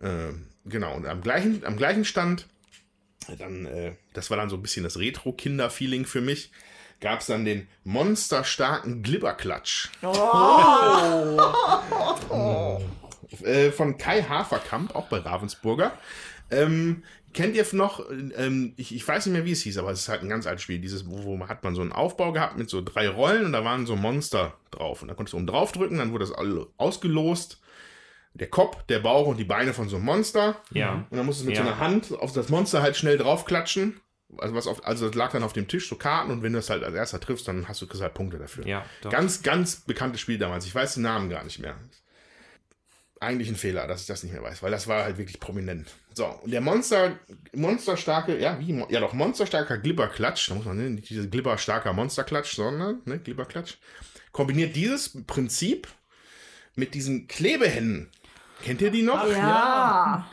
Äh, 0.00 0.32
genau. 0.64 0.96
Und 0.96 1.04
am 1.04 1.20
gleichen, 1.20 1.62
am 1.66 1.76
gleichen 1.76 2.06
Stand 2.06 2.46
dann, 3.38 3.66
äh, 3.66 3.92
das 4.14 4.30
war 4.30 4.38
dann 4.38 4.48
so 4.48 4.56
ein 4.56 4.62
bisschen 4.62 4.84
das 4.84 4.98
Retro-Kinder-Feeling 4.98 6.06
für 6.06 6.22
mich, 6.22 6.50
gab 7.00 7.20
es 7.20 7.26
dann 7.26 7.44
den 7.44 7.68
monsterstarken 7.84 9.02
Glibberklatsch. 9.02 9.88
äh, 13.44 13.70
von 13.70 13.98
Kai 13.98 14.22
Haferkamp, 14.22 14.94
auch 14.94 15.08
bei 15.08 15.18
Ravensburger. 15.18 15.92
Ähm, 16.50 17.02
kennt 17.34 17.54
ihr 17.54 17.66
noch, 17.72 18.08
ähm, 18.10 18.72
ich, 18.76 18.94
ich 18.94 19.06
weiß 19.06 19.26
nicht 19.26 19.32
mehr, 19.32 19.44
wie 19.44 19.52
es 19.52 19.62
hieß, 19.62 19.78
aber 19.78 19.90
es 19.90 20.00
ist 20.00 20.08
halt 20.08 20.22
ein 20.22 20.28
ganz 20.28 20.46
altes 20.46 20.62
Spiel. 20.62 20.78
Dieses, 20.78 21.08
wo, 21.08 21.24
wo 21.24 21.48
hat 21.48 21.62
man 21.62 21.74
so 21.74 21.82
einen 21.82 21.92
Aufbau 21.92 22.32
gehabt 22.32 22.58
mit 22.58 22.70
so 22.70 22.82
drei 22.82 23.08
Rollen 23.08 23.44
und 23.44 23.52
da 23.52 23.64
waren 23.64 23.86
so 23.86 23.96
Monster 23.96 24.54
drauf. 24.70 25.02
Und 25.02 25.08
da 25.08 25.14
konntest 25.14 25.34
du 25.34 25.36
oben 25.36 25.46
drauf 25.46 25.72
drücken, 25.72 25.98
dann 25.98 26.12
wurde 26.12 26.24
das 26.26 26.34
alle 26.34 26.66
ausgelost. 26.78 27.60
Der 28.34 28.48
Kopf, 28.48 28.82
der 28.84 29.00
Bauch 29.00 29.26
und 29.26 29.38
die 29.38 29.44
Beine 29.44 29.74
von 29.74 29.88
so 29.88 29.96
einem 29.96 30.04
Monster. 30.04 30.56
Ja. 30.70 31.06
Und 31.10 31.16
dann 31.16 31.26
musst 31.26 31.40
du 31.40 31.46
mit 31.46 31.56
Ja. 31.56 31.62
so 31.62 31.68
einer 31.68 31.78
Hand 31.80 32.12
auf 32.18 32.32
das 32.32 32.48
Monster 32.50 32.82
halt 32.82 32.96
schnell 32.96 33.18
draufklatschen. 33.18 34.00
Also, 34.36 34.54
was 34.54 34.66
auf, 34.66 34.86
also 34.86 35.06
das 35.06 35.14
lag 35.14 35.32
dann 35.32 35.42
auf 35.42 35.54
dem 35.54 35.68
Tisch, 35.68 35.88
so 35.88 35.96
Karten, 35.96 36.30
und 36.30 36.42
wenn 36.42 36.52
du 36.52 36.58
das 36.58 36.68
halt 36.68 36.84
als 36.84 36.94
erster 36.94 37.18
triffst, 37.18 37.48
dann 37.48 37.66
hast 37.66 37.80
du 37.80 37.86
halt 37.88 38.14
Punkte 38.14 38.38
dafür. 38.38 38.66
Ja, 38.66 38.84
doch. 39.00 39.10
Ganz, 39.10 39.42
ganz 39.42 39.76
bekanntes 39.76 40.20
Spiel 40.20 40.36
damals. 40.38 40.66
Ich 40.66 40.74
weiß 40.74 40.94
den 40.94 41.04
Namen 41.04 41.30
gar 41.30 41.44
nicht 41.44 41.58
mehr. 41.60 41.76
Eigentlich 43.20 43.48
ein 43.48 43.56
Fehler, 43.56 43.86
dass 43.88 44.02
ich 44.02 44.06
das 44.06 44.22
nicht 44.22 44.32
mehr 44.32 44.42
weiß, 44.42 44.62
weil 44.62 44.70
das 44.70 44.86
war 44.86 45.04
halt 45.04 45.18
wirklich 45.18 45.40
prominent. 45.40 45.88
So, 46.14 46.26
und 46.26 46.50
der 46.50 46.60
Monster, 46.60 47.18
monsterstarke, 47.52 48.38
ja, 48.38 48.60
wie, 48.60 48.84
ja 48.90 49.00
doch, 49.00 49.12
monsterstarker 49.12 49.78
Glibberklatsch, 49.78 50.50
da 50.50 50.54
muss 50.54 50.66
man, 50.66 50.76
ne, 50.76 50.90
nicht 50.90 51.08
diese 51.08 51.28
glibberstarker 51.28 51.92
Monsterklatsch, 51.92 52.54
sondern, 52.54 53.00
ne, 53.06 53.18
Glibberklatsch, 53.18 53.78
kombiniert 54.32 54.76
dieses 54.76 55.24
Prinzip 55.26 55.88
mit 56.76 56.94
diesen 56.94 57.26
Klebehänden. 57.26 58.10
Kennt 58.62 58.82
ihr 58.82 58.90
die 58.90 59.02
noch? 59.02 59.28
Ja. 59.30 60.30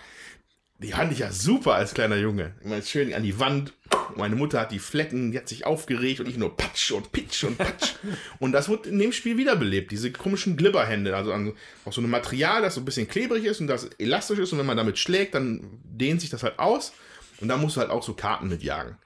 Die 0.80 0.92
fand 0.92 1.12
ich 1.14 1.20
ja 1.20 1.32
super 1.32 1.76
als 1.76 1.94
kleiner 1.94 2.18
Junge. 2.18 2.54
Immer 2.64 2.82
schön 2.82 3.14
an 3.14 3.24
die 3.24 3.40
Wand. 3.40 3.74
Meine 4.16 4.36
Mutter 4.36 4.60
hat 4.60 4.72
die 4.72 4.80
Flecken, 4.80 5.32
die 5.32 5.38
hat 5.38 5.48
sich 5.48 5.66
aufgeregt 5.66 6.20
und 6.20 6.28
ich 6.28 6.38
nur 6.38 6.56
Patsch 6.56 6.92
und 6.92 7.12
Pitsch 7.12 7.44
und 7.44 7.58
Patsch. 7.58 7.94
und 8.40 8.52
das 8.52 8.70
wird 8.70 8.88
in 8.88 9.00
dem 9.00 9.12
Spiel 9.12 9.38
wiederbelebt. 9.38 9.92
Diese 9.92 10.12
komischen 10.12 10.58
Glibberhände. 10.58 11.16
Also 11.16 11.34
an, 11.34 11.54
aus 11.86 11.96
so 11.96 12.02
einem 12.02 12.12
Material, 12.12 12.62
das 12.62 12.76
so 12.76 12.82
ein 12.82 12.86
bisschen 12.86 13.08
klebrig 13.08 13.46
ist 13.46 13.62
und 13.62 13.68
das 13.68 13.86
elastisch 13.98 14.40
ist. 14.40 14.54
Und 14.54 14.60
wenn 14.60 14.66
man 14.66 14.78
damit 14.78 14.98
schlägt, 14.98 15.36
dann 15.36 15.80
dehnt 15.84 16.22
sich 16.22 16.30
das 16.30 16.44
halt 16.44 16.60
aus. 16.60 16.94
Und 17.42 17.48
da 17.48 17.58
musst 17.58 17.76
du 17.76 17.82
halt 17.82 17.90
auch 17.90 18.04
so 18.04 18.14
Karten 18.14 18.48
mitjagen. 18.48 18.98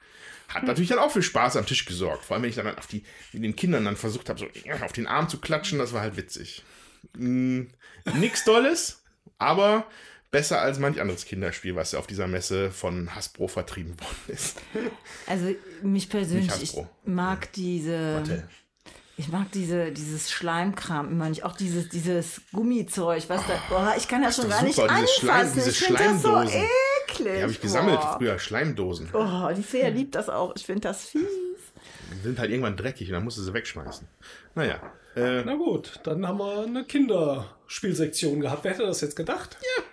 Hat 0.50 0.64
natürlich 0.64 0.90
dann 0.90 1.00
auch 1.00 1.12
für 1.12 1.22
Spaß 1.22 1.58
am 1.58 1.66
Tisch 1.66 1.86
gesorgt. 1.86 2.26
Vor 2.26 2.36
allem, 2.36 2.44
wenn 2.44 2.50
ich 2.50 2.56
dann 2.56 2.76
auf 2.76 2.88
die, 2.88 3.04
mit 3.34 3.44
den 3.44 3.56
Kindern 3.56 3.86
dann 3.86 3.96
versucht 3.96 4.30
habe, 4.30 4.40
so 4.40 4.48
auf 4.84 4.92
den 4.92 5.08
Arm 5.08 5.30
zu 5.30 5.40
klatschen, 5.40 5.78
das 5.78 5.94
war 5.94 6.02
halt 6.02 6.18
witzig. 6.18 6.64
Mm, 7.16 7.64
nix 8.16 8.44
Dolles, 8.46 9.04
aber 9.38 9.86
besser 10.32 10.62
als 10.62 10.80
manch 10.80 11.02
anderes 11.02 11.26
Kinderspiel, 11.26 11.76
was 11.76 11.92
ja 11.94 12.00
auf 12.00 12.08
dieser 12.08 12.28
Messe 12.28 12.72
von 12.72 13.16
Hasbro 13.16 13.48
vertrieben 13.48 14.00
worden 14.00 14.16
ist. 14.28 14.58
Also 15.28 15.54
mich 15.82 16.10
persönlich, 16.10 16.52
ich 16.62 16.76
mag 17.06 17.52
diese, 17.54 17.98
Mattel. 18.20 18.48
ich 19.18 19.30
mag 19.30 19.52
diese, 19.52 19.92
dieses 19.92 20.30
Schleimkram 20.32 21.10
immer 21.12 21.30
nicht. 21.30 21.44
Auch 21.44 21.56
dieses, 21.58 21.90
dieses 21.90 22.42
Gummizeug, 22.54 23.24
was 23.28 23.42
da, 23.48 23.60
boah, 23.70 23.96
ich 23.98 24.08
kann 24.08 24.22
das 24.22 24.36
schon 24.36 24.50
gar 24.50 24.62
nicht 24.64 24.76
super, 24.76 24.94
diese 25.02 25.08
Schleim- 25.20 25.36
anfassen. 25.36 25.54
diese 25.56 25.70
ich 25.72 25.78
finde 25.80 26.04
das 26.04 26.22
so 26.22 26.42
eklig. 26.42 27.34
Die 27.36 27.42
habe 27.42 27.52
ich 27.52 27.62
gesammelt 27.62 28.00
boah. 28.00 28.16
früher, 28.18 28.38
Schleimdosen. 28.40 29.10
Oh, 29.14 29.50
die 29.56 29.64
Fee 29.64 29.90
liebt 29.90 30.14
das 30.16 30.30
auch. 30.30 30.54
Ich 30.56 30.66
finde 30.66 30.82
das 30.82 31.06
fies. 31.06 31.22
Die 32.14 32.22
sind 32.24 32.38
halt 32.38 32.52
irgendwann 32.52 32.78
dreckig 32.78 33.08
und 33.10 33.14
dann 33.14 33.24
musst 33.24 33.38
du 33.40 33.42
sie 33.42 33.54
wegschmeißen. 33.54 34.08
Naja. 34.56 34.80
Äh, 35.16 35.44
Na 35.44 35.56
gut, 35.56 36.00
dann 36.04 36.28
haben 36.28 36.38
wir 36.38 36.64
eine 36.66 36.84
Kinderspielsektion 36.86 38.40
gehabt. 38.42 38.64
Wer 38.64 38.72
hätte 38.74 38.84
das 38.86 39.02
jetzt 39.02 39.16
gedacht? 39.16 39.58
Ja. 39.62 39.84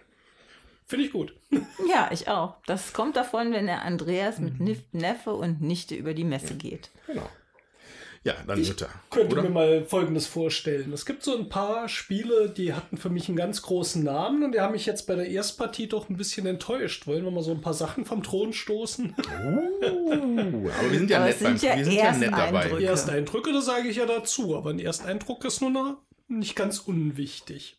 Finde 0.87 1.05
ich 1.07 1.13
gut. 1.13 1.35
Ja, 1.89 2.09
ich 2.13 2.29
auch. 2.29 2.57
Das 2.67 2.93
kommt 2.93 3.17
davon, 3.17 3.53
wenn 3.53 3.67
der 3.67 3.83
Andreas 3.83 4.39
mit 4.39 4.55
Nif- 4.61 4.83
Neffe 4.93 5.33
und 5.35 5.61
Nichte 5.63 5.95
über 5.95 6.15
die 6.15 6.25
Messe 6.25 6.55
geht. 6.55 6.91
genau. 7.07 7.29
Ja, 8.25 8.35
dann 8.45 8.61
Ich 8.61 8.67
Jutta. 8.69 8.89
könnte 9.09 9.35
oder? 9.37 9.43
mir 9.45 9.51
mal 9.51 9.85
Folgendes 9.85 10.27
vorstellen. 10.27 10.93
Es 10.93 11.07
gibt 11.07 11.23
so 11.23 11.39
ein 11.39 11.49
paar 11.49 11.89
Spiele, 11.89 12.51
die 12.51 12.75
hatten 12.75 12.97
für 12.97 13.09
mich 13.09 13.29
einen 13.29 13.37
ganz 13.37 13.63
großen 13.63 14.03
Namen 14.03 14.43
und 14.43 14.51
die 14.53 14.59
haben 14.61 14.73
mich 14.73 14.85
jetzt 14.85 15.07
bei 15.07 15.15
der 15.15 15.29
Erstpartie 15.29 15.87
doch 15.87 16.09
ein 16.09 16.17
bisschen 16.17 16.45
enttäuscht. 16.45 17.07
Wollen 17.07 17.23
wir 17.25 17.31
mal 17.31 17.45
so 17.45 17.53
ein 17.53 17.61
paar 17.61 17.75
Sachen 17.75 18.05
vom 18.05 18.25
Thron 18.25 18.53
stoßen? 18.53 19.15
Uh, 19.45 20.69
aber 20.77 20.91
wir 20.91 20.99
sind 20.99 21.09
ja 21.11 21.19
Aber 21.19 21.27
nett 21.27 21.39
sind 21.39 21.63
ja 21.63 21.77
wir 21.77 21.85
sind 21.85 21.95
ja 21.95 22.13
nett 22.13 22.33
dabei. 22.33 22.43
Ersteindrücke. 22.63 22.85
Ersteindrücke, 22.87 23.53
das 23.53 23.65
sage 23.65 23.89
ich 23.89 23.97
ja 23.97 24.07
dazu, 24.07 24.57
aber 24.57 24.71
ein 24.71 24.81
Ersteindruck 24.81 25.45
ist 25.45 25.61
nun 25.63 25.75
noch 25.75 25.97
nicht 26.27 26.57
ganz 26.57 26.81
unwichtig. 26.81 27.79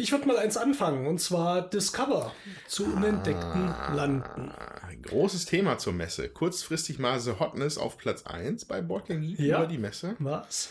Ich 0.00 0.12
würde 0.12 0.28
mal 0.28 0.38
eins 0.38 0.56
anfangen, 0.56 1.08
und 1.08 1.18
zwar 1.20 1.60
Discover 1.68 2.32
zu 2.68 2.84
unentdeckten 2.84 3.66
Landen. 3.96 4.52
Ah, 4.56 4.78
Großes 5.02 5.44
Thema 5.46 5.76
zur 5.78 5.92
Messe. 5.92 6.28
Kurzfristig 6.28 7.00
mal 7.00 7.18
The 7.18 7.32
Hotness 7.40 7.78
auf 7.78 7.98
Platz 7.98 8.24
1 8.24 8.66
bei 8.66 8.80
Boardgame 8.80 9.26
Ja. 9.36 9.58
über 9.58 9.66
die 9.66 9.78
Messe. 9.78 10.14
Was? 10.20 10.70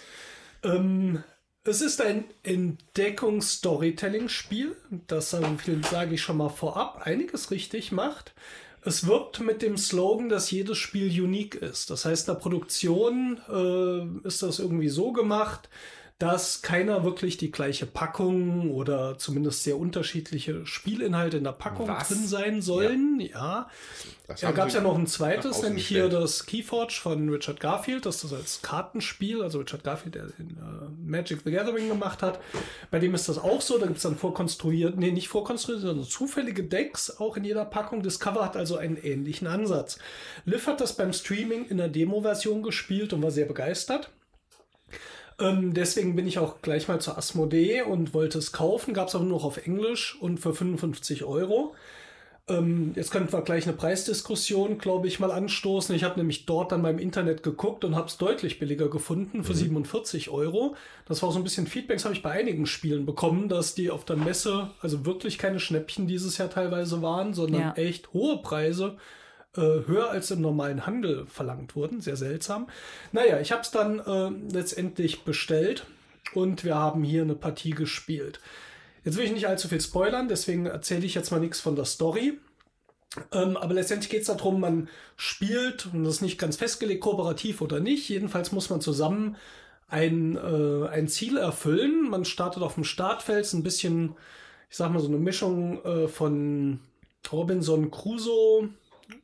Ähm, 0.63 1.25
es 1.65 1.81
ist 1.81 1.99
ein 2.01 2.23
Entdeckungs-Storytelling-Spiel, 2.43 4.77
das 5.07 5.31
sage 5.31 6.13
ich 6.13 6.21
schon 6.21 6.37
mal 6.37 6.47
vorab, 6.47 7.01
einiges 7.05 7.51
richtig 7.51 7.91
macht. 7.91 8.33
Es 8.85 9.07
wirbt 9.07 9.41
mit 9.41 9.61
dem 9.61 9.77
Slogan, 9.77 10.29
dass 10.29 10.49
jedes 10.51 10.77
Spiel 10.77 11.07
unique 11.21 11.55
ist. 11.55 11.89
Das 11.89 12.05
heißt, 12.05 12.29
in 12.29 12.33
der 12.33 12.39
Produktion 12.39 13.41
äh, 13.49 14.05
ist 14.25 14.41
das 14.41 14.59
irgendwie 14.59 14.87
so 14.87 15.11
gemacht, 15.11 15.67
dass 16.19 16.63
keiner 16.63 17.03
wirklich 17.03 17.37
die 17.37 17.51
gleiche 17.51 17.85
Packung 17.85 18.71
oder 18.71 19.19
zumindest 19.19 19.63
sehr 19.63 19.77
unterschiedliche 19.77 20.65
Spielinhalte 20.65 21.37
in 21.37 21.43
der 21.43 21.51
Packung 21.51 21.87
Was? 21.87 22.07
drin 22.07 22.25
sein 22.25 22.61
sollen. 22.63 23.19
Ja. 23.19 23.69
Das 24.25 24.41
Da 24.41 24.51
gab 24.51 24.69
es 24.69 24.73
ja 24.73 24.81
noch 24.81 24.97
ein 24.97 25.05
zweites, 25.05 25.61
nämlich 25.61 25.87
hier 25.87 26.09
das 26.09 26.47
Keyforge 26.47 26.93
von 26.93 27.29
Richard 27.29 27.59
Garfield, 27.59 28.07
das 28.07 28.23
ist 28.23 28.33
als 28.33 28.63
Kartenspiel, 28.63 29.43
also 29.43 29.59
Richard 29.59 29.83
Garfield, 29.83 30.15
der 30.15 30.25
den, 30.25 30.57
äh, 30.57 30.89
Magic 31.05 31.41
the 31.45 31.51
Gathering 31.51 31.87
gemacht 31.87 32.23
hat. 32.23 32.39
Bei 32.89 32.97
dem 32.97 33.13
ist 33.13 33.29
das 33.29 33.37
auch 33.37 33.61
so, 33.61 33.77
da 33.77 33.85
gibt 33.85 33.97
es 33.97 34.03
dann 34.03 34.17
vorkonstruiert, 34.17 34.97
nee, 34.97 35.11
nicht 35.11 35.27
vorkonstruiert, 35.27 35.81
sondern 35.81 36.03
zufällige 36.03 36.63
Decks 36.63 37.19
auch 37.19 37.37
in 37.37 37.43
jeder 37.43 37.63
Packung. 37.63 38.01
Discover 38.01 38.43
hat 38.43 38.57
also 38.57 38.75
einen 38.75 38.97
ähnlichen 38.97 39.47
Ansatz. 39.47 39.99
Liv 40.45 40.65
hat 40.65 40.81
das 40.81 40.97
beim 40.97 41.13
Streaming 41.13 41.65
in 41.65 41.77
der 41.77 41.89
Demo-Version 41.89 42.63
gespielt 42.63 43.13
und 43.13 43.21
war 43.21 43.31
sehr 43.31 43.45
begeistert. 43.45 44.09
Ähm, 45.39 45.73
deswegen 45.73 46.15
bin 46.15 46.27
ich 46.27 46.39
auch 46.39 46.61
gleich 46.61 46.87
mal 46.87 46.99
zur 46.99 47.17
Asmodee 47.17 47.81
und 47.83 48.13
wollte 48.13 48.39
es 48.39 48.51
kaufen, 48.51 48.93
gab 48.93 49.07
es 49.09 49.15
aber 49.15 49.23
nur 49.25 49.37
noch 49.37 49.45
auf 49.45 49.65
Englisch 49.65 50.17
und 50.19 50.39
für 50.39 50.53
55 50.53 51.23
Euro. 51.25 51.75
Ähm, 52.49 52.93
jetzt 52.95 53.11
könnten 53.11 53.33
wir 53.33 53.41
gleich 53.41 53.67
eine 53.67 53.75
Preisdiskussion, 53.75 54.77
glaube 54.77 55.07
ich, 55.07 55.19
mal 55.19 55.31
anstoßen. 55.31 55.93
Ich 55.93 56.05
habe 56.05 56.17
nämlich 56.17 56.45
dort 56.45 56.71
dann 56.71 56.81
beim 56.81 56.97
Internet 56.97 57.43
geguckt 57.43 57.83
und 57.83 57.95
habe 57.95 58.07
es 58.07 58.17
deutlich 58.17 58.57
billiger 58.57 58.89
gefunden 58.89 59.43
für 59.43 59.53
47 59.53 60.29
Euro. 60.29 60.75
Das 61.07 61.21
war 61.21 61.31
so 61.31 61.39
ein 61.39 61.43
bisschen 61.43 61.67
Feedbacks, 61.67 62.05
habe 62.05 62.15
ich 62.15 62.23
bei 62.23 62.31
einigen 62.31 62.65
Spielen 62.65 63.05
bekommen, 63.05 63.49
dass 63.49 63.75
die 63.75 63.91
auf 63.91 64.05
der 64.05 64.15
Messe 64.15 64.69
also 64.81 65.05
wirklich 65.05 65.37
keine 65.37 65.59
Schnäppchen 65.59 66.07
dieses 66.07 66.37
Jahr 66.37 66.49
teilweise 66.49 67.01
waren, 67.01 67.33
sondern 67.33 67.61
Ja. 67.61 67.73
echt 67.73 68.13
hohe 68.13 68.37
Preise 68.41 68.95
äh, 69.57 69.87
höher 69.87 70.09
als 70.09 70.31
im 70.31 70.41
normalen 70.41 70.85
Handel 70.85 71.25
verlangt 71.25 71.75
wurden. 71.75 72.01
Sehr 72.01 72.17
seltsam. 72.17 72.67
Naja, 73.11 73.39
ich 73.39 73.51
habe 73.51 73.61
es 73.61 73.71
dann 73.71 73.99
äh, 73.99 74.53
letztendlich 74.53 75.23
bestellt 75.23 75.85
und 76.33 76.63
wir 76.63 76.75
haben 76.75 77.03
hier 77.03 77.23
eine 77.23 77.35
Partie 77.35 77.71
gespielt. 77.71 78.39
Jetzt 79.03 79.17
will 79.17 79.25
ich 79.25 79.31
nicht 79.31 79.47
allzu 79.47 79.67
viel 79.67 79.81
spoilern, 79.81 80.27
deswegen 80.27 80.65
erzähle 80.65 81.05
ich 81.05 81.15
jetzt 81.15 81.31
mal 81.31 81.39
nichts 81.39 81.59
von 81.59 81.75
der 81.75 81.85
Story. 81.85 82.39
Ähm, 83.31 83.57
aber 83.57 83.73
letztendlich 83.73 84.09
geht 84.09 84.21
es 84.21 84.27
darum, 84.27 84.59
man 84.59 84.89
spielt, 85.15 85.87
und 85.93 86.03
das 86.03 86.15
ist 86.15 86.21
nicht 86.21 86.37
ganz 86.37 86.57
festgelegt, 86.57 87.01
kooperativ 87.01 87.61
oder 87.61 87.79
nicht. 87.79 88.09
Jedenfalls 88.09 88.51
muss 88.51 88.69
man 88.69 88.81
zusammen 88.81 89.37
ein, 89.87 90.35
äh, 90.35 90.87
ein 90.89 91.07
Ziel 91.07 91.37
erfüllen. 91.37 92.09
Man 92.09 92.25
startet 92.25 92.63
auf 92.63 92.75
dem 92.75 92.83
Startfeld, 92.83 93.51
ein 93.53 93.63
bisschen, 93.63 94.15
ich 94.69 94.77
sag 94.77 94.91
mal, 94.91 94.99
so 94.99 95.07
eine 95.07 95.17
Mischung 95.17 95.83
äh, 95.85 96.07
von 96.07 96.81
Robinson 97.31 97.91
Crusoe, 97.91 98.69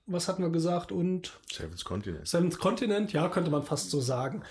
was 0.05 0.27
hatten 0.27 0.43
wir 0.43 0.49
gesagt, 0.49 0.91
und 0.91 1.39
Seven's 1.51 1.83
Continent. 1.83 2.27
Seventh 2.27 2.59
Continent, 2.59 3.13
ja, 3.13 3.29
könnte 3.29 3.51
man 3.51 3.63
fast 3.63 3.89
so 3.89 4.01
sagen. 4.01 4.43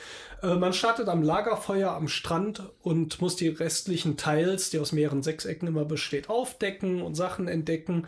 Äh, 0.43 0.55
man 0.55 0.73
startet 0.73 1.09
am 1.09 1.23
Lagerfeuer 1.23 1.91
am 1.93 2.09
Strand 2.09 2.63
und 2.83 3.21
muss 3.21 3.37
die 3.37 3.49
restlichen 3.49 4.17
Teils, 4.17 4.71
die 4.71 4.79
aus 4.79 4.93
mehreren 4.93 5.23
Sechsecken 5.23 5.69
immer 5.69 5.85
besteht, 5.85 6.29
aufdecken 6.29 7.03
und 7.03 7.15
Sachen 7.15 7.49
entdecken. 7.49 8.07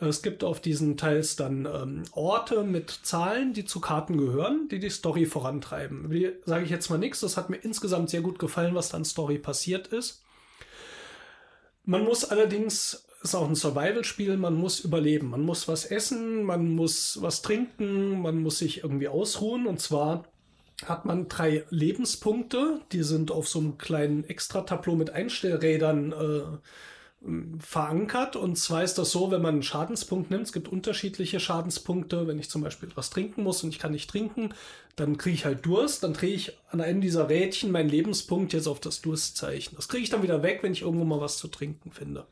Äh, 0.00 0.06
Es 0.06 0.22
gibt 0.22 0.44
auf 0.44 0.60
diesen 0.60 0.96
Teils 0.96 1.36
dann 1.36 1.66
ähm, 1.66 2.02
Orte 2.12 2.64
mit 2.64 2.90
Zahlen, 3.02 3.52
die 3.52 3.64
zu 3.64 3.80
Karten 3.80 4.16
gehören, 4.18 4.68
die 4.70 4.78
die 4.78 4.90
Story 4.90 5.26
vorantreiben. 5.26 6.10
Die 6.10 6.32
sage 6.44 6.64
ich 6.64 6.70
jetzt 6.70 6.90
mal 6.90 6.98
nichts. 6.98 7.20
Das 7.20 7.36
hat 7.36 7.50
mir 7.50 7.56
insgesamt 7.56 8.10
sehr 8.10 8.20
gut 8.20 8.38
gefallen, 8.38 8.74
was 8.74 8.90
da 8.90 8.96
an 8.98 9.04
Story 9.04 9.38
passiert 9.38 9.88
ist. 9.88 10.22
Man 11.88 12.02
muss 12.04 12.24
allerdings, 12.24 13.05
ist 13.28 13.34
auch 13.34 13.48
ein 13.48 13.54
Survival-Spiel, 13.54 14.36
man 14.36 14.54
muss 14.54 14.80
überleben. 14.80 15.30
Man 15.30 15.42
muss 15.42 15.68
was 15.68 15.84
essen, 15.84 16.44
man 16.44 16.74
muss 16.74 17.18
was 17.20 17.42
trinken, 17.42 18.20
man 18.22 18.42
muss 18.42 18.58
sich 18.58 18.82
irgendwie 18.82 19.08
ausruhen. 19.08 19.66
Und 19.66 19.80
zwar 19.80 20.24
hat 20.84 21.04
man 21.04 21.28
drei 21.28 21.64
Lebenspunkte, 21.70 22.80
die 22.92 23.02
sind 23.02 23.30
auf 23.30 23.48
so 23.48 23.58
einem 23.58 23.78
kleinen 23.78 24.24
Extra-Tableau 24.24 24.94
mit 24.94 25.10
Einstellrädern 25.10 26.12
äh, 26.12 27.26
verankert. 27.58 28.36
Und 28.36 28.56
zwar 28.56 28.84
ist 28.84 28.98
das 28.98 29.10
so, 29.10 29.30
wenn 29.30 29.42
man 29.42 29.54
einen 29.54 29.62
Schadenspunkt 29.62 30.30
nimmt, 30.30 30.44
es 30.44 30.52
gibt 30.52 30.68
unterschiedliche 30.68 31.40
Schadenspunkte. 31.40 32.26
Wenn 32.26 32.38
ich 32.38 32.50
zum 32.50 32.62
Beispiel 32.62 32.88
etwas 32.88 33.10
trinken 33.10 33.42
muss 33.42 33.64
und 33.64 33.70
ich 33.70 33.78
kann 33.78 33.92
nicht 33.92 34.10
trinken, 34.10 34.50
dann 34.94 35.16
kriege 35.16 35.34
ich 35.34 35.44
halt 35.44 35.64
Durst. 35.66 36.02
Dann 36.02 36.12
drehe 36.12 36.34
ich 36.34 36.56
an 36.70 36.80
einem 36.80 37.00
dieser 37.00 37.28
Rädchen 37.28 37.72
meinen 37.72 37.88
Lebenspunkt 37.88 38.52
jetzt 38.52 38.68
auf 38.68 38.80
das 38.80 39.00
Durstzeichen. 39.00 39.76
Das 39.76 39.88
kriege 39.88 40.02
ich 40.02 40.10
dann 40.10 40.22
wieder 40.22 40.42
weg, 40.42 40.60
wenn 40.62 40.72
ich 40.72 40.82
irgendwo 40.82 41.04
mal 41.04 41.20
was 41.20 41.38
zu 41.38 41.48
trinken 41.48 41.90
finde. 41.90 42.26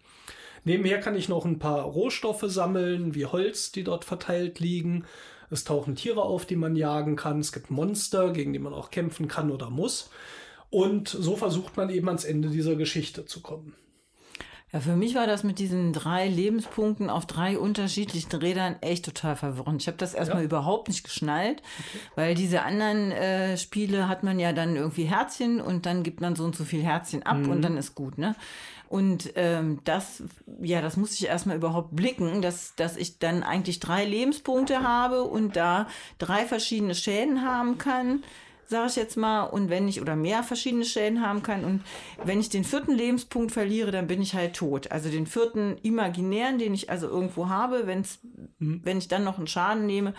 Nebenher 0.64 0.98
kann 1.00 1.14
ich 1.14 1.28
noch 1.28 1.44
ein 1.44 1.58
paar 1.58 1.82
Rohstoffe 1.82 2.44
sammeln, 2.46 3.14
wie 3.14 3.26
Holz, 3.26 3.70
die 3.72 3.84
dort 3.84 4.04
verteilt 4.04 4.60
liegen. 4.60 5.04
Es 5.50 5.64
tauchen 5.64 5.94
Tiere 5.94 6.22
auf, 6.22 6.46
die 6.46 6.56
man 6.56 6.74
jagen 6.74 7.16
kann. 7.16 7.38
Es 7.40 7.52
gibt 7.52 7.70
Monster, 7.70 8.32
gegen 8.32 8.52
die 8.52 8.58
man 8.58 8.72
auch 8.74 8.90
kämpfen 8.90 9.28
kann 9.28 9.50
oder 9.50 9.70
muss. 9.70 10.10
Und 10.70 11.08
so 11.08 11.36
versucht 11.36 11.76
man 11.76 11.90
eben 11.90 12.08
ans 12.08 12.24
Ende 12.24 12.48
dieser 12.48 12.74
Geschichte 12.76 13.26
zu 13.26 13.40
kommen. 13.42 13.74
Ja, 14.72 14.80
für 14.80 14.96
mich 14.96 15.14
war 15.14 15.28
das 15.28 15.44
mit 15.44 15.60
diesen 15.60 15.92
drei 15.92 16.26
Lebenspunkten 16.26 17.08
auf 17.08 17.26
drei 17.26 17.56
unterschiedlichen 17.58 18.34
Rädern 18.34 18.74
echt 18.80 19.04
total 19.04 19.36
verwirrend. 19.36 19.80
Ich 19.82 19.86
habe 19.86 19.98
das 19.98 20.14
erstmal 20.14 20.40
Ja. 20.40 20.46
überhaupt 20.46 20.88
nicht 20.88 21.04
geschnallt, 21.04 21.62
weil 22.16 22.34
diese 22.34 22.62
anderen 22.62 23.12
äh, 23.12 23.56
Spiele 23.56 24.08
hat 24.08 24.24
man 24.24 24.40
ja 24.40 24.52
dann 24.52 24.74
irgendwie 24.74 25.04
Herzchen 25.04 25.60
und 25.60 25.86
dann 25.86 26.02
gibt 26.02 26.20
man 26.20 26.34
so 26.34 26.42
und 26.42 26.56
so 26.56 26.64
viel 26.64 26.82
Herzchen 26.82 27.22
ab 27.22 27.36
Mhm. 27.36 27.50
und 27.50 27.62
dann 27.62 27.76
ist 27.76 27.94
gut, 27.94 28.18
ne? 28.18 28.34
Und 28.94 29.32
ähm, 29.34 29.80
das, 29.82 30.22
ja, 30.62 30.80
das 30.80 30.96
muss 30.96 31.14
ich 31.14 31.26
erstmal 31.26 31.56
überhaupt 31.56 31.96
blicken, 31.96 32.42
dass, 32.42 32.76
dass 32.76 32.96
ich 32.96 33.18
dann 33.18 33.42
eigentlich 33.42 33.80
drei 33.80 34.04
Lebenspunkte 34.04 34.84
habe 34.84 35.24
und 35.24 35.56
da 35.56 35.88
drei 36.18 36.44
verschiedene 36.44 36.94
Schäden 36.94 37.42
haben 37.42 37.76
kann 37.76 38.22
sage 38.66 38.86
ich 38.88 38.96
jetzt 38.96 39.16
mal, 39.16 39.42
und 39.42 39.68
wenn 39.68 39.88
ich 39.88 40.00
oder 40.00 40.16
mehr 40.16 40.42
verschiedene 40.42 40.84
Schäden 40.84 41.20
haben 41.20 41.42
kann 41.42 41.64
und 41.64 41.82
wenn 42.24 42.40
ich 42.40 42.48
den 42.50 42.64
vierten 42.64 42.92
Lebenspunkt 42.92 43.52
verliere, 43.52 43.90
dann 43.90 44.06
bin 44.06 44.22
ich 44.22 44.34
halt 44.34 44.54
tot. 44.54 44.90
Also 44.90 45.10
den 45.10 45.26
vierten 45.26 45.76
imaginären, 45.82 46.58
den 46.58 46.72
ich 46.72 46.88
also 46.88 47.08
irgendwo 47.08 47.48
habe, 47.48 47.86
wenn's, 47.86 48.20
wenn 48.58 48.98
ich 48.98 49.08
dann 49.08 49.22
noch 49.22 49.38
einen 49.38 49.48
Schaden 49.48 49.86
nehme, 49.86 50.14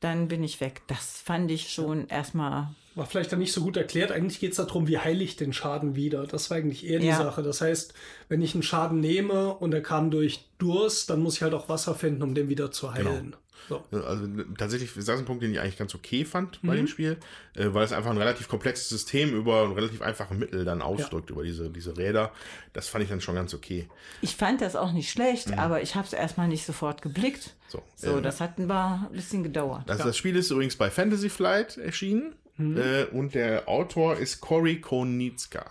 dann 0.00 0.28
bin 0.28 0.44
ich 0.44 0.60
weg. 0.60 0.82
Das 0.88 1.22
fand 1.22 1.50
ich 1.50 1.72
schon 1.72 2.08
erstmal 2.08 2.68
War 2.96 3.06
vielleicht 3.06 3.30
dann 3.30 3.38
nicht 3.40 3.52
so 3.52 3.60
gut 3.60 3.76
erklärt. 3.76 4.10
Eigentlich 4.10 4.40
geht 4.40 4.52
es 4.52 4.56
darum, 4.56 4.88
wie 4.88 4.98
heile 4.98 5.22
ich 5.22 5.36
den 5.36 5.52
Schaden 5.52 5.94
wieder. 5.96 6.26
Das 6.26 6.50
war 6.50 6.56
eigentlich 6.56 6.84
eher 6.86 6.98
die 6.98 7.06
Ja. 7.06 7.16
Sache. 7.18 7.42
Das 7.42 7.60
heißt, 7.60 7.92
wenn 8.28 8.40
ich 8.42 8.54
einen 8.54 8.62
Schaden 8.62 9.00
nehme 9.00 9.54
und 9.54 9.72
er 9.74 9.82
kam 9.82 10.10
durch 10.10 10.46
Durst, 10.58 11.10
dann 11.10 11.20
muss 11.20 11.36
ich 11.36 11.42
halt 11.42 11.52
auch 11.54 11.68
Wasser 11.68 11.94
finden, 11.94 12.22
um 12.22 12.34
den 12.34 12.48
wieder 12.48 12.72
zu 12.72 12.92
heilen. 12.94 13.36
So. 13.68 13.82
Also 13.90 14.26
tatsächlich 14.56 14.96
ist 14.96 15.08
das 15.08 15.18
ein 15.18 15.24
Punkt, 15.24 15.42
den 15.42 15.50
ich 15.52 15.60
eigentlich 15.60 15.76
ganz 15.76 15.92
okay 15.94 16.24
fand 16.24 16.62
bei 16.62 16.72
Mhm. 16.74 16.76
dem 16.76 16.86
Spiel, 16.86 17.16
äh, 17.54 17.66
weil 17.74 17.84
es 17.84 17.92
einfach 17.92 18.12
ein 18.12 18.16
relativ 18.16 18.48
komplexes 18.48 18.88
System 18.88 19.34
über 19.34 19.64
ein 19.64 19.72
relativ 19.72 20.00
einfache 20.02 20.34
Mittel 20.34 20.64
dann 20.64 20.80
ausdrückt, 20.82 21.30
über 21.30 21.42
diese, 21.42 21.68
diese 21.68 21.96
Räder. 21.98 22.32
Das 22.72 22.88
fand 22.88 23.02
ich 23.04 23.10
dann 23.10 23.20
schon 23.20 23.34
ganz 23.34 23.52
okay. 23.54 23.88
Ich 24.22 24.36
fand 24.36 24.60
das 24.60 24.76
auch 24.76 24.92
nicht 24.92 25.10
schlecht, 25.10 25.58
aber 25.58 25.82
ich 25.82 25.96
habe 25.96 26.06
es 26.06 26.12
erstmal 26.12 26.46
nicht 26.48 26.64
sofort 26.64 27.02
geblickt. 27.02 27.54
So, 27.68 27.82
So, 27.96 28.16
ähm, 28.18 28.22
das 28.22 28.40
hat 28.40 28.58
ein, 28.58 28.68
paar- 28.68 29.08
ein 29.10 29.16
bisschen 29.16 29.42
gedauert. 29.42 29.82
Das, 29.86 29.98
das 29.98 30.16
Spiel 30.16 30.36
ist 30.36 30.50
übrigens 30.50 30.76
bei 30.76 30.88
Fantasy 30.88 31.28
Flight 31.28 31.76
erschienen 31.76 32.36
äh, 32.58 33.04
und 33.12 33.34
der 33.34 33.68
Autor 33.68 34.16
ist 34.16 34.40
Cory 34.40 34.80
Konietzka. 34.80 35.64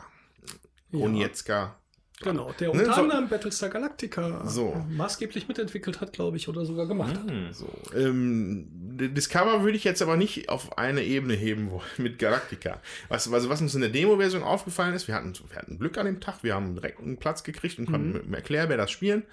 Konietzka. 0.92 1.76
Genau, 2.22 2.54
der 2.58 2.70
Ne, 2.74 2.80
unter 2.80 2.94
so- 2.94 3.02
anderem 3.02 3.28
Battlestar 3.28 3.70
Galactica 3.70 4.48
So. 4.48 4.82
maßgeblich 4.90 5.50
mitentwickelt 5.50 6.00
hat, 6.00 6.14
glaube 6.14 6.38
ich, 6.38 6.48
oder 6.48 6.64
sogar 6.66 6.88
gemacht 6.88 7.14
hat. 7.18 7.26
So, 7.54 7.68
ähm, 7.94 8.68
D- 8.72 9.10
Discover 9.10 9.64
würde 9.64 9.76
ich 9.76 9.84
jetzt 9.84 10.02
aber 10.02 10.16
nicht 10.16 10.48
auf 10.48 10.78
eine 10.78 11.04
Ebene 11.04 11.34
heben 11.34 11.72
wollen 11.72 11.82
mit 11.98 12.18
Galactica. 12.18 12.80
Was, 13.10 13.32
also 13.32 13.50
was 13.50 13.60
uns 13.60 13.76
in 13.76 13.82
der 13.82 13.90
Demo-Version 13.90 14.44
aufgefallen 14.44 14.94
ist, 14.94 15.10
wir 15.10 15.16
hatten, 15.16 15.34
wir 15.50 15.58
hatten 15.58 15.78
Glück 15.78 15.98
an 15.98 16.06
dem 16.06 16.22
Tag, 16.22 16.42
wir 16.42 16.56
haben 16.56 16.76
direkt 16.76 17.02
einen 17.02 17.18
Platz 17.18 17.44
gekriegt 17.44 17.78
und 17.80 17.88
konnten 17.88 18.14
mit 18.14 18.24
dem 18.24 18.34
Erklärbär 18.34 18.78
das 18.78 18.92
spielen. 18.92 19.24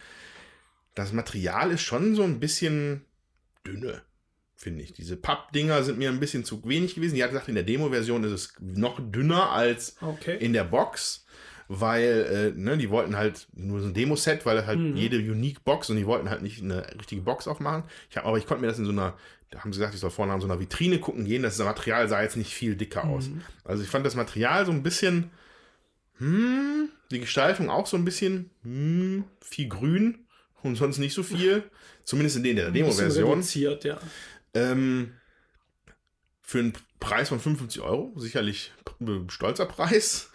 Das 0.96 1.12
Material 1.12 1.70
ist 1.70 1.82
schon 1.82 2.16
so 2.16 2.24
ein 2.24 2.40
bisschen 2.40 3.04
dünne, 3.64 4.02
finde 4.62 4.84
ich. 4.84 4.93
Diese 4.93 5.16
Pappdinger 5.16 5.82
sind 5.82 5.98
mir 5.98 6.09
ein 6.09 6.20
bisschen 6.20 6.44
zu 6.44 6.62
wenig 6.64 6.94
gewesen. 6.94 7.16
Die 7.16 7.22
hat 7.24 7.30
gesagt, 7.30 7.48
in 7.48 7.56
der 7.56 7.64
Demo-Version 7.64 8.22
ist 8.24 8.30
es 8.32 8.55
noch 8.60 9.01
dünner 9.01 9.51
als 9.51 9.97
Okay. 10.01 10.36
in 10.39 10.52
der 10.52 10.62
Box, 10.64 11.26
weil 11.68 12.52
äh, 12.56 12.59
ne, 12.60 12.78
die 12.78 12.89
wollten 12.89 13.16
halt 13.16 13.48
nur 13.55 13.80
so 13.80 13.89
ein 13.89 13.94
Demo-Set, 13.94 14.47
weil 14.47 14.64
halt 14.66 14.78
Mhm. 14.78 14.97
jede 14.97 15.16
Unique 15.18 15.64
Box 15.64 15.90
und 15.90 15.97
die 15.97 16.06
wollten 16.06 16.30
halt 16.30 16.43
nicht 16.43 16.62
eine 16.62 16.86
richtige 16.98 17.22
Box 17.22 17.48
aufmachen. 17.48 17.82
Ich 18.09 18.16
hab, 18.16 18.24
aber 18.24 18.39
ich 18.39 18.47
konnte 18.47 18.60
mir 18.60 18.68
das 18.68 18.78
in 18.78 18.84
so 18.84 18.93
einer, 18.93 19.16
da 19.51 19.60
haben 19.60 19.72
sie 19.72 19.78
gesagt, 19.80 19.94
ich 19.94 20.01
soll 20.01 20.10
vorne 20.10 20.32
an 20.32 20.40
so 20.40 20.47
einer 20.47 20.60
Vitrine 20.60 20.98
gucken 21.01 21.24
gehen. 21.24 21.43
Das 21.43 21.59
Material 21.59 22.09
sah 22.09 22.22
jetzt 22.22 22.36
nicht 22.36 22.55
viel 22.55 22.76
dicker 22.76 23.05
aus. 23.05 23.28
Mhm. 23.28 23.40
Also 23.64 23.82
ich 23.82 23.89
fand 23.90 24.06
das 24.06 24.14
Material 24.14 24.64
so 24.64 24.70
ein 24.72 24.82
bisschen, 24.84 25.30
hm, 26.18 26.89
die 27.10 27.20
Gestaltung 27.20 27.68
auch 27.68 27.86
so 27.86 27.97
ein 27.97 28.05
bisschen, 28.05 28.51
hm, 28.62 29.24
viel 29.40 29.68
grün 29.68 30.26
und 30.62 30.76
sonst 30.76 30.98
nicht 30.98 31.14
so 31.14 31.22
viel. 31.22 31.64
Zumindest 32.05 32.36
in 32.36 32.43
der 32.56 32.70
Demo-Version. 32.70 33.43
ja. 33.84 33.98
Ähm, 34.54 35.12
für 36.42 36.58
einen 36.58 36.72
Preis 37.00 37.30
von 37.30 37.40
55 37.40 37.82
Euro, 37.82 38.12
sicherlich 38.16 38.72
ein 39.00 39.30
stolzer 39.30 39.66
Preis. 39.66 40.30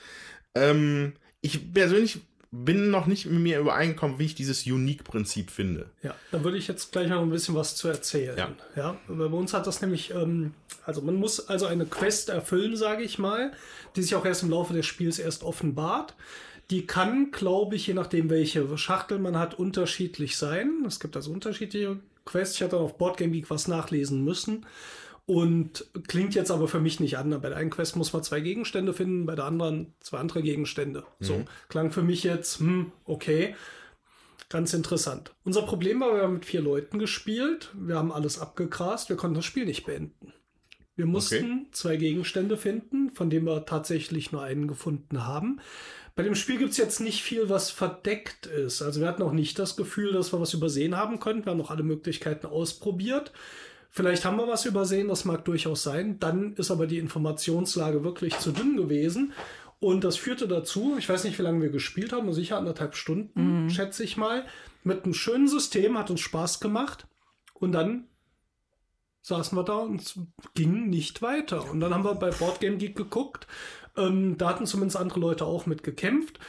Ähm, 0.55 1.13
ich 1.41 1.73
persönlich 1.73 2.19
bin 2.51 2.89
noch 2.89 3.07
nicht 3.07 3.25
mit 3.25 3.39
mir 3.39 3.59
übereingekommen, 3.59 4.19
wie 4.19 4.25
ich 4.25 4.35
dieses 4.35 4.65
Unique-Prinzip 4.65 5.51
finde. 5.51 5.89
Ja, 6.01 6.15
da 6.31 6.43
würde 6.43 6.57
ich 6.57 6.67
jetzt 6.67 6.91
gleich 6.91 7.09
noch 7.09 7.21
ein 7.21 7.29
bisschen 7.29 7.55
was 7.55 7.75
zu 7.75 7.87
erzählen. 7.87 8.37
Ja. 8.37 8.55
ja 8.75 8.97
bei 9.07 9.25
uns 9.25 9.53
hat 9.53 9.67
das 9.67 9.81
nämlich, 9.81 10.11
ähm, 10.11 10.53
also 10.85 11.01
man 11.01 11.15
muss 11.15 11.47
also 11.49 11.65
eine 11.65 11.85
Quest 11.85 12.29
erfüllen, 12.29 12.75
sage 12.77 13.03
ich 13.03 13.19
mal, 13.19 13.51
die 13.95 14.01
sich 14.01 14.15
auch 14.15 14.25
erst 14.25 14.43
im 14.43 14.49
Laufe 14.49 14.73
des 14.73 14.85
Spiels 14.85 15.19
erst 15.19 15.43
offenbart. 15.43 16.15
Die 16.69 16.85
kann, 16.85 17.31
glaube 17.31 17.75
ich, 17.75 17.87
je 17.87 17.93
nachdem, 17.93 18.29
welche 18.29 18.77
Schachtel 18.77 19.19
man 19.19 19.37
hat, 19.37 19.53
unterschiedlich 19.53 20.37
sein. 20.37 20.83
Es 20.85 20.99
gibt 20.99 21.15
also 21.15 21.31
unterschiedliche 21.31 21.99
Quests. 22.27 22.55
Ich 22.55 22.61
hatte 22.61 22.75
dann 22.75 22.85
auf 22.85 22.97
Boardgame 22.97 23.31
Geek 23.31 23.49
was 23.49 23.67
nachlesen 23.67 24.23
müssen. 24.23 24.65
Und 25.25 25.85
klingt 26.07 26.35
jetzt 26.35 26.51
aber 26.51 26.67
für 26.67 26.79
mich 26.79 27.01
nicht 27.01 27.17
an. 27.17 27.29
Bei 27.41 27.49
der 27.49 27.57
einen 27.57 27.69
Quest 27.69 27.97
muss 27.97 28.13
man 28.13 28.23
zwei 28.23 28.39
Gegenstände 28.39 28.93
finden, 28.93 29.25
bei 29.25 29.35
der 29.35 29.43
anderen 29.45 29.93
zwei 29.99 30.19
andere 30.19 30.41
Gegenstände. 30.41 31.03
So, 31.19 31.43
klang 31.67 31.91
für 31.91 32.03
mich 32.03 32.23
jetzt, 32.23 32.59
hm, 32.59 32.91
okay. 33.03 33.55
Ganz 34.49 34.73
interessant. 34.73 35.33
Unser 35.43 35.63
Problem 35.63 35.99
war, 35.99 36.15
wir 36.15 36.21
haben 36.21 36.35
mit 36.35 36.45
vier 36.45 36.61
Leuten 36.61 36.99
gespielt. 36.99 37.71
Wir 37.73 37.95
haben 37.95 38.13
alles 38.13 38.39
abgegrast. 38.39 39.09
Wir 39.09 39.17
konnten 39.17 39.35
das 39.35 39.43
Spiel 39.43 39.65
nicht 39.65 39.85
beenden. 39.85 40.31
Wir 40.95 41.05
mussten 41.05 41.67
zwei 41.73 41.97
Gegenstände 41.97 42.55
finden, 42.57 43.11
von 43.11 43.29
denen 43.29 43.45
wir 43.45 43.65
tatsächlich 43.65 44.31
nur 44.31 44.43
einen 44.43 44.67
gefunden 44.67 45.25
haben. 45.25 45.59
Bei 46.17 46.23
dem 46.23 46.33
Spiel 46.33 46.57
gibt 46.57 46.71
es 46.71 46.77
jetzt 46.77 46.99
nicht 46.99 47.21
viel, 47.21 47.47
was 47.47 47.69
verdeckt 47.69 48.47
ist. 48.47 48.81
Also 48.81 49.01
wir 49.01 49.07
hatten 49.07 49.21
auch 49.21 49.33
nicht 49.33 49.59
das 49.59 49.75
Gefühl, 49.75 50.13
dass 50.13 50.33
wir 50.33 50.41
was 50.41 50.55
übersehen 50.55 50.97
haben 50.97 51.19
könnten. 51.19 51.45
Wir 51.45 51.51
haben 51.51 51.59
noch 51.59 51.69
alle 51.69 51.83
Möglichkeiten 51.83 52.47
ausprobiert. 52.47 53.31
Vielleicht 53.91 54.25
haben 54.25 54.37
wir 54.37 54.47
was 54.47 54.65
übersehen, 54.65 55.09
das 55.09 55.25
mag 55.25 55.45
durchaus 55.45 55.83
sein. 55.83 56.19
Dann 56.19 56.55
ist 56.55 56.71
aber 56.71 56.87
die 56.87 56.97
Informationslage 56.97 58.03
wirklich 58.03 58.37
zu 58.39 58.51
dünn 58.51 58.75
gewesen. 58.75 59.31
Und 59.79 60.03
das 60.03 60.17
führte 60.17 60.47
dazu, 60.47 60.95
ich 60.97 61.07
weiß 61.07 61.23
nicht, 61.23 61.37
wie 61.37 61.43
lange 61.43 61.61
wir 61.61 61.69
gespielt 61.69 62.11
haben, 62.13 62.33
sicher 62.33 62.57
anderthalb 62.57 62.95
Stunden, 62.95 63.69
schätze 63.69 64.03
ich 64.03 64.17
mal. 64.17 64.47
Mit 64.83 65.03
einem 65.03 65.13
schönen 65.13 65.47
System, 65.47 65.99
hat 65.99 66.09
uns 66.09 66.21
Spaß 66.21 66.59
gemacht. 66.59 67.05
Und 67.53 67.73
dann 67.73 68.07
saßen 69.21 69.55
wir 69.55 69.63
da 69.63 69.77
und 69.77 70.01
es 70.01 70.19
ging 70.55 70.89
nicht 70.89 71.21
weiter. 71.21 71.69
Und 71.69 71.79
dann 71.79 71.93
haben 71.93 72.05
wir 72.05 72.15
bei 72.15 72.31
Boardgame 72.31 72.77
Geek 72.77 72.95
geguckt. 72.95 73.45
Ähm, 73.97 74.37
da 74.37 74.49
hatten 74.49 74.65
zumindest 74.65 74.97
andere 74.97 75.19
Leute 75.19 75.45
auch 75.45 75.65
mit 75.65 75.83
gekämpft. 75.83 76.39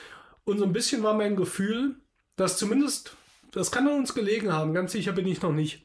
Und 0.45 0.59
so 0.59 0.65
ein 0.65 0.73
bisschen 0.73 1.03
war 1.03 1.15
mein 1.15 1.37
Gefühl, 1.37 1.97
dass 2.37 2.57
zumindest, 2.59 3.16
das 3.53 3.70
kann 3.70 3.89
an 3.89 3.99
uns 3.99 4.15
gelegen 4.15 4.53
haben, 4.53 4.75
ganz 4.75 4.93
sicher 4.93 5.12
bin 5.12 5.27
ich 5.27 5.43
noch 5.43 5.53
nicht. 5.53 5.85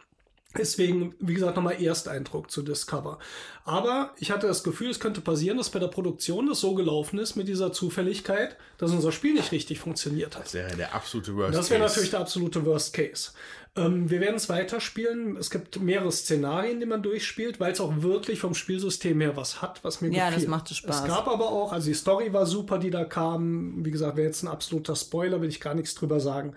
Deswegen, 0.57 1.15
wie 1.19 1.33
gesagt, 1.33 1.55
nochmal 1.55 1.81
Ersteindruck 1.81 2.51
zu 2.51 2.61
Discover. 2.61 3.17
Aber 3.65 4.11
ich 4.19 4.29
hatte 4.29 4.45
das 4.45 4.63
Gefühl, 4.63 4.89
es 4.91 4.99
könnte 4.99 5.21
passieren, 5.21 5.57
dass 5.57 5.69
bei 5.71 5.79
der 5.79 5.87
Produktion 5.87 6.47
das 6.47 6.59
so 6.59 6.75
gelaufen 6.75 7.17
ist 7.17 7.35
mit 7.35 7.47
dieser 7.47 7.71
Zufälligkeit, 7.73 8.55
dass 8.77 8.91
unser 8.91 9.11
Spiel 9.11 9.33
nicht 9.33 9.51
richtig 9.51 9.79
funktioniert 9.79 10.35
hat. 10.35 10.45
Das 10.45 10.53
wäre 10.53 10.75
der 10.75 10.93
absolute 10.93 11.35
Worst 11.35 11.57
Das 11.57 11.69
wäre 11.71 11.79
Case. 11.81 11.91
natürlich 11.93 12.11
der 12.11 12.19
absolute 12.19 12.65
Worst 12.65 12.93
Case. 12.93 13.31
Ähm, 13.75 14.07
wir 14.11 14.19
werden 14.19 14.35
es 14.35 14.47
weiterspielen. 14.49 15.37
Es 15.37 15.49
gibt 15.49 15.79
mehrere 15.81 16.11
Szenarien, 16.11 16.79
die 16.79 16.85
man 16.85 17.01
durchspielt, 17.01 17.59
weil 17.59 17.71
es 17.71 17.81
auch 17.81 18.01
wirklich 18.03 18.39
vom 18.39 18.53
Spielsystem 18.53 19.19
her 19.21 19.35
was 19.35 19.63
hat, 19.63 19.83
was 19.83 20.01
mir 20.01 20.11
Ja, 20.11 20.25
gefiel. 20.27 20.43
das 20.43 20.49
machte 20.49 20.75
Spaß. 20.75 20.99
Es 21.01 21.05
gab 21.05 21.27
aber 21.27 21.49
auch, 21.49 21.71
also 21.73 21.87
die 21.87 21.95
Story 21.95 22.31
war 22.31 22.45
super, 22.45 22.77
die 22.77 22.91
da 22.91 23.05
kam. 23.05 23.83
Wie 23.83 23.89
gesagt, 23.89 24.17
wäre 24.17 24.27
jetzt 24.27 24.43
ein 24.43 24.47
absoluter 24.49 24.95
Spoiler, 24.95 25.41
will 25.41 25.49
ich 25.49 25.59
gar 25.59 25.73
nichts 25.73 25.95
drüber 25.95 26.19
sagen. 26.19 26.53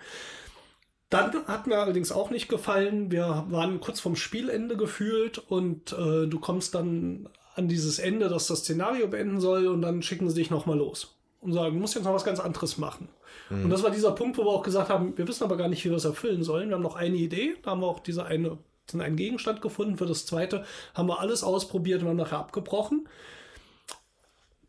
Dann 1.09 1.31
hat 1.47 1.67
mir 1.67 1.77
allerdings 1.77 2.11
auch 2.11 2.29
nicht 2.29 2.49
gefallen. 2.49 3.11
Wir 3.11 3.45
waren 3.49 3.79
kurz 3.79 3.99
vorm 3.99 4.15
Spielende 4.15 4.75
gefühlt 4.75 5.37
und 5.37 5.93
äh, 5.93 6.27
du 6.27 6.39
kommst 6.39 6.75
dann 6.75 7.29
an 7.55 7.67
dieses 7.67 7.97
Ende, 7.97 8.27
dass 8.27 8.47
das 8.47 8.59
Szenario 8.59 9.07
beenden 9.07 9.39
soll 9.39 9.67
und 9.67 9.81
dann 9.81 10.01
schicken 10.01 10.29
sie 10.29 10.35
dich 10.35 10.49
nochmal 10.49 10.77
los 10.77 11.15
und 11.41 11.53
sagen, 11.53 11.75
du 11.75 11.79
musst 11.79 11.95
jetzt 11.95 12.03
noch 12.03 12.13
was 12.13 12.25
ganz 12.25 12.39
anderes 12.39 12.77
machen. 12.77 13.09
Und 13.49 13.69
das 13.69 13.83
war 13.83 13.91
dieser 13.91 14.11
Punkt, 14.11 14.37
wo 14.37 14.43
wir 14.43 14.49
auch 14.49 14.63
gesagt 14.63 14.89
haben, 14.89 15.17
wir 15.17 15.27
wissen 15.27 15.43
aber 15.43 15.55
gar 15.55 15.69
nicht, 15.69 15.85
wie 15.85 15.89
wir 15.89 15.97
es 15.97 16.05
erfüllen 16.05 16.43
sollen. 16.43 16.69
Wir 16.69 16.75
haben 16.75 16.83
noch 16.83 16.95
eine 16.95 17.15
Idee, 17.15 17.55
da 17.63 17.71
haben 17.71 17.81
wir 17.81 17.87
auch 17.87 17.99
diese 17.99 18.25
eine, 18.25 18.57
diesen 18.87 18.99
einen 18.99 19.15
Gegenstand 19.15 19.61
gefunden. 19.61 19.97
Für 19.97 20.05
das 20.05 20.25
zweite 20.25 20.65
haben 20.93 21.07
wir 21.07 21.19
alles 21.19 21.43
ausprobiert 21.43 22.01
und 22.01 22.09
haben 22.09 22.17
nachher 22.17 22.39
abgebrochen. 22.39 23.07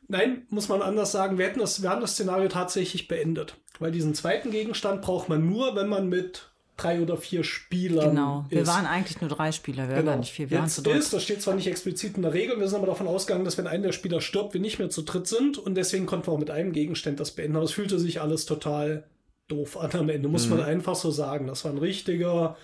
Nein, 0.07 0.47
muss 0.49 0.69
man 0.69 0.81
anders 0.81 1.11
sagen, 1.13 1.39
wir, 1.39 1.47
hätten 1.47 1.59
das, 1.59 1.83
wir 1.83 1.91
haben 1.91 2.01
das 2.01 2.13
Szenario 2.13 2.49
tatsächlich 2.49 3.09
beendet. 3.09 3.57
Weil 3.79 3.93
diesen 3.93 4.15
zweiten 4.15 4.51
Gegenstand 4.51 5.03
braucht 5.03 5.29
man 5.29 5.49
nur, 5.49 5.77
wenn 5.77 5.89
man 5.89 6.09
mit 6.09 6.51
drei 6.77 7.01
oder 7.03 7.17
vier 7.17 7.43
Spielern 7.45 8.11
Genau. 8.11 8.45
Wir 8.49 8.63
ist. 8.63 8.69
waren 8.69 8.87
eigentlich 8.87 9.21
nur 9.21 9.29
drei 9.31 9.51
Spieler, 9.53 9.89
wir 9.89 9.97
waren 9.97 10.07
gar 10.07 10.17
nicht 10.17 10.33
vier. 10.33 10.49
Wir 10.49 10.59
waren 10.59 10.67
Jetzt 10.67 10.77
zu 10.77 10.83
dritt. 10.83 10.97
ist, 10.97 11.13
das 11.13 11.25
steht 11.25 11.43
zwar 11.43 11.55
nicht 11.55 11.67
explizit 11.67 12.17
in 12.17 12.23
der 12.23 12.33
Regel, 12.33 12.59
wir 12.59 12.69
sind 12.69 12.79
aber 12.79 12.87
davon 12.87 13.09
ausgegangen, 13.09 13.45
dass 13.45 13.59
wenn 13.59 13.67
einer 13.67 13.85
der 13.85 13.93
Spieler 13.93 14.21
stirbt, 14.21 14.55
wir 14.55 14.61
nicht 14.61 14.79
mehr 14.79 14.89
zu 14.89 15.03
dritt 15.03 15.27
sind 15.27 15.59
und 15.59 15.75
deswegen 15.75 16.07
konnten 16.07 16.29
wir 16.29 16.33
auch 16.35 16.39
mit 16.39 16.51
einem 16.51 16.73
Gegenstand 16.73 17.19
das 17.19 17.33
beenden. 17.33 17.57
Aber 17.57 17.65
es 17.65 17.73
fühlte 17.73 17.99
sich 17.99 18.21
alles 18.21 18.47
total 18.47 19.05
doof 19.49 19.77
an 19.77 19.91
am 19.93 20.09
Ende, 20.09 20.29
muss 20.29 20.49
man 20.49 20.63
einfach 20.63 20.95
so 20.95 21.11
sagen. 21.11 21.47
Das 21.49 21.65
war 21.65 21.73
ein 21.73 21.79
richtiger 21.79 22.57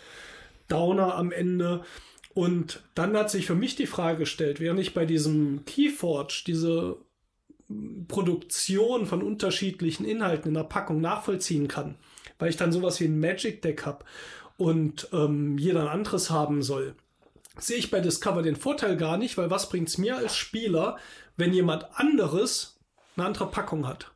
Downer 0.68 1.16
am 1.16 1.32
Ende. 1.32 1.82
Und 2.34 2.82
dann 2.94 3.16
hat 3.16 3.30
sich 3.30 3.46
für 3.46 3.54
mich 3.54 3.74
die 3.76 3.86
Frage 3.86 4.18
gestellt, 4.18 4.60
während 4.60 4.80
ich 4.80 4.92
bei 4.94 5.06
diesem 5.06 5.64
Keyforge 5.66 6.42
diese 6.46 6.96
Produktion 8.08 9.06
von 9.06 9.22
unterschiedlichen 9.22 10.04
Inhalten 10.04 10.48
in 10.48 10.54
der 10.54 10.64
Packung 10.64 11.00
nachvollziehen 11.00 11.68
kann, 11.68 11.96
weil 12.38 12.50
ich 12.50 12.56
dann 12.56 12.72
sowas 12.72 13.00
wie 13.00 13.06
ein 13.06 13.20
Magic 13.20 13.62
Deck 13.62 13.86
habe 13.86 14.04
und 14.56 15.08
ähm, 15.12 15.58
jeder 15.58 15.82
ein 15.82 15.88
anderes 15.88 16.30
haben 16.30 16.62
soll, 16.62 16.94
sehe 17.58 17.78
ich 17.78 17.90
bei 17.90 18.00
Discover 18.00 18.42
den 18.42 18.56
Vorteil 18.56 18.96
gar 18.96 19.16
nicht, 19.16 19.36
weil 19.38 19.50
was 19.50 19.68
bringt 19.68 19.88
es 19.88 19.98
mir 19.98 20.16
als 20.16 20.36
Spieler, 20.36 20.96
wenn 21.36 21.52
jemand 21.52 21.86
anderes 21.98 22.78
eine 23.16 23.26
andere 23.26 23.50
Packung 23.50 23.86
hat? 23.86 24.12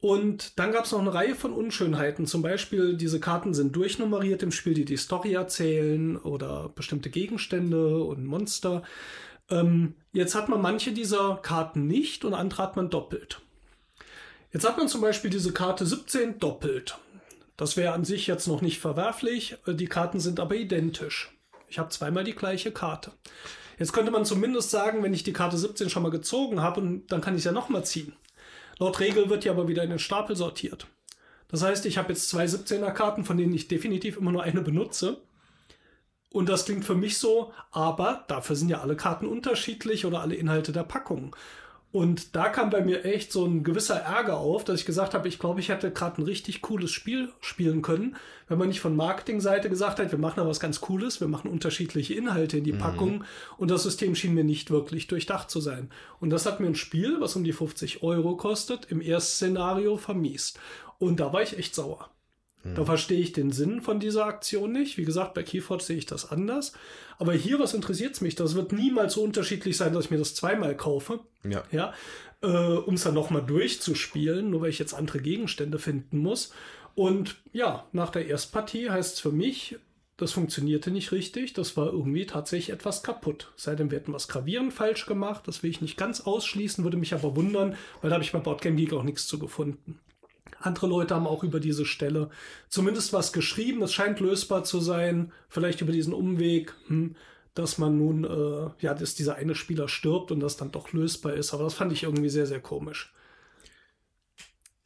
Und 0.00 0.58
dann 0.58 0.72
gab 0.72 0.84
es 0.84 0.90
noch 0.90 0.98
eine 0.98 1.14
Reihe 1.14 1.36
von 1.36 1.52
Unschönheiten. 1.52 2.26
Zum 2.26 2.42
Beispiel, 2.42 2.96
diese 2.96 3.20
Karten 3.20 3.54
sind 3.54 3.76
durchnummeriert 3.76 4.42
im 4.42 4.50
Spiel, 4.50 4.74
die 4.74 4.84
die 4.84 4.96
Story 4.96 5.34
erzählen 5.34 6.16
oder 6.16 6.70
bestimmte 6.74 7.08
Gegenstände 7.08 8.02
und 8.02 8.24
Monster. 8.24 8.82
Ähm, 9.52 9.94
jetzt 10.12 10.34
hat 10.34 10.48
man 10.48 10.62
manche 10.62 10.92
dieser 10.92 11.36
Karten 11.36 11.86
nicht 11.86 12.24
und 12.24 12.34
andere 12.34 12.62
hat 12.62 12.76
man 12.76 12.90
doppelt. 12.90 13.40
Jetzt 14.52 14.66
hat 14.66 14.78
man 14.78 14.88
zum 14.88 15.00
Beispiel 15.02 15.30
diese 15.30 15.52
Karte 15.52 15.86
17 15.86 16.38
doppelt. 16.38 16.98
Das 17.56 17.76
wäre 17.76 17.92
an 17.92 18.04
sich 18.04 18.26
jetzt 18.26 18.48
noch 18.48 18.62
nicht 18.62 18.80
verwerflich. 18.80 19.56
Äh, 19.66 19.74
Die 19.74 19.86
Karten 19.86 20.20
sind 20.20 20.40
aber 20.40 20.56
identisch. 20.56 21.32
Ich 21.68 21.78
habe 21.78 21.90
zweimal 21.90 22.24
die 22.24 22.34
gleiche 22.34 22.72
Karte. 22.72 23.12
Jetzt 23.78 23.92
könnte 23.92 24.10
man 24.10 24.24
zumindest 24.24 24.70
sagen, 24.70 25.02
wenn 25.02 25.14
ich 25.14 25.22
die 25.22 25.32
Karte 25.32 25.56
17 25.56 25.90
schon 25.90 26.02
mal 26.02 26.10
gezogen 26.10 26.60
habe, 26.60 27.00
dann 27.08 27.20
kann 27.20 27.36
ich 27.36 27.44
ja 27.44 27.52
nochmal 27.52 27.84
ziehen. 27.84 28.14
Laut 28.78 29.00
Regel 29.00 29.28
wird 29.30 29.44
die 29.44 29.50
aber 29.50 29.68
wieder 29.68 29.82
in 29.82 29.90
den 29.90 29.98
Stapel 29.98 30.34
sortiert. 30.36 30.86
Das 31.48 31.62
heißt, 31.62 31.84
ich 31.86 31.98
habe 31.98 32.12
jetzt 32.12 32.28
zwei 32.28 32.46
17er 32.46 32.90
Karten, 32.92 33.24
von 33.24 33.36
denen 33.36 33.54
ich 33.54 33.68
definitiv 33.68 34.16
immer 34.16 34.32
nur 34.32 34.42
eine 34.42 34.62
benutze. 34.62 35.18
Und 36.32 36.48
das 36.48 36.64
klingt 36.64 36.84
für 36.84 36.94
mich 36.94 37.18
so, 37.18 37.52
aber 37.70 38.24
dafür 38.28 38.56
sind 38.56 38.70
ja 38.70 38.80
alle 38.80 38.96
Karten 38.96 39.26
unterschiedlich 39.26 40.06
oder 40.06 40.20
alle 40.20 40.34
Inhalte 40.34 40.72
der 40.72 40.84
Packung. 40.84 41.36
Und 41.92 42.34
da 42.34 42.48
kam 42.48 42.70
bei 42.70 42.80
mir 42.80 43.04
echt 43.04 43.32
so 43.32 43.44
ein 43.44 43.64
gewisser 43.64 43.96
Ärger 43.96 44.38
auf, 44.38 44.64
dass 44.64 44.80
ich 44.80 44.86
gesagt 44.86 45.12
habe, 45.12 45.28
ich 45.28 45.38
glaube, 45.38 45.60
ich 45.60 45.68
hätte 45.68 45.90
gerade 45.90 46.22
ein 46.22 46.24
richtig 46.24 46.62
cooles 46.62 46.90
Spiel 46.90 47.30
spielen 47.42 47.82
können, 47.82 48.16
wenn 48.48 48.56
man 48.56 48.68
nicht 48.68 48.80
von 48.80 48.96
Marketingseite 48.96 49.68
gesagt 49.68 49.98
hat, 49.98 50.10
wir 50.10 50.18
machen 50.18 50.38
da 50.38 50.46
was 50.46 50.58
ganz 50.58 50.80
Cooles, 50.80 51.20
wir 51.20 51.28
machen 51.28 51.50
unterschiedliche 51.50 52.14
Inhalte 52.14 52.56
in 52.56 52.64
die 52.64 52.72
Packung 52.72 53.24
und 53.58 53.70
das 53.70 53.82
System 53.82 54.14
schien 54.14 54.32
mir 54.32 54.42
nicht 54.42 54.70
wirklich 54.70 55.06
durchdacht 55.06 55.50
zu 55.50 55.60
sein. 55.60 55.90
Und 56.18 56.30
das 56.30 56.46
hat 56.46 56.60
mir 56.60 56.66
ein 56.66 56.76
Spiel, 56.76 57.20
was 57.20 57.36
um 57.36 57.44
die 57.44 57.52
50 57.52 58.02
Euro 58.02 58.36
kostet, 58.38 58.86
im 58.86 59.02
ersten 59.02 59.32
Szenario 59.32 59.98
vermiest. 59.98 60.58
Und 60.98 61.20
da 61.20 61.30
war 61.34 61.42
ich 61.42 61.58
echt 61.58 61.74
sauer. 61.74 62.08
Da 62.64 62.84
verstehe 62.84 63.20
ich 63.20 63.32
den 63.32 63.50
Sinn 63.50 63.80
von 63.80 63.98
dieser 63.98 64.26
Aktion 64.26 64.72
nicht. 64.72 64.96
Wie 64.96 65.04
gesagt, 65.04 65.34
bei 65.34 65.42
Keyforge 65.42 65.82
sehe 65.82 65.96
ich 65.96 66.06
das 66.06 66.30
anders. 66.30 66.72
Aber 67.18 67.32
hier, 67.32 67.58
was 67.58 67.74
interessiert 67.74 68.14
es 68.14 68.20
mich? 68.20 68.36
Das 68.36 68.54
wird 68.54 68.72
niemals 68.72 69.14
so 69.14 69.22
unterschiedlich 69.22 69.76
sein, 69.76 69.92
dass 69.92 70.04
ich 70.06 70.10
mir 70.10 70.18
das 70.18 70.34
zweimal 70.34 70.76
kaufe. 70.76 71.20
Ja. 71.48 71.64
Ja, 71.72 71.92
äh, 72.42 72.46
um 72.46 72.94
es 72.94 73.02
dann 73.02 73.14
nochmal 73.14 73.42
durchzuspielen, 73.42 74.50
nur 74.50 74.62
weil 74.62 74.70
ich 74.70 74.78
jetzt 74.78 74.94
andere 74.94 75.20
Gegenstände 75.20 75.78
finden 75.78 76.18
muss. 76.18 76.52
Und 76.94 77.36
ja, 77.52 77.86
nach 77.92 78.10
der 78.10 78.26
Erstpartie 78.26 78.90
heißt 78.90 79.14
es 79.14 79.20
für 79.20 79.32
mich, 79.32 79.76
das 80.16 80.32
funktionierte 80.32 80.92
nicht 80.92 81.10
richtig. 81.10 81.54
Das 81.54 81.76
war 81.76 81.86
irgendwie 81.86 82.26
tatsächlich 82.26 82.70
etwas 82.70 83.02
kaputt. 83.02 83.52
Seitdem 83.56 83.90
wir 83.90 83.98
hätten 83.98 84.12
was 84.12 84.28
gravierend 84.28 84.72
falsch 84.72 85.06
gemacht. 85.06 85.48
Das 85.48 85.64
will 85.64 85.70
ich 85.70 85.80
nicht 85.80 85.96
ganz 85.96 86.20
ausschließen, 86.20 86.84
würde 86.84 86.96
mich 86.96 87.12
aber 87.12 87.34
wundern, 87.34 87.76
weil 88.00 88.10
da 88.10 88.14
habe 88.14 88.24
ich 88.24 88.30
bei 88.30 88.38
Boardgame 88.38 88.76
Geek 88.76 88.92
auch 88.92 89.02
nichts 89.02 89.26
zu 89.26 89.40
gefunden. 89.40 89.98
Andere 90.62 90.86
Leute 90.86 91.14
haben 91.14 91.26
auch 91.26 91.44
über 91.44 91.60
diese 91.60 91.84
Stelle 91.84 92.30
zumindest 92.68 93.12
was 93.12 93.32
geschrieben. 93.32 93.80
Das 93.80 93.92
scheint 93.92 94.20
lösbar 94.20 94.64
zu 94.64 94.80
sein. 94.80 95.32
Vielleicht 95.48 95.80
über 95.80 95.92
diesen 95.92 96.14
Umweg, 96.14 96.74
hm, 96.86 97.16
dass 97.54 97.78
man 97.78 97.98
nun, 97.98 98.24
äh, 98.24 98.70
ja, 98.80 98.94
dass 98.94 99.14
dieser 99.14 99.36
eine 99.36 99.54
Spieler 99.54 99.88
stirbt 99.88 100.30
und 100.30 100.40
das 100.40 100.56
dann 100.56 100.72
doch 100.72 100.92
lösbar 100.92 101.34
ist. 101.34 101.52
Aber 101.52 101.64
das 101.64 101.74
fand 101.74 101.92
ich 101.92 102.04
irgendwie 102.04 102.30
sehr, 102.30 102.46
sehr 102.46 102.60
komisch. 102.60 103.12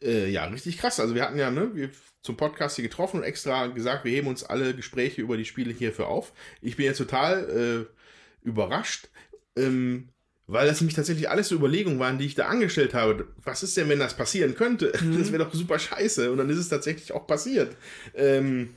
Äh, 0.02 0.30
ja, 0.30 0.44
richtig 0.44 0.78
krass. 0.78 1.00
Also 1.00 1.14
wir 1.14 1.22
hatten 1.22 1.38
ja, 1.38 1.50
ne, 1.50 1.74
wir 1.74 1.90
zum 2.22 2.36
Podcast 2.36 2.76
hier 2.76 2.82
getroffen 2.82 3.18
und 3.18 3.22
extra 3.22 3.68
gesagt, 3.68 4.04
wir 4.04 4.12
heben 4.12 4.26
uns 4.26 4.44
alle 4.44 4.74
Gespräche 4.74 5.22
über 5.22 5.36
die 5.36 5.44
Spiele 5.44 5.72
hierfür 5.72 6.08
auf. 6.08 6.32
Ich 6.60 6.76
bin 6.76 6.86
jetzt 6.86 6.98
total 6.98 7.88
äh, 7.88 8.46
überrascht, 8.46 9.08
ähm, 9.56 10.10
weil 10.46 10.66
das 10.66 10.80
nämlich 10.80 10.94
tatsächlich 10.94 11.28
alles 11.28 11.48
so 11.48 11.56
Überlegungen 11.56 11.98
waren, 11.98 12.18
die 12.18 12.26
ich 12.26 12.34
da 12.34 12.46
angestellt 12.46 12.94
habe. 12.94 13.26
Was 13.42 13.62
ist 13.62 13.76
denn, 13.76 13.88
wenn 13.88 13.98
das 13.98 14.16
passieren 14.16 14.54
könnte? 14.54 14.92
Mhm. 15.02 15.18
Das 15.18 15.32
wäre 15.32 15.44
doch 15.44 15.52
super 15.52 15.78
scheiße. 15.78 16.30
Und 16.30 16.38
dann 16.38 16.50
ist 16.50 16.58
es 16.58 16.68
tatsächlich 16.68 17.12
auch 17.12 17.26
passiert. 17.26 17.76
Ähm, 18.14 18.74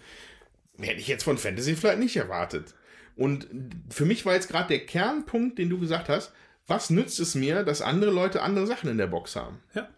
hätte 0.78 1.00
ich 1.00 1.08
jetzt 1.08 1.24
von 1.24 1.38
Fantasy 1.38 1.76
vielleicht 1.76 2.00
nicht 2.00 2.18
erwartet. 2.18 2.76
Und 3.16 3.48
für 3.90 4.06
mich 4.06 4.26
war 4.26 4.34
jetzt 4.34 4.50
gerade 4.50 4.70
der 4.70 4.86
Kernpunkt, 4.86 5.58
den 5.58 5.70
du 5.70 5.80
gesagt 5.80 6.10
hast, 6.10 6.32
was 6.68 6.90
nützt 6.90 7.20
es 7.20 7.36
mir, 7.36 7.64
dass 7.64 7.82
andere 7.82 8.12
Leute 8.12 8.42
andere 8.42 8.68
Sachen 8.68 8.90
in 8.90 8.98
der 8.98 9.08
Box 9.08 9.36
haben? 9.36 9.60
Ja 9.74 9.90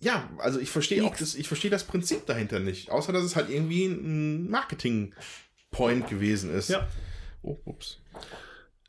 ja, 0.00 0.28
also 0.38 0.58
ich 0.58 0.70
verstehe 0.70 1.04
auch 1.04 1.14
das, 1.14 1.34
ich 1.34 1.46
verstehe 1.46 1.70
das 1.70 1.84
Prinzip 1.84 2.26
dahinter 2.26 2.58
nicht. 2.58 2.90
Außer 2.90 3.12
dass 3.12 3.22
es 3.22 3.36
halt 3.36 3.50
irgendwie 3.50 3.86
ein 3.86 4.50
Marketing-Point 4.50 6.08
gewesen 6.08 6.52
ist. 6.54 6.70
Ja. 6.70 6.88
Oh, 7.42 7.58
ups. 7.64 7.98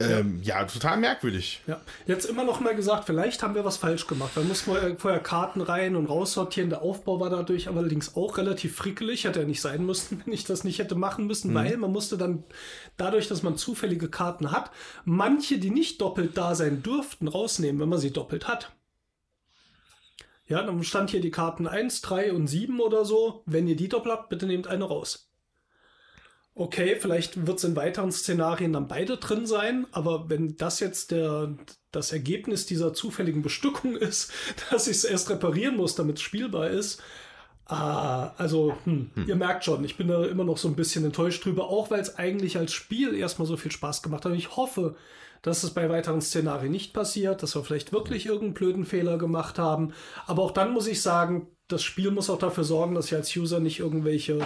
Ähm, 0.02 0.40
ja. 0.44 0.60
ja. 0.60 0.66
total 0.66 0.98
merkwürdig. 0.98 1.62
Ja, 1.68 1.82
jetzt 2.08 2.26
immer 2.26 2.44
noch 2.44 2.60
mal 2.60 2.76
gesagt, 2.76 3.06
vielleicht 3.06 3.44
haben 3.44 3.56
wir 3.56 3.66
was 3.66 3.78
falsch 3.78 4.08
gemacht. 4.08 4.32
Da 4.36 4.42
muss 4.42 4.68
man 4.68 4.98
vorher 4.98 5.20
Karten 5.20 5.62
rein 5.62 5.96
und 5.96 6.08
raussortieren. 6.08 6.70
Der 6.70 6.82
Aufbau 6.82 7.20
war 7.20 7.30
dadurch 7.30 7.68
allerdings 7.68 8.16
auch 8.16 8.38
relativ 8.38 8.76
frickelig. 8.76 9.26
Hätte 9.26 9.42
er 9.42 9.46
nicht 9.46 9.62
sein 9.62 9.86
müssen, 9.86 10.22
wenn 10.26 10.34
ich 10.34 10.44
das 10.44 10.64
nicht 10.64 10.80
hätte 10.80 10.96
machen 10.96 11.28
müssen, 11.28 11.52
mhm. 11.52 11.56
weil 11.56 11.78
man 11.78 11.92
musste 11.92 12.18
dann 12.18 12.44
dadurch, 12.98 13.28
dass 13.28 13.44
man 13.44 13.58
zufällige 13.58 14.10
Karten 14.10 14.52
hat, 14.52 14.72
manche, 15.06 15.58
die 15.58 15.72
nicht 15.72 16.02
doppelt 16.02 16.38
da 16.38 16.56
sein 16.56 16.84
dürften, 16.84 17.28
rausnehmen, 17.28 17.82
wenn 17.82 17.90
man 17.90 18.00
sie 18.00 18.12
doppelt 18.12 18.48
hat. 18.48 18.72
Ja, 20.48 20.62
dann 20.62 20.84
stand 20.84 21.12
hier 21.12 21.22
die 21.22 21.32
Karten 21.32 21.66
1, 21.66 22.02
3 22.02 22.34
und 22.34 22.48
7 22.48 22.82
oder 22.82 23.06
so. 23.06 23.42
Wenn 23.46 23.68
ihr 23.68 23.78
die 23.78 23.88
doppelt 23.88 24.14
habt, 24.14 24.30
bitte 24.30 24.46
nehmt 24.46 24.68
eine 24.68 24.84
raus. 24.84 25.31
Okay, 26.54 26.98
vielleicht 27.00 27.48
wird 27.48 27.60
es 27.60 27.64
in 27.64 27.76
weiteren 27.76 28.12
Szenarien 28.12 28.74
dann 28.74 28.88
beide 28.88 29.18
drin 29.18 29.46
sein, 29.46 29.88
aber 29.92 30.30
wenn 30.30 30.58
das 30.58 30.82
jetzt 30.82 31.12
der, 31.12 31.56
das 31.92 32.12
Ergebnis 32.12 32.66
dieser 32.66 32.94
zufälligen 32.94 33.42
Bestückung 33.42 33.96
ist, 33.96 34.32
dass 34.70 34.88
ich 34.88 34.98
es 34.98 35.04
erst 35.06 35.30
reparieren 35.30 35.78
muss, 35.78 35.96
damit 35.96 36.18
es 36.18 36.22
spielbar 36.22 36.70
ist, 36.70 37.02
Ah, 37.72 38.34
also, 38.38 38.76
hm, 38.84 39.12
hm. 39.14 39.30
ihr 39.30 39.36
merkt 39.38 39.64
schon, 39.64 39.86
ich 39.86 39.96
bin 39.96 40.10
da 40.10 40.26
immer 40.26 40.44
noch 40.44 40.58
so 40.58 40.68
ein 40.68 40.76
bisschen 40.76 41.06
enttäuscht 41.06 41.46
drüber, 41.46 41.70
auch 41.70 41.90
weil 41.90 42.02
es 42.02 42.18
eigentlich 42.18 42.58
als 42.58 42.74
Spiel 42.74 43.16
erstmal 43.16 43.48
so 43.48 43.56
viel 43.56 43.72
Spaß 43.72 44.02
gemacht 44.04 44.26
hat. 44.26 44.34
Ich 44.34 44.58
hoffe, 44.58 44.98
dass 45.42 45.64
es 45.64 45.72
bei 45.72 45.90
weiteren 45.90 46.20
Szenarien 46.20 46.74
nicht 46.74 46.94
passiert, 46.94 47.42
dass 47.42 47.56
wir 47.56 47.64
vielleicht 47.64 47.94
wirklich 47.94 48.26
irgendeinen 48.26 48.56
blöden 48.56 48.86
Fehler 48.86 49.18
gemacht 49.18 49.58
haben. 49.58 49.94
Aber 50.28 50.44
auch 50.44 50.52
dann 50.52 50.74
muss 50.74 50.86
ich 50.86 51.02
sagen, 51.02 51.48
das 51.70 51.82
Spiel 51.82 52.12
muss 52.12 52.30
auch 52.30 52.40
dafür 52.40 52.66
sorgen, 52.66 52.94
dass 52.94 53.06
ich 53.06 53.16
als 53.16 53.36
User 53.38 53.62
nicht 53.62 53.80
irgendwelche 53.80 54.46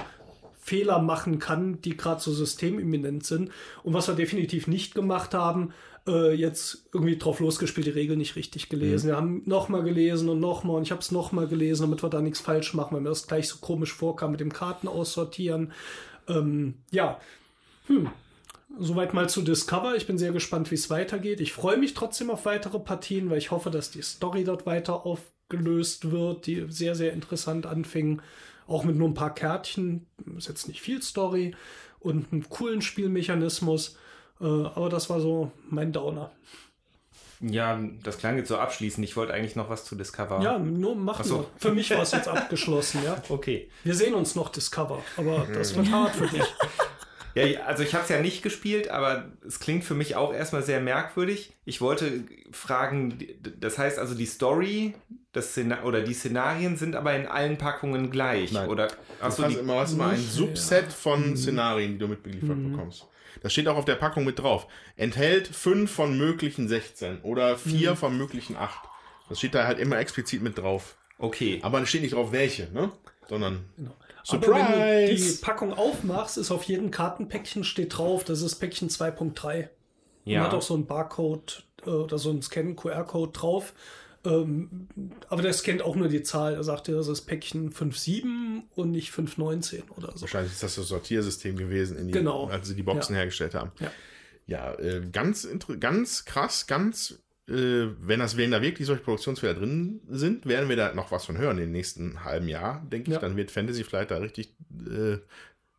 Fehler 0.66 1.00
machen 1.00 1.38
kann, 1.38 1.80
die 1.82 1.96
gerade 1.96 2.20
so 2.20 2.34
systemimminent 2.34 3.24
sind. 3.24 3.52
Und 3.84 3.94
was 3.94 4.08
wir 4.08 4.16
definitiv 4.16 4.66
nicht 4.66 4.96
gemacht 4.96 5.36
haben, 5.36 5.74
äh, 6.08 6.34
jetzt 6.34 6.88
irgendwie 6.92 7.18
drauf 7.18 7.40
losgespielt, 7.40 7.86
die 7.86 7.92
Regeln 7.92 8.18
nicht 8.18 8.36
richtig 8.36 8.68
gelesen. 8.68 9.06
Mhm. 9.06 9.10
Wir 9.10 9.16
haben 9.16 9.42
nochmal 9.46 9.84
gelesen 9.84 10.28
und 10.28 10.40
nochmal 10.40 10.78
und 10.78 10.84
ich 10.84 10.92
habe 10.92 11.02
es 11.02 11.12
nochmal 11.12 11.48
gelesen, 11.48 11.84
damit 11.84 12.02
wir 12.02 12.10
da 12.10 12.20
nichts 12.20 12.40
falsch 12.40 12.74
machen, 12.74 12.96
weil 12.96 13.02
mir 13.02 13.10
das 13.10 13.28
gleich 13.28 13.48
so 13.48 13.58
komisch 13.62 13.94
vorkam 13.94 14.32
mit 14.32 14.40
dem 14.40 14.52
Karten 14.52 14.88
aussortieren. 14.88 15.72
Ähm, 16.28 16.74
ja, 16.90 17.20
hm, 17.86 18.10
Soweit 18.80 19.14
mal 19.14 19.30
zu 19.30 19.44
Discover. 19.44 19.96
Ich 19.96 20.08
bin 20.08 20.18
sehr 20.18 20.32
gespannt, 20.32 20.72
wie 20.72 20.76
es 20.76 20.90
weitergeht. 20.90 21.40
Ich 21.40 21.54
freue 21.54 21.78
mich 21.78 21.94
trotzdem 21.94 22.32
auf 22.32 22.46
weitere 22.46 22.80
Partien, 22.80 23.30
weil 23.30 23.38
ich 23.38 23.52
hoffe, 23.52 23.70
dass 23.70 23.92
die 23.92 24.02
Story 24.02 24.44
dort 24.44 24.66
weiter 24.66 25.06
aufgelöst 25.06 26.12
wird, 26.12 26.48
die 26.48 26.66
sehr, 26.70 26.96
sehr 26.96 27.14
interessant 27.14 27.68
anfing. 27.68 28.22
Auch 28.68 28.84
mit 28.84 28.96
nur 28.96 29.08
ein 29.08 29.14
paar 29.14 29.34
Kärtchen. 29.34 30.08
Ist 30.38 30.48
jetzt 30.48 30.68
nicht 30.68 30.82
viel 30.82 31.02
Story 31.02 31.56
und 32.00 32.32
einen 32.32 32.50
coolen 32.50 32.82
Spielmechanismus. 32.82 33.98
Äh, 34.42 34.46
aber 34.46 34.90
das 34.90 35.10
war 35.10 35.20
so 35.20 35.52
mein 35.70 35.92
Downer. 35.92 36.32
Ja, 37.42 37.80
das 38.04 38.18
klang 38.18 38.38
jetzt 38.38 38.48
so 38.48 38.58
abschließend. 38.58 39.04
Ich 39.06 39.18
wollte 39.18 39.34
eigentlich 39.34 39.56
noch 39.56 39.70
was 39.70 39.86
zu 39.86 39.96
Discover. 39.96 40.42
Ja, 40.42 40.58
nur 40.58 40.96
machen 40.96 41.26
so. 41.26 41.50
Für 41.58 41.74
mich 41.74 41.90
war 41.92 42.02
es 42.02 42.12
jetzt 42.12 42.28
abgeschlossen, 42.28 43.02
ja. 43.04 43.22
Okay. 43.30 43.70
Wir 43.84 43.94
sehen 43.94 44.14
uns 44.14 44.36
noch 44.36 44.50
Discover, 44.50 45.04
aber 45.18 45.48
das 45.54 45.76
wird 45.76 45.92
hart 45.92 46.16
für 46.16 46.28
dich. 46.28 46.44
Ja, 47.36 47.66
also 47.66 47.84
ich 47.84 47.94
habe 47.94 48.06
es 48.06 48.10
ja 48.10 48.22
nicht 48.22 48.44
gespielt, 48.44 48.90
aber 48.90 49.26
es 49.46 49.60
klingt 49.60 49.84
für 49.84 49.94
mich 49.94 50.16
auch 50.16 50.34
erstmal 50.34 50.64
sehr 50.64 50.80
merkwürdig. 50.80 51.52
Ich 51.66 51.82
wollte 51.82 52.24
fragen, 52.52 53.20
das 53.60 53.78
heißt 53.78 54.00
also 54.00 54.16
die 54.16 54.26
Story 54.26 54.94
das 55.36 55.49
Szenar 55.49 55.86
oder 55.86 56.02
die 56.02 56.14
Szenarien 56.14 56.78
sind 56.78 56.95
aber 56.95 57.16
in 57.16 57.28
allen 57.28 57.57
Packungen 57.57 58.10
gleich. 58.10 58.53
Nein. 58.53 58.70
Oder 58.70 58.88
hast 59.20 59.40
du 59.40 59.44
hast 59.44 59.56
immer, 59.56 59.76
hast 59.76 59.94
immer 59.94 60.10
ein 60.10 60.22
Subset 60.22 60.91
von 60.94 61.32
mhm. 61.32 61.38
Szenarien, 61.38 61.94
die 61.94 61.98
du 61.98 62.07
mitgeliefert 62.07 62.57
mhm. 62.57 62.72
bekommst. 62.72 63.07
Das 63.44 63.52
steht 63.52 63.68
auch 63.68 63.76
auf 63.76 63.86
der 63.86 63.95
Packung 63.95 64.24
mit 64.24 64.40
drauf. 64.40 64.68
Enthält 64.95 65.48
fünf 65.48 65.91
von 65.91 66.18
möglichen 66.18 66.70
16 66.70 67.22
oder 67.22 67.57
vier 67.57 67.91
mhm. 67.91 67.98
von 67.98 68.18
möglichen 68.18 68.56
acht. 68.56 68.88
Das 69.28 69.40
steht 69.40 69.56
da 69.56 69.68
halt 69.68 69.80
immer 69.80 69.99
explizit 69.99 70.41
mit 70.41 70.57
drauf. 70.57 70.95
Okay. 71.18 71.60
Aber 71.62 71.82
es 71.82 71.90
steht 71.90 72.02
nicht 72.02 72.14
drauf, 72.14 72.32
welche, 72.32 72.72
ne? 72.72 72.91
Sondern. 73.28 73.66
Genau. 73.76 73.95
Surprise! 74.24 74.56
Aber 74.56 74.80
wenn 74.80 75.10
du 75.10 75.16
die 75.16 75.38
Packung 75.41 75.74
aufmachst, 75.74 76.38
ist 76.38 76.52
auf 76.52 76.64
jedem 76.64 76.91
Kartenpäckchen 76.91 77.64
steht 77.64 77.98
drauf, 77.98 78.24
das 78.24 78.41
ist 78.41 78.56
Päckchen 78.56 78.90
2.3. 78.90 79.68
Ja. 80.24 80.40
Man 80.40 80.48
hat 80.48 80.57
auch 80.57 80.62
so 80.62 80.76
ein 80.76 80.86
Barcode 80.86 81.64
äh, 81.86 81.90
oder 81.90 82.18
so 82.18 82.32
ein 82.32 82.41
Scan-QR-Code 82.41 83.32
drauf. 83.32 83.74
Ähm, 84.26 84.88
aber 85.30 85.41
der 85.41 85.53
scannt 85.53 85.81
auch 85.81 85.95
nur 85.95 86.07
die 86.07 86.23
Zahl. 86.23 86.56
Er 86.56 86.64
sagt 86.64 86.88
ja, 86.88 86.95
das 86.95 87.07
ist 87.07 87.22
Päckchen 87.22 87.72
5.7 87.72 88.64
und 88.76 88.91
nicht 88.91 89.11
5.19 89.11 89.89
oder 89.95 90.11
so. 90.15 90.22
Wahrscheinlich 90.22 90.53
ist 90.53 90.64
das 90.64 90.76
das 90.76 90.88
Sortiersystem 90.88 91.56
gewesen, 91.56 92.07
die, 92.07 92.14
genau. 92.14 92.47
als 92.47 92.68
sie 92.68 92.76
die 92.76 92.84
Boxen 92.84 93.14
ja. 93.14 93.19
hergestellt 93.19 93.53
haben. 93.53 93.72
Ja, 93.80 93.91
ja 94.47 94.73
äh, 94.80 95.02
ganz, 95.11 95.47
ganz 95.80 96.26
krass, 96.26 96.68
ganz 96.68 97.19
äh, 97.47 97.88
wenn 98.02 98.19
das 98.19 98.38
wenn 98.38 98.52
da 98.52 98.61
wirklich 98.61 98.88
solche 98.88 99.03
Produktionsfehler 99.03 99.53
drin 99.53 100.02
sind, 100.10 100.47
werden 100.47 100.68
wir 100.68 100.76
da 100.76 100.93
noch 100.93 101.11
was 101.11 101.26
von 101.26 101.38
hören 101.38 101.57
in 101.57 101.65
den 101.65 101.72
nächsten 101.72 102.23
halben 102.23 102.47
Jahr, 102.47 102.84
denke 102.91 103.11
ich. 103.11 103.15
Ja. 103.15 103.19
Dann 103.19 103.38
wird 103.38 103.52
Fantasy 103.52 103.84
vielleicht 103.84 104.11
da 104.11 104.18
richtig 104.18 104.56
äh, 104.89 105.19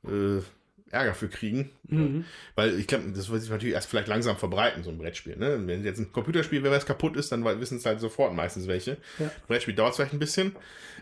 äh, 0.09 0.43
Ärger 0.91 1.15
für 1.15 1.29
kriegen. 1.29 1.71
Mhm. 1.89 2.25
Weil 2.55 2.79
ich 2.79 2.87
glaube, 2.87 3.11
das 3.15 3.29
wird 3.29 3.43
sich 3.43 3.51
natürlich 3.51 3.75
erst 3.75 3.89
vielleicht 3.89 4.09
langsam 4.09 4.37
verbreiten, 4.37 4.85
so 4.85 4.91
ein 4.91 4.99
Brettspiel. 4.99 5.37
Ne? 5.37 5.61
Wenn 5.67 5.85
jetzt 5.85 5.99
ein 5.99 6.13
Computerspiel, 6.13 6.63
wer 6.63 6.71
weiß, 6.71 6.87
kaputt 6.87 7.17
ist, 7.17 7.33
dann 7.33 7.45
wissen 7.61 7.79
es 7.79 7.87
halt 7.87 8.01
sofort 8.01 8.35
meistens 8.35 8.69
welche. 8.69 8.99
Ja. 9.19 9.31
Brettspiel 9.49 9.75
dauert 9.75 9.97
vielleicht 9.97 10.13
ein 10.13 10.19
bisschen. 10.19 10.55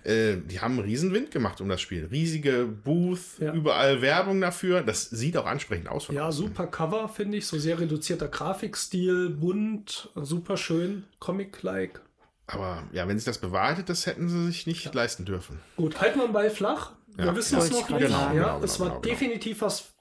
Äh, 0.02 0.36
die 0.36 0.60
haben 0.60 0.78
einen 0.78 0.84
riesen 0.84 1.12
Wind 1.12 1.30
gemacht 1.30 1.60
um 1.60 1.68
das 1.68 1.80
Spiel. 1.80 2.06
Riesige 2.10 2.64
Booth, 2.64 3.38
ja. 3.38 3.52
überall 3.52 4.00
Werbung 4.00 4.40
dafür. 4.40 4.82
Das 4.82 5.10
sieht 5.10 5.36
auch 5.36 5.46
ansprechend 5.46 5.88
aus. 5.88 6.08
Ja, 6.08 6.32
super 6.32 6.66
Cover, 6.66 7.08
finde 7.08 7.38
ich. 7.38 7.46
So 7.46 7.58
sehr 7.58 7.78
reduzierter 7.78 8.28
Grafikstil, 8.28 9.30
bunt, 9.30 10.10
super 10.14 10.56
schön, 10.56 11.04
Comic-like. 11.18 12.00
Aber 12.46 12.82
ja, 12.92 13.08
wenn 13.08 13.18
sich 13.18 13.24
das 13.24 13.38
bewahrheitet, 13.38 13.88
das 13.88 14.06
hätten 14.06 14.28
sie 14.28 14.46
sich 14.46 14.66
nicht 14.66 14.84
ja. 14.84 14.92
leisten 14.92 15.24
dürfen. 15.24 15.60
Gut, 15.76 16.00
halten 16.00 16.18
wir 16.18 16.26
den 16.26 16.32
Ball 16.32 16.50
flach. 16.50 16.92
Wir 17.16 17.26
ja, 17.26 17.36
wissen 17.36 17.58
es 17.58 17.70
noch 17.70 17.88
nicht. 17.88 18.00
Genau, 18.00 18.18
ja, 18.18 18.32
genau, 18.32 18.60
es 18.62 18.80
war 18.80 18.88
genau, 18.88 19.00
genau, 19.00 19.14
definitiv 19.14 19.60
was 19.62 19.94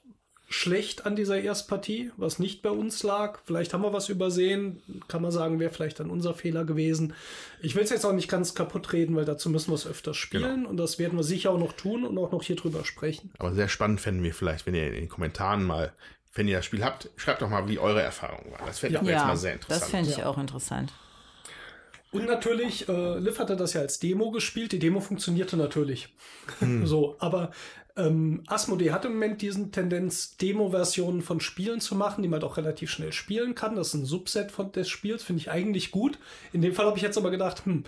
schlecht 0.48 1.06
an 1.06 1.16
dieser 1.16 1.40
Erstpartie, 1.40 2.12
was 2.16 2.38
nicht 2.38 2.62
bei 2.62 2.70
uns 2.70 3.02
lag. 3.02 3.40
Vielleicht 3.44 3.72
haben 3.74 3.82
wir 3.82 3.92
was 3.92 4.08
übersehen. 4.08 4.80
Kann 5.08 5.22
man 5.22 5.32
sagen, 5.32 5.58
wäre 5.58 5.72
vielleicht 5.72 6.00
dann 6.00 6.10
unser 6.10 6.34
Fehler 6.34 6.64
gewesen. 6.64 7.14
Ich 7.60 7.74
will 7.74 7.82
es 7.82 7.90
jetzt 7.90 8.04
auch 8.04 8.12
nicht 8.12 8.28
ganz 8.28 8.54
kaputt 8.54 8.92
reden, 8.92 9.16
weil 9.16 9.24
dazu 9.24 9.50
müssen 9.50 9.70
wir 9.70 9.74
es 9.74 9.86
öfter 9.86 10.14
spielen 10.14 10.56
genau. 10.56 10.68
und 10.68 10.76
das 10.76 10.98
werden 10.98 11.18
wir 11.18 11.24
sicher 11.24 11.50
auch 11.50 11.58
noch 11.58 11.72
tun 11.72 12.04
und 12.04 12.16
auch 12.18 12.30
noch 12.30 12.42
hier 12.42 12.56
drüber 12.56 12.84
sprechen. 12.84 13.32
Aber 13.38 13.52
sehr 13.54 13.68
spannend 13.68 14.00
fänden 14.00 14.22
wir 14.22 14.34
vielleicht, 14.34 14.66
wenn 14.66 14.74
ihr 14.74 14.86
in 14.86 14.94
den 14.94 15.08
Kommentaren 15.08 15.64
mal, 15.64 15.92
wenn 16.34 16.46
ihr 16.46 16.56
das 16.56 16.66
Spiel 16.66 16.84
habt, 16.84 17.10
schreibt 17.16 17.42
doch 17.42 17.48
mal, 17.48 17.68
wie 17.68 17.78
eure 17.78 18.02
Erfahrung 18.02 18.52
war. 18.52 18.66
Das 18.66 18.78
fände 18.78 18.98
ich 19.00 19.08
ja, 19.08 19.14
jetzt 19.14 19.26
mal 19.26 19.36
sehr 19.36 19.54
interessant. 19.54 19.82
Das 19.82 19.90
fände 19.90 20.10
ich 20.10 20.22
auch 20.24 20.38
interessant. 20.38 20.92
Und 22.14 22.26
natürlich, 22.26 22.88
äh, 22.88 23.18
Liv 23.18 23.40
hatte 23.40 23.56
das 23.56 23.72
ja 23.72 23.80
als 23.80 23.98
Demo 23.98 24.30
gespielt. 24.30 24.70
Die 24.70 24.78
Demo 24.78 25.00
funktionierte 25.00 25.56
natürlich. 25.56 26.14
Hm. 26.60 26.86
so, 26.86 27.16
aber 27.18 27.50
ähm, 27.96 28.44
Asmodee 28.46 28.92
hat 28.92 29.04
im 29.04 29.14
Moment 29.14 29.42
diesen 29.42 29.72
Tendenz, 29.72 30.36
Demo-Versionen 30.36 31.22
von 31.22 31.40
Spielen 31.40 31.80
zu 31.80 31.96
machen, 31.96 32.22
die 32.22 32.28
man 32.28 32.40
doch 32.40 32.56
relativ 32.56 32.90
schnell 32.90 33.12
spielen 33.12 33.56
kann. 33.56 33.74
Das 33.74 33.88
ist 33.88 33.94
ein 33.94 34.04
Subset 34.04 34.52
von 34.52 34.70
des 34.70 34.88
Spiels, 34.88 35.24
finde 35.24 35.40
ich 35.40 35.50
eigentlich 35.50 35.90
gut. 35.90 36.18
In 36.52 36.62
dem 36.62 36.72
Fall 36.72 36.86
habe 36.86 36.96
ich 36.96 37.02
jetzt 37.02 37.18
aber 37.18 37.32
gedacht, 37.32 37.66
hm, 37.66 37.82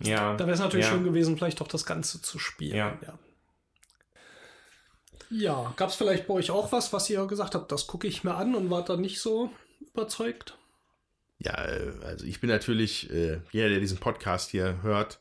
ja, 0.00 0.36
da 0.36 0.44
wäre 0.46 0.54
es 0.54 0.60
natürlich 0.60 0.86
ja. 0.86 0.92
schön 0.92 1.04
gewesen, 1.04 1.36
vielleicht 1.36 1.60
doch 1.60 1.68
das 1.68 1.86
Ganze 1.86 2.22
zu 2.22 2.38
spielen. 2.38 2.76
Ja. 2.76 2.98
ja. 3.04 3.18
Ja, 5.30 5.72
gab 5.76 5.90
es 5.90 5.96
vielleicht 5.96 6.28
bei 6.28 6.34
euch 6.34 6.52
auch 6.52 6.70
was, 6.70 6.92
was 6.92 7.10
ihr 7.10 7.26
gesagt 7.26 7.56
habt, 7.56 7.72
das 7.72 7.88
gucke 7.88 8.06
ich 8.06 8.22
mir 8.22 8.36
an 8.36 8.54
und 8.54 8.70
wart 8.70 8.88
dann 8.88 9.00
nicht 9.00 9.20
so 9.20 9.50
überzeugt? 9.80 10.56
Ja, 11.38 11.64
äh, 11.64 11.92
also 12.04 12.24
ich 12.26 12.40
bin 12.40 12.50
natürlich, 12.50 13.10
äh, 13.10 13.40
jeder, 13.52 13.68
der 13.68 13.80
diesen 13.80 13.98
Podcast 13.98 14.50
hier 14.50 14.82
hört, 14.82 15.20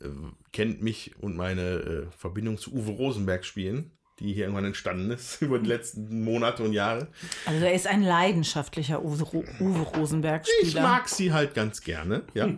äh, 0.00 0.06
kennt 0.52 0.82
mich 0.82 1.14
und 1.20 1.36
meine 1.36 1.62
äh, 1.62 2.06
Verbindung 2.16 2.58
zu 2.58 2.72
Uwe 2.72 2.92
Rosenberg 2.92 3.44
spielen, 3.44 3.90
die 4.20 4.32
hier 4.32 4.44
irgendwann 4.44 4.64
entstanden 4.64 5.10
ist 5.10 5.42
über 5.42 5.58
die 5.58 5.68
letzten 5.68 6.22
Monate 6.24 6.62
und 6.62 6.72
Jahre. 6.72 7.08
Also 7.46 7.64
er 7.64 7.74
ist 7.74 7.86
ein 7.86 8.02
leidenschaftlicher 8.02 9.02
Uwe, 9.04 9.22
Ro- 9.24 9.44
Uwe 9.60 9.80
Rosenberg-Spieler. 9.96 10.62
Ich 10.68 10.74
mag 10.74 11.08
sie 11.08 11.32
halt 11.32 11.54
ganz 11.54 11.80
gerne, 11.82 12.22
ja. 12.34 12.48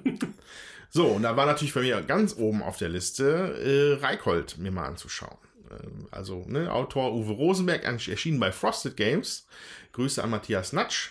so, 0.90 1.06
und 1.06 1.22
da 1.22 1.36
war 1.36 1.46
natürlich 1.46 1.74
bei 1.74 1.80
mir 1.82 2.00
ganz 2.02 2.36
oben 2.36 2.62
auf 2.62 2.76
der 2.76 2.88
Liste 2.90 3.98
äh, 3.98 4.04
Reichold 4.04 4.58
mir 4.58 4.70
mal 4.70 4.86
anzuschauen. 4.86 5.38
Ähm, 5.70 6.06
Also, 6.10 6.44
ne, 6.48 6.70
Autor 6.72 7.14
Uwe 7.14 7.32
Rosenberg, 7.32 7.82
erschienen 7.84 8.40
bei 8.40 8.52
Frosted 8.52 8.96
Games. 8.96 9.46
Grüße 9.92 10.22
an 10.22 10.30
Matthias 10.30 10.72
Natsch. 10.72 11.10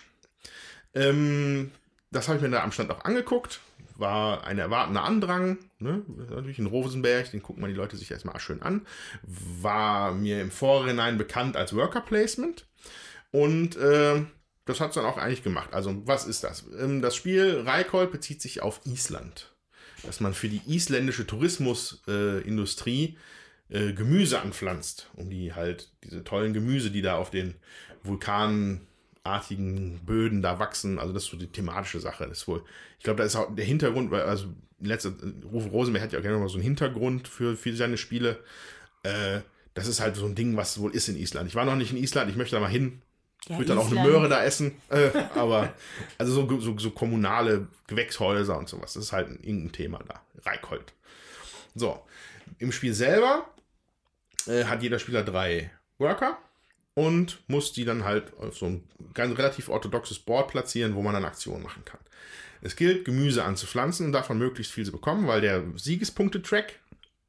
Ähm, 0.94 1.70
das 2.10 2.28
habe 2.28 2.36
ich 2.36 2.42
mir 2.42 2.50
da 2.50 2.62
am 2.62 2.72
Stand 2.72 2.90
auch 2.90 3.04
angeguckt. 3.04 3.60
War 3.96 4.44
ein 4.44 4.58
erwartender 4.58 5.04
Andrang. 5.04 5.58
Ne? 5.78 6.02
Natürlich 6.30 6.58
ein 6.58 6.66
Rosenberg, 6.66 7.30
den 7.30 7.42
gucken 7.42 7.60
man 7.60 7.70
die 7.70 7.76
Leute 7.76 7.96
sich 7.96 8.10
erstmal 8.10 8.40
schön 8.40 8.62
an. 8.62 8.86
War 9.22 10.12
mir 10.12 10.40
im 10.40 10.50
Vorhinein 10.50 11.18
bekannt 11.18 11.56
als 11.56 11.74
Worker 11.74 12.00
Placement. 12.00 12.66
Und 13.30 13.76
äh, 13.76 14.22
das 14.64 14.80
hat 14.80 14.90
es 14.90 14.94
dann 14.94 15.04
auch 15.04 15.18
eigentlich 15.18 15.42
gemacht. 15.42 15.72
Also, 15.72 16.06
was 16.06 16.26
ist 16.26 16.44
das? 16.44 16.64
Ähm, 16.78 17.02
das 17.02 17.14
Spiel 17.14 17.62
Reichold 17.64 18.10
bezieht 18.10 18.42
sich 18.42 18.62
auf 18.62 18.80
Island. 18.84 19.54
Dass 20.02 20.20
man 20.20 20.32
für 20.32 20.48
die 20.48 20.62
isländische 20.66 21.26
Tourismusindustrie 21.26 23.18
äh, 23.68 23.92
Gemüse 23.92 24.40
anpflanzt, 24.40 25.10
um 25.14 25.28
die 25.28 25.52
halt, 25.52 25.92
diese 26.04 26.24
tollen 26.24 26.54
Gemüse, 26.54 26.90
die 26.90 27.02
da 27.02 27.16
auf 27.16 27.30
den 27.30 27.54
vulkanartigen 29.24 30.00
Böden 30.04 30.42
da 30.42 30.58
wachsen. 30.58 30.98
Also, 30.98 31.12
das 31.12 31.24
ist 31.24 31.30
so 31.30 31.36
die 31.36 31.46
thematische 31.46 32.00
Sache. 32.00 32.26
Das 32.26 32.38
ist 32.38 32.48
wohl, 32.48 32.62
ich 32.98 33.04
glaube, 33.04 33.18
da 33.18 33.24
ist 33.24 33.36
auch 33.36 33.54
der 33.54 33.64
Hintergrund, 33.64 34.10
weil, 34.10 34.22
also, 34.22 34.46
letzte, 34.80 35.14
Rufe 35.52 35.68
Rosenberg 35.68 36.02
hat 36.04 36.12
ja 36.12 36.18
auch 36.18 36.22
gerne 36.22 36.38
mal 36.38 36.48
so 36.48 36.54
einen 36.56 36.64
Hintergrund 36.64 37.28
für, 37.28 37.56
für 37.56 37.74
seine 37.74 37.96
Spiele. 37.96 38.42
Äh, 39.02 39.40
das 39.74 39.86
ist 39.86 40.00
halt 40.00 40.16
so 40.16 40.26
ein 40.26 40.34
Ding, 40.34 40.56
was 40.56 40.80
wohl 40.80 40.94
ist 40.94 41.08
in 41.08 41.16
Island. 41.16 41.48
Ich 41.48 41.54
war 41.54 41.64
noch 41.64 41.76
nicht 41.76 41.92
in 41.92 41.98
Island, 41.98 42.30
ich 42.30 42.36
möchte 42.36 42.56
da 42.56 42.60
mal 42.60 42.68
hin. 42.68 43.02
Ich 43.42 43.50
Ja, 43.50 43.56
würde 43.58 43.68
dann 43.68 43.78
auch 43.78 43.90
eine. 43.90 44.02
Möhre 44.02 44.28
da 44.28 44.42
essen. 44.44 44.72
Äh, 44.90 45.10
aber, 45.34 45.72
also 46.18 46.32
so, 46.32 46.60
so, 46.60 46.78
so 46.78 46.90
kommunale 46.90 47.68
Gewächshäuser 47.86 48.58
und 48.58 48.68
sowas. 48.68 48.94
Das 48.94 49.04
ist 49.04 49.12
halt 49.12 49.28
ein, 49.28 49.38
irgendein 49.42 49.72
Thema 49.72 50.00
da. 50.06 50.20
Reichold. 50.44 50.92
So. 51.74 52.02
Im 52.58 52.72
Spiel 52.72 52.92
selber 52.92 53.46
äh, 54.46 54.64
hat 54.64 54.82
jeder 54.82 54.98
Spieler 54.98 55.22
drei 55.22 55.70
Worker 55.98 56.36
und 57.00 57.38
muss 57.46 57.72
die 57.72 57.86
dann 57.86 58.04
halt 58.04 58.36
auf 58.38 58.58
so 58.58 58.66
ein 58.66 58.84
ganz 59.14 59.36
relativ 59.38 59.70
orthodoxes 59.70 60.18
Board 60.18 60.50
platzieren, 60.50 60.94
wo 60.94 61.02
man 61.02 61.14
dann 61.14 61.24
Aktionen 61.24 61.62
machen 61.62 61.82
kann. 61.86 62.00
Es 62.60 62.76
gilt, 62.76 63.06
Gemüse 63.06 63.42
anzupflanzen 63.42 64.04
und 64.04 64.12
davon 64.12 64.36
möglichst 64.36 64.72
viel 64.72 64.84
zu 64.84 64.92
bekommen, 64.92 65.26
weil 65.26 65.40
der 65.40 65.64
Siegespunkte-Track, 65.76 66.78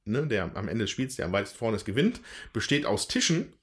ne, 0.03 0.27
der 0.27 0.51
am 0.55 0.67
Ende 0.67 0.83
des 0.83 0.91
Spiels, 0.91 1.15
der 1.15 1.25
am 1.25 1.31
weitesten 1.31 1.57
vorne 1.57 1.77
ist, 1.77 1.85
gewinnt, 1.85 2.19
besteht 2.51 2.85
aus 2.85 3.07
Tischen, 3.07 3.53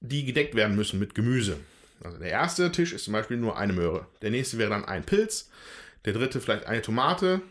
die 0.00 0.24
gedeckt 0.24 0.54
werden 0.54 0.76
müssen 0.76 1.00
mit 1.00 1.16
Gemüse. 1.16 1.58
Also 2.04 2.18
der 2.18 2.30
erste 2.30 2.70
Tisch 2.70 2.92
ist 2.92 3.04
zum 3.04 3.12
Beispiel 3.12 3.36
nur 3.36 3.58
eine 3.58 3.72
Möhre. 3.72 4.06
Der 4.22 4.30
nächste 4.30 4.58
wäre 4.58 4.70
dann 4.70 4.84
ein 4.84 5.02
Pilz. 5.04 5.50
Der 6.04 6.12
dritte 6.12 6.40
vielleicht 6.40 6.66
eine 6.66 6.82
Tomate. 6.82 7.42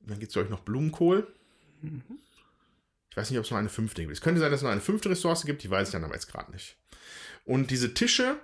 Dann 0.00 0.18
gibt 0.18 0.28
es, 0.30 0.34
glaube 0.34 0.46
ich, 0.46 0.50
noch 0.50 0.60
Blumenkohl. 0.60 1.26
Ich 3.08 3.16
weiß 3.16 3.30
nicht, 3.30 3.38
ob 3.38 3.46
es 3.46 3.50
noch 3.50 3.58
eine 3.58 3.70
fünfte 3.70 4.02
gibt. 4.02 4.12
Es 4.12 4.20
könnte 4.20 4.40
sein, 4.40 4.50
dass 4.50 4.60
es 4.60 4.64
noch 4.64 4.70
eine 4.70 4.80
fünfte 4.82 5.08
Ressource 5.08 5.46
gibt, 5.46 5.62
die 5.62 5.70
weiß 5.70 5.88
ich 5.88 5.92
dann 5.92 6.04
aber 6.04 6.14
jetzt 6.14 6.30
gerade 6.30 6.52
nicht. 6.52 6.76
Und 7.44 7.70
diese 7.70 7.94
Tische 7.94 8.36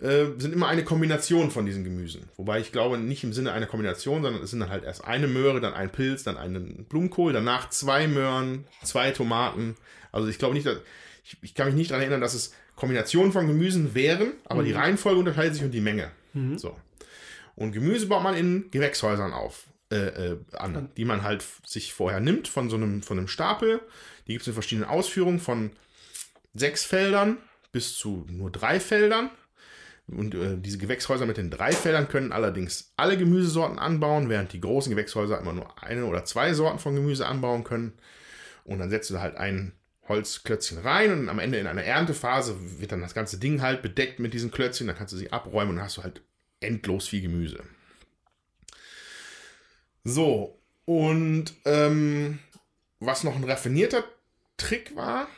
äh, 0.00 0.26
sind 0.38 0.52
immer 0.52 0.68
eine 0.68 0.84
Kombination 0.84 1.50
von 1.50 1.66
diesen 1.66 1.84
Gemüsen. 1.84 2.28
Wobei 2.36 2.60
ich 2.60 2.72
glaube, 2.72 2.98
nicht 2.98 3.24
im 3.24 3.32
Sinne 3.32 3.52
einer 3.52 3.66
Kombination, 3.66 4.22
sondern 4.22 4.42
es 4.42 4.50
sind 4.50 4.60
dann 4.60 4.70
halt 4.70 4.84
erst 4.84 5.04
eine 5.04 5.26
Möhre, 5.26 5.60
dann 5.60 5.74
ein 5.74 5.90
Pilz, 5.90 6.22
dann 6.22 6.36
einen 6.36 6.84
Blumenkohl, 6.84 7.32
danach 7.32 7.70
zwei 7.70 8.06
Möhren, 8.06 8.64
zwei 8.84 9.10
Tomaten. 9.10 9.76
Also 10.12 10.28
ich 10.28 10.38
glaube 10.38 10.54
nicht, 10.54 10.66
dass, 10.66 10.78
ich, 11.24 11.36
ich 11.42 11.54
kann 11.54 11.66
mich 11.66 11.74
nicht 11.74 11.90
daran 11.90 12.02
erinnern, 12.02 12.20
dass 12.20 12.34
es 12.34 12.54
Kombinationen 12.76 13.32
von 13.32 13.48
Gemüsen 13.48 13.94
wären, 13.94 14.34
aber 14.44 14.62
die 14.62 14.72
Reihenfolge 14.72 15.18
unterscheidet 15.18 15.54
sich 15.54 15.64
und 15.64 15.72
die 15.72 15.80
Menge. 15.80 16.12
So. 16.58 16.76
Und 17.56 17.72
Gemüse 17.72 18.06
baut 18.06 18.22
man 18.22 18.36
in 18.36 18.70
Gewächshäusern 18.70 19.32
auf, 19.32 19.64
äh, 19.90 19.96
äh, 19.96 20.38
an, 20.52 20.90
die 20.96 21.04
man 21.04 21.24
halt 21.24 21.44
sich 21.66 21.92
vorher 21.92 22.20
nimmt 22.20 22.46
von 22.46 22.70
so 22.70 22.76
einem, 22.76 23.02
von 23.02 23.18
einem 23.18 23.26
Stapel. 23.26 23.80
Die 24.28 24.32
gibt 24.32 24.42
es 24.42 24.48
in 24.48 24.54
verschiedenen 24.54 24.88
Ausführungen 24.88 25.40
von 25.40 25.72
sechs 26.54 26.84
Feldern 26.84 27.38
bis 27.78 27.96
zu 27.96 28.26
nur 28.28 28.50
drei 28.50 28.80
Feldern. 28.80 29.30
Und 30.08 30.34
äh, 30.34 30.56
diese 30.58 30.78
Gewächshäuser 30.78 31.26
mit 31.26 31.36
den 31.36 31.48
drei 31.48 31.70
Feldern 31.70 32.08
können 32.08 32.32
allerdings 32.32 32.92
alle 32.96 33.16
Gemüsesorten 33.16 33.78
anbauen, 33.78 34.28
während 34.28 34.52
die 34.52 34.60
großen 34.60 34.90
Gewächshäuser 34.90 35.38
immer 35.38 35.52
nur 35.52 35.80
eine 35.80 36.06
oder 36.06 36.24
zwei 36.24 36.54
Sorten 36.54 36.80
von 36.80 36.96
Gemüse 36.96 37.24
anbauen 37.24 37.62
können. 37.62 37.92
Und 38.64 38.80
dann 38.80 38.90
setzt 38.90 39.10
du 39.10 39.20
halt 39.20 39.36
ein 39.36 39.74
Holzklötzchen 40.08 40.78
rein 40.78 41.12
und 41.12 41.28
am 41.28 41.38
Ende 41.38 41.58
in 41.58 41.68
einer 41.68 41.84
Erntephase 41.84 42.56
wird 42.80 42.90
dann 42.90 43.00
das 43.00 43.14
ganze 43.14 43.38
Ding 43.38 43.62
halt 43.62 43.80
bedeckt 43.80 44.18
mit 44.18 44.34
diesen 44.34 44.50
Klötzchen. 44.50 44.88
Dann 44.88 44.96
kannst 44.96 45.12
du 45.12 45.18
sie 45.18 45.30
abräumen 45.30 45.70
und 45.70 45.76
dann 45.76 45.84
hast 45.84 45.98
du 45.98 46.02
halt 46.02 46.22
endlos 46.58 47.06
viel 47.06 47.20
Gemüse. 47.20 47.62
So, 50.02 50.58
und 50.84 51.52
ähm, 51.64 52.40
was 52.98 53.22
noch 53.22 53.36
ein 53.36 53.44
raffinierter 53.44 54.02
Trick 54.56 54.96
war, 54.96 55.28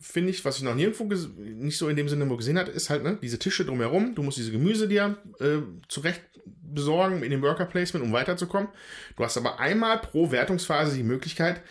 finde 0.00 0.30
ich, 0.30 0.44
was 0.44 0.58
ich 0.58 0.62
noch 0.62 0.74
nirgendwo 0.74 1.04
nicht 1.04 1.78
so 1.78 1.88
in 1.88 1.96
dem 1.96 2.08
Sinne 2.08 2.26
gesehen 2.36 2.58
hatte, 2.58 2.72
ist 2.72 2.90
halt 2.90 3.04
ne, 3.04 3.18
diese 3.22 3.38
Tische 3.38 3.64
drumherum. 3.64 4.14
Du 4.14 4.22
musst 4.22 4.38
diese 4.38 4.52
Gemüse 4.52 4.88
dir 4.88 5.16
äh, 5.38 5.58
zurecht 5.88 6.22
besorgen 6.44 7.22
in 7.22 7.30
dem 7.30 7.42
Worker 7.42 7.66
Placement, 7.66 8.04
um 8.04 8.12
weiterzukommen. 8.12 8.68
Du 9.16 9.24
hast 9.24 9.36
aber 9.36 9.60
einmal 9.60 9.98
pro 9.98 10.30
Wertungsphase 10.30 10.96
die 10.96 11.02
Möglichkeit, 11.02 11.62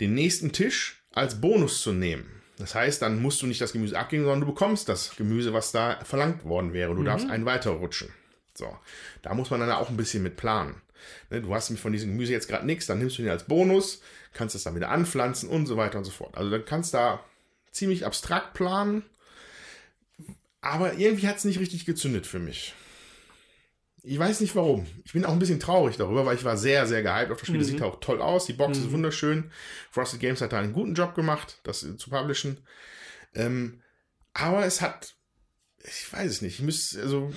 den 0.00 0.14
nächsten 0.14 0.52
Tisch 0.52 1.02
als 1.12 1.40
Bonus 1.40 1.82
zu 1.82 1.92
nehmen. 1.92 2.38
Das 2.58 2.74
heißt, 2.74 3.02
dann 3.02 3.22
musst 3.22 3.40
du 3.40 3.46
nicht 3.46 3.60
das 3.60 3.72
Gemüse 3.72 3.98
abgeben, 3.98 4.24
sondern 4.24 4.40
du 4.40 4.46
bekommst 4.46 4.88
das 4.88 5.14
Gemüse, 5.16 5.52
was 5.52 5.70
da 5.70 6.00
verlangt 6.04 6.44
worden 6.44 6.72
wäre. 6.72 6.94
Du 6.94 7.04
darfst 7.04 7.30
einen 7.30 7.46
weiterrutschen. 7.46 8.08
So, 8.54 8.76
da 9.22 9.34
muss 9.34 9.50
man 9.50 9.60
dann 9.60 9.70
auch 9.70 9.90
ein 9.90 9.96
bisschen 9.96 10.24
mit 10.24 10.36
planen. 10.36 10.82
Ne, 11.30 11.40
du 11.40 11.54
hast 11.54 11.72
von 11.78 11.92
diesem 11.92 12.10
Gemüse 12.10 12.32
jetzt 12.32 12.48
gerade 12.48 12.66
nichts, 12.66 12.86
dann 12.86 12.98
nimmst 12.98 13.18
du 13.18 13.22
ihn 13.22 13.28
als 13.28 13.44
Bonus, 13.44 14.02
kannst 14.32 14.56
es 14.56 14.64
dann 14.64 14.74
wieder 14.74 14.90
anpflanzen 14.90 15.48
und 15.48 15.66
so 15.66 15.76
weiter 15.76 15.98
und 15.98 16.04
so 16.04 16.10
fort. 16.10 16.36
Also 16.36 16.50
dann 16.50 16.64
kannst 16.64 16.92
du 16.92 16.98
da 16.98 17.24
ziemlich 17.72 18.04
abstrakt 18.06 18.54
planen, 18.54 19.04
aber 20.60 20.94
irgendwie 20.94 21.28
hat 21.28 21.36
es 21.36 21.44
nicht 21.44 21.60
richtig 21.60 21.84
gezündet 21.86 22.26
für 22.26 22.38
mich. 22.38 22.74
Ich 24.02 24.18
weiß 24.18 24.40
nicht 24.40 24.56
warum. 24.56 24.86
Ich 25.04 25.12
bin 25.12 25.24
auch 25.24 25.32
ein 25.32 25.38
bisschen 25.38 25.60
traurig 25.60 25.96
darüber, 25.96 26.24
weil 26.24 26.36
ich 26.36 26.44
war 26.44 26.56
sehr, 26.56 26.86
sehr 26.86 27.02
gehypt 27.02 27.30
auf 27.30 27.38
das 27.38 27.48
Spiel. 27.48 27.58
Das 27.58 27.68
sieht 27.68 27.82
auch 27.82 28.00
toll 28.00 28.22
aus. 28.22 28.46
Die 28.46 28.52
Box 28.52 28.78
ist 28.78 28.92
wunderschön. 28.92 29.50
Frosted 29.90 30.20
Games 30.20 30.40
hat 30.40 30.52
da 30.52 30.60
einen 30.60 30.72
guten 30.72 30.94
Job 30.94 31.14
gemacht, 31.14 31.60
das 31.64 31.80
zu 31.80 32.10
publishen. 32.10 32.58
Ähm, 33.34 33.82
aber 34.32 34.64
es 34.64 34.80
hat, 34.80 35.14
ich 35.84 36.10
weiß 36.12 36.30
es 36.30 36.42
nicht. 36.42 36.54
Ich 36.54 36.64
müsste, 36.64 37.02
also, 37.02 37.32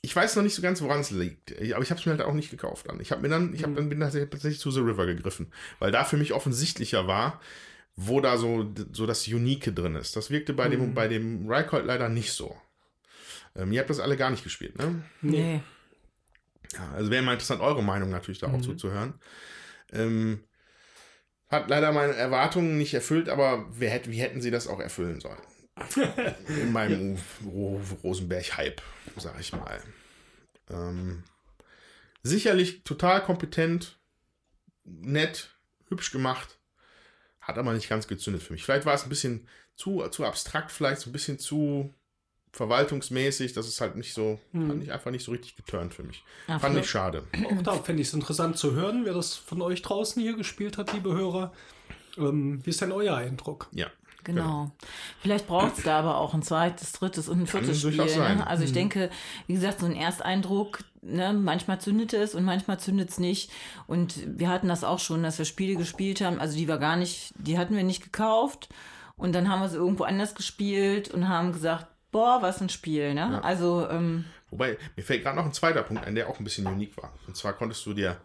ich 0.00 0.14
weiß 0.14 0.36
noch 0.36 0.42
nicht 0.42 0.54
so 0.54 0.62
ganz, 0.62 0.80
woran 0.80 1.00
es 1.00 1.10
liegt. 1.10 1.52
Aber 1.52 1.82
ich 1.82 1.90
habe 1.90 2.00
es 2.00 2.06
mir 2.06 2.12
halt 2.12 2.22
auch 2.22 2.34
nicht 2.34 2.50
gekauft 2.50 2.88
dann. 2.88 3.00
Ich 3.00 3.10
habe 3.10 3.22
mir 3.22 3.28
dann, 3.28 3.52
ich 3.52 3.62
habe 3.62 3.74
dann 3.74 3.88
bin 3.88 4.00
tatsächlich 4.00 4.60
zu 4.60 4.70
The 4.70 4.80
River 4.80 5.06
gegriffen, 5.06 5.52
weil 5.80 5.90
da 5.92 6.04
für 6.04 6.16
mich 6.16 6.32
offensichtlicher 6.32 7.06
war, 7.06 7.40
wo 7.96 8.20
da 8.20 8.36
so, 8.36 8.72
so 8.92 9.06
das 9.06 9.26
Unique 9.28 9.74
drin 9.74 9.94
ist. 9.94 10.16
Das 10.16 10.30
wirkte 10.30 10.52
bei 10.52 10.68
dem, 10.68 10.94
bei 10.94 11.08
dem 11.08 11.48
Rycolt 11.50 11.86
leider 11.86 12.08
nicht 12.08 12.32
so. 12.32 12.56
Ähm, 13.56 13.72
ihr 13.72 13.80
habt 13.80 13.90
das 13.90 14.00
alle 14.00 14.16
gar 14.16 14.30
nicht 14.30 14.42
gespielt, 14.44 14.76
ne? 14.78 15.04
Nee. 15.22 15.62
Ja, 16.72 16.92
also 16.92 17.10
wäre 17.10 17.22
mal 17.22 17.34
interessant, 17.34 17.60
eure 17.60 17.82
Meinung 17.84 18.10
natürlich 18.10 18.40
da 18.40 18.48
auch 18.52 18.60
zuzuhören. 18.60 19.14
Ähm, 19.92 20.42
hat 21.48 21.68
leider 21.68 21.92
meine 21.92 22.14
Erwartungen 22.14 22.78
nicht 22.78 22.94
erfüllt, 22.94 23.28
aber 23.28 23.66
wer 23.70 23.90
hätte, 23.90 24.10
wie 24.10 24.20
hätten 24.20 24.40
sie 24.40 24.50
das 24.50 24.66
auch 24.66 24.80
erfüllen 24.80 25.20
sollen? 25.20 25.38
In 26.48 26.72
meinem 26.72 27.16
Ro- 27.44 27.80
Rosenberg-Hype, 28.02 28.82
sag 29.16 29.38
ich 29.38 29.52
mal. 29.52 29.80
Ähm, 30.70 31.22
sicherlich 32.24 32.82
total 32.82 33.22
kompetent, 33.22 34.00
nett, 34.84 35.54
hübsch 35.88 36.10
gemacht, 36.10 36.58
hat 37.44 37.58
aber 37.58 37.72
nicht 37.72 37.88
ganz 37.88 38.08
gezündet 38.08 38.42
für 38.42 38.52
mich. 38.52 38.64
Vielleicht 38.64 38.86
war 38.86 38.94
es 38.94 39.04
ein 39.04 39.08
bisschen 39.08 39.48
zu, 39.76 40.06
zu 40.08 40.24
abstrakt, 40.24 40.72
vielleicht 40.72 41.00
so 41.00 41.10
ein 41.10 41.12
bisschen 41.12 41.38
zu 41.38 41.92
verwaltungsmäßig, 42.52 43.52
das 43.52 43.66
ist 43.66 43.80
halt 43.80 43.96
nicht 43.96 44.14
so, 44.14 44.38
hat 44.54 44.76
nicht, 44.76 44.90
einfach 44.92 45.10
nicht 45.10 45.24
so 45.24 45.32
richtig 45.32 45.56
geturnt 45.56 45.92
für 45.92 46.04
mich. 46.04 46.22
Ja, 46.46 46.58
Fand 46.58 46.78
ich 46.78 46.88
schade. 46.88 47.24
Auch 47.50 47.62
da 47.62 47.74
fände 47.74 48.00
ich 48.00 48.08
es 48.08 48.14
interessant 48.14 48.56
zu 48.56 48.74
hören, 48.74 49.04
wer 49.04 49.12
das 49.12 49.34
von 49.34 49.60
euch 49.60 49.82
draußen 49.82 50.22
hier 50.22 50.36
gespielt 50.36 50.78
hat, 50.78 50.92
liebe 50.92 51.12
Hörer. 51.12 51.52
Ähm, 52.16 52.64
wie 52.64 52.70
ist 52.70 52.80
denn 52.80 52.92
euer 52.92 53.16
Eindruck? 53.16 53.68
Ja. 53.72 53.88
Genau. 54.24 54.72
Vielleicht 55.20 55.46
braucht 55.46 55.78
es 55.78 55.84
da 55.84 55.98
aber 55.98 56.18
auch 56.18 56.34
ein 56.34 56.42
zweites, 56.42 56.92
drittes 56.92 57.28
und 57.28 57.40
ein 57.40 57.46
viertes 57.46 57.78
Spiel. 57.78 57.90
durchaus 57.96 58.14
sein. 58.14 58.38
Ne? 58.38 58.46
Also 58.46 58.64
ich 58.64 58.72
denke, 58.72 59.10
wie 59.46 59.54
gesagt, 59.54 59.80
so 59.80 59.86
ein 59.86 59.94
Ersteindruck, 59.94 60.80
ne? 61.02 61.32
manchmal 61.32 61.80
zündet 61.80 62.12
es 62.12 62.34
und 62.34 62.44
manchmal 62.44 62.80
zündet 62.80 63.10
es 63.10 63.18
nicht. 63.18 63.50
Und 63.86 64.14
wir 64.26 64.48
hatten 64.48 64.68
das 64.68 64.82
auch 64.84 64.98
schon, 64.98 65.22
dass 65.22 65.38
wir 65.38 65.44
Spiele 65.44 65.76
gespielt 65.76 66.20
haben, 66.20 66.40
also 66.40 66.56
die 66.56 66.66
wir 66.66 66.78
gar 66.78 66.96
nicht, 66.96 67.32
die 67.36 67.58
hatten 67.58 67.76
wir 67.76 67.84
nicht 67.84 68.02
gekauft. 68.02 68.68
Und 69.16 69.34
dann 69.34 69.48
haben 69.48 69.60
wir 69.60 69.66
es 69.66 69.74
irgendwo 69.74 70.04
anders 70.04 70.34
gespielt 70.34 71.10
und 71.10 71.28
haben 71.28 71.52
gesagt, 71.52 71.86
boah, 72.10 72.38
was 72.42 72.60
ein 72.60 72.68
Spiel, 72.68 73.14
ne? 73.14 73.20
Ja. 73.32 73.40
Also, 73.40 73.88
ähm, 73.88 74.24
Wobei, 74.50 74.78
mir 74.96 75.02
fällt 75.02 75.22
gerade 75.22 75.36
noch 75.36 75.44
ein 75.44 75.52
zweiter 75.52 75.82
Punkt 75.82 76.04
ein, 76.04 76.14
der 76.14 76.28
auch 76.28 76.38
ein 76.38 76.44
bisschen 76.44 76.66
unique 76.66 76.96
war. 76.96 77.12
Und 77.26 77.36
zwar 77.36 77.54
konntest 77.54 77.84
du 77.86 77.92
dir 77.92 78.20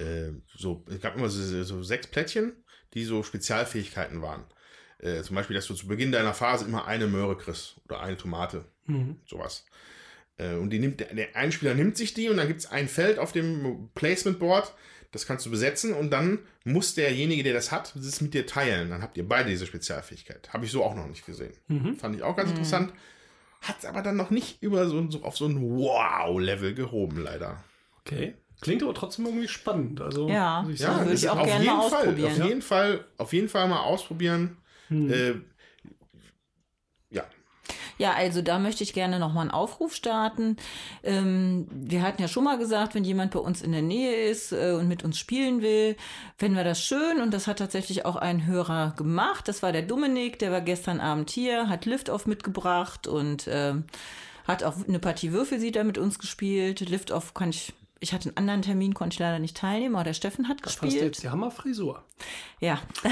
äh, 0.00 0.32
so, 0.56 0.84
es 0.88 1.00
gab 1.00 1.16
immer 1.16 1.28
so, 1.28 1.62
so 1.62 1.82
sechs 1.82 2.08
Plättchen, 2.08 2.64
die 2.94 3.04
so 3.04 3.22
Spezialfähigkeiten 3.22 4.20
waren. 4.22 4.44
Äh, 5.02 5.22
zum 5.22 5.36
Beispiel, 5.36 5.56
dass 5.56 5.66
du 5.66 5.74
zu 5.74 5.86
Beginn 5.86 6.12
deiner 6.12 6.34
Phase 6.34 6.64
immer 6.66 6.86
eine 6.86 7.06
Möhre 7.06 7.36
kriegst 7.36 7.76
oder 7.86 8.00
eine 8.00 8.16
Tomate, 8.16 8.64
sowas. 9.26 9.64
Äh, 10.36 10.54
und 10.56 10.70
die 10.70 10.78
nimmt, 10.78 11.00
der, 11.00 11.14
der 11.14 11.34
ein 11.36 11.52
Spieler 11.52 11.74
nimmt 11.74 11.96
sich 11.96 12.12
die 12.14 12.28
und 12.28 12.36
dann 12.36 12.48
gibt 12.48 12.60
es 12.60 12.70
ein 12.70 12.88
Feld 12.88 13.18
auf 13.18 13.32
dem 13.32 13.88
Placement 13.94 14.38
Board, 14.38 14.74
das 15.12 15.26
kannst 15.26 15.44
du 15.46 15.50
besetzen 15.50 15.92
und 15.94 16.10
dann 16.10 16.38
muss 16.64 16.94
derjenige, 16.94 17.42
der 17.42 17.52
das 17.54 17.72
hat, 17.72 17.92
das 17.96 18.20
mit 18.20 18.34
dir 18.34 18.46
teilen. 18.46 18.90
Dann 18.90 19.02
habt 19.02 19.16
ihr 19.16 19.26
beide 19.28 19.48
diese 19.48 19.66
Spezialfähigkeit. 19.66 20.52
Habe 20.52 20.66
ich 20.66 20.70
so 20.70 20.84
auch 20.84 20.94
noch 20.94 21.06
nicht 21.08 21.24
gesehen. 21.26 21.52
Fand 21.98 22.14
ich 22.14 22.22
auch 22.22 22.36
ganz 22.36 22.50
interessant. 22.50 22.92
Hat 23.62 23.76
es 23.78 23.84
aber 23.86 24.02
dann 24.02 24.16
noch 24.16 24.30
nicht 24.30 24.62
über 24.62 24.86
so, 24.88 25.10
so 25.10 25.22
auf 25.24 25.36
so 25.36 25.46
ein 25.46 25.60
Wow-Level 25.60 26.74
gehoben, 26.74 27.18
leider. 27.22 27.62
Okay. 28.00 28.34
Klingt 28.60 28.82
aber 28.82 28.94
trotzdem 28.94 29.26
irgendwie 29.26 29.48
spannend. 29.48 30.00
Also, 30.00 30.28
Ja. 30.28 30.66
ich 30.70 30.78
Ja, 30.80 30.92
sagen. 30.92 31.04
würde 31.06 31.14
ich 31.14 31.28
auch 31.28 31.38
auf 31.38 31.46
gerne 31.46 31.64
mal 31.64 31.88
Fall, 31.88 31.98
ausprobieren. 32.00 32.32
Auf 32.32 32.38
Ja. 32.38 32.46
jeden 32.46 32.62
Fall, 32.62 33.04
auf 33.18 33.32
jeden 33.32 33.48
Fall 33.48 33.68
mal 33.68 33.80
ausprobieren. 33.80 34.56
Hm. 34.90 35.10
Äh, 35.10 35.34
ja, 37.10 37.24
Ja, 37.98 38.12
also 38.12 38.42
da 38.42 38.58
möchte 38.58 38.82
ich 38.82 38.92
gerne 38.92 39.18
nochmal 39.18 39.42
einen 39.42 39.50
Aufruf 39.50 39.94
starten. 39.94 40.56
Ähm, 41.02 41.66
wir 41.70 42.02
hatten 42.02 42.20
ja 42.22 42.28
schon 42.28 42.44
mal 42.44 42.58
gesagt, 42.58 42.94
wenn 42.94 43.04
jemand 43.04 43.32
bei 43.32 43.38
uns 43.40 43.62
in 43.62 43.72
der 43.72 43.82
Nähe 43.82 44.28
ist 44.28 44.52
äh, 44.52 44.72
und 44.72 44.88
mit 44.88 45.04
uns 45.04 45.18
spielen 45.18 45.62
will, 45.62 45.96
fänden 46.36 46.56
wir 46.56 46.64
das 46.64 46.82
schön. 46.82 47.20
Und 47.20 47.32
das 47.32 47.46
hat 47.46 47.58
tatsächlich 47.58 48.04
auch 48.04 48.16
ein 48.16 48.46
Hörer 48.46 48.94
gemacht. 48.96 49.48
Das 49.48 49.62
war 49.62 49.72
der 49.72 49.82
Dominik, 49.82 50.38
der 50.38 50.50
war 50.50 50.60
gestern 50.60 51.00
Abend 51.00 51.30
hier, 51.30 51.68
hat 51.68 51.86
Liftoff 51.86 52.26
mitgebracht 52.26 53.06
und 53.06 53.48
ähm, 53.50 53.84
hat 54.46 54.64
auch 54.64 54.74
eine 54.88 54.98
Partie 54.98 55.32
Würfelsieder 55.32 55.84
mit 55.84 55.98
uns 55.98 56.18
gespielt. 56.18 56.80
Liftoff 56.80 57.34
kann 57.34 57.50
ich, 57.50 57.72
ich 58.02 58.14
hatte 58.14 58.30
einen 58.30 58.38
anderen 58.38 58.62
Termin, 58.62 58.94
konnte 58.94 59.14
ich 59.14 59.18
leider 59.18 59.38
nicht 59.38 59.58
teilnehmen, 59.58 59.94
aber 59.94 60.04
der 60.04 60.14
Steffen 60.14 60.48
hat 60.48 60.62
Fast 60.62 60.80
gespielt. 60.80 61.04
jetzt 61.04 61.22
die 61.22 61.28
Hammerfrisur. 61.28 62.02
Ja. 62.58 62.80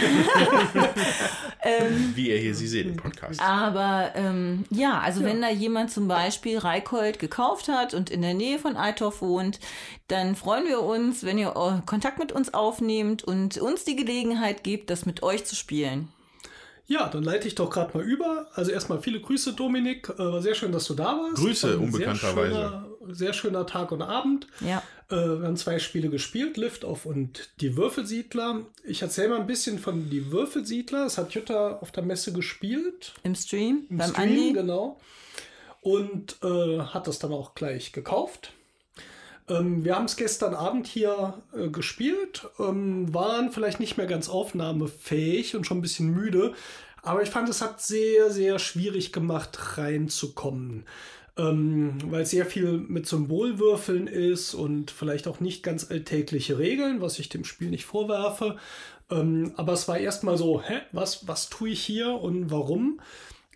wie 2.15 2.31
ihr 2.31 2.39
hier 2.39 2.55
sie 2.55 2.67
seht 2.67 2.87
im 2.87 2.97
Podcast. 2.97 3.39
Aber 3.43 4.13
ähm, 4.15 4.65
ja, 4.71 4.99
also 4.99 5.23
wenn 5.25 5.43
da 5.43 5.51
jemand 5.51 5.91
zum 5.91 6.09
Beispiel 6.09 6.57
Reikold 6.57 7.19
gekauft 7.19 7.69
hat 7.69 7.93
und 7.93 8.09
in 8.09 8.23
der 8.23 8.33
Nähe 8.33 8.59
von 8.59 8.79
Eitorf 8.79 9.21
wohnt, 9.21 9.61
dann 10.09 10.35
freuen 10.35 10.67
wir 10.67 10.81
uns, 10.81 11.23
wenn 11.23 11.37
ihr 11.37 11.49
äh, 11.49 11.83
Kontakt 11.85 12.19
mit 12.19 12.33
uns 12.33 12.55
aufnehmt 12.55 13.23
und 13.23 13.59
uns 13.59 13.85
die 13.85 13.97
Gelegenheit 13.97 14.65
gebt, 14.65 14.89
das 14.89 15.05
mit 15.05 15.23
euch 15.23 15.45
zu 15.45 15.55
spielen. 15.55 16.09
Ja, 16.87 17.07
dann 17.09 17.23
leite 17.23 17.47
ich 17.47 17.55
doch 17.55 17.69
gerade 17.69 17.95
mal 17.97 18.03
über. 18.03 18.47
Also 18.55 18.71
erstmal 18.71 19.03
viele 19.03 19.21
Grüße, 19.21 19.53
Dominik. 19.53 20.09
Äh, 20.09 20.19
war 20.19 20.41
sehr 20.41 20.55
schön, 20.55 20.73
dass 20.73 20.87
du 20.87 20.95
da 20.95 21.19
warst. 21.19 21.35
Grüße, 21.35 21.79
unbekannterweise. 21.79 22.87
Sehr 23.11 23.33
schöner, 23.33 23.67
Tag 23.67 23.93
und 23.93 24.03
Abend. 24.03 24.47
Ja. 24.61 24.83
Äh, 25.11 25.17
wir 25.17 25.47
haben 25.47 25.57
zwei 25.57 25.79
Spiele 25.79 26.09
gespielt, 26.11 26.57
Liftoff 26.57 27.07
und 27.07 27.51
die 27.61 27.77
Würfelsiedler. 27.77 28.63
Ich 28.85 29.03
erzähle 29.03 29.31
mal 29.31 29.41
ein 29.41 29.47
bisschen 29.47 29.79
von 29.79 30.11
die 30.11 30.31
Würfelsiedler. 30.31 31.05
Das 31.05 31.19
hat 31.19 31.33
Jutta 31.33 31.79
auf 31.79 31.93
der 31.93 32.05
Messe 32.05 32.33
gespielt. 32.33 33.15
Im 33.23 33.35
Stream, 33.35 33.87
Im 33.91 33.99
beim 33.99 34.11
Stream, 34.11 34.29
Andi. 34.29 34.53
genau. 34.53 35.01
Und 35.81 36.37
äh, 36.43 36.81
hat 36.81 37.07
das 37.07 37.19
dann 37.19 37.33
auch 37.33 37.55
gleich 37.55 37.93
gekauft. 37.93 38.53
Ähm, 39.49 39.85
wir 39.85 39.95
haben 39.95 40.05
es 40.05 40.17
gestern 40.17 40.55
Abend 40.55 40.87
hier 40.87 41.35
äh, 41.57 41.69
gespielt, 41.69 42.47
ähm, 42.59 43.13
waren 43.15 43.51
vielleicht 43.53 43.81
nicht 43.81 43.97
mehr 43.97 44.07
ganz 44.07 44.29
aufnahmefähig 44.29 45.57
und 45.57 45.67
schon 45.67 45.79
ein 45.79 45.83
bisschen 45.83 46.11
müde. 46.11 46.55
Aber 47.03 47.23
ich 47.23 47.31
fand, 47.31 47.49
es 47.49 47.63
hat 47.63 47.81
sehr, 47.81 48.31
sehr 48.31 48.59
schwierig 48.59 49.13
gemacht, 49.13 49.79
reinzukommen. 49.79 50.85
Ähm, 51.39 51.99
weil 52.11 52.27
sehr 52.27 52.47
viel 52.47 52.79
mit 52.89 53.07
Symbolwürfeln 53.07 54.09
ist 54.09 54.55
und 54.55 54.91
vielleicht 54.91 55.29
auch 55.29 55.39
nicht 55.39 55.63
ganz 55.63 55.89
alltägliche 55.89 56.59
Regeln, 56.59 57.01
was 57.01 57.21
ich 57.21 57.29
dem 57.29 57.45
Spiel 57.45 57.71
nicht 57.71 57.85
vorwerfe. 57.85 58.57
Ähm, 59.11 59.53
aber 59.57 59.73
es 59.73 59.87
war 59.87 59.99
erstmal 59.99 60.37
so, 60.37 60.61
hä, 60.61 60.81
was, 60.93 61.29
was 61.29 61.49
tue 61.49 61.71
ich 61.71 61.81
hier 61.81 62.11
und 62.11 62.51
warum? 62.51 63.01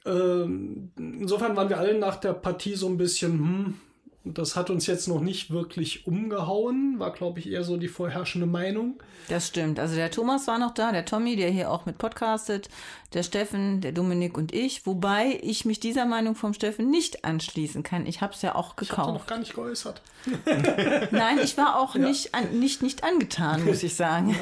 Ähm, 0.07 0.93
insofern 0.97 1.57
waren 1.57 1.69
wir 1.69 1.79
alle 1.79 1.99
nach 1.99 2.17
der 2.17 2.33
Partie 2.33 2.75
so 2.75 2.87
ein 2.89 2.97
bisschen, 2.97 3.33
hm, 3.33 3.75
das 4.24 4.55
hat 4.55 4.70
uns 4.70 4.86
jetzt 4.86 5.09
noch 5.09 5.20
nicht 5.20 5.51
wirklich 5.51 6.07
umgehauen, 6.07 6.99
war, 6.99 7.12
glaube 7.12 7.40
ich, 7.40 7.51
eher 7.51 7.65
so 7.65 7.77
die 7.77 7.89
vorherrschende 7.89 8.47
Meinung. 8.47 9.03
Das 9.28 9.49
stimmt. 9.49 9.81
Also 9.81 9.97
der 9.97 10.11
Thomas 10.11 10.47
war 10.47 10.59
noch 10.59 10.74
da, 10.74 10.93
der 10.93 11.05
Tommy, 11.05 11.36
der 11.36 11.51
hier 11.51 11.70
auch 11.70 11.86
mit 11.86 11.99
podcastet, 11.99 12.69
der 13.15 13.23
Steffen, 13.24 13.81
der 13.81 13.93
Dominik 13.93 14.36
und 14.39 14.55
ich. 14.55 14.86
Wobei 14.86 15.39
ich 15.43 15.65
mich 15.65 15.81
dieser 15.81 16.07
Meinung 16.07 16.35
vom 16.35 16.55
Steffen 16.55 16.89
nicht 16.90 17.24
anschließen 17.24 17.82
kann. 17.82 18.07
Ich 18.07 18.20
habe 18.20 18.32
es 18.32 18.43
ja 18.43 18.55
auch 18.55 18.74
Ich 18.81 18.90
hatte 18.93 19.01
noch 19.01 19.07
gekauft. 19.09 19.28
gar 19.28 19.39
nicht 19.39 19.55
geäußert. 19.55 20.03
Nein, 21.11 21.39
ich 21.43 21.57
war 21.59 21.78
auch 21.81 21.97
nicht, 21.97 22.35
an, 22.35 22.59
nicht, 22.61 22.82
nicht 22.82 23.03
angetan, 23.05 23.65
muss 23.65 23.82
ich 23.82 23.97
sagen. 23.97 24.36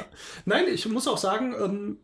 Nein, 0.45 0.65
ich 0.71 0.87
muss 0.87 1.07
auch 1.07 1.17
sagen, 1.17 1.55
ähm, 1.59 1.97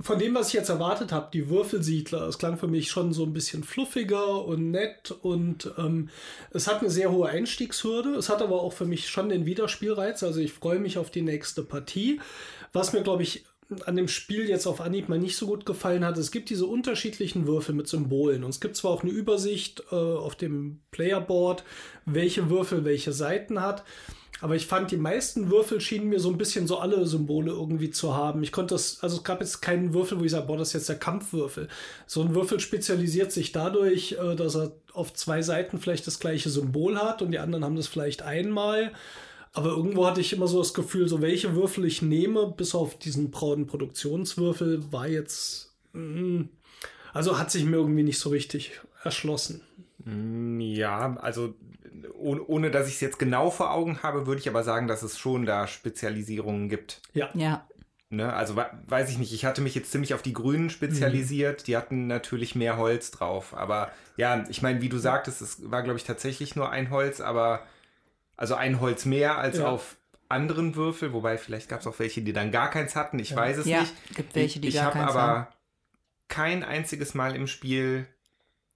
von 0.00 0.18
dem, 0.18 0.34
was 0.34 0.48
ich 0.48 0.54
jetzt 0.54 0.70
erwartet 0.70 1.12
habe, 1.12 1.28
die 1.32 1.48
Würfelsiedler, 1.48 2.26
es 2.26 2.38
klang 2.38 2.58
für 2.58 2.66
mich 2.66 2.90
schon 2.90 3.12
so 3.12 3.22
ein 3.24 3.32
bisschen 3.32 3.62
fluffiger 3.62 4.44
und 4.44 4.70
nett 4.70 5.12
und 5.22 5.72
ähm, 5.78 6.08
es 6.50 6.66
hat 6.66 6.80
eine 6.80 6.90
sehr 6.90 7.12
hohe 7.12 7.28
Einstiegshürde. 7.28 8.10
Es 8.10 8.28
hat 8.28 8.42
aber 8.42 8.60
auch 8.60 8.72
für 8.72 8.86
mich 8.86 9.08
schon 9.08 9.28
den 9.28 9.46
Wiederspielreiz. 9.46 10.22
Also 10.24 10.40
ich 10.40 10.52
freue 10.52 10.80
mich 10.80 10.98
auf 10.98 11.10
die 11.10 11.22
nächste 11.22 11.62
Partie. 11.62 12.20
Was 12.72 12.92
mir, 12.92 13.02
glaube 13.02 13.22
ich, 13.22 13.44
an 13.86 13.96
dem 13.96 14.08
Spiel 14.08 14.48
jetzt 14.48 14.66
auf 14.66 14.80
Anhieb 14.80 15.08
mal 15.08 15.18
nicht 15.18 15.36
so 15.36 15.46
gut 15.46 15.64
gefallen 15.64 16.04
hat, 16.04 16.18
es 16.18 16.30
gibt 16.30 16.50
diese 16.50 16.66
unterschiedlichen 16.66 17.46
Würfel 17.46 17.74
mit 17.74 17.88
Symbolen. 17.88 18.44
Und 18.44 18.50
es 18.50 18.60
gibt 18.60 18.76
zwar 18.76 18.90
auch 18.90 19.02
eine 19.02 19.12
Übersicht 19.12 19.84
äh, 19.90 19.94
auf 19.94 20.34
dem 20.34 20.80
Playerboard, 20.90 21.64
welche 22.04 22.50
Würfel 22.50 22.84
welche 22.84 23.12
Seiten 23.12 23.60
hat. 23.60 23.84
Aber 24.40 24.56
ich 24.56 24.66
fand, 24.66 24.90
die 24.90 24.96
meisten 24.96 25.50
Würfel 25.50 25.80
schienen 25.80 26.08
mir 26.08 26.20
so 26.20 26.28
ein 26.28 26.38
bisschen 26.38 26.66
so 26.66 26.78
alle 26.78 27.06
Symbole 27.06 27.52
irgendwie 27.52 27.90
zu 27.90 28.14
haben. 28.14 28.42
Ich 28.42 28.52
konnte 28.52 28.74
das, 28.74 28.98
also 29.00 29.16
es 29.18 29.24
gab 29.24 29.40
jetzt 29.40 29.62
keinen 29.62 29.94
Würfel, 29.94 30.18
wo 30.18 30.24
ich 30.24 30.32
sage, 30.32 30.46
boah, 30.46 30.58
das 30.58 30.68
ist 30.68 30.74
jetzt 30.74 30.88
der 30.88 30.98
Kampfwürfel. 30.98 31.68
So 32.06 32.22
ein 32.22 32.34
Würfel 32.34 32.60
spezialisiert 32.60 33.32
sich 33.32 33.52
dadurch, 33.52 34.12
äh, 34.12 34.34
dass 34.34 34.56
er 34.56 34.72
auf 34.92 35.14
zwei 35.14 35.40
Seiten 35.42 35.78
vielleicht 35.78 36.06
das 36.06 36.18
gleiche 36.18 36.50
Symbol 36.50 36.98
hat 36.98 37.22
und 37.22 37.30
die 37.30 37.38
anderen 37.38 37.64
haben 37.64 37.76
das 37.76 37.86
vielleicht 37.86 38.22
einmal. 38.22 38.92
Aber 39.52 39.68
irgendwo 39.70 40.06
hatte 40.06 40.20
ich 40.20 40.32
immer 40.32 40.48
so 40.48 40.58
das 40.58 40.74
Gefühl, 40.74 41.08
so 41.08 41.22
welche 41.22 41.54
Würfel 41.54 41.84
ich 41.84 42.02
nehme, 42.02 42.48
bis 42.48 42.74
auf 42.74 42.98
diesen 42.98 43.30
braunen 43.30 43.68
Produktionswürfel, 43.68 44.92
war 44.92 45.06
jetzt, 45.06 45.72
mm, 45.92 46.42
also 47.12 47.38
hat 47.38 47.52
sich 47.52 47.64
mir 47.64 47.76
irgendwie 47.76 48.02
nicht 48.02 48.18
so 48.18 48.30
richtig 48.30 48.80
erschlossen. 49.04 49.60
Ja, 50.58 51.16
also 51.16 51.54
ohne, 52.18 52.42
ohne 52.44 52.70
dass 52.70 52.88
ich 52.88 52.94
es 52.94 53.00
jetzt 53.00 53.18
genau 53.18 53.50
vor 53.50 53.72
Augen 53.72 54.02
habe, 54.02 54.26
würde 54.26 54.40
ich 54.40 54.48
aber 54.48 54.62
sagen, 54.64 54.88
dass 54.88 55.02
es 55.02 55.18
schon 55.18 55.46
da 55.46 55.66
Spezialisierungen 55.66 56.68
gibt. 56.68 57.00
Ja. 57.12 57.30
Ja. 57.34 57.66
Ne? 58.10 58.32
Also 58.32 58.56
we- 58.56 58.70
weiß 58.86 59.10
ich 59.10 59.18
nicht, 59.18 59.32
ich 59.32 59.44
hatte 59.44 59.60
mich 59.60 59.74
jetzt 59.74 59.90
ziemlich 59.90 60.14
auf 60.14 60.22
die 60.22 60.32
Grünen 60.32 60.70
spezialisiert. 60.70 61.66
Die 61.66 61.76
hatten 61.76 62.06
natürlich 62.06 62.54
mehr 62.54 62.76
Holz 62.76 63.10
drauf. 63.10 63.54
Aber 63.56 63.90
ja, 64.16 64.44
ich 64.48 64.62
meine, 64.62 64.80
wie 64.82 64.88
du 64.88 64.98
sagtest, 64.98 65.40
es 65.40 65.70
war, 65.70 65.82
glaube 65.82 65.98
ich, 65.98 66.04
tatsächlich 66.04 66.54
nur 66.56 66.70
ein 66.70 66.90
Holz, 66.90 67.20
aber 67.20 67.62
also 68.36 68.54
ein 68.54 68.80
Holz 68.80 69.04
mehr 69.04 69.38
als 69.38 69.58
Ja. 69.58 69.66
auf 69.68 69.96
anderen 70.28 70.74
Würfel, 70.74 71.12
wobei 71.12 71.38
vielleicht 71.38 71.68
gab 71.68 71.80
es 71.80 71.86
auch 71.86 71.98
welche, 71.98 72.22
die 72.22 72.32
dann 72.32 72.50
gar 72.50 72.70
keins 72.70 72.96
hatten. 72.96 73.18
Ich 73.18 73.34
weiß 73.34 73.58
es 73.58 73.66
Ja, 73.66 73.80
nicht. 73.80 74.14
gibt 74.14 74.34
welche, 74.34 74.58
die 74.60 74.68
ich 74.68 74.74
gar 74.74 74.84
habe 74.86 74.98
keins 74.98 75.10
aber 75.12 75.20
haben. 75.22 75.46
kein 76.28 76.64
einziges 76.64 77.14
Mal 77.14 77.36
im 77.36 77.46
Spiel 77.46 78.06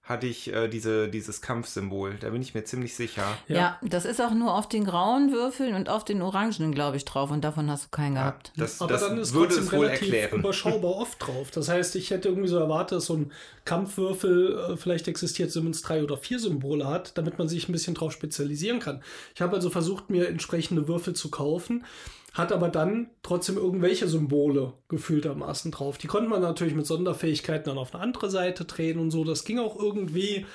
hatte 0.09 0.25
ich 0.25 0.51
äh, 0.51 0.67
diese, 0.67 1.07
dieses 1.07 1.39
Kampfsymbol. 1.39 2.15
Da 2.19 2.31
bin 2.31 2.41
ich 2.41 2.55
mir 2.55 2.63
ziemlich 2.63 2.95
sicher. 2.95 3.37
Ja. 3.47 3.55
Ja. 3.55 3.79
das 3.83 4.05
ist 4.05 4.19
auch 4.19 4.33
nur 4.33 4.55
auf 4.55 4.67
den 4.67 4.83
grauen 4.83 5.31
Würfeln 5.31 5.75
und 5.75 5.87
auf 5.87 6.03
den 6.03 6.23
orangenen, 6.23 6.73
glaube 6.73 6.97
ich, 6.97 7.05
drauf. 7.05 7.29
Und 7.29 7.41
davon 7.43 7.69
hast 7.69 7.85
du 7.85 7.89
keinen 7.91 8.15
gehabt. 8.15 8.51
Das, 8.57 8.81
Aber 8.81 8.91
das 8.91 9.01
dann 9.07 9.19
ist 9.19 9.33
würde 9.33 9.53
trotzdem 9.53 9.65
es 9.65 9.71
wohl 9.71 9.85
relativ 9.85 10.11
erklären. 10.11 10.39
überschaubar 10.39 10.91
oft 10.95 11.25
drauf. 11.25 11.51
Das 11.51 11.69
heißt, 11.69 11.95
ich 11.95 12.09
hätte 12.09 12.29
irgendwie 12.29 12.47
so 12.49 12.57
erwartet, 12.57 12.97
dass 12.97 13.05
so 13.05 13.17
ein 13.17 13.31
Kampfwürfel 13.65 14.57
äh, 14.71 14.77
vielleicht 14.77 15.07
existiert, 15.07 15.51
zumindest 15.51 15.87
drei 15.87 16.03
oder 16.03 16.17
vier 16.17 16.39
Symbole 16.39 16.87
hat, 16.87 17.15
damit 17.17 17.37
man 17.37 17.47
sich 17.47 17.69
ein 17.69 17.71
bisschen 17.71 17.93
drauf 17.93 18.11
spezialisieren 18.11 18.79
kann. 18.79 19.03
Ich 19.35 19.41
habe 19.41 19.55
also 19.55 19.69
versucht, 19.69 20.09
mir 20.09 20.27
entsprechende 20.27 20.87
Würfel 20.87 21.13
zu 21.13 21.29
kaufen, 21.29 21.85
hat 22.33 22.51
aber 22.51 22.69
dann 22.69 23.09
trotzdem 23.23 23.57
irgendwelche 23.57 24.07
Symbole 24.07 24.73
gefühltermaßen 24.87 25.71
drauf. 25.71 25.97
Die 25.97 26.07
konnte 26.07 26.29
man 26.29 26.41
natürlich 26.41 26.75
mit 26.75 26.85
Sonderfähigkeiten 26.85 27.65
dann 27.65 27.77
auf 27.77 27.93
eine 27.93 28.03
andere 28.03 28.29
Seite 28.29 28.65
drehen 28.65 28.99
und 28.99 29.11
so. 29.11 29.23
Das 29.23 29.45
ging 29.45 29.59
auch 29.59 29.79
irgendwie. 29.79 30.45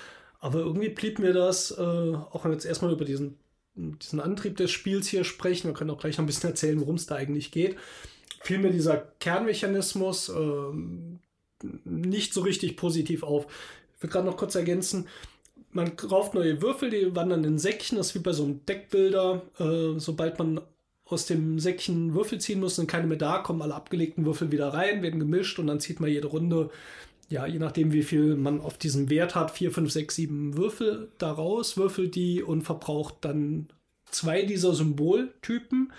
Aber 0.40 0.58
irgendwie 0.60 0.90
blieb 0.90 1.18
mir 1.18 1.32
das, 1.32 1.70
äh, 1.70 1.80
auch 1.80 2.44
wenn 2.44 2.50
wir 2.50 2.56
jetzt 2.56 2.66
erstmal 2.66 2.92
über 2.92 3.06
diesen, 3.06 3.38
diesen 3.74 4.20
Antrieb 4.20 4.56
des 4.58 4.70
Spiels 4.70 5.08
hier 5.08 5.24
sprechen, 5.24 5.68
wir 5.68 5.74
können 5.74 5.90
auch 5.90 5.98
gleich 5.98 6.18
noch 6.18 6.24
ein 6.24 6.26
bisschen 6.26 6.50
erzählen, 6.50 6.78
worum 6.80 6.96
es 6.96 7.06
da 7.06 7.14
eigentlich 7.14 7.50
geht, 7.50 7.76
fiel 8.42 8.58
mir 8.58 8.70
dieser 8.70 8.98
Kernmechanismus 9.20 10.28
ähm, 10.28 11.20
nicht 11.84 12.34
so 12.34 12.42
richtig 12.42 12.76
positiv 12.76 13.22
auf. 13.22 13.46
Ich 13.96 14.02
will 14.02 14.10
gerade 14.10 14.26
noch 14.26 14.36
kurz 14.36 14.54
ergänzen, 14.54 15.08
man 15.72 15.96
kauft 15.96 16.34
neue 16.34 16.62
Würfel, 16.62 16.90
die 16.90 17.16
wandern 17.16 17.42
in 17.42 17.58
Säckchen, 17.58 17.98
das 17.98 18.08
ist 18.08 18.14
wie 18.14 18.20
bei 18.20 18.32
so 18.32 18.44
einem 18.44 18.64
Deckbilder. 18.64 19.42
Äh, 19.58 19.98
sobald 19.98 20.38
man 20.38 20.60
aus 21.06 21.26
dem 21.26 21.58
Säckchen 21.58 22.14
Würfel 22.14 22.40
ziehen 22.40 22.60
muss, 22.60 22.76
sind 22.76 22.90
keine 22.90 23.06
mehr 23.06 23.18
da, 23.18 23.38
kommen 23.38 23.62
alle 23.62 23.74
abgelegten 23.74 24.24
Würfel 24.24 24.50
wieder 24.52 24.68
rein, 24.68 25.02
werden 25.02 25.20
gemischt 25.20 25.58
und 25.58 25.66
dann 25.66 25.80
zieht 25.80 26.00
man 26.00 26.10
jede 26.10 26.28
Runde 26.28 26.70
ja, 27.28 27.46
je 27.46 27.58
nachdem, 27.58 27.92
wie 27.92 28.02
viel 28.02 28.36
man 28.36 28.60
auf 28.60 28.78
diesem 28.78 29.10
Wert 29.10 29.34
hat, 29.34 29.50
4, 29.50 29.72
5, 29.72 29.90
6, 29.90 30.14
7 30.14 30.56
Würfel 30.56 31.10
daraus, 31.18 31.76
würfelt 31.76 32.14
die 32.14 32.42
und 32.42 32.62
verbraucht 32.62 33.16
dann 33.22 33.68
zwei 34.10 34.42
dieser 34.42 34.74
Symboltypen. 34.74 35.92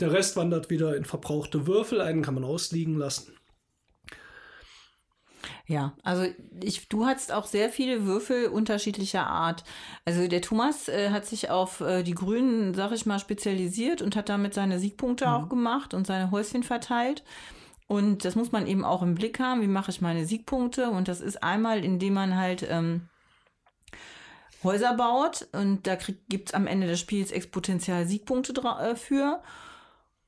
Der 0.00 0.12
Rest 0.12 0.36
wandert 0.36 0.70
wieder 0.70 0.96
in 0.96 1.04
verbrauchte 1.04 1.66
Würfel, 1.66 2.00
einen 2.00 2.22
kann 2.22 2.34
man 2.34 2.44
ausliegen 2.44 2.96
lassen. 2.96 3.33
Ja, 5.66 5.94
also 6.02 6.26
ich, 6.62 6.88
du 6.88 7.06
hattest 7.06 7.32
auch 7.32 7.46
sehr 7.46 7.70
viele 7.70 8.04
Würfel 8.04 8.46
unterschiedlicher 8.46 9.26
Art. 9.26 9.64
Also 10.04 10.26
der 10.28 10.42
Thomas 10.42 10.88
äh, 10.88 11.10
hat 11.10 11.26
sich 11.26 11.50
auf 11.50 11.80
äh, 11.80 12.02
die 12.02 12.14
Grünen, 12.14 12.74
sag 12.74 12.92
ich 12.92 13.06
mal, 13.06 13.18
spezialisiert 13.18 14.02
und 14.02 14.16
hat 14.16 14.28
damit 14.28 14.54
seine 14.54 14.78
Siegpunkte 14.78 15.26
mhm. 15.26 15.32
auch 15.32 15.48
gemacht 15.48 15.94
und 15.94 16.06
seine 16.06 16.30
Häuschen 16.30 16.62
verteilt. 16.62 17.24
Und 17.86 18.24
das 18.24 18.34
muss 18.34 18.52
man 18.52 18.66
eben 18.66 18.84
auch 18.84 19.02
im 19.02 19.14
Blick 19.14 19.38
haben, 19.40 19.60
wie 19.60 19.66
mache 19.66 19.90
ich 19.90 20.00
meine 20.00 20.24
Siegpunkte. 20.24 20.90
Und 20.90 21.08
das 21.08 21.20
ist 21.20 21.42
einmal, 21.42 21.84
indem 21.84 22.14
man 22.14 22.36
halt 22.36 22.66
ähm, 22.68 23.08
Häuser 24.64 24.94
baut 24.94 25.46
und 25.52 25.86
da 25.86 25.96
gibt 26.28 26.48
es 26.48 26.54
am 26.54 26.66
Ende 26.66 26.86
des 26.86 26.98
Spiels 26.98 27.30
exponentiell 27.30 28.06
Siegpunkte 28.06 28.54
äh, 28.80 28.96
für. 28.96 29.42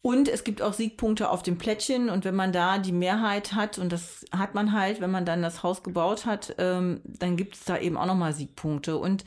Und 0.07 0.29
es 0.29 0.45
gibt 0.45 0.63
auch 0.63 0.73
Siegpunkte 0.73 1.31
auf 1.31 1.43
dem 1.43 1.59
Plättchen. 1.59 2.11
Und 2.11 2.25
wenn 2.25 2.37
man 2.37 2.53
da 2.53 2.79
die 2.79 2.93
Mehrheit 2.93 3.55
hat, 3.55 3.77
und 3.77 3.91
das 3.91 4.25
hat 4.31 4.55
man 4.55 4.71
halt, 4.71 5.01
wenn 5.01 5.11
man 5.11 5.25
dann 5.25 5.43
das 5.43 5.65
Haus 5.65 5.83
gebaut 5.83 6.27
hat, 6.27 6.55
ähm, 6.59 7.01
dann 7.03 7.37
gibt 7.37 7.57
es 7.57 7.65
da 7.65 7.77
eben 7.77 7.97
auch 7.97 8.07
nochmal 8.07 8.33
Siegpunkte. 8.33 8.99
Und 8.99 9.25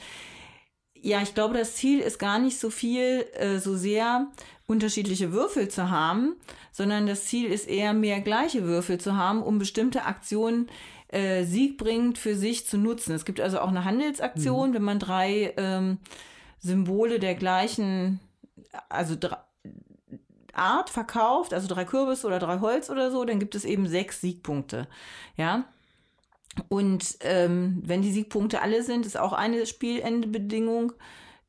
ja, 0.94 1.22
ich 1.22 1.36
glaube, 1.36 1.58
das 1.58 1.76
Ziel 1.76 2.00
ist 2.00 2.18
gar 2.18 2.40
nicht 2.40 2.58
so 2.58 2.70
viel, 2.70 3.26
äh, 3.34 3.60
so 3.60 3.76
sehr 3.76 4.28
unterschiedliche 4.68 5.34
Würfel 5.34 5.68
zu 5.68 5.90
haben, 5.90 6.38
sondern 6.72 7.08
das 7.08 7.26
Ziel 7.26 7.52
ist 7.52 7.68
eher 7.68 7.92
mehr 7.92 8.22
gleiche 8.22 8.64
Würfel 8.64 9.02
zu 9.02 9.18
haben, 9.18 9.44
um 9.44 9.60
bestimmte 9.60 10.06
Aktionen 10.06 10.70
äh, 11.10 11.44
siegbringend 11.44 12.18
für 12.18 12.36
sich 12.36 12.68
zu 12.68 12.78
nutzen. 12.78 13.14
Es 13.14 13.26
gibt 13.26 13.42
also 13.42 13.60
auch 13.60 13.68
eine 13.68 13.84
Handelsaktion, 13.84 14.70
mhm. 14.70 14.74
wenn 14.76 14.84
man 14.84 15.00
drei 15.00 15.54
ähm, 15.58 15.98
Symbole 16.60 17.20
der 17.20 17.36
gleichen, 17.36 18.22
also 18.88 19.18
drei, 19.20 19.36
Art 20.56 20.90
verkauft, 20.90 21.54
also 21.54 21.68
drei 21.68 21.86
Kürbis 21.86 22.26
oder 22.26 22.40
drei 22.40 22.60
Holz 22.60 22.90
oder 22.90 23.12
so, 23.12 23.24
dann 23.26 23.40
gibt 23.40 23.56
es 23.56 23.66
eben 23.66 23.88
sechs 23.88 24.22
Siegpunkte. 24.22 24.88
Ja. 25.38 25.66
Und 26.68 27.18
ähm, 27.22 27.82
wenn 27.86 28.02
die 28.02 28.12
Siegpunkte 28.12 28.62
alle 28.62 28.84
sind, 28.84 29.06
ist 29.06 29.18
auch 29.18 29.34
eine 29.34 29.66
Spielendebedingung, 29.66 30.94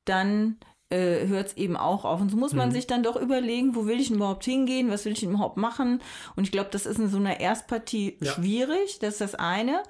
dann 0.05 0.59
äh, 0.91 1.27
hört 1.27 1.49
es 1.49 1.57
eben 1.57 1.77
auch 1.77 2.05
auf. 2.05 2.21
Und 2.21 2.31
so 2.31 2.37
muss 2.37 2.53
man 2.53 2.69
mhm. 2.69 2.73
sich 2.73 2.87
dann 2.87 3.03
doch 3.03 3.17
überlegen, 3.17 3.75
wo 3.75 3.87
will 3.87 4.01
ich 4.01 4.09
denn 4.09 4.17
überhaupt 4.17 4.45
hingehen, 4.45 4.91
was 4.91 5.05
will 5.05 5.13
ich 5.13 5.21
denn 5.21 5.31
überhaupt 5.31 5.57
machen. 5.57 6.01
Und 6.37 6.45
ich 6.45 6.53
glaube, 6.53 6.71
das 6.71 6.87
ist 6.87 6.99
in 6.99 7.09
so 7.09 7.17
einer 7.17 7.41
Erstpartie 7.41 8.19
ja. 8.21 8.33
schwierig, 8.33 8.99
das 8.99 9.15
ist 9.15 9.21
das 9.21 9.35
eine. 9.37 9.83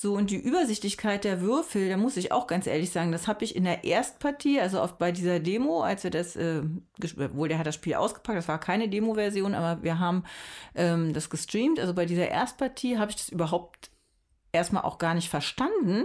So, 0.00 0.14
und 0.14 0.30
die 0.30 0.36
Übersichtlichkeit 0.36 1.24
der 1.24 1.40
Würfel, 1.40 1.88
da 1.88 1.96
muss 1.96 2.16
ich 2.16 2.30
auch 2.30 2.46
ganz 2.46 2.68
ehrlich 2.68 2.90
sagen, 2.90 3.10
das 3.10 3.26
habe 3.26 3.42
ich 3.42 3.56
in 3.56 3.64
der 3.64 3.82
Erstpartie, 3.82 4.60
also 4.60 4.80
oft 4.80 4.96
bei 4.96 5.10
dieser 5.10 5.40
Demo, 5.40 5.82
als 5.82 6.04
wir 6.04 6.12
das, 6.12 6.36
äh, 6.36 6.62
wohl 7.32 7.48
der 7.48 7.58
hat 7.58 7.66
das 7.66 7.74
Spiel 7.74 7.94
ausgepackt, 7.94 8.38
das 8.38 8.46
war 8.46 8.60
keine 8.60 8.88
Demo-Version, 8.88 9.56
aber 9.56 9.82
wir 9.82 9.98
haben 9.98 10.22
ähm, 10.76 11.12
das 11.12 11.30
gestreamt. 11.30 11.80
Also 11.80 11.94
bei 11.94 12.06
dieser 12.06 12.28
Erstpartie 12.28 12.96
habe 12.96 13.10
ich 13.10 13.16
das 13.16 13.28
überhaupt 13.28 13.90
erstmal 14.52 14.84
auch 14.84 14.98
gar 14.98 15.14
nicht 15.14 15.30
verstanden 15.30 16.04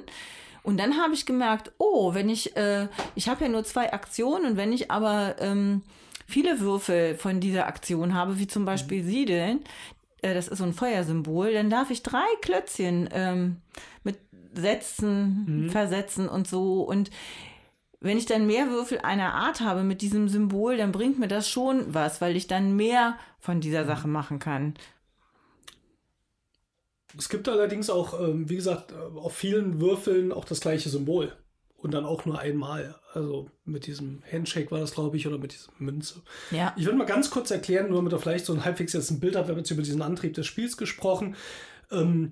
und 0.64 0.80
dann 0.80 0.98
habe 0.98 1.14
ich 1.14 1.28
gemerkt, 1.28 1.72
oh, 1.78 2.16
wenn 2.16 2.30
ich, 2.30 2.58
äh, 2.58 2.88
ich 3.14 3.30
habe 3.30 3.44
ja 3.44 3.50
nur 3.52 3.64
zwei 3.64 3.94
Aktionen 3.94 4.46
und 4.46 4.58
wenn 4.58 4.74
ich 4.74 4.90
aber 4.90 5.36
ähm, 5.38 5.84
viele 6.26 6.62
Würfel 6.62 7.16
von 7.16 7.40
dieser 7.40 7.68
Aktion 7.68 8.16
habe, 8.16 8.40
wie 8.40 8.48
zum 8.48 8.66
Beispiel 8.66 9.04
mhm. 9.04 9.08
Siedeln, 9.08 9.60
äh, 10.24 10.34
das 10.34 10.48
ist 10.48 10.58
so 10.58 10.64
ein 10.64 10.74
Feuersymbol, 10.74 11.54
dann 11.54 11.70
darf 11.70 11.92
ich 11.92 12.04
drei 12.04 12.26
Klötzchen 12.42 13.10
ähm, 13.12 13.58
mit 14.04 14.18
Sätzen 14.54 15.46
mhm. 15.48 15.70
versetzen 15.70 16.28
und 16.28 16.48
so. 16.48 16.82
Und 16.82 17.12
wenn 18.00 18.18
ich 18.18 18.26
dann 18.26 18.46
mehr 18.46 18.70
Würfel 18.70 19.00
einer 19.00 19.34
Art 19.34 19.62
habe 19.62 19.84
mit 19.84 20.02
diesem 20.02 20.28
Symbol, 20.30 20.78
dann 20.78 20.92
bringt 20.92 21.20
mir 21.20 21.28
das 21.28 21.48
schon 21.48 21.94
was, 21.94 22.22
weil 22.22 22.36
ich 22.36 22.48
dann 22.48 22.76
mehr 22.76 23.18
von 23.40 23.62
dieser 23.62 23.84
mhm. 23.84 23.88
Sache 23.88 24.08
machen 24.08 24.40
kann. 24.40 24.74
Es 27.18 27.30
gibt 27.30 27.48
allerdings 27.48 27.90
auch, 27.90 28.20
ähm, 28.20 28.50
wie 28.50 28.56
gesagt, 28.56 28.92
äh, 28.92 28.96
auf 28.96 29.36
vielen 29.36 29.80
Würfeln 29.80 30.32
auch 30.32 30.46
das 30.46 30.62
gleiche 30.62 30.90
Symbol. 30.90 31.32
Und 31.84 31.94
dann 31.94 32.06
auch 32.06 32.26
nur 32.26 32.40
einmal. 32.40 32.96
Also 33.14 33.52
mit 33.66 33.86
diesem 33.86 34.24
Handshake 34.32 34.72
war 34.72 34.80
das, 34.80 34.94
glaube 34.94 35.18
ich, 35.18 35.28
oder 35.28 35.38
mit 35.38 35.52
dieser 35.52 35.70
Münze. 35.80 36.22
Ja. 36.50 36.74
Ich 36.78 36.86
würde 36.86 36.98
mal 36.98 37.06
ganz 37.06 37.30
kurz 37.30 37.52
erklären, 37.52 37.90
nur 37.90 37.98
damit 37.98 38.14
ihr 38.14 38.20
vielleicht 38.20 38.46
so 38.46 38.54
ein 38.54 38.64
halbwegs 38.64 38.94
jetzt 38.94 39.12
ein 39.12 39.20
Bild 39.20 39.36
habt. 39.36 39.50
Wir 39.50 39.52
haben 39.52 39.60
jetzt 39.60 39.70
über 39.70 39.84
diesen 39.84 40.02
Antrieb 40.02 40.34
des 40.34 40.48
Spiels 40.48 40.78
gesprochen. 40.78 41.36
Ähm, 41.92 42.32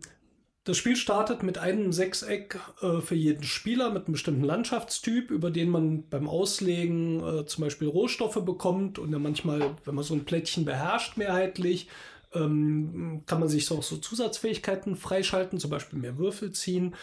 das 0.64 0.78
Spiel 0.78 0.95
startet 0.95 1.44
mit 1.44 1.57
einem 1.57 1.91
Sechseck 1.91 2.60
äh, 2.82 3.02
für 3.02 3.15
jeden 3.15 3.44
Spieler 3.44 3.90
mit 3.90 4.06
einem 4.06 4.14
bestimmten 4.14 4.44
Landschaftstyp, 4.45 5.32
über 5.32 5.52
den 5.52 5.69
man 5.69 6.07
beim 6.07 6.30
Auslegen 6.30 7.19
äh, 7.19 7.45
zum 7.45 7.64
Beispiel 7.64 7.90
Rohstoffe 7.90 8.45
bekommt 8.45 8.99
und 8.99 9.11
dann 9.11 9.22
manchmal, 9.22 9.76
wenn 9.84 9.95
man 9.95 10.06
so 10.06 10.14
ein 10.14 10.23
Plättchen 10.23 10.64
beherrscht, 10.64 11.18
mehrheitlich, 11.18 11.90
ähm, 12.34 13.23
kann 13.26 13.41
man 13.41 13.49
sich 13.49 13.69
auch 13.69 13.84
so 13.84 13.98
Zusatzfähigkeiten 13.98 14.95
freischalten, 14.95 15.60
zum 15.60 15.72
Beispiel 15.72 15.99
mehr 15.99 16.18
Würfel 16.18 16.52
ziehen. 16.53 16.95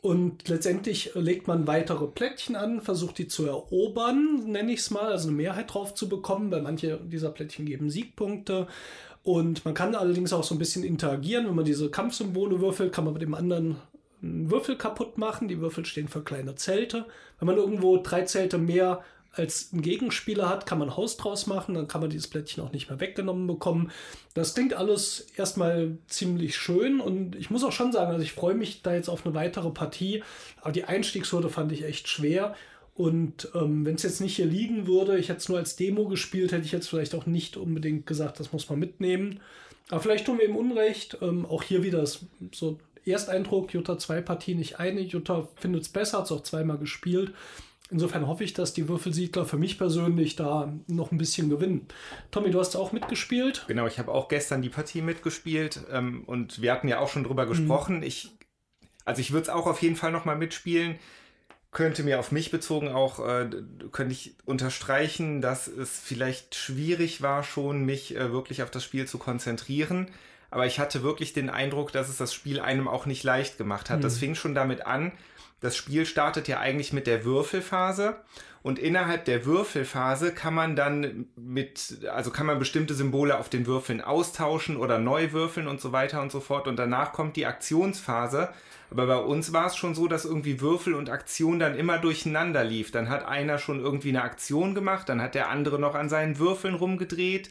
Und 0.00 0.48
letztendlich 0.48 1.10
legt 1.14 1.48
man 1.48 1.66
weitere 1.66 2.06
Plättchen 2.06 2.54
an, 2.54 2.80
versucht 2.80 3.18
die 3.18 3.26
zu 3.26 3.46
erobern, 3.46 4.44
nenne 4.46 4.72
ich 4.72 4.80
es 4.80 4.90
mal, 4.90 5.10
also 5.10 5.28
eine 5.28 5.36
Mehrheit 5.36 5.74
drauf 5.74 5.94
zu 5.94 6.08
bekommen, 6.08 6.52
weil 6.52 6.62
manche 6.62 6.98
dieser 6.98 7.30
Plättchen 7.30 7.66
geben 7.66 7.90
Siegpunkte. 7.90 8.68
Und 9.24 9.64
man 9.64 9.74
kann 9.74 9.96
allerdings 9.96 10.32
auch 10.32 10.44
so 10.44 10.54
ein 10.54 10.58
bisschen 10.58 10.84
interagieren. 10.84 11.46
Wenn 11.46 11.56
man 11.56 11.64
diese 11.64 11.90
Kampfsymbole 11.90 12.60
würfelt, 12.60 12.92
kann 12.92 13.04
man 13.04 13.12
mit 13.12 13.22
dem 13.22 13.34
anderen 13.34 13.76
einen 14.22 14.50
Würfel 14.50 14.76
kaputt 14.76 15.18
machen. 15.18 15.48
Die 15.48 15.60
Würfel 15.60 15.84
stehen 15.84 16.08
für 16.08 16.22
kleine 16.22 16.54
Zelte. 16.54 17.06
Wenn 17.38 17.46
man 17.46 17.56
irgendwo 17.56 17.96
drei 17.98 18.22
Zelte 18.22 18.58
mehr 18.58 19.02
als 19.38 19.70
Gegenspieler 19.72 20.48
hat, 20.48 20.66
kann 20.66 20.78
man 20.78 20.96
Haus 20.96 21.16
draus 21.16 21.46
machen, 21.46 21.74
dann 21.74 21.88
kann 21.88 22.00
man 22.00 22.10
dieses 22.10 22.28
Plättchen 22.28 22.62
auch 22.62 22.72
nicht 22.72 22.88
mehr 22.88 23.00
weggenommen 23.00 23.46
bekommen. 23.46 23.90
Das 24.34 24.54
klingt 24.54 24.74
alles 24.74 25.26
erstmal 25.36 25.98
ziemlich 26.06 26.56
schön 26.56 27.00
und 27.00 27.36
ich 27.36 27.50
muss 27.50 27.64
auch 27.64 27.72
schon 27.72 27.92
sagen, 27.92 28.10
also 28.10 28.22
ich 28.22 28.32
freue 28.32 28.54
mich 28.54 28.82
da 28.82 28.94
jetzt 28.94 29.08
auf 29.08 29.24
eine 29.24 29.34
weitere 29.34 29.70
Partie, 29.70 30.22
aber 30.60 30.72
die 30.72 30.84
Einstiegshürde 30.84 31.48
fand 31.48 31.72
ich 31.72 31.84
echt 31.84 32.08
schwer. 32.08 32.54
Und 32.94 33.48
ähm, 33.54 33.86
wenn 33.86 33.94
es 33.94 34.02
jetzt 34.02 34.20
nicht 34.20 34.34
hier 34.34 34.46
liegen 34.46 34.88
würde, 34.88 35.18
ich 35.18 35.28
hätte 35.28 35.38
es 35.38 35.48
nur 35.48 35.58
als 35.58 35.76
Demo 35.76 36.08
gespielt, 36.08 36.50
hätte 36.50 36.64
ich 36.64 36.72
jetzt 36.72 36.88
vielleicht 36.88 37.14
auch 37.14 37.26
nicht 37.26 37.56
unbedingt 37.56 38.08
gesagt, 38.08 38.40
das 38.40 38.52
muss 38.52 38.68
man 38.68 38.80
mitnehmen. 38.80 39.38
Aber 39.88 40.00
vielleicht 40.00 40.26
tun 40.26 40.38
wir 40.38 40.48
ihm 40.48 40.56
Unrecht. 40.56 41.16
Ähm, 41.22 41.46
auch 41.46 41.62
hier 41.62 41.84
wieder 41.84 42.04
so 42.04 42.78
Ersteindruck, 43.06 43.72
Jutta 43.72 43.98
zwei 43.98 44.20
Partien 44.20 44.58
nicht 44.58 44.80
eine. 44.80 45.00
Jutta 45.00 45.48
findet 45.56 45.82
es 45.82 45.88
besser, 45.88 46.18
hat 46.18 46.24
es 46.26 46.32
auch 46.32 46.42
zweimal 46.42 46.78
gespielt. 46.78 47.32
Insofern 47.90 48.26
hoffe 48.26 48.44
ich, 48.44 48.52
dass 48.52 48.74
die 48.74 48.86
Würfelsiedler 48.86 49.46
für 49.46 49.56
mich 49.56 49.78
persönlich 49.78 50.36
da 50.36 50.72
noch 50.88 51.10
ein 51.10 51.16
bisschen 51.16 51.48
gewinnen. 51.48 51.86
Tommy, 52.30 52.50
du 52.50 52.60
hast 52.60 52.76
auch 52.76 52.92
mitgespielt. 52.92 53.64
Genau, 53.66 53.86
ich 53.86 53.98
habe 53.98 54.12
auch 54.12 54.28
gestern 54.28 54.60
die 54.60 54.68
Partie 54.68 55.00
mitgespielt 55.00 55.80
ähm, 55.90 56.24
und 56.26 56.60
wir 56.60 56.72
hatten 56.72 56.88
ja 56.88 56.98
auch 56.98 57.08
schon 57.08 57.24
drüber 57.24 57.46
mhm. 57.46 57.50
gesprochen. 57.50 57.96
Mhm. 57.98 58.02
Ich, 58.02 58.30
also 59.06 59.20
ich 59.20 59.32
würde 59.32 59.44
es 59.44 59.48
auch 59.48 59.66
auf 59.66 59.80
jeden 59.80 59.96
Fall 59.96 60.12
nochmal 60.12 60.36
mitspielen. 60.36 60.98
Könnte 61.70 62.02
mir 62.02 62.18
auf 62.18 62.30
mich 62.30 62.50
bezogen 62.50 62.88
auch, 62.88 63.26
äh, 63.26 63.48
könnte 63.90 64.12
ich 64.12 64.36
unterstreichen, 64.44 65.40
dass 65.40 65.66
es 65.66 65.98
vielleicht 65.98 66.54
schwierig 66.54 67.22
war, 67.22 67.42
schon 67.42 67.86
mich 67.86 68.14
äh, 68.14 68.32
wirklich 68.32 68.62
auf 68.62 68.70
das 68.70 68.84
Spiel 68.84 69.06
zu 69.06 69.16
konzentrieren. 69.16 70.10
Aber 70.50 70.66
ich 70.66 70.78
hatte 70.78 71.02
wirklich 71.02 71.32
den 71.32 71.48
Eindruck, 71.48 71.92
dass 71.92 72.08
es 72.08 72.18
das 72.18 72.34
Spiel 72.34 72.60
einem 72.60 72.88
auch 72.88 73.06
nicht 73.06 73.22
leicht 73.22 73.56
gemacht 73.56 73.88
hat. 73.88 73.98
Mhm. 73.98 74.02
Das 74.02 74.18
fing 74.18 74.34
schon 74.34 74.54
damit 74.54 74.86
an, 74.86 75.12
das 75.60 75.76
Spiel 75.76 76.06
startet 76.06 76.48
ja 76.48 76.60
eigentlich 76.60 76.92
mit 76.92 77.06
der 77.06 77.24
Würfelphase 77.24 78.16
und 78.62 78.78
innerhalb 78.78 79.24
der 79.24 79.44
Würfelphase 79.44 80.32
kann 80.32 80.54
man 80.54 80.76
dann 80.76 81.26
mit, 81.36 82.06
also 82.12 82.30
kann 82.30 82.46
man 82.46 82.58
bestimmte 82.58 82.94
Symbole 82.94 83.38
auf 83.38 83.48
den 83.48 83.66
Würfeln 83.66 84.00
austauschen 84.00 84.76
oder 84.76 84.98
neu 84.98 85.32
würfeln 85.32 85.68
und 85.68 85.80
so 85.80 85.92
weiter 85.92 86.20
und 86.20 86.32
so 86.32 86.40
fort 86.40 86.66
und 86.66 86.76
danach 86.76 87.12
kommt 87.12 87.36
die 87.36 87.46
Aktionsphase. 87.46 88.50
Aber 88.90 89.06
bei 89.06 89.18
uns 89.18 89.52
war 89.52 89.66
es 89.66 89.76
schon 89.76 89.94
so, 89.94 90.08
dass 90.08 90.24
irgendwie 90.24 90.60
Würfel 90.60 90.94
und 90.94 91.10
Aktion 91.10 91.58
dann 91.58 91.76
immer 91.76 91.98
durcheinander 91.98 92.64
lief. 92.64 92.90
Dann 92.90 93.10
hat 93.10 93.24
einer 93.24 93.58
schon 93.58 93.80
irgendwie 93.80 94.08
eine 94.08 94.22
Aktion 94.22 94.74
gemacht, 94.74 95.08
dann 95.08 95.20
hat 95.20 95.34
der 95.34 95.50
andere 95.50 95.78
noch 95.78 95.94
an 95.94 96.08
seinen 96.08 96.38
Würfeln 96.38 96.74
rumgedreht. 96.74 97.50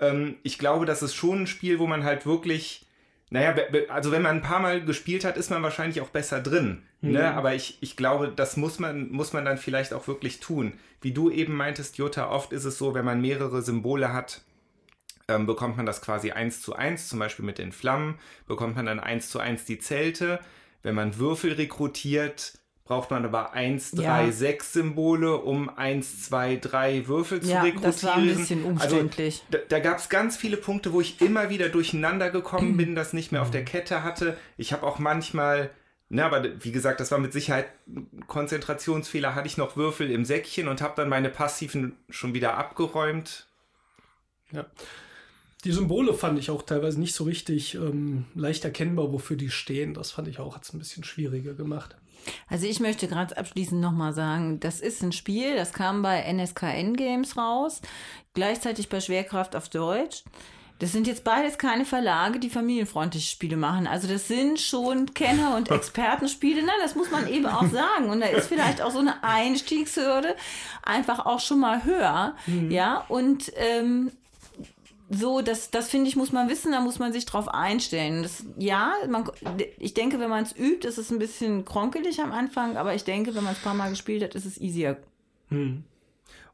Ähm, 0.00 0.36
ich 0.42 0.58
glaube, 0.58 0.86
das 0.86 1.02
ist 1.02 1.14
schon 1.14 1.42
ein 1.42 1.46
Spiel, 1.46 1.78
wo 1.78 1.86
man 1.86 2.04
halt 2.04 2.26
wirklich 2.26 2.84
naja, 3.30 3.52
also 3.88 4.12
wenn 4.12 4.22
man 4.22 4.36
ein 4.36 4.42
paar 4.42 4.60
Mal 4.60 4.84
gespielt 4.84 5.24
hat, 5.24 5.36
ist 5.36 5.50
man 5.50 5.62
wahrscheinlich 5.62 6.00
auch 6.00 6.10
besser 6.10 6.40
drin. 6.40 6.82
Ne? 7.12 7.18
Mhm. 7.18 7.36
Aber 7.38 7.54
ich, 7.54 7.78
ich 7.80 7.96
glaube, 7.96 8.32
das 8.34 8.56
muss 8.56 8.78
man, 8.78 9.10
muss 9.10 9.32
man 9.32 9.44
dann 9.44 9.58
vielleicht 9.58 9.92
auch 9.94 10.08
wirklich 10.08 10.40
tun. 10.40 10.72
Wie 11.00 11.12
du 11.12 11.30
eben 11.30 11.54
meintest, 11.54 11.98
Jutta, 11.98 12.30
oft 12.30 12.52
ist 12.52 12.64
es 12.64 12.78
so, 12.78 12.94
wenn 12.94 13.04
man 13.04 13.20
mehrere 13.20 13.62
Symbole 13.62 14.12
hat, 14.12 14.42
ähm, 15.28 15.46
bekommt 15.46 15.76
man 15.76 15.86
das 15.86 16.02
quasi 16.02 16.32
eins 16.32 16.60
zu 16.60 16.74
eins, 16.74 17.08
zum 17.08 17.18
Beispiel 17.18 17.44
mit 17.44 17.58
den 17.58 17.72
Flammen, 17.72 18.18
bekommt 18.46 18.76
man 18.76 18.86
dann 18.86 19.00
eins 19.00 19.30
zu 19.30 19.38
eins 19.38 19.64
die 19.64 19.78
Zelte. 19.78 20.38
Wenn 20.82 20.94
man 20.94 21.18
Würfel 21.18 21.52
rekrutiert, 21.54 22.58
braucht 22.84 23.10
man 23.10 23.24
aber 23.24 23.54
1, 23.54 23.92
3, 23.92 24.02
Ja. 24.26 24.30
6 24.32 24.74
Symbole, 24.74 25.38
um 25.38 25.70
1, 25.70 26.24
2, 26.24 26.56
3 26.56 27.08
Würfel 27.08 27.40
zu 27.40 27.48
Ja, 27.50 27.62
rekrutieren. 27.62 27.82
das 27.92 28.04
war 28.04 28.16
ein 28.16 28.26
bisschen 28.26 28.64
umständlich. 28.64 29.42
Also, 29.46 29.58
da 29.66 29.76
da 29.76 29.78
gab 29.80 29.96
es 29.98 30.10
ganz 30.10 30.36
viele 30.36 30.58
Punkte, 30.58 30.92
wo 30.92 31.00
ich 31.00 31.22
immer 31.22 31.48
wieder 31.48 31.70
durcheinander 31.70 32.28
gekommen 32.30 32.76
bin, 32.76 32.94
das 32.94 33.14
nicht 33.14 33.32
mehr 33.32 33.40
auf 33.40 33.50
der 33.50 33.64
Kette 33.64 34.02
hatte. 34.02 34.36
Ich 34.58 34.74
habe 34.74 34.82
auch 34.86 34.98
manchmal, 34.98 35.70
na, 36.14 36.26
aber 36.26 36.44
wie 36.64 36.70
gesagt, 36.70 37.00
das 37.00 37.10
war 37.10 37.18
mit 37.18 37.32
Sicherheit 37.32 37.66
ein 37.88 38.24
Konzentrationsfehler, 38.28 39.34
hatte 39.34 39.48
ich 39.48 39.56
noch 39.56 39.76
Würfel 39.76 40.12
im 40.12 40.24
Säckchen 40.24 40.68
und 40.68 40.80
habe 40.80 40.94
dann 40.94 41.08
meine 41.08 41.28
passiven 41.28 41.96
schon 42.08 42.34
wieder 42.34 42.56
abgeräumt. 42.56 43.48
Ja. 44.52 44.64
Die 45.64 45.72
Symbole 45.72 46.14
fand 46.14 46.38
ich 46.38 46.50
auch 46.50 46.62
teilweise 46.62 47.00
nicht 47.00 47.16
so 47.16 47.24
richtig 47.24 47.74
ähm, 47.74 48.26
leicht 48.36 48.64
erkennbar, 48.64 49.12
wofür 49.12 49.36
die 49.36 49.50
stehen. 49.50 49.92
Das 49.92 50.12
fand 50.12 50.28
ich 50.28 50.38
auch, 50.38 50.54
hat 50.54 50.62
es 50.62 50.72
ein 50.72 50.78
bisschen 50.78 51.02
schwieriger 51.02 51.54
gemacht. 51.54 51.96
Also 52.48 52.66
ich 52.68 52.78
möchte 52.78 53.08
gerade 53.08 53.36
abschließend 53.36 53.80
nochmal 53.80 54.14
sagen, 54.14 54.60
das 54.60 54.80
ist 54.80 55.02
ein 55.02 55.10
Spiel, 55.10 55.56
das 55.56 55.72
kam 55.72 56.02
bei 56.02 56.20
NSKN 56.32 56.94
Games 56.94 57.36
raus, 57.36 57.80
gleichzeitig 58.34 58.88
bei 58.88 59.00
Schwerkraft 59.00 59.56
auf 59.56 59.68
Deutsch. 59.68 60.22
Das 60.80 60.90
sind 60.90 61.06
jetzt 61.06 61.22
beides 61.22 61.56
keine 61.56 61.84
Verlage, 61.84 62.40
die 62.40 62.50
familienfreundliche 62.50 63.30
Spiele 63.30 63.56
machen. 63.56 63.86
Also 63.86 64.08
das 64.08 64.26
sind 64.26 64.60
schon 64.60 65.14
Kenner- 65.14 65.56
und 65.56 65.70
Expertenspiele. 65.70 66.62
Nein, 66.62 66.74
das 66.82 66.94
muss 66.96 67.10
man 67.10 67.28
eben 67.28 67.46
auch 67.46 67.66
sagen. 67.68 68.10
Und 68.10 68.20
da 68.20 68.26
ist 68.26 68.48
vielleicht 68.48 68.82
auch 68.82 68.90
so 68.90 68.98
eine 68.98 69.22
Einstiegshürde 69.22 70.34
einfach 70.82 71.26
auch 71.26 71.40
schon 71.40 71.60
mal 71.60 71.84
höher. 71.84 72.34
Ja, 72.70 73.04
und 73.08 73.52
ähm, 73.56 74.10
so, 75.10 75.42
das, 75.42 75.70
das 75.70 75.88
finde 75.90 76.08
ich, 76.08 76.16
muss 76.16 76.32
man 76.32 76.48
wissen, 76.48 76.72
da 76.72 76.80
muss 76.80 76.98
man 76.98 77.12
sich 77.12 77.24
drauf 77.26 77.48
einstellen. 77.48 78.22
Das, 78.22 78.44
ja, 78.58 78.94
man, 79.08 79.30
ich 79.78 79.94
denke, 79.94 80.18
wenn 80.18 80.30
man 80.30 80.42
es 80.42 80.56
übt, 80.56 80.86
ist 80.88 80.98
es 80.98 81.10
ein 81.10 81.18
bisschen 81.18 81.64
kronkelig 81.64 82.20
am 82.20 82.32
Anfang, 82.32 82.76
aber 82.76 82.94
ich 82.94 83.04
denke, 83.04 83.34
wenn 83.34 83.44
man 83.44 83.52
es 83.52 83.58
ein 83.60 83.64
paar 83.64 83.74
Mal 83.74 83.90
gespielt 83.90 84.22
hat, 84.22 84.34
ist 84.34 84.46
es 84.46 84.60
easier. 84.60 84.96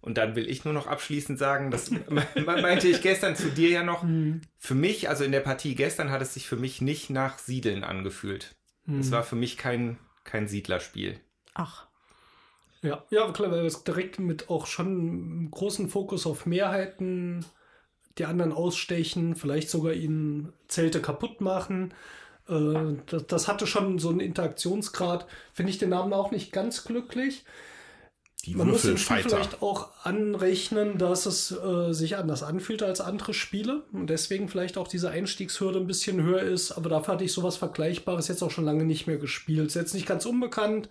Und 0.00 0.16
dann 0.16 0.34
will 0.34 0.48
ich 0.48 0.64
nur 0.64 0.72
noch 0.72 0.86
abschließend 0.86 1.38
sagen, 1.38 1.70
das 1.70 1.90
meinte 2.34 2.88
ich 2.88 3.02
gestern 3.02 3.36
zu 3.36 3.50
dir 3.50 3.68
ja 3.68 3.82
noch. 3.82 4.04
Für 4.56 4.74
mich, 4.74 5.08
also 5.08 5.24
in 5.24 5.32
der 5.32 5.40
Partie 5.40 5.74
gestern, 5.74 6.10
hat 6.10 6.22
es 6.22 6.34
sich 6.34 6.48
für 6.48 6.56
mich 6.56 6.80
nicht 6.80 7.10
nach 7.10 7.38
Siedeln 7.38 7.84
angefühlt. 7.84 8.54
Es 8.98 9.12
war 9.12 9.22
für 9.22 9.36
mich 9.36 9.56
kein, 9.56 9.98
kein 10.24 10.48
Siedlerspiel. 10.48 11.20
Ach. 11.54 11.86
Ja, 12.82 13.04
ja, 13.10 13.30
klar, 13.30 13.50
weil 13.50 13.66
es 13.66 13.84
direkt 13.84 14.18
mit 14.18 14.48
auch 14.48 14.66
schon 14.66 14.86
einem 14.86 15.50
großen 15.50 15.88
Fokus 15.88 16.26
auf 16.26 16.46
Mehrheiten 16.46 17.44
die 18.18 18.24
anderen 18.24 18.52
ausstechen, 18.52 19.36
vielleicht 19.36 19.70
sogar 19.70 19.92
ihnen 19.92 20.52
Zelte 20.66 21.00
kaputt 21.00 21.40
machen. 21.40 21.94
Äh, 22.48 22.96
das, 23.06 23.26
das 23.26 23.48
hatte 23.48 23.66
schon 23.66 23.98
so 23.98 24.08
einen 24.08 24.20
Interaktionsgrad. 24.20 25.26
Finde 25.52 25.70
ich 25.70 25.78
den 25.78 25.90
Namen 25.90 26.12
auch 26.12 26.30
nicht 26.30 26.52
ganz 26.52 26.84
glücklich. 26.84 27.44
Die 28.46 28.54
Man 28.54 28.68
muss 28.70 28.82
dem 28.82 28.96
Spiel 28.96 29.18
vielleicht 29.18 29.60
auch 29.60 29.90
anrechnen, 30.02 30.96
dass 30.96 31.26
es 31.26 31.52
äh, 31.52 31.92
sich 31.92 32.16
anders 32.16 32.42
anfühlt 32.42 32.82
als 32.82 33.00
andere 33.00 33.34
Spiele 33.34 33.82
und 33.92 34.08
deswegen 34.08 34.48
vielleicht 34.48 34.78
auch 34.78 34.88
diese 34.88 35.10
Einstiegshürde 35.10 35.78
ein 35.78 35.86
bisschen 35.86 36.22
höher 36.22 36.40
ist. 36.42 36.72
Aber 36.72 36.88
dafür 36.88 37.14
hatte 37.14 37.24
ich 37.24 37.32
sowas 37.32 37.58
Vergleichbares 37.58 38.28
jetzt 38.28 38.42
auch 38.42 38.50
schon 38.50 38.64
lange 38.64 38.84
nicht 38.84 39.06
mehr 39.06 39.18
gespielt. 39.18 39.66
Ist 39.66 39.74
jetzt 39.74 39.94
nicht 39.94 40.06
ganz 40.06 40.24
unbekannt, 40.24 40.88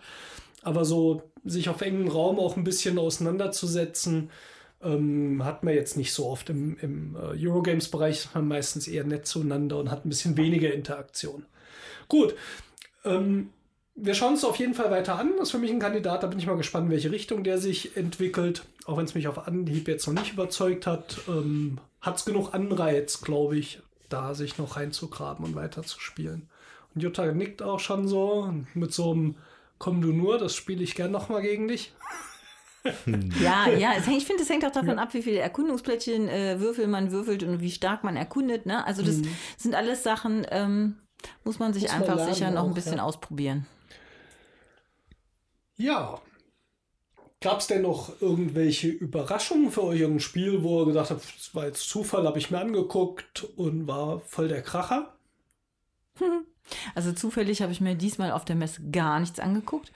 aber 0.62 0.86
so 0.86 1.24
sich 1.44 1.70
auf 1.70 1.82
engem 1.82 2.08
Raum 2.08 2.40
auch 2.40 2.56
ein 2.56 2.64
bisschen 2.64 3.00
auseinanderzusetzen, 3.00 4.30
ähm, 4.84 5.44
hat 5.44 5.64
man 5.64 5.74
jetzt 5.74 5.98
nicht 5.98 6.14
so 6.14 6.28
oft 6.28 6.50
im, 6.50 6.78
im 6.80 7.16
äh, 7.16 7.48
Eurogames-Bereich, 7.48 8.18
ist 8.18 8.36
man 8.36 8.48
meistens 8.48 8.88
eher 8.88 9.04
nett 9.04 9.26
zueinander 9.26 9.78
und 9.78 9.90
hat 9.90 10.06
ein 10.06 10.10
bisschen 10.10 10.38
weniger 10.38 10.72
Interaktion. 10.72 11.46
Gut, 12.08 12.36
ähm, 13.04 13.50
wir 14.02 14.14
schauen 14.14 14.34
es 14.34 14.46
auf 14.46 14.58
jeden 14.58 14.74
Fall 14.74 14.92
weiter 14.92 15.18
an. 15.18 15.34
Das 15.38 15.48
ist 15.48 15.52
für 15.52 15.60
mich 15.60 15.72
ein 15.72 15.80
Kandidat, 15.80 16.24
da 16.24 16.28
bin 16.28 16.40
ich 16.40 16.48
mal 16.48 16.58
gespannt, 16.58 16.86
in 16.86 16.92
welche 16.92 17.12
Richtung 17.12 17.44
der 17.44 17.58
sich 17.58 17.98
entwickelt. 17.98 18.64
Auch 18.86 18.98
wenn 18.98 19.06
es 19.06 19.16
mich 19.16 19.28
auf 19.28 19.48
Anhieb 19.48 19.88
jetzt 19.88 20.08
noch 20.08 20.14
nicht 20.14 20.34
überzeugt 20.34 20.88
hat, 20.88 21.20
ähm, 21.28 21.80
hat 22.02 22.18
es 22.18 22.26
genug 22.26 22.54
Anreiz, 22.54 23.22
glaube 23.22 23.58
ich, 23.58 23.82
da 24.10 24.34
sich 24.34 24.58
noch 24.58 24.78
reinzugraben 24.78 25.46
und 25.46 25.56
weiterzuspielen. 25.56 26.50
Und 26.96 27.02
Jutta 27.02 27.32
nickt 27.32 27.62
auch 27.62 27.80
schon 27.80 28.08
so 28.08 28.54
mit 28.74 28.94
so 28.94 29.12
einem 29.12 29.36
Komm 29.78 30.02
du 30.02 30.12
nur, 30.12 30.38
das 30.38 30.56
spiele 30.56 30.84
ich 30.84 30.94
gern 30.94 31.12
nochmal 31.12 31.42
gegen 31.42 31.68
dich. 31.68 31.94
Ja, 33.42 33.68
ja, 33.68 33.92
ich 33.98 34.26
finde, 34.26 34.44
es 34.44 34.50
hängt 34.50 34.66
auch 34.66 34.72
davon 34.72 35.00
ab, 35.00 35.14
wie 35.14 35.22
viele 35.22 35.40
Erkundungsplättchen 35.40 36.30
äh, 36.30 36.62
Würfel 36.62 36.88
man 36.88 37.12
würfelt 37.12 37.44
und 37.44 37.60
wie 37.60 37.72
stark 37.72 38.06
man 38.06 38.16
erkundet. 38.16 38.66
Ne? 38.66 38.88
Also 38.88 39.04
das 39.04 39.20
sind 39.58 39.76
alles 39.76 40.02
Sachen, 40.02 40.48
ähm, 40.50 40.96
muss 41.44 41.60
man 41.60 41.74
sich 41.74 41.84
Muss 41.84 41.92
einfach 41.92 42.34
sicher 42.34 42.52
noch 42.52 42.66
ein 42.66 42.74
bisschen 42.74 42.98
ja. 42.98 43.04
ausprobieren. 43.04 43.68
Ja. 45.80 46.22
Gab 47.42 47.60
es 47.60 47.68
denn 47.68 47.84
noch 47.84 48.22
irgendwelche 48.22 48.90
Überraschungen 48.90 49.72
für 49.72 49.84
euch 49.84 50.02
im 50.02 50.20
Spiel, 50.20 50.62
wo 50.62 50.82
ihr 50.82 50.88
gedacht 50.88 51.10
habt, 51.10 51.24
das 51.24 51.56
war 51.56 51.66
jetzt 51.66 51.88
Zufall, 51.90 52.28
habe 52.28 52.38
ich 52.38 52.52
mir 52.52 52.60
angeguckt 52.60 53.46
und 53.56 53.88
war 53.88 54.20
voll 54.20 54.48
der 54.48 54.62
Kracher? 54.62 55.18
Also 56.94 57.14
zufällig 57.14 57.64
habe 57.64 57.72
ich 57.72 57.82
mir 57.82 57.96
diesmal 57.96 58.32
auf 58.32 58.46
der 58.46 58.56
Messe 58.56 58.92
gar 58.92 59.20
nichts 59.20 59.40
angeguckt. 59.40 59.92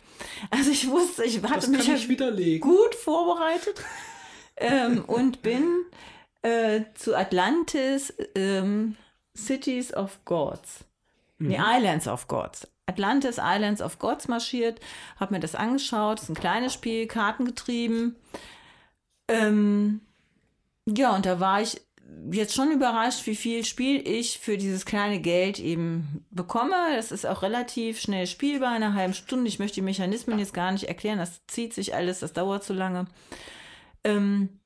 Also 0.50 0.72
ich 0.72 0.90
wusste, 0.90 1.24
ich 1.24 1.44
hatte 1.44 1.70
mich 1.70 1.88
ich 1.88 2.62
gut 2.62 2.96
vorbereitet 2.96 3.80
ähm, 4.58 5.06
und 5.06 5.44
bin 5.44 5.86
äh, 6.42 6.82
zu 6.96 7.16
Atlantis 7.16 8.12
ähm, 8.34 8.96
Cities 9.38 9.94
of 9.94 10.26
Gods. 10.26 10.84
Nee, 11.38 11.60
Islands 11.60 12.08
of 12.08 12.28
Gods. 12.28 12.68
Atlantis 12.86 13.38
Islands 13.38 13.82
of 13.82 14.00
Gods 14.00 14.28
marschiert, 14.28 14.80
habe 15.20 15.34
mir 15.34 15.40
das 15.40 15.56
angeschaut. 15.56 16.18
Das 16.18 16.24
ist 16.24 16.30
ein 16.30 16.36
kleines 16.36 16.74
Spiel, 16.74 17.08
kartengetrieben. 17.08 18.16
Ähm, 19.28 20.02
ja, 20.86 21.16
und 21.16 21.26
da 21.26 21.40
war 21.40 21.62
ich 21.62 21.82
jetzt 22.32 22.54
schon 22.54 22.72
überrascht, 22.72 23.26
wie 23.26 23.36
viel 23.36 23.66
Spiel 23.66 24.08
ich 24.08 24.40
für 24.40 24.58
dieses 24.58 24.86
kleine 24.86 25.20
Geld 25.20 25.60
eben 25.60 26.26
bekomme. 26.30 26.76
Das 26.96 27.12
ist 27.12 27.26
auch 27.26 27.42
relativ 27.42 28.00
schnell 28.00 28.28
spielbar, 28.28 28.76
in 28.76 28.84
einer 28.84 28.94
halben 28.94 29.14
Stunde. 29.14 29.48
Ich 29.48 29.60
möchte 29.60 29.76
die 29.76 29.82
Mechanismen 29.82 30.40
jetzt 30.40 30.54
gar 30.54 30.72
nicht 30.72 30.86
erklären, 30.86 31.20
das 31.20 31.42
zieht 31.48 31.74
sich 31.74 31.96
alles, 31.96 32.20
das 32.20 32.34
dauert 32.34 32.64
zu 32.64 32.74
lange. 32.74 33.06
Ähm, 34.04 34.60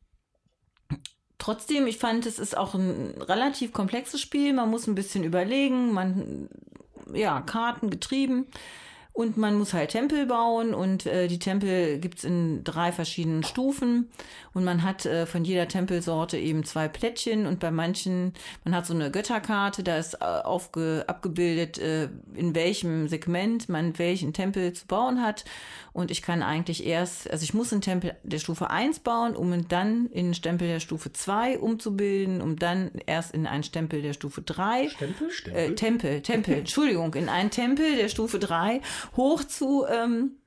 trotzdem, 1.38 1.88
ich 1.88 1.98
fand, 1.98 2.26
es 2.26 2.40
ist 2.40 2.58
auch 2.58 2.74
ein 2.74 3.14
relativ 3.22 3.72
komplexes 3.74 4.22
Spiel. 4.22 4.54
Man 4.54 4.70
muss 4.70 4.88
ein 4.88 4.96
bisschen 4.96 5.24
überlegen, 5.24 5.94
man, 5.94 6.50
ja, 7.14 7.42
Karten 7.42 7.90
getrieben. 7.90 8.48
Und 9.18 9.36
man 9.36 9.58
muss 9.58 9.74
halt 9.74 9.90
Tempel 9.90 10.28
bauen 10.28 10.76
und 10.76 11.08
äh, 11.08 11.28
die 11.28 11.40
Tempel 11.40 11.98
gibt's 11.98 12.24
in 12.24 12.64
drei 12.64 12.92
verschiedenen 12.92 13.42
Stufen. 13.42 14.12
Und 14.54 14.64
man 14.64 14.84
hat 14.84 15.08
äh, 15.08 15.26
von 15.26 15.44
jeder 15.44 15.68
Tempelsorte 15.68 16.38
eben 16.38 16.64
zwei 16.64 16.88
Plättchen. 16.88 17.48
Und 17.48 17.60
bei 17.60 17.72
manchen, 17.72 18.34
man 18.64 18.76
hat 18.76 18.86
so 18.86 18.94
eine 18.94 19.10
Götterkarte, 19.10 19.82
da 19.82 19.98
ist 19.98 20.22
äh, 20.22 20.24
aufge, 20.24 21.04
abgebildet, 21.08 21.80
äh, 21.80 22.10
in 22.36 22.54
welchem 22.54 23.08
Segment 23.08 23.70
man 23.70 23.98
welchen 23.98 24.34
Tempel 24.34 24.74
zu 24.74 24.86
bauen 24.86 25.24
hat 25.24 25.46
und 25.98 26.12
ich 26.12 26.22
kann 26.22 26.44
eigentlich 26.44 26.86
erst, 26.86 27.28
also 27.32 27.44
ich 27.44 27.56
muss 27.56 27.72
einen 27.74 27.82
Tempel 27.82 28.16
der 28.22 28.38
Stufe 28.38 28.70
1 28.70 29.00
bauen, 29.00 29.36
um 29.36 29.52
ihn 29.52 29.66
dann 29.68 30.06
in 30.12 30.26
einen 30.26 30.34
Stempel 30.36 30.68
der 30.68 30.80
Stufe 30.80 31.12
2 31.12 31.58
umzubilden, 31.58 32.40
um 32.40 32.56
dann 32.56 32.92
erst 33.08 33.34
in 33.34 33.48
einen 33.48 33.64
Stempel 33.64 34.04
der 34.04 34.14
Stufe 34.14 34.44
3 34.44 34.90
Stempel? 34.90 35.30
äh, 35.56 35.74
Tempel, 35.74 36.22
Tempel, 36.22 36.54
Entschuldigung, 36.60 37.16
in 37.16 37.30
einen 37.30 37.50
Tempel 37.50 37.96
der 37.96 38.10
Stufe 38.10 38.38
3 38.38 38.80
hoch 39.16 39.44
zu 39.44 39.86
ähm, 39.90 40.34
äh, 40.36 40.47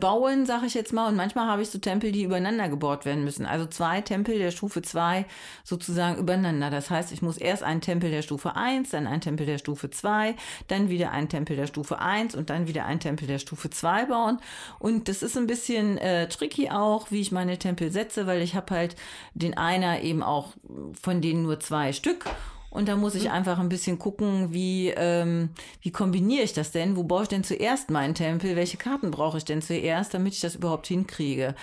bauen, 0.00 0.46
sage 0.46 0.66
ich 0.66 0.74
jetzt 0.74 0.92
mal. 0.92 1.08
Und 1.08 1.16
manchmal 1.16 1.46
habe 1.46 1.62
ich 1.62 1.70
so 1.70 1.78
Tempel, 1.78 2.10
die 2.10 2.22
übereinander 2.22 2.68
gebaut 2.68 3.04
werden 3.04 3.24
müssen. 3.24 3.44
Also 3.44 3.66
zwei 3.66 4.00
Tempel 4.00 4.38
der 4.38 4.50
Stufe 4.50 4.80
2 4.80 5.26
sozusagen 5.62 6.18
übereinander. 6.18 6.70
Das 6.70 6.90
heißt, 6.90 7.12
ich 7.12 7.20
muss 7.20 7.36
erst 7.36 7.62
einen 7.62 7.80
Tempel 7.80 8.10
der 8.10 8.22
Stufe 8.22 8.56
1, 8.56 8.90
dann 8.90 9.06
einen 9.06 9.20
Tempel 9.20 9.46
der 9.46 9.58
Stufe 9.58 9.90
2, 9.90 10.34
dann 10.68 10.88
wieder 10.88 11.10
einen 11.10 11.28
Tempel 11.28 11.56
der 11.56 11.66
Stufe 11.66 11.98
1 11.98 12.34
und 12.34 12.50
dann 12.50 12.66
wieder 12.66 12.86
einen 12.86 13.00
Tempel 13.00 13.28
der 13.28 13.38
Stufe 13.38 13.68
2 13.68 14.06
bauen. 14.06 14.38
Und 14.78 15.08
das 15.08 15.22
ist 15.22 15.36
ein 15.36 15.46
bisschen 15.46 15.98
äh, 15.98 16.28
tricky 16.28 16.70
auch, 16.70 17.10
wie 17.10 17.20
ich 17.20 17.32
meine 17.32 17.58
Tempel 17.58 17.90
setze, 17.90 18.26
weil 18.26 18.40
ich 18.40 18.54
habe 18.54 18.74
halt 18.74 18.96
den 19.34 19.56
einer 19.56 20.00
eben 20.02 20.22
auch 20.22 20.54
von 21.00 21.20
denen 21.20 21.42
nur 21.42 21.60
zwei 21.60 21.92
Stück. 21.92 22.24
Und 22.70 22.88
da 22.88 22.96
muss 22.96 23.14
ich 23.14 23.30
einfach 23.30 23.58
ein 23.58 23.70
bisschen 23.70 23.98
gucken, 23.98 24.52
wie, 24.52 24.90
ähm, 24.90 25.50
wie 25.80 25.90
kombiniere 25.90 26.44
ich 26.44 26.52
das 26.52 26.70
denn? 26.70 26.96
Wo 26.96 27.04
baue 27.04 27.22
ich 27.22 27.28
denn 27.28 27.44
zuerst 27.44 27.90
meinen 27.90 28.14
Tempel? 28.14 28.56
Welche 28.56 28.76
Karten 28.76 29.10
brauche 29.10 29.38
ich 29.38 29.44
denn 29.44 29.62
zuerst, 29.62 30.12
damit 30.12 30.34
ich 30.34 30.40
das 30.40 30.56
überhaupt 30.56 30.86
hinkriege? 30.86 31.54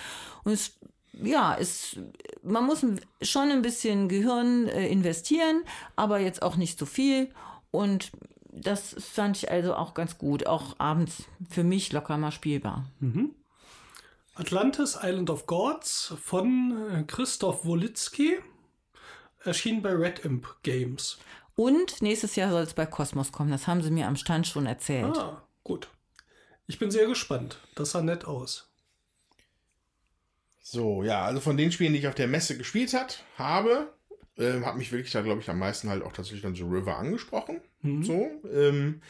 Und 0.42 0.52
es, 0.52 0.72
ja, 1.12 1.56
es, 1.58 1.96
man 2.42 2.66
muss 2.66 2.84
schon 3.22 3.50
ein 3.50 3.62
bisschen 3.62 4.08
Gehirn 4.08 4.66
äh, 4.68 4.88
investieren, 4.88 5.62
aber 5.94 6.18
jetzt 6.18 6.42
auch 6.42 6.56
nicht 6.56 6.78
so 6.78 6.86
viel. 6.86 7.30
Und 7.70 8.10
das 8.52 8.96
fand 8.98 9.36
ich 9.36 9.50
also 9.50 9.74
auch 9.74 9.94
ganz 9.94 10.18
gut. 10.18 10.46
Auch 10.46 10.74
abends 10.78 11.24
für 11.48 11.62
mich 11.62 11.92
locker 11.92 12.16
mal 12.16 12.32
spielbar. 12.32 12.84
Atlantis, 14.34 14.98
Island 15.02 15.30
of 15.30 15.46
Gods 15.46 16.14
von 16.22 16.76
äh, 16.90 17.02
Christoph 17.04 17.64
Wolitzki. 17.64 18.38
Erschien 19.46 19.82
bei 19.82 19.92
Red 19.92 20.20
Imp 20.20 20.46
Games. 20.62 21.18
Und 21.54 22.02
nächstes 22.02 22.36
Jahr 22.36 22.50
soll 22.50 22.62
es 22.62 22.74
bei 22.74 22.86
Cosmos 22.86 23.32
kommen. 23.32 23.50
Das 23.50 23.66
haben 23.66 23.82
sie 23.82 23.90
mir 23.90 24.06
am 24.06 24.16
Stand 24.16 24.46
schon 24.46 24.66
erzählt. 24.66 25.16
Ah, 25.16 25.42
gut. 25.64 25.88
Ich 26.66 26.78
bin 26.78 26.90
sehr 26.90 27.06
gespannt. 27.06 27.60
Das 27.74 27.92
sah 27.92 28.02
nett 28.02 28.26
aus. 28.26 28.68
So, 30.60 31.04
ja, 31.04 31.24
also 31.24 31.40
von 31.40 31.56
den 31.56 31.70
Spielen, 31.70 31.92
die 31.92 32.00
ich 32.00 32.08
auf 32.08 32.14
der 32.14 32.26
Messe 32.26 32.58
gespielt 32.58 32.92
hat, 32.92 33.24
habe, 33.38 33.94
ähm, 34.36 34.66
hat 34.66 34.76
mich 34.76 34.90
wirklich 34.92 35.12
da, 35.12 35.22
glaube 35.22 35.40
ich, 35.40 35.48
am 35.48 35.60
meisten 35.60 35.88
halt 35.88 36.02
auch 36.02 36.12
tatsächlich 36.12 36.42
dann 36.42 36.56
The 36.56 36.64
River 36.64 36.98
angesprochen. 36.98 37.60
Mhm. 37.82 38.02
So, 38.02 38.30
ähm, 38.52 39.00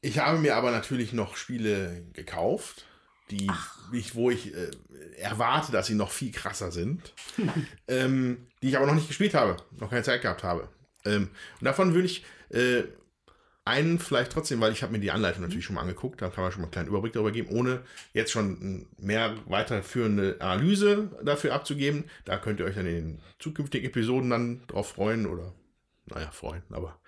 ich 0.00 0.20
habe 0.20 0.38
mir 0.38 0.54
aber 0.54 0.70
natürlich 0.70 1.12
noch 1.12 1.36
Spiele 1.36 2.06
gekauft, 2.12 2.86
die 3.30 3.50
ich, 3.92 4.14
wo 4.14 4.30
ich 4.30 4.54
äh, 4.54 4.70
erwarte, 5.16 5.72
dass 5.72 5.86
sie 5.86 5.94
noch 5.94 6.10
viel 6.10 6.32
krasser 6.32 6.70
sind, 6.70 7.12
ähm, 7.88 8.46
die 8.62 8.68
ich 8.68 8.76
aber 8.76 8.86
noch 8.86 8.94
nicht 8.94 9.08
gespielt 9.08 9.34
habe, 9.34 9.56
noch 9.78 9.90
keine 9.90 10.02
Zeit 10.02 10.22
gehabt 10.22 10.42
habe. 10.42 10.68
Ähm, 11.04 11.30
und 11.60 11.64
davon 11.64 11.94
würde 11.94 12.06
ich 12.06 12.24
äh, 12.50 12.84
einen 13.68 13.98
vielleicht 13.98 14.32
trotzdem, 14.32 14.60
weil 14.60 14.72
ich 14.72 14.82
habe 14.82 14.92
mir 14.92 14.98
die 14.98 15.10
Anleitung 15.10 15.42
natürlich 15.42 15.64
schon 15.64 15.74
mal 15.74 15.82
angeguckt, 15.82 16.22
da 16.22 16.30
kann 16.30 16.42
man 16.42 16.50
schon 16.50 16.62
mal 16.62 16.66
einen 16.66 16.72
kleinen 16.72 16.88
Überblick 16.88 17.12
darüber 17.12 17.32
geben, 17.32 17.50
ohne 17.50 17.82
jetzt 18.14 18.32
schon 18.32 18.86
mehr 18.96 19.36
weiterführende 19.46 20.36
Analyse 20.40 21.10
dafür 21.22 21.52
abzugeben. 21.52 22.04
Da 22.24 22.38
könnt 22.38 22.60
ihr 22.60 22.66
euch 22.66 22.76
dann 22.76 22.86
in 22.86 22.94
den 22.94 23.20
zukünftigen 23.38 23.86
Episoden 23.86 24.30
dann 24.30 24.66
drauf 24.68 24.92
freuen 24.92 25.26
oder, 25.26 25.52
naja, 26.06 26.30
freuen, 26.30 26.62
aber 26.70 26.98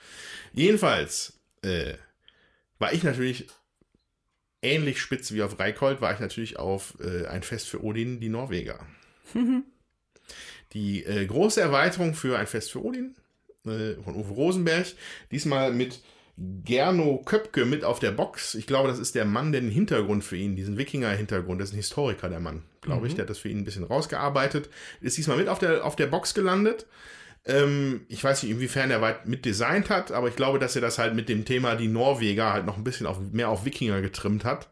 jedenfalls 0.53 1.41
äh, 1.63 1.95
war 2.79 2.93
ich 2.93 3.05
natürlich 3.05 3.49
ähnlich 4.63 5.01
spitz 5.01 5.33
wie 5.33 5.43
auf 5.43 5.59
Reikold, 5.59 6.01
war 6.01 6.13
ich 6.13 6.21
natürlich 6.21 6.59
auf 6.59 6.97
äh, 7.01 7.27
ein 7.27 7.43
Fest 7.43 7.69
für 7.69 7.83
Odin, 7.83 8.21
die 8.21 8.29
Norweger. 8.29 8.87
die 10.73 11.05
äh, 11.05 11.27
große 11.27 11.61
Erweiterung 11.61 12.15
für 12.15 12.39
ein 12.39 12.47
Fest 12.47 12.73
für 12.73 12.85
Odin 12.85 13.17
äh, 13.67 13.95
von 14.03 14.15
Uwe 14.15 14.33
Rosenberg, 14.33 14.87
diesmal 15.31 15.73
mit 15.73 16.01
Gerno 16.37 17.19
Köpke 17.25 17.67
mit 17.67 17.85
auf 17.85 17.99
der 17.99 18.13
Box. 18.13 18.55
Ich 18.55 18.67
glaube, 18.67 18.89
das 18.89 18.99
ist 18.99 19.15
der 19.15 19.27
Mann, 19.27 19.53
der 19.53 19.61
den 19.61 19.71
Hintergrund 19.71 20.25
für 20.25 20.37
ihn, 20.37 20.57
diesen 20.57 20.79
Wikinger-Hintergrund, 20.79 21.61
das 21.61 21.69
ist 21.69 21.75
ein 21.75 21.79
Historiker, 21.79 22.31
der 22.31 22.41
Mann, 22.41 22.63
glaube 22.81 23.07
ich, 23.07 23.15
der 23.15 23.25
hat 23.25 23.31
das 23.31 23.39
für 23.39 23.51
ihn 23.51 23.59
ein 23.59 23.65
bisschen 23.65 23.85
rausgearbeitet. 23.85 24.71
Ist 25.03 25.19
diesmal 25.19 25.37
mit 25.37 25.49
auf 25.49 25.59
der, 25.59 25.85
auf 25.85 25.97
der 25.97 26.07
Box 26.07 26.33
gelandet. 26.33 26.87
Ähm, 27.47 28.05
ich 28.09 28.23
weiß 28.23 28.43
nicht, 28.43 28.53
inwiefern 28.53 28.91
er 28.91 29.01
weit 29.01 29.27
mit 29.27 29.45
designt 29.45 29.91
hat, 29.91 30.13
aber 30.13 30.29
ich 30.29 30.37
glaube, 30.37 30.59
dass 30.59 30.77
er 30.77 30.83
das 30.83 30.99
halt 30.99 31.15
mit 31.15 31.29
dem 31.29 31.45
Thema 31.45 31.75
die 31.75 31.89
Norweger 31.89 32.53
halt 32.53 32.67
noch 32.67 32.77
ein 32.77 32.85
bisschen 32.85 33.07
auf, 33.07 33.19
mehr 33.33 33.49
auf 33.49 33.65
Wikinger 33.65 34.03
getrimmt 34.03 34.45
hat. 34.45 34.71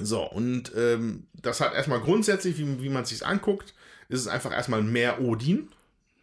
So, 0.00 0.22
und 0.22 0.72
ähm, 0.76 1.26
das 1.34 1.60
hat 1.60 1.74
erstmal 1.74 2.00
grundsätzlich, 2.00 2.58
wie, 2.58 2.82
wie 2.82 2.88
man 2.88 3.02
es 3.02 3.08
sich 3.08 3.26
anguckt, 3.26 3.74
ist 4.08 4.20
es 4.20 4.28
einfach 4.28 4.52
erstmal 4.52 4.82
mehr 4.82 5.20
Odin. 5.20 5.68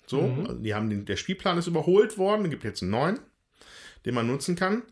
So, 0.07 0.21
also 0.47 0.59
die 0.59 0.73
haben 0.73 0.89
den, 0.89 1.05
der 1.05 1.17
Spielplan 1.17 1.57
ist 1.57 1.67
überholt 1.67 2.17
worden, 2.17 2.45
es 2.45 2.51
gibt 2.51 2.63
jetzt 2.63 2.81
einen 2.81 2.91
neuen, 2.91 3.19
den 4.05 4.13
man 4.13 4.27
nutzen 4.27 4.55
kann. 4.55 4.83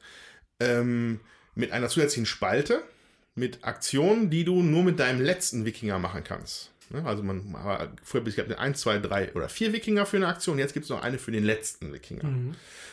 Ähm, 0.60 1.20
mit 1.56 1.72
einer 1.72 1.88
zusätzlichen 1.88 2.26
Spalte, 2.26 2.84
mit 3.36 3.64
Aktionen, 3.64 4.30
die 4.30 4.44
du 4.44 4.62
nur 4.64 4.84
mit 4.84 5.00
deinem 5.00 5.22
letzten 5.22 5.66
Wikinger 5.66 6.00
machen 6.00 6.24
kannst. 6.24 6.73
Ne? 6.94 7.04
Also 7.06 7.24
man 7.24 7.56
früher 8.04 8.22
gab 8.22 8.46
eine 8.46 8.60
1, 8.60 8.80
2, 8.80 9.00
3 9.00 9.34
oder 9.34 9.50
4 9.50 9.74
Wikinger 9.74 10.06
für 10.06 10.18
eine 10.18 10.28
Aktion, 10.28 10.60
jetzt 10.60 10.74
gibt 10.74 10.86
es 10.86 10.90
noch 10.90 11.02
eine 11.02 11.18
für 11.18 11.32
den 11.32 11.44
letzten 11.44 11.92
Wikinger. 11.92 12.22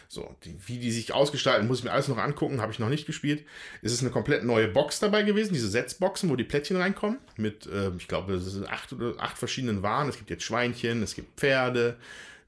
So, 0.09 0.35
die, 0.45 0.57
wie 0.67 0.79
die 0.79 0.91
sich 0.91 1.13
ausgestalten, 1.13 1.69
muss 1.69 1.79
ich 1.79 1.85
mir 1.85 1.93
alles 1.93 2.09
noch 2.09 2.19
angucken, 2.19 2.61
habe 2.61 2.73
ich 2.73 2.81
noch 2.81 2.89
nicht 2.89 3.07
gespielt. 3.07 3.45
Es 3.81 3.93
ist 3.93 4.01
eine 4.01 4.11
komplett 4.11 4.43
neue 4.43 4.67
Box 4.67 4.99
dabei 4.99 5.23
gewesen, 5.23 5.53
diese 5.53 5.69
Setzboxen, 5.69 6.29
wo 6.31 6.35
die 6.35 6.43
Plättchen 6.43 6.79
reinkommen, 6.79 7.19
mit, 7.37 7.67
äh, 7.67 7.93
ich 7.97 8.09
glaube, 8.09 8.35
es 8.35 8.47
sind 8.47 8.69
acht 8.69 8.93
oder 8.93 9.15
acht 9.21 9.39
verschiedenen 9.39 9.85
Waren. 9.85 10.09
Es 10.09 10.17
gibt 10.17 10.31
jetzt 10.31 10.43
Schweinchen, 10.43 11.05
es 11.05 11.15
gibt 11.15 11.39
Pferde, 11.39 11.97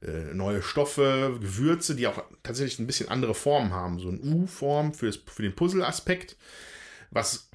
äh, 0.03 0.35
neue 0.35 0.61
Stoffe, 0.63 1.39
Gewürze, 1.41 1.95
die 1.95 2.09
auch 2.09 2.25
tatsächlich 2.43 2.81
ein 2.81 2.89
bisschen 2.89 3.09
andere 3.09 3.35
Formen 3.35 3.73
haben. 3.73 4.01
So 4.01 4.09
eine 4.09 4.19
U-Form 4.19 4.93
für, 4.93 5.13
für 5.13 5.43
den 5.43 5.55
Puzzle-Aspekt. 5.55 6.37
Was 7.13 7.49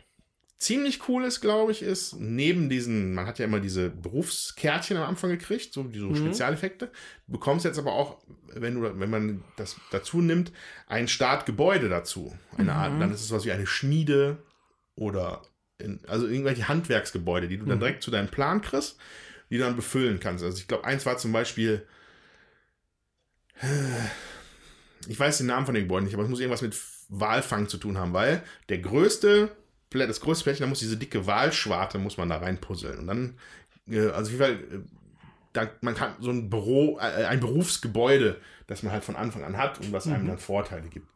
ziemlich 0.57 1.07
cool 1.07 1.23
ist, 1.23 1.41
glaube 1.41 1.71
ich, 1.71 1.81
ist, 1.81 2.15
neben 2.19 2.69
diesen, 2.69 3.13
man 3.13 3.27
hat 3.27 3.39
ja 3.39 3.45
immer 3.45 3.59
diese 3.59 3.89
Berufskärtchen 3.89 4.97
am 4.97 5.07
Anfang 5.07 5.29
gekriegt, 5.29 5.73
so 5.73 5.83
die 5.83 5.99
so 5.99 6.15
Spezialeffekte. 6.15 6.91
Du 7.27 7.33
bekommst 7.33 7.65
jetzt 7.65 7.77
aber 7.77 7.93
auch, 7.93 8.23
wenn 8.53 8.75
du, 8.75 8.99
wenn 8.99 9.09
man 9.09 9.43
das 9.55 9.75
dazu 9.91 10.21
nimmt, 10.21 10.51
ein 10.87 11.07
Startgebäude 11.07 11.89
dazu. 11.89 12.35
Eine 12.57 12.73
Art, 12.73 12.99
dann 12.99 13.13
ist 13.13 13.21
es 13.21 13.31
was 13.31 13.45
wie 13.45 13.51
eine 13.51 13.67
Schmiede 13.67 14.43
oder 14.95 15.43
in, 15.77 15.99
also 16.07 16.27
irgendwelche 16.27 16.67
Handwerksgebäude, 16.67 17.47
die 17.47 17.57
du 17.57 17.65
dann 17.65 17.79
direkt 17.79 18.01
zu 18.01 18.09
deinem 18.09 18.29
Plan 18.29 18.61
kriegst, 18.61 18.97
die 19.49 19.57
du 19.57 19.63
dann 19.63 19.75
befüllen 19.75 20.19
kannst. 20.19 20.43
Also 20.43 20.57
ich 20.57 20.67
glaube, 20.67 20.85
eins 20.85 21.05
war 21.05 21.17
zum 21.17 21.31
Beispiel, 21.31 21.85
ich 25.07 25.19
weiß 25.19 25.37
den 25.37 25.47
Namen 25.47 25.67
von 25.67 25.75
den 25.75 25.83
Gebäuden 25.83 26.05
nicht, 26.05 26.15
aber 26.15 26.23
es 26.23 26.29
muss 26.29 26.39
irgendwas 26.39 26.63
mit 26.63 26.75
Walfang 27.09 27.67
zu 27.67 27.77
tun 27.77 27.97
haben, 27.97 28.13
weil 28.13 28.43
der 28.69 28.79
größte, 28.79 29.55
das 29.91 30.21
größte 30.21 30.43
Flächen, 30.43 30.61
da 30.61 30.67
muss 30.67 30.79
diese 30.79 30.97
dicke 30.97 31.25
Walschwarte, 31.25 31.97
muss 31.97 32.17
man 32.17 32.29
da 32.29 32.37
reinpuzzeln. 32.37 32.99
Und 32.99 33.07
dann, 33.07 33.37
äh, 33.89 34.09
also 34.09 34.31
wie 34.31 34.37
viel, 34.37 34.83
da, 35.53 35.69
man 35.81 35.95
kann 35.95 36.15
so 36.19 36.31
ein 36.31 36.49
Büro, 36.49 36.97
äh, 36.99 37.25
ein 37.25 37.39
Berufsgebäude, 37.39 38.39
das 38.67 38.83
man 38.83 38.91
halt 38.91 39.03
von 39.03 39.15
Anfang 39.15 39.43
an 39.43 39.57
hat 39.57 39.79
und 39.79 39.91
was 39.91 40.07
einem 40.07 40.27
dann 40.27 40.37
Vorteile 40.37 40.87
gibt. 40.89 41.07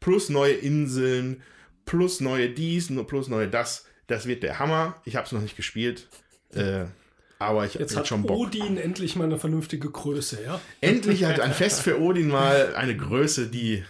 Plus 0.00 0.28
neue 0.28 0.54
Inseln, 0.54 1.42
plus 1.86 2.20
neue 2.20 2.50
dies, 2.50 2.90
plus 3.06 3.28
neue 3.28 3.48
das. 3.48 3.86
Das 4.06 4.26
wird 4.26 4.42
der 4.42 4.58
Hammer. 4.58 5.00
Ich 5.04 5.16
habe 5.16 5.26
es 5.26 5.32
noch 5.32 5.40
nicht 5.40 5.56
gespielt. 5.56 6.08
Äh, 6.52 6.86
aber 7.38 7.64
ich 7.64 7.74
jetzt 7.74 7.96
hat 7.96 8.06
schon 8.06 8.22
Bock. 8.22 8.38
Odin 8.38 8.76
endlich 8.76 9.16
mal 9.16 9.24
eine 9.24 9.38
vernünftige 9.38 9.88
Größe, 9.88 10.44
ja? 10.44 10.60
Endlich 10.82 11.24
hat 11.24 11.40
ein 11.40 11.52
Fest 11.52 11.80
für 11.80 11.98
Odin 11.98 12.28
mal 12.28 12.74
eine 12.74 12.96
Größe, 12.96 13.48
die. 13.48 13.82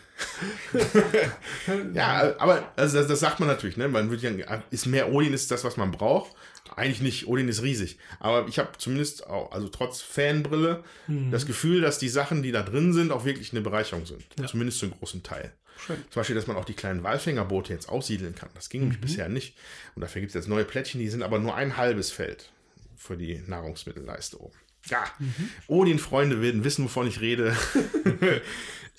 ja, 1.95 2.35
aber 2.39 2.73
also 2.77 2.99
das, 2.99 3.09
das 3.09 3.21
sagt 3.21 3.41
man 3.41 3.49
natürlich, 3.49 3.77
ne? 3.77 3.89
Man 3.89 4.11
würde 4.11 4.23
sagen, 4.23 4.45
ist 4.71 4.87
mehr 4.87 5.13
Odin 5.13 5.33
ist 5.33 5.51
das, 5.51 5.65
was 5.65 5.77
man 5.77 5.91
braucht. 5.91 6.35
Eigentlich 6.77 7.01
nicht, 7.01 7.27
Odin 7.27 7.49
ist 7.49 7.63
riesig. 7.63 7.99
Aber 8.21 8.47
ich 8.49 8.59
habe 8.59 8.71
zumindest 8.79 9.27
auch, 9.27 9.51
also 9.53 9.69
trotz 9.69 10.01
Fanbrille, 10.01 10.85
das 11.31 11.47
Gefühl, 11.47 11.81
dass 11.81 11.99
die 11.99 12.09
Sachen, 12.09 12.43
die 12.43 12.53
da 12.53 12.63
drin 12.63 12.93
sind, 12.93 13.11
auch 13.13 13.25
wirklich 13.25 13.53
eine 13.53 13.61
Bereicherung 13.61 14.07
sind. 14.07 14.25
Zumindest 14.47 14.79
zu 14.79 14.87
einem 14.87 14.95
großen 14.99 15.23
Teil. 15.23 15.53
Schön. 15.85 15.97
Zum 16.11 16.21
Beispiel, 16.21 16.37
dass 16.37 16.47
man 16.47 16.57
auch 16.57 16.65
die 16.65 16.75
kleinen 16.75 17.03
Walfängerboote 17.03 17.73
jetzt 17.73 17.89
aussiedeln 17.89 18.35
kann. 18.35 18.51
Das 18.55 18.69
ging 18.69 18.83
nämlich 18.83 19.01
bisher 19.01 19.29
nicht. 19.29 19.57
Und 19.95 20.03
dafür 20.03 20.21
gibt 20.21 20.31
es 20.31 20.35
jetzt 20.35 20.49
neue 20.49 20.65
Plättchen, 20.65 21.01
die 21.01 21.09
sind 21.09 21.23
aber 21.23 21.39
nur 21.39 21.55
ein 21.55 21.77
halbes 21.77 22.11
Feld 22.11 22.51
für 22.97 23.17
die 23.17 23.43
Nahrungsmittelleiste 23.47 24.41
oben. 24.41 24.55
Ja, 24.87 25.05
Odin-Freunde 25.67 26.41
werden 26.41 26.65
wissen, 26.65 26.85
wovon 26.85 27.07
ich 27.07 27.21
rede. 27.21 27.57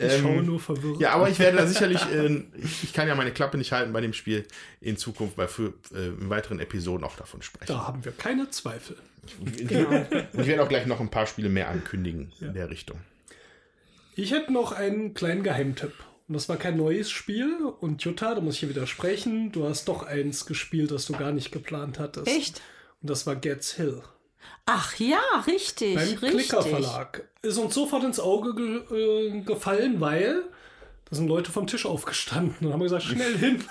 Ich 0.03 0.19
schaue 0.19 0.41
nur 0.41 0.59
verwirrt. 0.59 0.99
Ja, 0.99 1.11
aber 1.11 1.29
ich 1.29 1.39
werde 1.39 1.57
da 1.57 1.67
sicherlich, 1.67 2.01
äh, 2.11 2.43
ich, 2.57 2.85
ich 2.85 2.93
kann 2.93 3.07
ja 3.07 3.15
meine 3.15 3.31
Klappe 3.31 3.57
nicht 3.57 3.71
halten 3.71 3.93
bei 3.93 4.01
dem 4.01 4.13
Spiel, 4.13 4.45
in 4.79 4.97
Zukunft 4.97 5.35
bei 5.35 5.47
für, 5.47 5.73
äh, 5.93 6.07
in 6.07 6.29
weiteren 6.29 6.59
Episoden 6.59 7.03
auch 7.05 7.15
davon 7.15 7.41
sprechen. 7.41 7.71
Da 7.71 7.87
haben 7.87 8.03
wir 8.03 8.11
keine 8.11 8.49
Zweifel. 8.49 8.97
Und 9.39 9.61
ich 9.61 9.69
werde 9.69 10.63
auch 10.63 10.69
gleich 10.69 10.87
noch 10.87 10.99
ein 10.99 11.09
paar 11.09 11.27
Spiele 11.27 11.49
mehr 11.49 11.69
ankündigen 11.69 12.31
in 12.39 12.53
der 12.53 12.69
Richtung. 12.69 12.99
Ich 14.15 14.31
hätte 14.31 14.51
noch 14.51 14.71
einen 14.71 15.13
kleinen 15.13 15.43
Geheimtipp. 15.43 15.93
Und 16.27 16.33
das 16.33 16.49
war 16.49 16.57
kein 16.57 16.77
neues 16.77 17.11
Spiel. 17.11 17.57
Und 17.79 18.03
Jutta, 18.03 18.35
da 18.35 18.41
muss 18.41 18.55
ich 18.55 18.61
hier 18.61 18.69
widersprechen, 18.69 19.51
du 19.51 19.67
hast 19.67 19.87
doch 19.87 20.03
eins 20.03 20.45
gespielt, 20.45 20.91
das 20.91 21.05
du 21.05 21.13
gar 21.13 21.31
nicht 21.31 21.51
geplant 21.51 21.99
hattest. 21.99 22.27
Echt? 22.27 22.61
Und 23.01 23.09
das 23.09 23.27
war 23.27 23.35
Gets 23.35 23.73
Hill. 23.73 24.01
Ach 24.65 24.95
ja, 24.99 25.21
richtig, 25.47 25.95
Beim 25.95 26.07
richtig. 26.07 26.29
Klicker 26.29 26.61
Verlag. 26.61 27.27
Ist 27.41 27.57
uns 27.57 27.73
sofort 27.73 28.03
ins 28.03 28.19
Auge 28.19 28.55
ge 28.55 29.37
äh, 29.37 29.41
gefallen, 29.41 29.99
weil 29.99 30.43
da 31.09 31.15
sind 31.17 31.27
Leute 31.27 31.51
vom 31.51 31.67
Tisch 31.67 31.85
aufgestanden 31.85 32.67
und 32.67 32.73
haben 32.73 32.79
gesagt, 32.81 33.03
schnell 33.03 33.37
hin. 33.37 33.63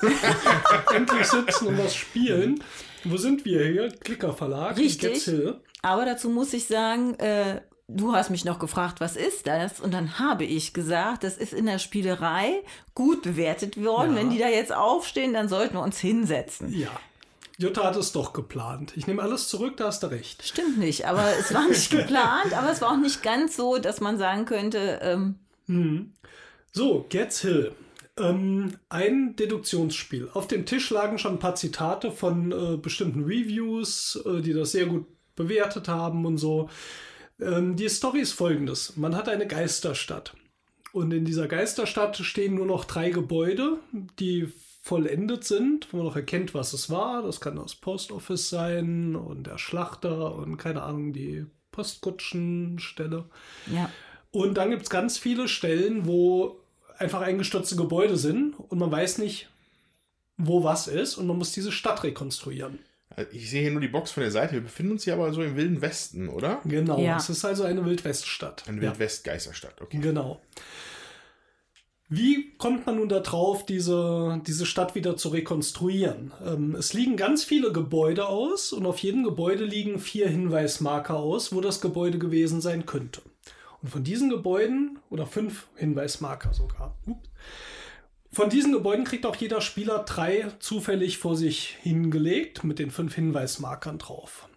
Endlich 0.94 1.26
sitzen 1.26 1.68
und 1.68 1.78
was 1.78 1.94
spielen. 1.94 2.62
Wo 3.04 3.16
sind 3.16 3.44
wir 3.44 3.64
hier? 3.64 3.88
Klicker 3.88 4.34
Verlag. 4.34 4.76
Richtig. 4.76 5.30
Aber 5.82 6.04
dazu 6.04 6.28
muss 6.28 6.52
ich 6.52 6.66
sagen, 6.66 7.14
äh, 7.14 7.62
du 7.88 8.12
hast 8.12 8.30
mich 8.30 8.44
noch 8.44 8.58
gefragt, 8.58 9.00
was 9.00 9.16
ist 9.16 9.46
das? 9.46 9.80
Und 9.80 9.94
dann 9.94 10.18
habe 10.18 10.44
ich 10.44 10.74
gesagt, 10.74 11.24
das 11.24 11.36
ist 11.36 11.52
in 11.52 11.66
der 11.66 11.78
Spielerei 11.78 12.62
gut 12.94 13.22
bewertet 13.22 13.82
worden. 13.82 14.10
Ja. 14.10 14.16
Wenn 14.16 14.30
die 14.30 14.38
da 14.38 14.48
jetzt 14.48 14.74
aufstehen, 14.74 15.32
dann 15.32 15.48
sollten 15.48 15.74
wir 15.74 15.82
uns 15.82 15.98
hinsetzen. 15.98 16.72
Ja. 16.72 16.90
Jutta 17.60 17.84
hat 17.84 17.96
es 17.96 18.12
doch 18.12 18.32
geplant. 18.32 18.94
Ich 18.96 19.06
nehme 19.06 19.20
alles 19.20 19.48
zurück, 19.48 19.76
da 19.76 19.88
hast 19.88 20.02
du 20.02 20.06
recht. 20.06 20.42
Stimmt 20.42 20.78
nicht, 20.78 21.06
aber 21.06 21.36
es 21.38 21.52
war 21.52 21.68
nicht 21.68 21.90
geplant, 21.90 22.54
aber 22.56 22.72
es 22.72 22.80
war 22.80 22.92
auch 22.92 22.96
nicht 22.96 23.22
ganz 23.22 23.54
so, 23.54 23.76
dass 23.76 24.00
man 24.00 24.16
sagen 24.16 24.46
könnte, 24.46 24.98
ähm, 25.02 25.34
So, 26.72 27.04
Gets 27.10 27.42
Hill. 27.42 27.72
Ähm, 28.16 28.72
ein 28.88 29.36
Deduktionsspiel. 29.36 30.30
Auf 30.32 30.46
dem 30.46 30.64
Tisch 30.64 30.88
lagen 30.90 31.18
schon 31.18 31.34
ein 31.34 31.38
paar 31.38 31.54
Zitate 31.54 32.10
von 32.10 32.50
äh, 32.50 32.76
bestimmten 32.78 33.24
Reviews, 33.24 34.18
äh, 34.24 34.40
die 34.40 34.54
das 34.54 34.72
sehr 34.72 34.86
gut 34.86 35.06
bewertet 35.36 35.86
haben 35.86 36.24
und 36.24 36.38
so. 36.38 36.70
Ähm, 37.40 37.76
die 37.76 37.88
Story 37.90 38.20
ist 38.20 38.32
folgendes. 38.32 38.96
Man 38.96 39.14
hat 39.14 39.28
eine 39.28 39.46
Geisterstadt. 39.46 40.34
Und 40.92 41.12
in 41.12 41.26
dieser 41.26 41.46
Geisterstadt 41.46 42.16
stehen 42.16 42.54
nur 42.54 42.66
noch 42.66 42.86
drei 42.86 43.10
Gebäude, 43.10 43.78
die 44.18 44.50
vollendet 44.82 45.44
sind, 45.44 45.92
wo 45.92 45.98
man 45.98 46.06
noch 46.06 46.16
erkennt, 46.16 46.54
was 46.54 46.72
es 46.72 46.88
war. 46.90 47.22
Das 47.22 47.40
kann 47.40 47.56
das 47.56 47.74
Post 47.74 48.12
Office 48.12 48.48
sein 48.48 49.14
und 49.14 49.46
der 49.46 49.58
Schlachter 49.58 50.34
und 50.34 50.56
keine 50.56 50.82
Ahnung, 50.82 51.12
die 51.12 51.44
Postkutschenstelle. 51.72 53.24
ja. 53.72 53.90
Und 54.32 54.54
dann 54.58 54.70
gibt 54.70 54.84
es 54.84 54.90
ganz 54.90 55.18
viele 55.18 55.48
Stellen, 55.48 56.06
wo 56.06 56.60
einfach 56.98 57.20
eingestürzte 57.20 57.74
Gebäude 57.74 58.16
sind 58.16 58.54
und 58.60 58.78
man 58.78 58.88
weiß 58.92 59.18
nicht, 59.18 59.48
wo 60.36 60.62
was 60.62 60.86
ist 60.86 61.16
und 61.16 61.26
man 61.26 61.36
muss 61.36 61.50
diese 61.50 61.72
Stadt 61.72 62.04
rekonstruieren. 62.04 62.78
Also 63.16 63.28
Ich 63.32 63.50
sehe 63.50 63.62
hier 63.62 63.72
nur 63.72 63.80
die 63.80 63.88
Box 63.88 64.12
von 64.12 64.22
der 64.22 64.30
Seite. 64.30 64.52
Wir 64.52 64.60
befinden 64.60 64.92
uns 64.92 65.02
hier 65.02 65.14
aber 65.14 65.32
so 65.32 65.42
im 65.42 65.56
Wilden 65.56 65.82
Westen, 65.82 66.28
oder? 66.28 66.60
Genau, 66.64 67.00
Ja. 67.00 67.16
es 67.16 67.28
ist 67.28 67.44
also 67.44 67.64
eine 67.64 67.84
Wildweststadt. 67.84 68.62
Eine. 68.68 68.80
Wildwest-Geisterstadt, 68.82 69.80
okay. 69.82 69.98
Genau. 69.98 70.40
Wie 72.12 72.56
kommt 72.58 72.86
man 72.86 72.96
nun 72.96 73.08
darauf, 73.08 73.64
diese, 73.64 74.42
diese 74.44 74.66
Stadt 74.66 74.96
wieder 74.96 75.16
zu 75.16 75.28
rekonstruieren? 75.28 76.32
Ähm, 76.44 76.74
es 76.74 76.92
liegen 76.92 77.16
ganz 77.16 77.44
viele 77.44 77.70
Gebäude 77.70 78.26
aus 78.26 78.72
und 78.72 78.84
auf 78.84 78.98
jedem 78.98 79.22
Gebäude 79.22 79.64
liegen 79.64 80.00
vier 80.00 80.28
Hinweismarker 80.28 81.14
aus, 81.14 81.54
wo 81.54 81.60
das 81.60 81.80
Gebäude 81.80 82.18
gewesen 82.18 82.60
sein 82.60 82.84
könnte. 82.84 83.22
Und 83.80 83.90
von 83.90 84.02
diesen 84.02 84.28
Gebäuden, 84.28 84.98
oder 85.08 85.24
fünf 85.24 85.68
Hinweismarker 85.76 86.52
sogar, 86.52 86.98
von 88.32 88.50
diesen 88.50 88.72
Gebäuden 88.72 89.04
kriegt 89.04 89.24
auch 89.24 89.36
jeder 89.36 89.60
Spieler 89.60 90.00
drei 90.00 90.50
zufällig 90.58 91.18
vor 91.18 91.36
sich 91.36 91.76
hingelegt 91.80 92.64
mit 92.64 92.80
den 92.80 92.90
fünf 92.90 93.14
Hinweismarkern 93.14 93.98
drauf. 93.98 94.48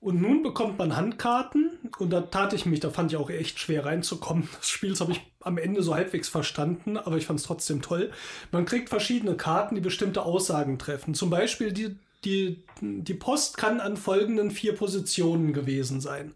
Und 0.00 0.20
nun 0.20 0.42
bekommt 0.42 0.78
man 0.78 0.96
Handkarten 0.96 1.78
und 1.98 2.10
da 2.10 2.22
tat 2.22 2.54
ich 2.54 2.66
mich, 2.66 2.80
da 2.80 2.90
fand 2.90 3.12
ich 3.12 3.18
auch 3.18 3.30
echt 3.30 3.60
schwer 3.60 3.86
reinzukommen. 3.86 4.48
Das 4.58 4.68
Spiel 4.68 4.98
habe 4.98 5.12
ich 5.12 5.20
am 5.44 5.58
Ende 5.58 5.82
so 5.82 5.94
halbwegs 5.94 6.28
verstanden, 6.28 6.96
aber 6.96 7.16
ich 7.16 7.26
fand 7.26 7.40
es 7.40 7.46
trotzdem 7.46 7.82
toll. 7.82 8.10
Man 8.50 8.64
kriegt 8.64 8.88
verschiedene 8.88 9.36
Karten, 9.36 9.74
die 9.74 9.80
bestimmte 9.80 10.22
Aussagen 10.22 10.78
treffen. 10.78 11.14
Zum 11.14 11.30
Beispiel 11.30 11.72
die, 11.72 11.96
die, 12.24 12.64
die 12.80 13.14
Post 13.14 13.56
kann 13.56 13.80
an 13.80 13.96
folgenden 13.96 14.50
vier 14.50 14.74
Positionen 14.74 15.52
gewesen 15.52 16.00
sein. 16.00 16.34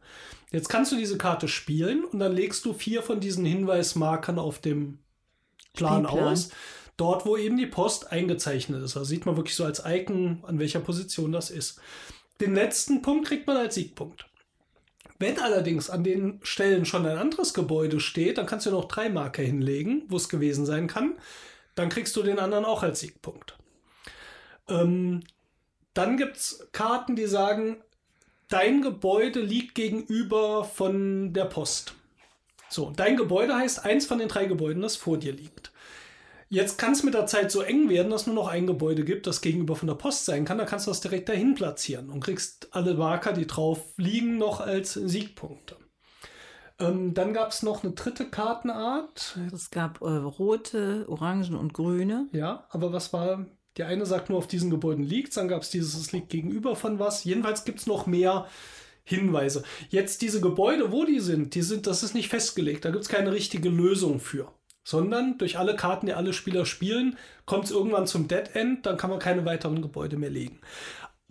Jetzt 0.53 0.69
kannst 0.69 0.93
du 0.93 0.97
diese 0.97 1.19
Karte 1.19 1.49
spielen 1.49 2.05
und 2.05 2.19
dann 2.19 2.33
legst 2.33 2.65
du 2.65 2.73
vier 2.73 3.03
von 3.03 3.21
diesen 3.21 3.45
Hinweismarkern 3.45 4.39
auf 4.39 4.61
dem 4.61 4.99
Plan 5.75 6.05
Spielplan. 6.05 6.29
aus. 6.29 6.51
Dort, 6.97 7.27
wo 7.27 7.37
eben 7.37 7.59
die 7.59 7.67
Post 7.67 8.11
eingezeichnet 8.11 8.83
ist. 8.83 8.97
Da 8.97 9.05
sieht 9.05 9.27
man 9.27 9.37
wirklich 9.37 9.55
so 9.55 9.65
als 9.65 9.83
Icon, 9.85 10.43
an 10.47 10.59
welcher 10.59 10.81
Position 10.81 11.31
das 11.31 11.51
ist. 11.51 11.79
Den 12.41 12.55
letzten 12.55 13.03
Punkt 13.03 13.27
kriegt 13.29 13.47
man 13.47 13.59
als 13.59 13.75
Siegpunkt. 13.75 14.27
Wenn 15.19 15.39
allerdings 15.39 15.89
an 15.89 16.05
den 16.05 16.41
Stellen 16.43 16.85
schon 16.85 17.07
ein 17.07 17.17
anderes 17.17 17.55
Gebäude 17.55 18.01
steht, 18.01 18.39
dann 18.39 18.47
kannst 18.47 18.67
du 18.67 18.71
noch 18.71 18.87
drei 18.87 19.09
Marker 19.09 19.43
hinlegen, 19.43 20.03
wo 20.09 20.17
es 20.17 20.29
gewesen 20.29 20.67
sein 20.67 20.87
kann. 20.87 21.17
Dann 21.75 21.89
kriegst 21.89 22.17
du 22.17 22.23
den 22.23 22.39
anderen 22.39 22.65
auch 22.65 22.83
als 22.83 23.01
Siegpunkt. 23.01 23.57
Ähm, 24.69 25.23
dann 25.95 26.17
gibt 26.17 26.37
es 26.37 26.69
Karten, 26.73 27.17
die 27.17 27.27
sagen, 27.27 27.79
dein 28.49 28.83
Gebäude 28.83 29.41
liegt 29.41 29.75
gegenüber 29.75 30.65
von 30.65 31.33
der 31.33 31.47
Post. 31.47 31.95
So, 32.69 32.93
dein 32.95 33.17
Gebäude 33.17 33.55
heißt 33.55 33.85
eins 33.85 34.07
von 34.07 34.19
den 34.19 34.29
drei 34.29 34.47
Gebäuden, 34.47 34.83
das 34.83 34.97
vor 34.97 35.19
dir 35.19 35.33
liegt. 35.33 35.73
Jetzt 36.49 36.79
kann 36.79 36.93
es 36.93 37.03
mit 37.03 37.15
der 37.15 37.27
Zeit 37.27 37.51
so 37.51 37.61
eng 37.61 37.89
werden, 37.89 38.11
dass 38.11 38.27
nur 38.27 38.37
noch 38.37 38.49
ein 38.49 38.67
Gebäude 38.67 39.05
gibt, 39.05 39.27
das 39.27 39.41
gegenüber 39.41 39.75
von 39.75 39.89
der 39.89 39.97
Post 39.97 40.27
sein 40.27 40.45
kann. 40.45 40.59
Da 40.59 40.65
kannst 40.65 40.87
du 40.87 40.91
das 40.91 41.01
direkt 41.01 41.29
dahin 41.29 41.55
platzieren 41.57 42.09
und 42.09 42.21
kriegst 42.21 42.69
alle 42.71 42.95
Marker, 42.95 43.33
die 43.33 43.47
drauf 43.47 43.81
liegen, 43.97 44.39
noch 44.39 44.61
als 44.61 44.95
Siegpunkte. 44.95 45.77
Ähm, 46.79 47.15
dann 47.15 47.33
gab 47.33 47.51
es 47.51 47.63
noch 47.63 47.83
eine 47.83 47.95
dritte 47.95 48.27
Kartenart. 48.27 49.39
Es 49.53 49.71
gab 49.71 50.03
äh, 50.03 50.05
rote, 50.05 51.07
orangen 51.09 51.57
und 51.57 51.73
grüne. 51.73 52.29
Ja, 52.33 52.67
aber 52.71 52.93
was 52.93 53.13
war? 53.13 53.47
Die 53.77 53.85
eine 53.85 54.07
sagt 54.07 54.31
nur, 54.31 54.39
auf 54.39 54.47
diesen 54.47 54.71
Gebäuden 54.71 55.05
liegt, 55.05 55.37
dann 55.37 55.49
gab 55.49 55.63
es 55.63 55.71
dieses, 55.71 55.95
es 55.97 56.13
liegt 56.13 56.29
gegenüber 56.31 56.77
von 56.77 56.99
was. 56.99 57.25
Jedenfalls 57.25 57.65
gibt 57.65 57.81
es 57.81 57.87
noch 57.87 58.07
mehr 58.07 58.47
Hinweise. 59.05 59.65
Jetzt 59.89 60.23
diese 60.23 60.41
Gebäude, 60.41 60.93
wo 60.93 61.05
die 61.05 61.21
sind, 61.21 61.55
die 61.55 61.63
sind, 61.63 61.87
das 61.87 62.03
ist 62.03 62.15
nicht 62.15 62.29
festgelegt. 62.29 62.85
Da 62.85 62.91
gibt 62.91 63.03
es 63.03 63.09
keine 63.09 63.33
richtige 63.33 63.69
Lösung 63.69 64.21
für. 64.21 64.53
Sondern 64.87 65.37
durch 65.37 65.59
alle 65.59 65.75
Karten, 65.75 66.07
die 66.07 66.13
alle 66.13 66.33
Spieler 66.33 66.65
spielen, 66.65 67.19
kommt 67.45 67.65
es 67.65 67.73
irgendwann 67.73 68.07
zum 68.07 68.29
Dead 68.29 68.55
End, 68.55 68.87
dann 68.87 68.97
kann 68.97 69.11
man 69.11 69.19
keine 69.19 69.45
weiteren 69.45 69.83
Gebäude 69.83 70.17
mehr 70.17 70.31
legen. 70.31 70.61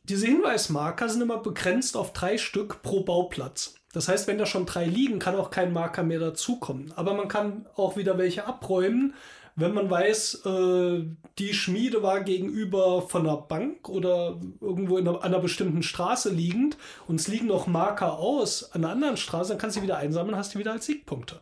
Diese 0.03 0.27
Hinweismarker 0.27 1.07
sind 1.07 1.21
immer 1.21 1.37
begrenzt 1.37 1.95
auf 1.95 2.11
drei 2.11 2.37
Stück 2.37 2.81
pro 2.81 3.05
Bauplatz. 3.05 3.75
Das 3.93 4.09
heißt, 4.09 4.27
wenn 4.27 4.37
da 4.37 4.45
schon 4.45 4.65
drei 4.65 4.83
liegen, 4.83 5.19
kann 5.19 5.37
auch 5.37 5.51
kein 5.51 5.71
Marker 5.71 6.03
mehr 6.03 6.19
dazukommen. 6.19 6.91
Aber 6.97 7.13
man 7.13 7.29
kann 7.29 7.65
auch 7.77 7.95
wieder 7.95 8.17
welche 8.17 8.45
abräumen, 8.45 9.13
wenn 9.55 9.73
man 9.73 9.89
weiß, 9.89 10.45
äh, 10.45 11.05
die 11.39 11.53
Schmiede 11.53 12.03
war 12.03 12.21
gegenüber 12.25 13.01
von 13.03 13.25
einer 13.25 13.37
Bank 13.37 13.87
oder 13.87 14.37
irgendwo 14.59 14.97
in 14.97 15.07
einer, 15.07 15.19
an 15.19 15.33
einer 15.33 15.39
bestimmten 15.39 15.81
Straße 15.81 16.29
liegend 16.29 16.77
und 17.07 17.21
es 17.21 17.29
liegen 17.29 17.47
noch 17.47 17.65
Marker 17.65 18.19
aus 18.19 18.73
an 18.73 18.83
einer 18.83 18.91
anderen 18.91 19.17
Straße, 19.17 19.51
dann 19.51 19.57
kannst 19.57 19.77
du 19.77 19.79
die 19.79 19.85
wieder 19.85 19.97
einsammeln, 19.97 20.37
hast 20.37 20.53
die 20.53 20.59
wieder 20.59 20.73
als 20.73 20.87
Siegpunkte. 20.87 21.39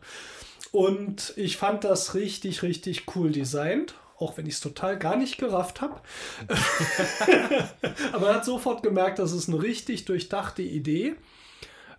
Und 0.74 1.34
ich 1.36 1.56
fand 1.56 1.84
das 1.84 2.16
richtig, 2.16 2.64
richtig 2.64 3.04
cool 3.14 3.30
designt. 3.30 3.94
Auch 4.18 4.36
wenn 4.36 4.46
ich 4.46 4.54
es 4.54 4.60
total 4.60 4.98
gar 4.98 5.14
nicht 5.14 5.38
gerafft 5.38 5.80
habe. 5.80 6.00
Aber 8.12 8.26
man 8.26 8.34
hat 8.34 8.44
sofort 8.44 8.82
gemerkt, 8.82 9.20
das 9.20 9.30
ist 9.30 9.48
eine 9.48 9.62
richtig 9.62 10.04
durchdachte 10.04 10.62
Idee. 10.62 11.14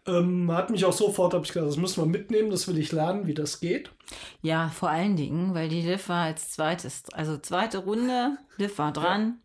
Ähm, 0.06 0.52
hat 0.52 0.72
mich 0.72 0.84
auch 0.84 0.92
sofort, 0.92 1.34
habe 1.34 1.46
ich 1.46 1.54
gesagt, 1.54 1.70
das 1.70 1.78
müssen 1.78 2.04
wir 2.04 2.06
mitnehmen, 2.06 2.52
das 2.52 2.68
will 2.68 2.78
ich 2.78 2.92
lernen, 2.92 3.28
wie 3.28 3.34
das 3.34 3.62
geht. 3.62 3.92
Ja, 4.42 4.68
vor 4.68 4.90
allen 4.90 5.16
Dingen, 5.16 5.54
weil 5.54 5.70
die 5.70 5.82
Liv 5.82 6.10
war 6.10 6.26
als 6.26 6.52
zweites, 6.52 7.04
also 7.14 7.38
zweite 7.38 7.78
Runde, 7.78 8.38
Liv 8.58 8.78
war 8.78 8.92
dran, 8.92 9.40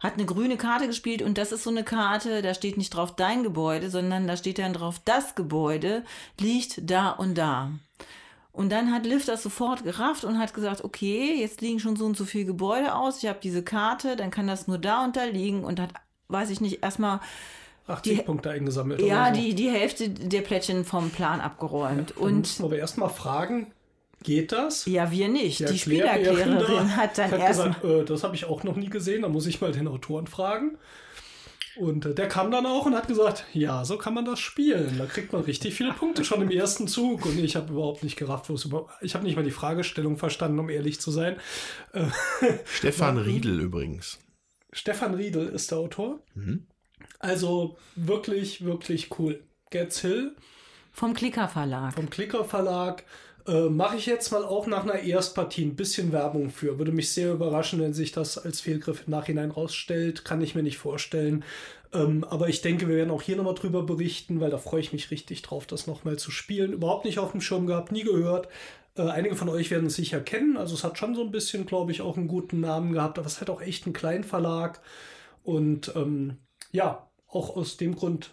hat 0.00 0.14
eine 0.14 0.26
grüne 0.26 0.56
Karte 0.56 0.88
gespielt 0.88 1.22
und 1.22 1.38
das 1.38 1.52
ist 1.52 1.62
so 1.62 1.70
eine 1.70 1.84
Karte, 1.84 2.42
da 2.42 2.54
steht 2.54 2.76
nicht 2.76 2.90
drauf 2.90 3.14
dein 3.14 3.44
Gebäude, 3.44 3.88
sondern 3.88 4.26
da 4.26 4.36
steht 4.36 4.58
dann 4.58 4.72
drauf, 4.72 5.00
das 5.04 5.36
Gebäude 5.36 6.04
liegt 6.40 6.90
da 6.90 7.10
und 7.10 7.38
da. 7.38 7.70
Und 8.52 8.70
dann 8.70 8.92
hat 8.92 9.06
Liv 9.06 9.24
das 9.24 9.42
sofort 9.42 9.82
gerafft 9.82 10.24
und 10.24 10.38
hat 10.38 10.52
gesagt, 10.52 10.84
okay, 10.84 11.34
jetzt 11.40 11.62
liegen 11.62 11.80
schon 11.80 11.96
so 11.96 12.04
und 12.04 12.16
so 12.16 12.24
viele 12.26 12.44
Gebäude 12.44 12.94
aus, 12.94 13.22
ich 13.22 13.28
habe 13.28 13.38
diese 13.42 13.62
Karte, 13.62 14.14
dann 14.14 14.30
kann 14.30 14.46
das 14.46 14.68
nur 14.68 14.76
da 14.78 15.04
und 15.04 15.16
da 15.16 15.24
liegen 15.24 15.64
und 15.64 15.80
hat, 15.80 15.90
weiß 16.28 16.50
ich 16.50 16.60
nicht, 16.60 16.82
erstmal 16.82 17.20
Acht 17.86 18.04
Die- 18.04 18.10
Siegpunkte 18.10 18.50
eingesammelt. 18.50 19.00
ja, 19.00 19.34
so. 19.34 19.40
die, 19.40 19.54
die 19.54 19.68
Hälfte 19.70 20.08
der 20.10 20.42
Plättchen 20.42 20.84
vom 20.84 21.10
Plan 21.10 21.40
abgeräumt. 21.40 22.10
Dann 22.16 22.24
und 22.24 22.38
müssen 22.40 22.70
wir 22.70 22.78
erstmal 22.78 23.08
fragen, 23.10 23.72
geht 24.22 24.52
das? 24.52 24.84
ja, 24.86 25.10
wir 25.10 25.28
nicht. 25.28 25.58
Die 25.60 25.64
Erklärbären 25.64 26.22
Spielerklärerin 26.22 26.96
hat 26.96 27.18
dann 27.18 27.30
hat 27.32 27.40
erst 27.40 27.48
gesagt, 27.64 27.84
äh, 27.84 28.04
das 28.04 28.22
habe 28.22 28.36
ich 28.36 28.44
auch 28.44 28.62
noch 28.62 28.76
nie 28.76 28.88
gesehen, 28.88 29.22
da 29.22 29.28
muss 29.28 29.46
ich 29.46 29.60
mal 29.60 29.72
den 29.72 29.88
Autoren 29.88 30.26
fragen. 30.26 30.76
Und 31.76 32.04
äh, 32.04 32.14
der 32.14 32.28
kam 32.28 32.50
dann 32.50 32.66
auch 32.66 32.86
und 32.86 32.94
hat 32.94 33.08
gesagt, 33.08 33.44
ja, 33.52 33.84
so 33.84 33.96
kann 33.96 34.14
man 34.14 34.24
das 34.24 34.40
spielen. 34.40 34.98
Da 34.98 35.06
kriegt 35.06 35.32
man 35.32 35.42
richtig 35.42 35.74
viele 35.74 35.92
Punkte 35.92 36.24
schon 36.24 36.42
im 36.42 36.50
ersten 36.50 36.86
Zug. 36.88 37.24
Und 37.26 37.38
ich 37.38 37.56
habe 37.56 37.72
überhaupt 37.72 38.02
nicht 38.02 38.16
gerafft, 38.16 38.50
wo 38.50 38.54
es 38.54 38.64
überhaupt. 38.64 38.92
Ich 39.00 39.14
habe 39.14 39.24
nicht 39.24 39.36
mal 39.36 39.44
die 39.44 39.50
Fragestellung 39.50 40.18
verstanden, 40.18 40.58
um 40.58 40.68
ehrlich 40.68 41.00
zu 41.00 41.10
sein. 41.10 41.36
Äh, 41.92 42.04
Stefan 42.64 43.18
Riedel 43.18 43.60
übrigens. 43.60 44.18
Stefan 44.72 45.14
Riedel 45.14 45.48
ist 45.48 45.70
der 45.70 45.78
Autor. 45.78 46.20
Mhm. 46.34 46.66
Also 47.18 47.76
wirklich, 47.96 48.64
wirklich 48.64 49.18
cool. 49.18 49.42
Getz 49.70 50.00
Hill 50.00 50.36
vom 50.92 51.14
Klicker 51.14 51.48
Verlag. 51.48 51.94
vom 51.94 52.10
Klicker 52.10 52.44
Verlag. 52.44 53.04
Äh, 53.46 53.68
Mache 53.68 53.96
ich 53.96 54.06
jetzt 54.06 54.30
mal 54.30 54.44
auch 54.44 54.66
nach 54.66 54.84
einer 54.84 55.00
Erstpartie 55.00 55.64
ein 55.64 55.76
bisschen 55.76 56.12
Werbung 56.12 56.50
für. 56.50 56.78
Würde 56.78 56.92
mich 56.92 57.12
sehr 57.12 57.32
überraschen, 57.32 57.80
wenn 57.80 57.94
sich 57.94 58.12
das 58.12 58.38
als 58.38 58.60
Fehlgriff 58.60 59.04
im 59.06 59.10
Nachhinein 59.10 59.50
rausstellt. 59.50 60.24
Kann 60.24 60.42
ich 60.42 60.54
mir 60.54 60.62
nicht 60.62 60.78
vorstellen. 60.78 61.44
Ähm, 61.92 62.24
aber 62.24 62.48
ich 62.48 62.62
denke, 62.62 62.88
wir 62.88 62.96
werden 62.96 63.10
auch 63.10 63.22
hier 63.22 63.36
nochmal 63.36 63.54
drüber 63.54 63.82
berichten, 63.82 64.40
weil 64.40 64.50
da 64.50 64.58
freue 64.58 64.80
ich 64.80 64.92
mich 64.92 65.10
richtig 65.10 65.42
drauf, 65.42 65.66
das 65.66 65.86
nochmal 65.86 66.18
zu 66.18 66.30
spielen. 66.30 66.72
Überhaupt 66.72 67.04
nicht 67.04 67.18
auf 67.18 67.32
dem 67.32 67.40
Schirm 67.40 67.66
gehabt, 67.66 67.92
nie 67.92 68.04
gehört. 68.04 68.48
Äh, 68.96 69.02
einige 69.02 69.36
von 69.36 69.48
euch 69.48 69.70
werden 69.70 69.86
es 69.86 69.96
sicher 69.96 70.20
kennen. 70.20 70.56
Also 70.56 70.74
es 70.74 70.84
hat 70.84 70.98
schon 70.98 71.14
so 71.14 71.22
ein 71.22 71.32
bisschen, 71.32 71.66
glaube 71.66 71.92
ich, 71.92 72.00
auch 72.00 72.16
einen 72.16 72.28
guten 72.28 72.60
Namen 72.60 72.92
gehabt. 72.92 73.18
Aber 73.18 73.26
es 73.26 73.40
hat 73.40 73.50
auch 73.50 73.60
echt 73.60 73.86
einen 73.86 73.94
Kleinverlag. 73.94 74.80
Und 75.42 75.92
ähm, 75.96 76.38
ja, 76.70 77.10
auch 77.26 77.56
aus 77.56 77.76
dem 77.76 77.96
Grund 77.96 78.30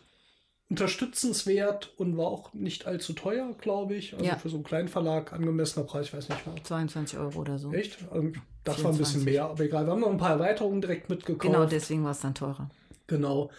unterstützenswert 0.70 1.94
und 1.98 2.18
war 2.18 2.28
auch 2.28 2.54
nicht 2.54 2.86
allzu 2.86 3.14
teuer, 3.14 3.54
glaube 3.60 3.96
ich. 3.96 4.14
Also 4.14 4.26
Ja. 4.26 4.36
für 4.38 4.50
so 4.50 4.58
einen 4.58 4.64
kleinen 4.64 4.88
Verlag 4.88 5.34
angemessener 5.34 5.86
Preis, 5.86 6.08
ich 6.08 6.14
weiß 6.14 6.30
nicht 6.30 6.46
mehr. 6.48 6.56
22 6.64 7.18
Euro 7.20 7.40
oder 7.40 7.58
so. 7.58 7.72
Echt? 7.74 7.98
Also 8.12 8.32
das 8.64 8.84
war 8.84 8.92
ein 8.92 8.98
bisschen 8.98 9.22
24. 9.22 9.26
mehr, 9.26 9.46
aber 9.46 9.64
egal. 9.64 9.86
Wir 9.86 9.92
haben 9.92 10.02
noch 10.02 10.12
ein 10.12 10.18
paar 10.18 10.32
Erweiterungen 10.32 10.82
direkt 10.82 11.10
mitgekauft. 11.10 11.42
Genau, 11.42 11.66
deswegen 11.66 12.04
war 12.04 12.12
es 12.12 12.20
dann 12.20 12.36
teurer. 12.36 12.70
Genau. 13.08 13.50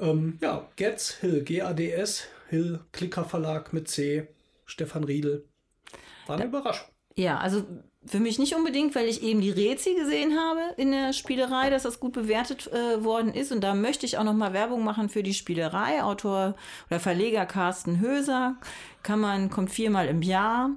Ähm, 0.00 0.38
ja, 0.42 0.66
Getz 0.76 1.14
Hill, 1.20 1.42
G-A-D-S, 1.44 2.24
Hill, 2.48 2.80
Klicker 2.92 3.24
Verlag 3.24 3.72
mit 3.72 3.88
C, 3.88 4.26
Stefan 4.66 5.04
Riedel. 5.04 5.44
War 6.26 6.36
eine 6.36 6.46
Überraschung. 6.46 6.88
Ja, 7.16 7.38
also 7.38 7.64
für 8.06 8.20
mich 8.20 8.38
nicht 8.38 8.54
unbedingt, 8.54 8.94
weil 8.94 9.08
ich 9.08 9.22
eben 9.22 9.40
die 9.40 9.50
Rezi 9.50 9.94
gesehen 9.94 10.36
habe 10.38 10.60
in 10.76 10.90
der 10.90 11.12
Spielerei, 11.12 11.70
dass 11.70 11.84
das 11.84 12.00
gut 12.00 12.12
bewertet 12.12 12.70
äh, 12.72 13.02
worden 13.02 13.32
ist. 13.32 13.52
Und 13.52 13.62
da 13.62 13.74
möchte 13.74 14.06
ich 14.06 14.18
auch 14.18 14.24
noch 14.24 14.34
mal 14.34 14.52
Werbung 14.52 14.84
machen 14.84 15.08
für 15.08 15.22
die 15.22 15.34
Spielerei. 15.34 16.02
Autor 16.02 16.54
oder 16.90 17.00
Verleger 17.00 17.46
Carsten 17.46 18.00
Höser 18.00 18.56
kann 19.02 19.20
man, 19.20 19.50
kommt 19.50 19.70
viermal 19.70 20.06
im 20.08 20.22
Jahr. 20.22 20.70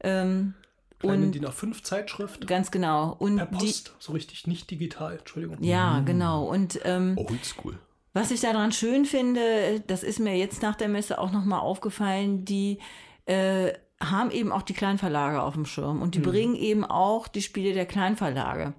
Ähm, 0.00 0.54
Kleine 1.00 1.26
und 1.26 1.34
DIN 1.34 1.46
A5 1.46 1.82
Zeitschrift. 1.82 2.46
ganz 2.46 2.70
genau. 2.70 3.16
Und 3.18 3.36
Per 3.36 3.46
die, 3.46 3.56
Post, 3.56 3.94
so 3.98 4.12
richtig 4.12 4.46
nicht 4.46 4.70
digital, 4.70 5.16
Entschuldigung. 5.18 5.56
ja, 5.62 6.00
genau. 6.00 6.44
Und 6.44 6.80
ähm, 6.84 7.16
Oldschool. 7.16 7.78
Was 8.12 8.30
ich 8.30 8.40
daran 8.40 8.72
schön 8.72 9.04
finde, 9.04 9.80
das 9.86 10.02
ist 10.02 10.18
mir 10.18 10.36
jetzt 10.36 10.62
nach 10.62 10.74
der 10.74 10.88
Messe 10.88 11.18
auch 11.18 11.30
nochmal 11.30 11.60
aufgefallen, 11.60 12.44
die 12.44 12.78
äh, 13.26 13.72
haben 14.02 14.30
eben 14.30 14.50
auch 14.50 14.62
die 14.62 14.72
Kleinverlage 14.72 15.42
auf 15.42 15.54
dem 15.54 15.66
Schirm 15.66 16.00
und 16.00 16.14
die 16.14 16.20
bringen 16.20 16.54
eben 16.54 16.84
auch 16.84 17.28
die 17.28 17.42
Spiele 17.42 17.74
der 17.74 17.84
Kleinverlage. 17.84 18.72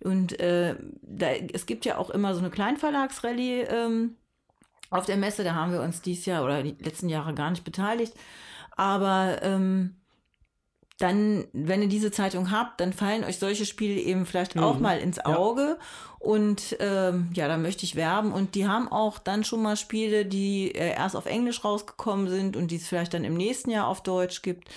Und 0.00 0.38
äh, 0.38 0.76
da, 1.02 1.30
es 1.52 1.66
gibt 1.66 1.84
ja 1.84 1.98
auch 1.98 2.10
immer 2.10 2.34
so 2.34 2.40
eine 2.40 2.50
Kleinverlagsrallye 2.50 3.62
ähm, 3.62 4.14
auf 4.90 5.04
der 5.04 5.16
Messe, 5.16 5.42
da 5.42 5.54
haben 5.54 5.72
wir 5.72 5.82
uns 5.82 6.00
dieses 6.00 6.26
Jahr 6.26 6.44
oder 6.44 6.62
die 6.62 6.76
letzten 6.82 7.08
Jahre 7.08 7.34
gar 7.34 7.50
nicht 7.50 7.64
beteiligt. 7.64 8.14
Aber 8.76 9.42
ähm, 9.42 9.96
dann, 10.98 11.46
wenn 11.52 11.82
ihr 11.82 11.88
diese 11.88 12.10
Zeitung 12.10 12.50
habt, 12.50 12.80
dann 12.80 12.92
fallen 12.92 13.24
euch 13.24 13.38
solche 13.38 13.66
Spiele 13.66 14.00
eben 14.00 14.26
vielleicht 14.26 14.58
auch 14.58 14.78
mal 14.78 14.98
ins 14.98 15.18
Auge. 15.24 15.78
Und 16.18 16.76
ähm, 16.80 17.30
ja, 17.32 17.46
da 17.48 17.56
möchte 17.56 17.84
ich 17.84 17.94
werben. 17.94 18.32
Und 18.32 18.54
die 18.54 18.66
haben 18.66 18.90
auch 18.90 19.18
dann 19.18 19.44
schon 19.44 19.62
mal 19.62 19.76
Spiele, 19.76 20.26
die 20.26 20.74
äh, 20.74 20.94
erst 20.94 21.16
auf 21.16 21.26
Englisch 21.26 21.64
rausgekommen 21.64 22.28
sind 22.28 22.56
und 22.56 22.70
die 22.70 22.76
es 22.76 22.88
vielleicht 22.88 23.14
dann 23.14 23.24
im 23.24 23.34
nächsten 23.34 23.70
Jahr 23.70 23.86
auf 23.86 24.02
Deutsch 24.02 24.42
gibt. 24.42 24.68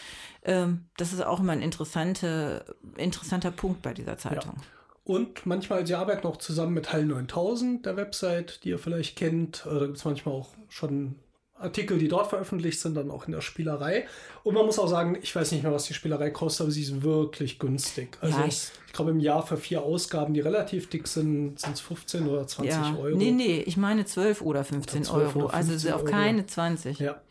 Ähm, 0.44 0.86
das 0.98 1.14
ist 1.14 1.24
auch 1.24 1.40
immer 1.40 1.54
ein 1.54 1.62
interessante, 1.62 2.66
interessanter 2.96 3.52
Punkt 3.52 3.82
bei 3.82 3.94
dieser 3.94 4.18
Zeitung. 4.18 4.56
Und 5.04 5.46
manchmal, 5.46 5.86
sie 5.88 5.96
arbeiten 5.96 6.28
auch 6.28 6.38
zusammen 6.38 6.74
mit 6.74 6.94
Hall 6.94 7.06
9000, 7.06 7.86
der 7.86 7.98
Website, 7.98 8.64
die 8.64 8.70
ihr 8.70 8.80
vielleicht 8.80 9.18
kennt. 9.18 9.66
Äh, 9.66 9.80
Da 9.80 9.86
gibt 9.86 9.98
es 9.98 10.06
manchmal 10.06 10.36
auch 10.36 10.50
schon 10.70 11.16
Artikel, 11.62 11.98
die 11.98 12.08
dort 12.08 12.28
veröffentlicht 12.28 12.80
sind, 12.80 12.96
dann 12.96 13.12
auch 13.12 13.26
in 13.26 13.34
der 13.34 13.42
Spielerei. 13.42 14.08
Und 14.44 14.56
man 14.56 14.66
muss 14.66 14.80
auch 14.80 14.88
sagen, 14.88 15.18
ich 15.22 15.36
weiß 15.36 15.52
nicht 15.52 15.64
mehr, 15.64 15.72
was 15.72 15.86
die 15.86 15.94
Spielerei 15.94 16.30
kostet, 16.32 16.62
aber 16.62 16.72
sie 16.72 16.82
ist 16.82 17.04
wirklich 17.04 17.60
günstig. 17.60 18.18
Also 18.22 18.40
Ja, 18.40 18.46
ich, 18.46 18.72
ich- 18.92 18.94
glaube, 18.94 19.12
im 19.12 19.20
Jahr 19.22 19.46
für 19.46 19.56
vier 19.56 19.84
Ausgaben, 19.84 20.34
die 20.34 20.42
relativ 20.42 20.90
dick 20.90 21.08
sind, 21.08 21.58
sind 21.60 21.74
es 21.76 21.80
15 21.80 22.28
oder 22.28 22.46
20 22.46 22.74
Ja, 22.76 22.96
Euro. 22.98 23.16
nee, 23.18 23.32
nee, 23.32 23.60
ich 23.66 23.78
meine 23.78 24.06
12 24.06 24.42
oder 24.42 24.66
15 24.66 25.02
Oder 25.04 25.10
12 25.10 25.36
Euro. 25.38 25.46
oder 25.46 25.54
also 25.54 25.70
15 25.72 25.94
auf 25.94 26.02
Euro. 26.02 26.12
keine 26.12 26.46
20. 26.46 27.00
Ja. 27.00 27.22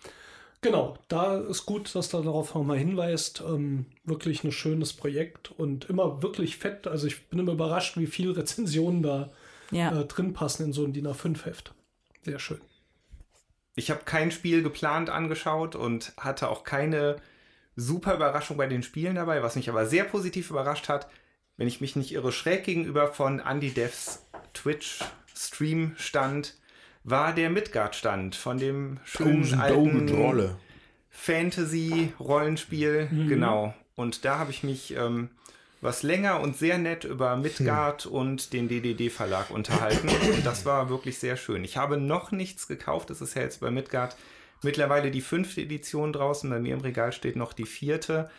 Genau, 0.63 0.97
da 1.09 1.39
ist 1.39 1.67
gut, 1.67 1.95
dass 1.95 2.09
du 2.09 2.23
darauf 2.23 2.55
nochmal 2.55 2.79
hinweist. 2.79 3.43
Ähm, 3.47 3.87
wirklich 4.05 4.43
ein 4.45 4.53
schönes 4.53 4.93
Projekt 4.95 5.53
und 5.59 5.89
immer 5.91 6.23
wirklich 6.23 6.57
fett. 6.57 6.87
Also 6.87 7.07
ich 7.07 7.27
bin 7.29 7.39
immer 7.39 7.53
überrascht, 7.53 7.97
wie 7.99 8.07
viele 8.07 8.37
Rezensionen 8.37 9.03
da 9.03 9.31
Ja. 9.71 10.01
äh, 10.01 10.05
drin 10.07 10.33
passen 10.33 10.65
in 10.67 10.73
so 10.73 10.85
ein 10.85 10.93
DIN 10.95 11.07
A5-Heft. 11.07 11.73
Sehr 12.23 12.39
schön. 12.39 12.61
Ich 13.75 13.91
habe 13.91 14.01
kein 14.05 14.31
Spiel 14.31 14.63
geplant 14.63 15.09
angeschaut 15.11 15.77
und 15.77 16.13
hatte 16.19 16.49
auch 16.51 16.65
keine 16.65 17.17
super 17.77 18.15
Überraschung 18.15 18.57
bei 18.59 18.67
den 18.67 18.83
Spielen 18.83 19.15
dabei, 19.15 19.43
was 19.43 19.57
mich 19.57 19.69
aber 19.71 19.87
sehr 19.87 20.05
positiv 20.05 20.51
überrascht 20.51 20.89
hat, 20.91 21.07
wenn 21.61 21.69
ich 21.69 21.83
mich 21.83 21.95
nicht 21.95 22.13
irre, 22.13 22.33
schräg 22.33 22.65
gegenüber 22.65 23.09
von 23.09 23.39
Andy 23.39 23.71
Devs 23.71 24.25
Twitch-Stream 24.55 25.93
stand, 25.99 26.55
war 27.05 27.35
der 27.35 27.51
Midgard-Stand 27.51 28.35
von 28.35 28.57
dem 28.57 28.99
schönen 29.05 29.43
alten. 29.61 29.77
Fantasy-Rollenspiel, 31.11 33.09
genau. 33.29 33.75
Und 33.95 34.25
da 34.25 34.39
habe 34.39 34.53
ich 34.53 34.63
mich 34.63 34.97
ähm, 34.97 35.29
was 35.83 36.03
länger 36.03 36.41
und 36.41 36.57
sehr 36.57 36.79
nett 36.79 37.05
über 37.05 37.37
Midgard 37.37 38.07
und 38.07 38.55
den 38.55 38.67
DDD-Verlag 38.69 39.51
unterhalten. 39.51 40.09
Und 40.09 40.47
das 40.47 40.65
war 40.65 40.89
wirklich 40.89 41.19
sehr 41.19 41.37
schön. 41.37 41.63
Ich 41.63 41.77
habe 41.77 41.99
noch 41.99 42.33
nichts 42.33 42.69
gekauft. 42.69 43.11
Es 43.11 43.21
ist 43.21 43.35
ja 43.35 43.43
jetzt 43.43 43.61
bei 43.61 43.71
Midgard 43.71 44.17
mittlerweile 44.63 45.11
die 45.11 45.21
fünfte 45.21 45.61
Edition 45.61 46.15
draußen. 46.15 46.49
Bei 46.49 46.59
mir 46.59 46.73
im 46.73 46.81
Regal 46.81 47.13
steht 47.13 47.37
noch 47.37 47.53
die 47.53 47.67
vierte. 47.67 48.31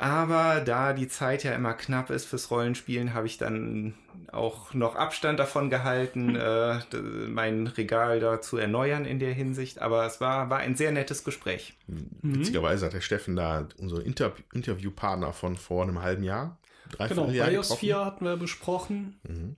Aber 0.00 0.60
da 0.60 0.92
die 0.92 1.08
Zeit 1.08 1.42
ja 1.42 1.52
immer 1.54 1.74
knapp 1.74 2.10
ist 2.10 2.24
fürs 2.26 2.52
Rollenspielen, 2.52 3.14
habe 3.14 3.26
ich 3.26 3.36
dann 3.36 3.94
auch 4.30 4.72
noch 4.72 4.94
Abstand 4.94 5.40
davon 5.40 5.70
gehalten, 5.70 6.36
äh, 6.36 6.78
d- 6.92 7.00
mein 7.28 7.66
Regal 7.66 8.20
da 8.20 8.40
zu 8.40 8.58
erneuern 8.58 9.04
in 9.04 9.18
der 9.18 9.32
Hinsicht. 9.32 9.80
Aber 9.82 10.06
es 10.06 10.20
war, 10.20 10.50
war 10.50 10.58
ein 10.58 10.76
sehr 10.76 10.92
nettes 10.92 11.24
Gespräch. 11.24 11.74
Witzigerweise 12.22 12.86
hat 12.86 12.92
der 12.92 13.00
Steffen 13.00 13.34
da 13.34 13.66
unsere 13.78 14.02
Inter 14.02 14.32
Interviewpartner 14.54 15.32
von 15.32 15.56
vor 15.56 15.82
einem 15.82 16.00
halben 16.00 16.22
Jahr, 16.22 16.58
dreiviertel 16.92 17.24
Genau, 17.24 17.36
Jahr 17.36 17.48
BIOS 17.48 17.66
getroffen. 17.68 17.80
4 17.80 18.04
hatten 18.04 18.24
wir 18.24 18.36
besprochen. 18.36 19.20
Mhm. 19.24 19.56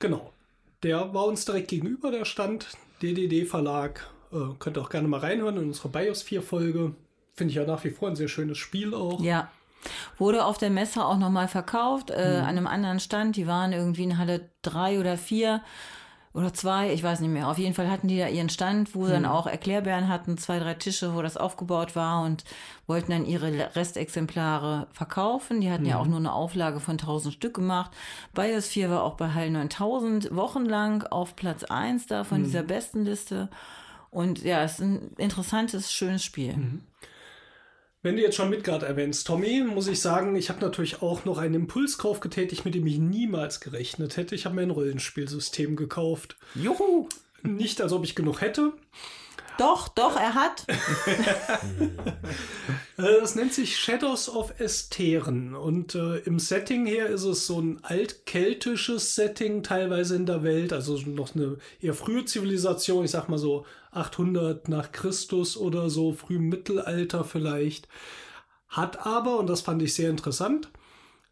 Genau. 0.00 0.32
Der 0.82 1.12
war 1.14 1.26
uns 1.26 1.44
direkt 1.44 1.68
gegenüber, 1.68 2.10
der 2.10 2.24
Stand. 2.24 2.68
DDD 3.02 3.46
Verlag. 3.46 4.08
Äh, 4.32 4.54
könnt 4.58 4.76
ihr 4.76 4.80
auch 4.82 4.90
gerne 4.90 5.06
mal 5.06 5.20
reinhören 5.20 5.56
in 5.56 5.64
unsere 5.68 5.88
BIOS 5.88 6.22
4 6.22 6.42
Folge. 6.42 6.94
Finde 7.38 7.50
ich 7.52 7.56
ja 7.56 7.64
nach 7.64 7.82
wie 7.84 7.90
vor 7.90 8.08
ein 8.08 8.16
sehr 8.16 8.28
schönes 8.28 8.58
Spiel 8.58 8.92
auch. 8.94 9.20
Ja. 9.22 9.48
Wurde 10.18 10.44
auf 10.44 10.58
der 10.58 10.70
Messe 10.70 11.04
auch 11.04 11.16
nochmal 11.18 11.46
verkauft, 11.48 12.10
äh, 12.10 12.38
Mhm. 12.40 12.42
an 12.42 12.48
einem 12.48 12.66
anderen 12.66 13.00
Stand. 13.00 13.36
Die 13.36 13.46
waren 13.46 13.72
irgendwie 13.72 14.02
in 14.02 14.18
Halle 14.18 14.50
drei 14.62 14.98
oder 14.98 15.16
vier 15.16 15.62
oder 16.34 16.52
zwei, 16.52 16.92
ich 16.92 17.02
weiß 17.02 17.20
nicht 17.20 17.30
mehr. 17.30 17.48
Auf 17.48 17.58
jeden 17.58 17.74
Fall 17.74 17.88
hatten 17.90 18.06
die 18.08 18.18
da 18.18 18.26
ihren 18.28 18.48
Stand, 18.48 18.94
wo 18.94 19.04
sie 19.04 19.10
Mhm. 19.10 19.22
dann 19.22 19.26
auch 19.26 19.46
Erklärbären 19.46 20.08
hatten, 20.08 20.36
zwei, 20.36 20.58
drei 20.58 20.74
Tische, 20.74 21.14
wo 21.14 21.22
das 21.22 21.36
aufgebaut 21.36 21.94
war 21.96 22.22
und 22.24 22.44
wollten 22.88 23.12
dann 23.12 23.24
ihre 23.24 23.74
Restexemplare 23.76 24.88
verkaufen. 24.92 25.60
Die 25.60 25.70
hatten 25.70 25.86
ja 25.86 25.98
auch 25.98 26.04
Mhm. 26.04 26.10
nur 26.10 26.18
eine 26.20 26.32
Auflage 26.32 26.80
von 26.80 26.98
1000 26.98 27.34
Stück 27.34 27.54
gemacht. 27.54 27.92
Bios 28.34 28.66
4 28.66 28.90
war 28.90 29.04
auch 29.04 29.14
bei 29.14 29.30
Hall 29.32 29.50
9000 29.50 30.34
wochenlang 30.34 31.04
auf 31.04 31.36
Platz 31.36 31.62
1 31.64 32.06
da 32.08 32.20
Mhm. 32.22 32.26
von 32.26 32.42
dieser 32.44 32.62
besten 32.64 33.04
Liste. 33.04 33.48
Und 34.10 34.42
ja, 34.42 34.62
es 34.62 34.72
ist 34.74 34.80
ein 34.80 35.10
interessantes, 35.18 35.92
schönes 35.92 36.24
Spiel. 36.24 36.80
Wenn 38.08 38.16
du 38.16 38.22
jetzt 38.22 38.36
schon 38.36 38.48
Midgard 38.48 38.84
erwähnst, 38.84 39.26
Tommy, 39.26 39.62
muss 39.62 39.86
ich 39.86 40.00
sagen, 40.00 40.34
ich 40.34 40.48
habe 40.48 40.62
natürlich 40.62 41.02
auch 41.02 41.26
noch 41.26 41.36
einen 41.36 41.52
Impulskauf 41.52 42.20
getätigt, 42.20 42.64
mit 42.64 42.74
dem 42.74 42.86
ich 42.86 42.96
niemals 42.96 43.60
gerechnet 43.60 44.16
hätte. 44.16 44.34
Ich 44.34 44.46
habe 44.46 44.54
mir 44.54 44.62
ein 44.62 44.70
Rollenspielsystem 44.70 45.76
gekauft. 45.76 46.38
Juhu! 46.54 47.06
Nicht, 47.42 47.82
als 47.82 47.92
ob 47.92 48.04
ich 48.04 48.14
genug 48.14 48.40
hätte. 48.40 48.72
Doch, 49.58 49.88
doch, 49.88 50.16
er 50.16 50.32
hat. 50.32 50.64
Äh, 52.96 53.20
Das 53.20 53.36
nennt 53.36 53.52
sich 53.52 53.78
Shadows 53.78 54.28
of 54.28 54.58
Esteren 54.58 55.54
und 55.54 55.94
äh, 55.94 56.16
im 56.18 56.40
Setting 56.40 56.84
her 56.86 57.06
ist 57.06 57.22
es 57.22 57.46
so 57.46 57.60
ein 57.60 57.78
altkeltisches 57.82 59.14
Setting 59.14 59.62
teilweise 59.62 60.16
in 60.16 60.26
der 60.26 60.42
Welt, 60.42 60.72
also 60.72 60.98
noch 61.06 61.32
eine 61.36 61.58
eher 61.80 61.94
frühe 61.94 62.24
Zivilisation, 62.24 63.04
ich 63.04 63.12
sag 63.12 63.28
mal 63.28 63.38
so 63.38 63.66
800 63.90 64.68
nach 64.68 64.92
Christus 64.92 65.56
oder 65.56 65.90
so, 65.90 66.12
frühem 66.12 66.48
Mittelalter 66.48 67.24
vielleicht. 67.24 67.88
Hat 68.68 69.06
aber, 69.06 69.38
und 69.38 69.48
das 69.48 69.62
fand 69.62 69.82
ich 69.82 69.94
sehr 69.94 70.10
interessant, 70.10 70.70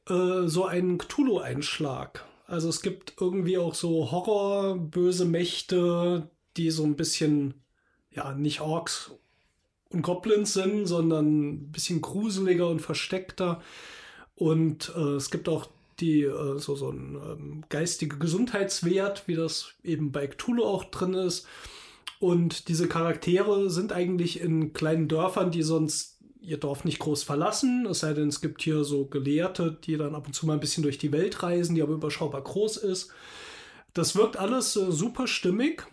äh, 0.08 0.46
so 0.46 0.64
einen 0.64 0.98
Cthulhu-Einschlag. 0.98 2.24
Also 2.46 2.68
es 2.68 2.80
gibt 2.80 3.14
irgendwie 3.20 3.58
auch 3.58 3.74
so 3.74 4.10
Horror, 4.10 4.76
böse 4.76 5.24
Mächte, 5.24 6.30
die 6.56 6.70
so 6.70 6.84
ein 6.84 6.96
bisschen, 6.96 7.54
ja, 8.10 8.32
nicht 8.32 8.60
Orks 8.60 9.12
und 9.90 10.02
Goblins 10.02 10.52
sind, 10.52 10.86
sondern 10.86 11.50
ein 11.50 11.72
bisschen 11.72 12.00
gruseliger 12.00 12.68
und 12.68 12.80
versteckter. 12.80 13.60
Und 14.34 14.92
äh, 14.96 15.16
es 15.16 15.30
gibt 15.30 15.48
auch 15.48 15.68
die 16.00 16.22
äh, 16.22 16.58
so, 16.58 16.76
so 16.76 16.90
ein 16.90 17.16
ähm, 17.16 17.64
geistige 17.68 18.18
Gesundheitswert, 18.18 19.26
wie 19.26 19.34
das 19.34 19.72
eben 19.82 20.12
bei 20.12 20.26
Cthulhu 20.26 20.64
auch 20.64 20.84
drin 20.84 21.14
ist. 21.14 21.46
Und 22.18 22.68
diese 22.68 22.88
Charaktere 22.88 23.70
sind 23.70 23.92
eigentlich 23.92 24.40
in 24.40 24.72
kleinen 24.72 25.08
Dörfern, 25.08 25.50
die 25.50 25.62
sonst 25.62 26.16
ihr 26.40 26.58
Dorf 26.58 26.84
nicht 26.84 27.00
groß 27.00 27.24
verlassen. 27.24 27.86
Es 27.86 28.00
sei 28.00 28.14
denn, 28.14 28.28
es 28.28 28.40
gibt 28.40 28.62
hier 28.62 28.84
so 28.84 29.06
Gelehrte, 29.06 29.78
die 29.84 29.96
dann 29.96 30.14
ab 30.14 30.26
und 30.26 30.32
zu 30.32 30.46
mal 30.46 30.54
ein 30.54 30.60
bisschen 30.60 30.82
durch 30.82 30.98
die 30.98 31.12
Welt 31.12 31.42
reisen, 31.42 31.74
die 31.74 31.82
aber 31.82 31.94
überschaubar 31.94 32.42
groß 32.42 32.78
ist. 32.78 33.10
Das 33.92 34.14
wirkt 34.14 34.36
alles 34.36 34.76
äh, 34.76 34.92
super 34.92 35.26
stimmig. 35.26 35.86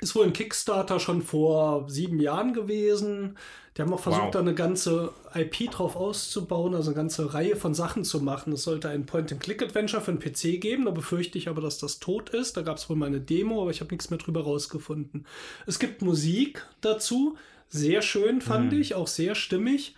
Ist 0.00 0.14
wohl 0.14 0.24
ein 0.24 0.32
Kickstarter 0.32 0.98
schon 1.00 1.22
vor 1.22 1.88
sieben 1.88 2.18
Jahren 2.18 2.52
gewesen. 2.52 3.36
Die 3.76 3.82
haben 3.82 3.92
auch 3.92 3.98
versucht, 4.00 4.22
Wow. 4.26 4.30
da 4.30 4.38
eine 4.38 4.54
ganze 4.54 5.12
IP 5.34 5.68
drauf 5.70 5.96
auszubauen, 5.96 6.74
also 6.76 6.90
eine 6.90 6.96
ganze 6.96 7.34
Reihe 7.34 7.56
von 7.56 7.74
Sachen 7.74 8.04
zu 8.04 8.20
machen. 8.20 8.52
Es 8.52 8.62
sollte 8.62 8.88
ein 8.88 9.04
Point-and-Click-Adventure 9.04 10.00
für 10.00 10.12
den 10.14 10.20
PC 10.20 10.60
geben. 10.60 10.84
Da 10.84 10.92
befürchte 10.92 11.38
ich 11.38 11.48
aber, 11.48 11.60
dass 11.60 11.78
das 11.78 11.98
tot 11.98 12.30
ist. 12.30 12.56
Da 12.56 12.62
gab 12.62 12.76
es 12.76 12.88
wohl 12.88 12.96
mal 12.96 13.06
eine 13.06 13.20
Demo, 13.20 13.60
aber 13.62 13.72
ich 13.72 13.80
habe 13.80 13.90
nichts 13.90 14.10
mehr 14.10 14.18
drüber 14.20 14.44
rausgefunden. 14.44 15.26
Es 15.66 15.80
gibt 15.80 16.02
Musik 16.02 16.64
dazu. 16.82 17.36
Sehr 17.68 18.02
schön, 18.02 18.40
fand 18.40 18.72
ich, 18.74 18.94
auch 18.94 19.08
sehr 19.08 19.34
stimmig. 19.34 19.96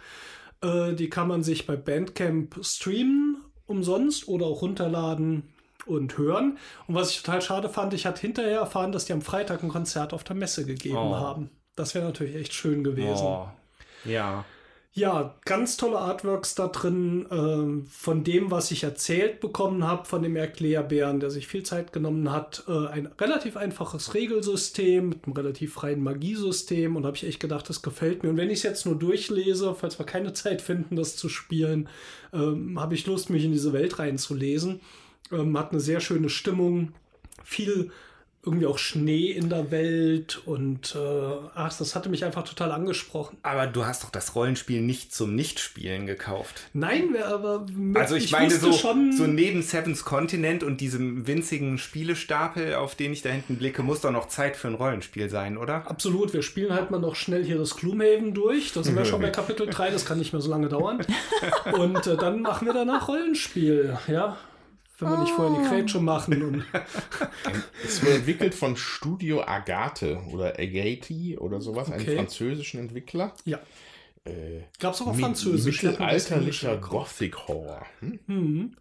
Äh, 0.62 0.94
die 0.94 1.11
kann 1.11 1.28
man 1.28 1.43
sich 1.43 1.66
bei 1.66 1.77
Bandcamp 1.77 2.59
streamen, 2.65 3.43
umsonst 3.66 4.27
oder 4.28 4.47
auch 4.47 4.62
runterladen 4.62 5.43
und 5.85 6.16
hören. 6.16 6.57
Und 6.86 6.94
was 6.94 7.11
ich 7.11 7.23
total 7.23 7.43
schade 7.43 7.69
fand, 7.69 7.93
ich 7.93 8.07
hatte 8.07 8.23
hinterher 8.23 8.61
erfahren, 8.61 8.93
dass 8.93 9.05
die 9.05 9.12
am 9.12 9.20
Freitag 9.20 9.62
ein 9.62 9.69
Konzert 9.69 10.15
auf 10.15 10.24
der 10.24 10.36
Messe 10.36 10.65
gegeben 10.65 10.97
Oh. 10.97 11.16
haben. 11.16 11.51
Das 11.74 11.94
wäre 11.94 12.07
natürlich 12.07 12.36
echt 12.36 12.55
schön 12.55 12.82
gewesen. 12.82 13.23
Oh, 13.27 13.48
ja. 14.06 14.44
Ja, 14.98 15.34
ganz 15.44 15.76
tolle 15.76 15.98
Artworks 15.98 16.54
da 16.54 16.68
drin. 16.68 17.26
ähm, 17.30 17.86
von 17.86 18.24
dem, 18.24 18.50
was 18.50 18.70
ich 18.70 18.82
erzählt 18.82 19.40
bekommen 19.40 19.84
habe, 19.84 20.06
von 20.06 20.22
dem 20.22 20.36
Erklärbären, 20.36 21.20
der 21.20 21.30
sich 21.30 21.46
viel 21.46 21.64
Zeit 21.64 21.92
genommen 21.92 22.32
hat. 22.32 22.64
Äh, 22.66 22.86
ein 22.86 23.10
relativ 23.20 23.58
einfaches 23.58 24.14
Regelsystem 24.14 25.10
mit 25.10 25.26
einem 25.26 25.34
relativ 25.36 25.74
freien 25.74 26.02
Magiesystem. 26.02 26.96
Und 26.96 27.04
habe 27.04 27.14
ich 27.14 27.26
echt 27.26 27.40
gedacht, 27.40 27.68
das 27.68 27.82
gefällt 27.82 28.22
mir. 28.22 28.30
Und 28.30 28.38
wenn 28.38 28.48
ich 28.48 28.60
es 28.60 28.62
jetzt 28.62 28.86
nur 28.86 28.98
durchlese, 28.98 29.74
falls 29.78 29.98
wir 29.98 30.06
keine 30.06 30.32
Zeit 30.32 30.62
finden, 30.62 30.96
das 30.96 31.14
zu 31.14 31.28
spielen, 31.28 31.90
ähm, 32.32 32.80
habe 32.80 32.94
ich 32.94 33.06
Lust, 33.06 33.28
mich 33.28 33.44
in 33.44 33.52
diese 33.52 33.74
Welt 33.74 33.98
reinzulesen. 33.98 34.80
Ähm, 35.30 35.58
hat 35.58 35.72
eine 35.72 35.80
sehr 35.80 36.00
schöne 36.00 36.30
Stimmung, 36.30 36.94
viel 37.44 37.90
irgendwie 38.47 38.66
auch 38.66 38.78
Schnee 38.78 39.32
in 39.32 39.51
der 39.51 39.73
Welt 39.73 40.40
und 40.47 40.94
äh, 40.94 40.98
ach, 41.55 41.77
das 41.77 41.97
hatte 41.97 42.09
mich 42.09 42.24
einfach 42.24 42.44
total 42.44 42.70
angesprochen. 42.70 43.36
Aber 43.43 43.66
du 43.66 43.85
hast 43.85 44.05
doch 44.05 44.10
das 44.10 44.36
Rollenspiel 44.36 44.81
nicht 44.81 45.12
zum 45.12 45.35
Nichtspielen 45.35 46.06
gekauft. 46.06 46.62
Nein, 46.73 47.16
aber 47.20 47.66
mit, 47.74 48.01
Also 48.01 48.14
ich, 48.14 48.31
meine 48.31 48.47
wusste 48.52 48.66
so, 48.66 48.73
schon, 48.73 49.12
so 49.12 49.27
neben 49.27 49.62
Seven's 49.62 50.05
Continent 50.05 50.62
und 50.62 50.81
diesem 50.81 51.27
winzigen 51.27 51.77
Spielestapel, 51.77 52.77
auf 52.77 52.94
den 52.94 53.12
ich 53.12 53.23
da 53.23 53.31
hinten 53.31 53.56
blicke, 53.56 53.82
muss 53.82 54.01
doch 54.01 54.12
noch 54.12 54.28
Zeit 54.28 54.56
für 54.56 54.68
ein 54.68 54.74
Rollenspiel 54.74 55.28
sein, 55.28 55.59
oder? 55.59 55.90
Absolut, 55.90 56.32
wir 56.32 56.43
spielen 56.43 56.73
halt 56.73 56.93
mal 56.93 57.01
noch 57.01 57.16
schnell 57.16 57.44
hier 57.44 57.59
das 57.59 57.74
Gloomhaven 57.77 58.32
durch. 58.32 58.73
Da 58.73 58.85
sind 58.85 58.97
wir 58.97 59.05
schon 59.06 59.20
bei 59.20 59.31
Kapitel 59.31 59.66
3, 59.66 59.90
das 59.90 60.05
kann 60.05 60.18
nicht 60.18 60.32
mehr 60.32 60.40
so 60.40 60.51
lange 60.51 60.68
dauern. 60.68 61.05
Und 61.77 62.06
äh, 62.06 62.16
dann 62.16 62.43
machen 62.43 62.66
wir 62.66 62.74
danach 62.74 63.09
Rollenspiel, 63.09 63.98
ja. 64.06 64.36
Wenn 64.98 65.10
wir 65.10 65.18
nicht 65.18 65.32
vorher 65.32 65.60
die 65.62 65.68
Grätsche 65.68 66.01
machen. 66.01 66.43
Und 66.43 66.64
Es 67.85 68.02
wurde 68.02 68.14
entwickelt 68.14 68.55
von 68.55 68.77
Studio 68.77 69.43
Agate 69.43 70.18
oder 70.32 70.59
Agati 70.59 71.36
oder 71.39 71.60
sowas, 71.60 71.90
einem 71.90 72.02
Okay. 72.02 72.16
französischen 72.16 72.81
Entwickler. 72.81 73.32
ja, 73.44 73.59
Äh, 74.24 74.62
gab 74.81 74.94
es 74.94 75.02
auch 75.02 75.09
auf 75.09 75.18
Französisch. 75.20 75.82
Mittelalterlicher. 75.82 76.78
Gothic 76.78 77.36
Horror. 77.47 77.85
Hm? 78.01 78.18
Mhm. 78.27 78.77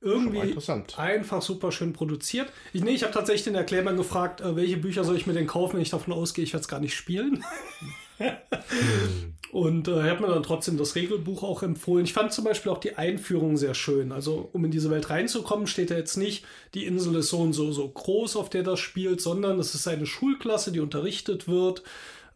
Irgendwie 0.00 0.38
interessant. 0.40 0.98
einfach 0.98 1.40
super 1.40 1.72
schön 1.72 1.94
produziert. 1.94 2.52
Ich, 2.74 2.82
nee, 2.82 2.90
ich 2.90 3.02
habe 3.04 3.12
tatsächlich 3.14 3.44
den 3.44 3.54
Erklärer 3.54 3.94
gefragt, 3.94 4.42
äh, 4.42 4.54
welche 4.56 4.76
Bücher 4.76 5.02
soll 5.04 5.16
ich 5.16 5.26
mir 5.26 5.32
denn 5.32 5.46
kaufen, 5.46 5.74
wenn 5.76 5.80
ich 5.82 5.88
davon 5.90 6.12
ausgehe, 6.12 6.44
ich 6.44 6.52
werde 6.52 6.62
es 6.62 6.68
gar 6.68 6.80
nicht 6.80 6.94
spielen. 6.94 7.42
Und 9.52 9.86
äh, 9.86 10.02
hat 10.02 10.20
mir 10.20 10.26
dann 10.26 10.42
trotzdem 10.42 10.76
das 10.76 10.96
Regelbuch 10.96 11.44
auch 11.44 11.62
empfohlen. 11.62 12.04
Ich 12.04 12.12
fand 12.12 12.32
zum 12.32 12.44
Beispiel 12.44 12.72
auch 12.72 12.78
die 12.78 12.96
Einführung 12.96 13.56
sehr 13.56 13.74
schön. 13.74 14.10
Also, 14.10 14.48
um 14.52 14.64
in 14.64 14.72
diese 14.72 14.90
Welt 14.90 15.10
reinzukommen, 15.10 15.68
steht 15.68 15.92
da 15.92 15.96
jetzt 15.96 16.16
nicht, 16.16 16.44
die 16.74 16.86
Insel 16.86 17.14
ist 17.14 17.28
so 17.28 17.38
und 17.38 17.52
so, 17.52 17.70
so 17.70 17.88
groß, 17.88 18.34
auf 18.34 18.50
der 18.50 18.64
das 18.64 18.80
spielt, 18.80 19.20
sondern 19.20 19.60
es 19.60 19.74
ist 19.74 19.86
eine 19.86 20.06
Schulklasse, 20.06 20.72
die 20.72 20.80
unterrichtet 20.80 21.46
wird 21.46 21.84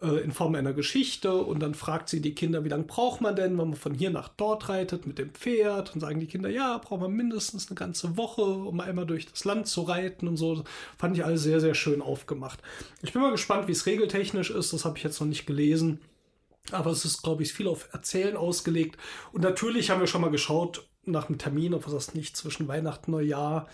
äh, 0.03 0.23
in 0.23 0.33
Form 0.33 0.55
einer 0.55 0.73
Geschichte. 0.73 1.35
Und 1.35 1.61
dann 1.61 1.75
fragt 1.75 2.09
sie 2.09 2.21
die 2.21 2.35
Kinder, 2.35 2.65
wie 2.65 2.69
lange 2.69 2.85
braucht 2.85 3.21
man 3.21 3.37
denn, 3.37 3.59
wenn 3.59 3.69
man 3.71 3.75
von 3.75 3.95
hier 3.95 4.11
nach 4.11 4.29
dort 4.29 4.69
reitet 4.69 5.07
mit 5.07 5.19
dem 5.19 5.31
Pferd? 5.31 5.95
Und 5.95 6.01
sagen 6.01 6.21
die 6.21 6.27
Kinder, 6.27 6.49
ja, 6.49 6.79
braucht 6.79 7.01
man 7.01 7.13
mindestens 7.13 7.69
eine 7.69 7.77
ganze 7.77 8.17
Woche, 8.17 8.43
um 8.43 8.81
einmal 8.81 9.07
durch 9.07 9.27
das 9.27 9.45
Land 9.45 9.67
zu 9.67 9.83
reiten 9.83 10.29
und 10.29 10.37
so. 10.37 10.65
Fand 10.97 11.17
ich 11.17 11.25
alles 11.25 11.43
sehr, 11.43 11.61
sehr 11.61 11.75
schön 11.75 12.03
aufgemacht. 12.03 12.61
Ich 13.03 13.13
bin 13.13 13.23
mal 13.23 13.31
gespannt, 13.31 13.69
wie 13.69 13.73
es 13.73 13.87
regeltechnisch 13.87 14.51
ist. 14.51 14.73
Das 14.73 14.85
habe 14.85 14.99
ich 14.99 15.05
jetzt 15.05 15.21
noch 15.21 15.29
nicht 15.29 15.47
gelesen. 15.47 16.01
Aber 16.71 16.91
es 16.91 17.05
ist, 17.05 17.23
glaube 17.23 17.43
ich, 17.43 17.53
viel 17.53 17.67
auf 17.67 17.89
Erzählen 17.93 18.37
ausgelegt. 18.37 18.99
Und 19.33 19.43
natürlich 19.43 19.91
haben 19.91 20.01
wir 20.01 20.07
schon 20.07 20.21
mal 20.21 20.31
geschaut 20.31 20.87
nach 21.05 21.29
einem 21.29 21.39
Termin, 21.39 21.75
ob 21.75 21.87
wir 21.87 21.95
das 21.95 22.15
nicht 22.15 22.37
zwischen 22.37 22.69
Weihnachten 22.69 23.13
und 23.13 23.21
Neujahr 23.21 23.69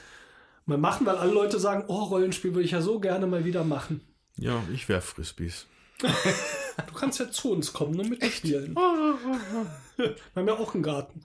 mal 0.66 0.78
machen, 0.78 1.06
weil 1.06 1.16
alle 1.16 1.32
Leute 1.32 1.58
sagen, 1.58 1.84
oh, 1.88 2.04
Rollenspiel 2.04 2.54
würde 2.54 2.64
ich 2.64 2.70
ja 2.70 2.80
so 2.80 3.00
gerne 3.00 3.26
mal 3.26 3.44
wieder 3.44 3.64
machen. 3.64 4.00
Ja, 4.36 4.62
ich 4.72 4.88
werf 4.88 5.04
Frisbees. 5.04 5.66
Du 5.98 6.94
kannst 6.94 7.20
ja 7.20 7.30
zu 7.30 7.52
uns 7.52 7.72
kommen 7.72 7.98
und 8.00 8.10
mitspielen. 8.10 8.74
wir 8.74 10.16
haben 10.34 10.48
ja 10.48 10.54
auch 10.54 10.74
einen 10.74 10.82
Garten. 10.82 11.24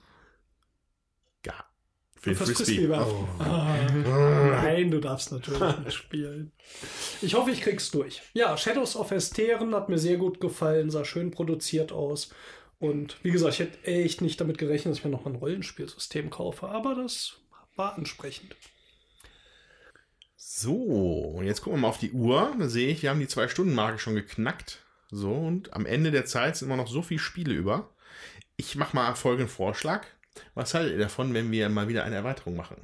Ja. 1.44 1.54
Für 2.16 2.34
Frisbee. 2.34 2.54
Frisbee 2.54 2.88
werfen. 2.88 3.28
Ah, 3.38 3.76
nein, 4.62 4.90
du 4.90 5.00
darfst 5.00 5.32
natürlich 5.32 5.78
nicht 5.84 5.94
spielen. 5.94 6.52
Ich 7.22 7.34
hoffe, 7.34 7.50
ich 7.50 7.62
krieg's 7.62 7.90
durch. 7.90 8.22
Ja, 8.34 8.56
Shadows 8.56 8.94
of 8.96 9.10
Esteren 9.10 9.74
hat 9.74 9.88
mir 9.88 9.98
sehr 9.98 10.18
gut 10.18 10.40
gefallen, 10.40 10.90
sah 10.90 11.04
schön 11.04 11.30
produziert 11.30 11.92
aus. 11.92 12.30
Und 12.78 13.16
wie 13.22 13.30
gesagt, 13.30 13.54
ich 13.54 13.60
hätte 13.60 13.84
echt 13.84 14.20
nicht 14.22 14.40
damit 14.40 14.58
gerechnet, 14.58 14.92
dass 14.92 14.98
ich 14.98 15.04
mir 15.04 15.10
noch 15.10 15.24
mal 15.24 15.32
ein 15.32 15.36
Rollenspielsystem 15.36 16.30
kaufe, 16.30 16.68
aber 16.68 16.94
das 16.94 17.38
war 17.76 17.96
ansprechend. 17.96 18.56
So, 20.62 20.74
und 20.74 21.46
jetzt 21.46 21.62
gucken 21.62 21.78
wir 21.78 21.82
mal 21.82 21.88
auf 21.88 21.96
die 21.96 22.12
Uhr. 22.12 22.54
Da 22.58 22.68
sehe 22.68 22.88
ich, 22.88 23.02
wir 23.02 23.08
haben 23.08 23.20
die 23.20 23.28
Zwei-Stunden-Marke 23.28 23.98
schon 23.98 24.14
geknackt. 24.14 24.80
So, 25.10 25.32
und 25.32 25.72
am 25.72 25.86
Ende 25.86 26.10
der 26.10 26.26
Zeit 26.26 26.54
sind 26.54 26.68
immer 26.68 26.76
noch 26.76 26.86
so 26.86 27.00
viele 27.00 27.18
Spiele 27.18 27.54
über. 27.54 27.88
Ich 28.58 28.76
mache 28.76 28.94
mal 28.94 29.14
folgenden 29.14 29.48
Vorschlag. 29.48 30.06
Was 30.54 30.74
haltet 30.74 30.92
ihr 30.92 30.98
davon, 30.98 31.32
wenn 31.32 31.50
wir 31.50 31.70
mal 31.70 31.88
wieder 31.88 32.04
eine 32.04 32.16
Erweiterung 32.16 32.56
machen? 32.56 32.76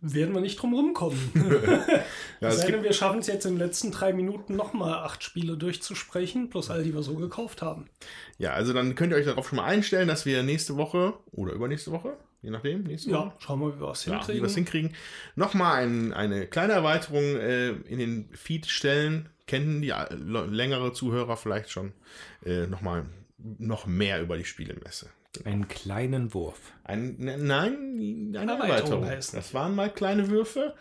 Werden 0.00 0.34
wir 0.34 0.40
nicht 0.40 0.60
drum 0.60 0.74
rumkommen. 0.74 1.16
Ja, 2.40 2.50
sei 2.50 2.72
denn, 2.72 2.82
wir 2.82 2.92
schaffen 2.92 3.20
es 3.20 3.28
jetzt 3.28 3.46
in 3.46 3.52
den 3.52 3.60
letzten 3.60 3.92
drei 3.92 4.12
Minuten 4.12 4.56
nochmal 4.56 4.94
acht 5.04 5.22
Spiele 5.22 5.56
durchzusprechen, 5.56 6.50
plus 6.50 6.70
all 6.70 6.82
die 6.82 6.92
wir 6.92 7.04
so 7.04 7.14
gekauft 7.14 7.62
haben. 7.62 7.88
ja, 8.36 8.52
also 8.52 8.72
dann 8.72 8.96
könnt 8.96 9.12
ihr 9.12 9.16
euch 9.16 9.26
darauf 9.26 9.48
schon 9.48 9.58
mal 9.58 9.66
einstellen, 9.66 10.08
dass 10.08 10.26
wir 10.26 10.42
nächste 10.42 10.76
Woche 10.76 11.12
oder 11.30 11.52
übernächste 11.52 11.92
Woche, 11.92 12.16
je 12.42 12.50
nachdem, 12.50 12.82
nächste 12.84 13.10
Woche, 13.10 13.18
Ja, 13.26 13.34
schauen 13.38 13.60
wir, 13.60 13.76
wie 13.76 13.80
wir 13.80 13.90
es 13.90 14.04
ja, 14.04 14.12
wie 14.12 14.16
hinkriegen. 14.16 14.42
wir 14.42 14.46
es 14.48 14.54
hinkriegen, 14.54 14.94
nochmal 15.36 15.82
ein, 15.82 16.12
eine 16.12 16.46
kleine 16.46 16.72
Erweiterung 16.74 17.22
äh, 17.36 17.70
in 17.70 17.98
den 17.98 18.28
Feed 18.34 18.66
stellen. 18.66 19.28
Kennen 19.46 19.82
die 19.82 19.90
äh, 19.90 20.14
längere 20.14 20.92
Zuhörer 20.92 21.36
vielleicht 21.36 21.70
schon 21.70 21.92
äh, 22.44 22.66
nochmal 22.66 23.06
noch 23.58 23.86
mehr 23.86 24.20
über 24.22 24.36
die 24.36 24.44
Spielemesse. 24.44 25.10
Einen 25.44 25.68
kleinen 25.68 26.34
Wurf. 26.34 26.58
Ein, 26.84 27.16
ne, 27.18 27.36
nein, 27.38 28.34
eine 28.36 28.52
Erweiterung 28.52 28.62
Erweiterung. 28.70 29.06
heißt 29.06 29.34
Das 29.34 29.54
waren 29.54 29.74
mal 29.74 29.90
kleine 29.90 30.28
Würfe, 30.28 30.74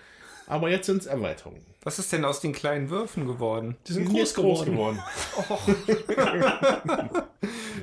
aber 0.48 0.70
jetzt 0.70 0.86
sind 0.88 0.98
es 1.02 1.06
Erweiterungen. 1.08 1.66
Was 1.84 1.98
ist 2.00 2.12
denn 2.12 2.26
aus 2.26 2.42
den 2.42 2.52
kleinen 2.54 2.90
Würfen 2.90 3.26
geworden? 3.26 3.78
Die 3.88 3.94
sind 3.94 4.08
Die 4.10 4.12
groß, 4.12 4.20
jetzt 4.20 4.36
geworden. 4.36 5.00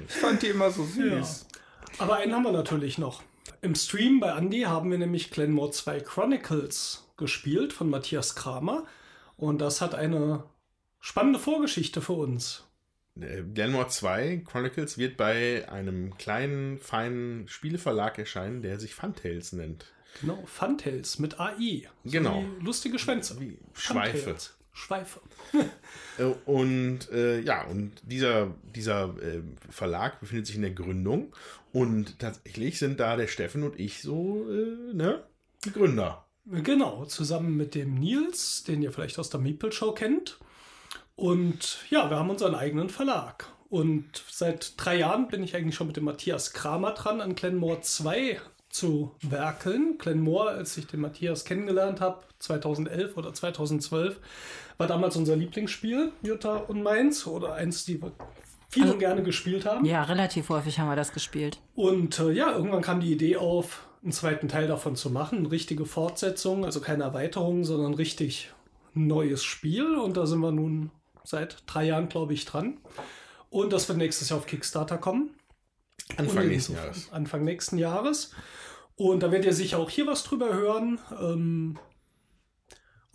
Ich 0.09 0.15
fand 0.15 0.43
die 0.43 0.48
immer 0.48 0.70
so 0.70 0.82
Ja. 0.98 1.23
süß. 1.23 1.47
Aber 1.98 2.16
einen 2.16 2.35
haben 2.35 2.43
wir 2.43 2.53
natürlich 2.53 2.98
noch. 2.98 3.23
Im 3.62 3.74
Stream 3.74 4.20
bei 4.20 4.31
Andy 4.37 4.62
haben 4.62 4.91
wir 4.91 4.99
nämlich 4.99 5.31
Glenmore 5.31 5.70
2 5.70 6.01
Chronicles 6.01 7.09
gespielt 7.16 7.73
von 7.73 7.89
Matthias 7.91 8.35
Kramer. 8.35 8.85
Und 9.37 9.61
das 9.61 9.81
hat 9.81 9.95
eine 9.95 10.45
spannende 11.01 11.39
Vorgeschichte 11.39 12.01
für 12.01 12.12
uns. 12.15 12.65
Äh, 13.20 13.43
Glenmore 13.43 13.89
2 13.89 14.43
Chronicles 14.47 14.99
wird 14.99 15.16
bei 15.16 15.69
einem 15.70 16.16
kleinen, 16.19 16.78
feinen 16.78 17.49
Spieleverlag 17.49 18.19
erscheinen, 18.19 18.62
der 18.62 18.78
sich 18.78 18.95
Funtails 18.95 19.53
nennt. 19.53 19.87
Genau, 20.20 20.43
Funtails 20.47 21.19
mit 21.19 21.39
AI. 21.41 21.89
So 22.05 22.11
Genau. 22.11 22.43
wie 22.61 22.65
lustige 22.65 22.99
Schwänze. 22.99 23.39
Wie 23.41 23.59
Schweife. 23.74 24.16
Funtails. 24.19 24.56
Schweife. 24.77 25.20
Äh, 26.19 26.32
Und 26.47 27.11
äh, 27.11 27.40
ja, 27.40 27.65
und 27.65 27.93
dieser, 28.03 28.55
dieser 28.74 29.15
äh, 29.20 29.43
Verlag 29.69 30.19
befindet 30.19 30.47
sich 30.47 30.57
in 30.57 30.62
der 30.62 30.70
Gründung. 30.70 31.35
Und 31.73 32.19
tatsächlich 32.19 32.78
sind 32.78 33.01
da 33.01 33.16
der 33.16 33.27
Steffen 33.27 33.62
und 33.62 33.78
ich 33.78 34.01
so, 34.01 34.47
äh, 34.51 34.94
ne, 34.94 35.24
die 35.66 35.73
Gründer. 35.73 36.27
Genau, 36.47 37.05
zusammen 37.05 37.55
mit 37.57 37.74
dem 37.74 37.97
Nils, 37.97 38.65
den 38.65 38.81
ihr 38.81 38.93
vielleicht 38.93 39.19
aus 39.19 39.28
der 39.28 39.40
Meeple 39.40 39.73
Show 39.73 39.93
kennt. 39.93 40.39
Und 41.16 41.78
ja, 41.90 42.09
wir 42.09 42.19
haben 42.19 42.31
unseren 42.31 42.55
eigenen 42.55 42.89
Verlag. 42.89 43.47
Und 43.69 44.24
seit 44.31 44.73
drei 44.78 44.97
Jahren 44.97 45.28
bin 45.28 45.43
ich 45.43 45.55
eigentlich 45.55 45.74
schon 45.74 45.89
mit 45.89 45.97
dem 45.97 46.05
Matthias 46.05 46.55
Kramer 46.55 46.93
dran, 46.93 47.20
an 47.20 47.35
Glenmore 47.35 47.82
2 47.82 48.40
zu 48.70 49.15
werkeln. 49.23 49.98
Glenmore, 49.98 50.51
als 50.51 50.77
ich 50.77 50.86
den 50.86 51.01
Matthias 51.01 51.44
kennengelernt 51.44 52.01
habe, 52.01 52.24
2011 52.39 53.16
oder 53.16 53.32
2012, 53.32 54.20
war 54.78 54.86
damals 54.86 55.16
unser 55.16 55.36
Lieblingsspiel, 55.36 56.12
Jutta 56.23 56.57
und 56.57 56.82
meins, 56.82 57.27
oder 57.27 57.55
eins, 57.55 57.85
die 57.85 58.01
wir 58.01 58.12
viel 58.69 58.90
und 58.90 58.98
gerne 58.98 59.23
gespielt 59.23 59.65
haben. 59.65 59.85
Ja, 59.85 60.03
relativ 60.03 60.48
häufig 60.48 60.78
haben 60.78 60.89
wir 60.89 60.97
das 60.97 61.12
gespielt. 61.12 61.59
Und 61.74 62.19
äh, 62.19 62.32
ja, 62.32 62.53
irgendwann 62.53 62.82
kam 62.82 63.01
die 63.01 63.12
Idee 63.12 63.36
auf, 63.36 63.86
einen 64.03 64.12
zweiten 64.12 64.48
Teil 64.48 64.66
davon 64.69 64.97
zu 64.97 65.11
machen. 65.11 65.39
Eine 65.39 65.51
richtige 65.51 65.86
Fortsetzung, 65.86 66.65
also 66.65 66.81
keine 66.81 67.05
Erweiterung, 67.05 67.65
sondern 67.65 67.93
ein 67.93 67.94
richtig 67.94 68.53
neues 68.94 69.44
Spiel. 69.44 69.97
Und 69.97 70.16
da 70.16 70.27
sind 70.27 70.40
wir 70.40 70.53
nun 70.53 70.90
seit 71.24 71.62
drei 71.66 71.85
Jahren, 71.85 72.09
glaube 72.09 72.35
ich, 72.35 72.44
dran. 72.44 72.78
Und 73.51 73.73
das 73.73 73.89
wird 73.89 73.98
nächstes 73.98 74.28
Jahr 74.28 74.39
auf 74.39 74.47
Kickstarter 74.47 74.98
kommen. 74.98 75.31
Anfang 76.16 76.44
Und 76.44 76.48
nächsten 76.48 76.74
Jahres. 76.74 77.12
Anfang 77.12 77.44
nächsten 77.44 77.78
Jahres. 77.78 78.32
Und 78.97 79.23
da 79.23 79.31
werdet 79.31 79.47
ihr 79.47 79.53
sicher 79.53 79.78
auch 79.78 79.90
hier 79.90 80.07
was 80.07 80.24
drüber 80.24 80.55
hören. 80.55 80.98
Ähm, 81.20 81.78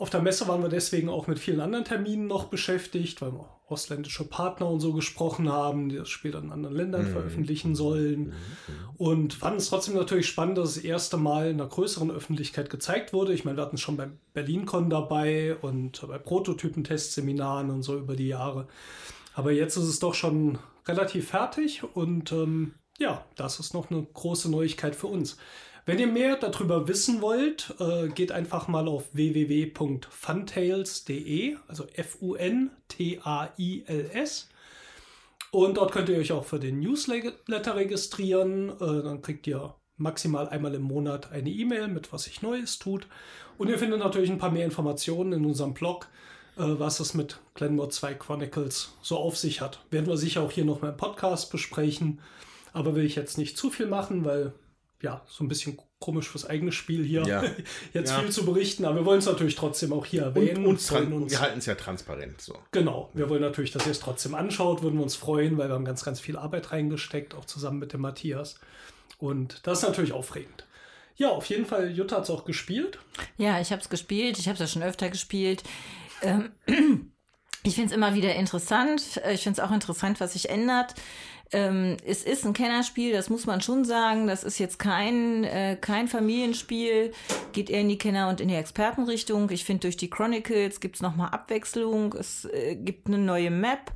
auf 0.01 0.09
der 0.09 0.23
Messe 0.23 0.47
waren 0.47 0.63
wir 0.63 0.69
deswegen 0.69 1.09
auch 1.09 1.27
mit 1.27 1.37
vielen 1.37 1.59
anderen 1.59 1.85
Terminen 1.85 2.25
noch 2.25 2.45
beschäftigt, 2.45 3.21
weil 3.21 3.33
wir 3.33 3.47
ausländische 3.67 4.27
Partner 4.27 4.67
und 4.67 4.79
so 4.79 4.93
gesprochen 4.93 5.47
haben, 5.47 5.89
die 5.89 5.95
das 5.95 6.09
Spiel 6.09 6.31
dann 6.31 6.45
in 6.45 6.51
anderen 6.51 6.75
Ländern 6.75 7.05
veröffentlichen 7.05 7.75
sollen. 7.75 8.33
Und 8.97 9.35
fanden 9.35 9.59
es 9.59 9.69
trotzdem 9.69 9.93
natürlich 9.93 10.25
spannend, 10.27 10.57
dass 10.57 10.69
es 10.69 10.75
das 10.77 10.83
erste 10.85 11.17
Mal 11.17 11.51
in 11.51 11.61
einer 11.61 11.69
größeren 11.69 12.09
Öffentlichkeit 12.09 12.71
gezeigt 12.71 13.13
wurde. 13.13 13.31
Ich 13.31 13.45
meine, 13.45 13.57
wir 13.57 13.61
hatten 13.61 13.75
es 13.75 13.81
schon 13.81 13.95
beim 13.95 14.17
BerlinCon 14.33 14.89
dabei 14.89 15.55
und 15.57 16.01
bei 16.07 16.17
Prototypen-Testseminaren 16.17 17.69
und 17.69 17.83
so 17.83 17.95
über 17.95 18.15
die 18.15 18.27
Jahre. 18.27 18.67
Aber 19.35 19.51
jetzt 19.51 19.77
ist 19.77 19.87
es 19.87 19.99
doch 19.99 20.15
schon 20.15 20.57
relativ 20.87 21.29
fertig 21.29 21.83
und 21.93 22.31
ähm, 22.31 22.73
ja, 22.97 23.23
das 23.35 23.59
ist 23.59 23.75
noch 23.75 23.91
eine 23.91 24.01
große 24.01 24.49
Neuigkeit 24.49 24.95
für 24.95 25.07
uns. 25.07 25.37
Wenn 25.91 25.99
ihr 25.99 26.07
mehr 26.07 26.37
darüber 26.37 26.87
wissen 26.87 27.21
wollt, 27.21 27.75
äh, 27.81 28.07
geht 28.07 28.31
einfach 28.31 28.69
mal 28.69 28.87
auf 28.87 29.09
www.funtails.de, 29.11 31.57
also 31.67 31.85
F-U-N-T-A-I-L-S. 31.93 32.39
Und 35.51 35.75
dort 35.75 35.91
könnt 35.91 36.07
ihr 36.07 36.15
euch 36.15 36.31
auch 36.31 36.45
für 36.45 36.59
den 36.59 36.79
Newsletter 36.79 37.75
registrieren. 37.75 38.69
Äh, 38.69 39.03
dann 39.03 39.21
kriegt 39.21 39.45
ihr 39.47 39.75
maximal 39.97 40.47
einmal 40.47 40.75
im 40.75 40.83
Monat 40.83 41.33
eine 41.33 41.49
E-Mail 41.49 41.89
mit 41.89 42.13
was 42.13 42.23
sich 42.23 42.41
Neues 42.41 42.79
tut. 42.79 43.05
Und 43.57 43.67
ihr 43.67 43.77
findet 43.77 43.99
natürlich 43.99 44.29
ein 44.29 44.37
paar 44.37 44.51
mehr 44.51 44.63
Informationen 44.63 45.33
in 45.33 45.43
unserem 45.43 45.73
Blog, 45.73 46.07
äh, 46.55 46.61
was 46.63 47.01
es 47.01 47.13
mit 47.13 47.41
Glenmore 47.53 47.89
2 47.89 48.13
Chronicles 48.13 48.93
so 49.01 49.17
auf 49.17 49.37
sich 49.37 49.59
hat. 49.59 49.83
Werden 49.89 50.07
wir 50.07 50.15
sicher 50.15 50.41
auch 50.41 50.53
hier 50.53 50.63
noch 50.63 50.81
mal 50.81 50.91
im 50.91 50.97
Podcast 50.97 51.51
besprechen. 51.51 52.21
Aber 52.71 52.95
will 52.95 53.03
ich 53.03 53.17
jetzt 53.17 53.37
nicht 53.37 53.57
zu 53.57 53.69
viel 53.69 53.87
machen, 53.87 54.23
weil 54.23 54.53
ja, 55.01 55.21
so 55.27 55.43
ein 55.43 55.47
bisschen 55.47 55.79
komisch 55.99 56.29
fürs 56.29 56.45
eigene 56.45 56.71
Spiel 56.71 57.03
hier 57.03 57.23
Ja. 57.23 57.43
jetzt 57.93 58.11
Ja. 58.11 58.19
viel 58.19 58.29
zu 58.31 58.45
berichten. 58.45 58.85
Aber 58.85 58.95
wir 58.97 59.05
wollen 59.05 59.19
es 59.19 59.25
natürlich 59.25 59.55
trotzdem 59.55 59.93
auch 59.93 60.05
hier 60.05 60.23
erwähnen. 60.23 60.65
Und, 60.65 60.91
und 60.91 61.13
uns. 61.13 61.31
wir 61.31 61.39
halten 61.41 61.59
es 61.59 61.65
ja 61.65 61.75
transparent 61.75 62.41
so. 62.41 62.57
Genau, 62.71 63.09
wir 63.13 63.29
wollen 63.29 63.41
natürlich, 63.41 63.71
dass 63.71 63.85
ihr 63.85 63.91
es 63.91 63.99
trotzdem 63.99 64.33
anschaut, 64.35 64.81
würden 64.81 64.97
wir 64.97 65.03
uns 65.03 65.15
freuen, 65.15 65.57
weil 65.57 65.69
wir 65.69 65.75
haben 65.75 65.85
ganz, 65.85 66.03
ganz 66.03 66.19
viel 66.19 66.37
Arbeit 66.37 66.71
reingesteckt, 66.71 67.35
auch 67.35 67.45
zusammen 67.45 67.79
mit 67.79 67.93
dem 67.93 68.01
Matthias. 68.01 68.59
Und 69.19 69.65
das 69.67 69.79
ist 69.79 69.87
natürlich 69.87 70.13
aufregend. 70.13 70.65
Ja, 71.17 71.29
auf 71.29 71.45
jeden 71.45 71.65
Fall, 71.67 71.91
Jutta 71.91 72.15
hat 72.17 72.23
es 72.23 72.29
auch 72.31 72.45
gespielt. 72.45 72.97
Ja, 73.37 73.59
ich 73.61 73.71
habe 73.71 73.81
es 73.81 73.89
gespielt. 73.89 74.39
Ich 74.39 74.47
habe 74.47 74.53
es 74.55 74.59
ja 74.59 74.67
schon 74.67 74.81
öfter 74.81 75.09
gespielt. 75.09 75.61
Ähm, 76.23 76.51
ich 77.63 77.75
finde 77.75 77.89
es 77.89 77.95
immer 77.95 78.15
wieder 78.15 78.33
interessant. 78.35 79.21
Äh, 79.23 79.33
Ich 79.35 79.43
finde 79.43 79.61
es 79.61 79.67
auch 79.67 79.71
interessant, 79.71 80.19
was 80.19 80.33
sich 80.33 80.49
ändert. 80.49 80.95
Ähm, 81.53 81.97
es 82.05 82.23
ist 82.23 82.45
ein 82.45 82.53
Kennerspiel, 82.53 83.11
das 83.11 83.29
muss 83.29 83.45
man 83.45 83.61
schon 83.61 83.83
sagen. 83.83 84.27
Das 84.27 84.43
ist 84.43 84.57
jetzt 84.59 84.79
kein, 84.79 85.43
äh, 85.43 85.77
kein 85.79 86.07
Familienspiel, 86.07 87.11
geht 87.51 87.69
eher 87.69 87.81
in 87.81 87.89
die 87.89 87.97
Kenner- 87.97 88.29
und 88.29 88.39
in 88.39 88.47
die 88.47 88.55
Expertenrichtung. 88.55 89.49
Ich 89.49 89.65
finde, 89.65 89.81
durch 89.81 89.97
die 89.97 90.09
Chronicles 90.09 90.79
gibt 90.79 90.95
es 90.95 91.01
nochmal 91.01 91.29
Abwechslung. 91.29 92.13
Es 92.13 92.45
äh, 92.45 92.75
gibt 92.75 93.07
eine 93.07 93.17
neue 93.17 93.51
Map. 93.51 93.91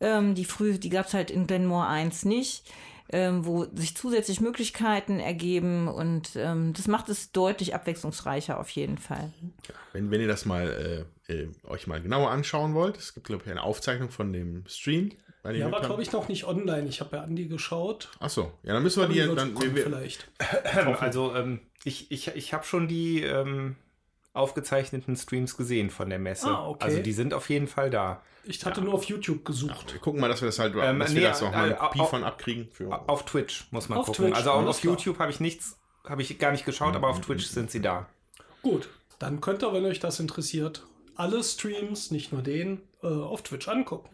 Ähm, 0.00 0.34
die 0.34 0.44
früh, 0.44 0.78
die 0.78 0.90
gab 0.90 1.06
es 1.06 1.14
halt 1.14 1.30
in 1.30 1.46
Glenmore 1.46 1.86
1 1.86 2.24
nicht 2.24 2.64
ähm, 3.12 3.44
wo 3.44 3.64
sich 3.74 3.96
zusätzlich 3.96 4.40
Möglichkeiten 4.40 5.18
ergeben 5.18 5.88
und 5.88 6.30
ähm, 6.36 6.72
das 6.72 6.86
macht 6.86 7.08
es 7.08 7.32
deutlich 7.32 7.74
abwechslungsreicher 7.74 8.58
auf 8.58 8.70
jeden 8.70 8.98
Fall. 8.98 9.32
Wenn, 9.92 10.10
wenn 10.10 10.20
ihr 10.20 10.28
das 10.28 10.44
mal 10.44 11.06
äh, 11.28 11.32
äh, 11.32 11.48
euch 11.64 11.86
mal 11.86 12.00
genauer 12.00 12.30
anschauen 12.30 12.74
wollt, 12.74 12.96
es 12.96 13.14
gibt, 13.14 13.26
glaube 13.26 13.42
ich, 13.44 13.50
eine 13.50 13.62
Aufzeichnung 13.62 14.10
von 14.10 14.32
dem 14.32 14.64
Stream. 14.66 15.10
Bei 15.42 15.52
dem 15.52 15.60
Ja, 15.62 15.70
war, 15.72 15.80
wir- 15.80 15.86
glaube 15.86 16.02
ich, 16.02 16.12
noch 16.12 16.28
nicht 16.28 16.44
online. 16.44 16.88
Ich 16.88 17.00
habe 17.00 17.10
bei 17.10 17.20
Andi 17.20 17.46
geschaut. 17.46 18.10
Ach 18.20 18.30
so, 18.30 18.52
ja, 18.62 18.72
dann 18.74 18.82
müssen 18.82 19.00
wir 19.00 19.08
die, 19.08 19.14
die 19.28 19.34
dann, 19.34 19.54
kommen 19.54 19.74
wir, 19.74 19.82
vielleicht. 19.84 20.30
Also 21.00 21.34
ähm, 21.34 21.60
ich, 21.84 22.10
ich, 22.10 22.28
ich 22.28 22.52
habe 22.52 22.64
schon 22.64 22.88
die 22.88 23.22
ähm, 23.22 23.76
aufgezeichneten 24.32 25.16
Streams 25.16 25.56
gesehen 25.56 25.90
von 25.90 26.08
der 26.08 26.18
Messe. 26.18 26.48
Ah, 26.48 26.68
okay. 26.68 26.84
Also 26.84 27.02
die 27.02 27.12
sind 27.12 27.34
auf 27.34 27.48
jeden 27.50 27.66
Fall 27.66 27.90
da. 27.90 28.22
Ich 28.44 28.64
hatte 28.64 28.80
nur 28.80 28.94
auf 28.94 29.04
YouTube 29.04 29.44
gesucht. 29.44 29.92
wir 29.92 30.00
gucken 30.00 30.20
mal, 30.20 30.28
dass 30.28 30.40
wir 30.40 30.46
das 30.46 30.58
halt, 30.58 30.74
Ähm, 30.80 30.98
dass 30.98 31.10
nee, 31.12 31.20
wir 31.20 31.28
das 31.28 31.42
auch 31.42 31.52
mal 31.52 31.64
eine 31.64 31.74
äh, 31.74 31.78
Kopie 31.78 32.00
au- 32.00 32.06
von 32.06 32.24
abkriegen. 32.24 32.68
Für, 32.72 33.08
Auf 33.08 33.24
Twitch 33.24 33.66
muss 33.70 33.88
man 33.88 33.98
Auf 33.98 34.06
gucken. 34.06 34.26
Twitch, 34.26 34.36
also 34.36 34.50
auch 34.52 34.64
auf. 34.66 34.82
YouTube 34.82 35.18
habe 35.18 35.30
ich 35.30 35.40
nichts, 35.40 35.78
habe 36.08 36.22
ich 36.22 36.38
gar 36.38 36.52
nicht 36.52 36.64
geschaut, 36.64 36.96
aber 36.96 37.08
auf 37.08 37.20
Twitch 37.20 37.46
sind 37.46 37.70
sie 37.70 37.80
da. 37.82 38.08
Gut, 38.62 38.88
dann 39.18 39.40
könnt 39.40 39.62
ihr, 39.62 39.72
wenn 39.72 39.84
euch 39.84 40.00
das 40.00 40.20
interessiert, 40.20 40.86
alle 41.16 41.42
Streams, 41.44 42.10
nicht 42.10 42.32
nur 42.32 42.40
den, 42.42 42.80
äh, 43.02 43.08
auf 43.08 43.42
Twitch 43.42 43.68
angucken. 43.68 44.08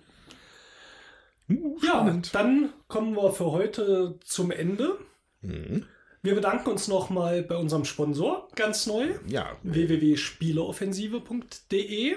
Ja, 1.48 2.20
dann 2.32 2.72
kommen 2.88 3.14
wir 3.14 3.30
für 3.32 3.52
heute 3.52 4.18
zum 4.24 4.50
Ende. 4.50 4.98
Mhm. 5.42 5.84
Wir 6.22 6.34
bedanken 6.34 6.70
uns 6.70 6.88
nochmal 6.88 7.42
bei 7.42 7.56
unserem 7.56 7.84
Sponsor, 7.84 8.48
ganz 8.56 8.86
neu, 8.86 9.10
Ja, 9.28 9.56
www.spieleoffensive.de. 9.62 12.16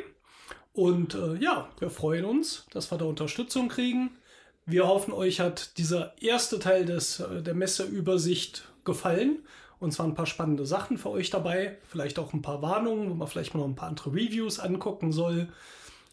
Und 0.74 1.14
äh, 1.14 1.36
ja, 1.36 1.70
wir 1.80 1.92
freuen 1.92 2.26
uns, 2.26 2.66
dass 2.72 2.92
wir 2.92 2.98
da 2.98 3.06
Unterstützung 3.06 3.70
kriegen. 3.70 4.18
Wir 4.66 4.88
hoffen, 4.88 5.14
euch 5.14 5.40
hat 5.40 5.78
dieser 5.78 6.20
erste 6.22 6.58
Teil 6.60 6.86
des, 6.86 7.20
äh, 7.20 7.44
der 7.44 7.54
Messeübersicht 7.54 8.68
gefallen. 8.84 9.44
Und 9.80 9.94
zwar 9.94 10.08
ein 10.08 10.16
paar 10.16 10.26
spannende 10.26 10.66
Sachen 10.66 10.98
für 10.98 11.10
euch 11.10 11.30
dabei. 11.30 11.78
Vielleicht 11.88 12.20
auch 12.20 12.34
ein 12.34 12.42
paar 12.42 12.62
Warnungen, 12.62 13.10
wo 13.10 13.14
man 13.14 13.28
vielleicht 13.28 13.54
mal 13.54 13.62
noch 13.62 13.68
ein 13.68 13.76
paar 13.76 13.90
andere 13.90 14.12
Reviews 14.12 14.60
angucken 14.60 15.12
soll. 15.12 15.50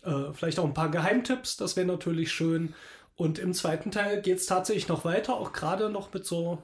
Äh, 0.02 0.32
vielleicht 0.32 0.58
auch 0.58 0.64
ein 0.64 0.74
paar 0.74 0.90
Geheimtipps, 0.90 1.56
das 1.56 1.76
wäre 1.76 1.86
natürlich 1.86 2.32
schön. 2.32 2.74
Und 3.16 3.38
im 3.38 3.54
zweiten 3.54 3.90
Teil 3.90 4.20
geht 4.20 4.38
es 4.38 4.46
tatsächlich 4.46 4.88
noch 4.88 5.04
weiter, 5.04 5.34
auch 5.34 5.52
gerade 5.52 5.88
noch 5.88 6.12
mit 6.12 6.26
so, 6.26 6.62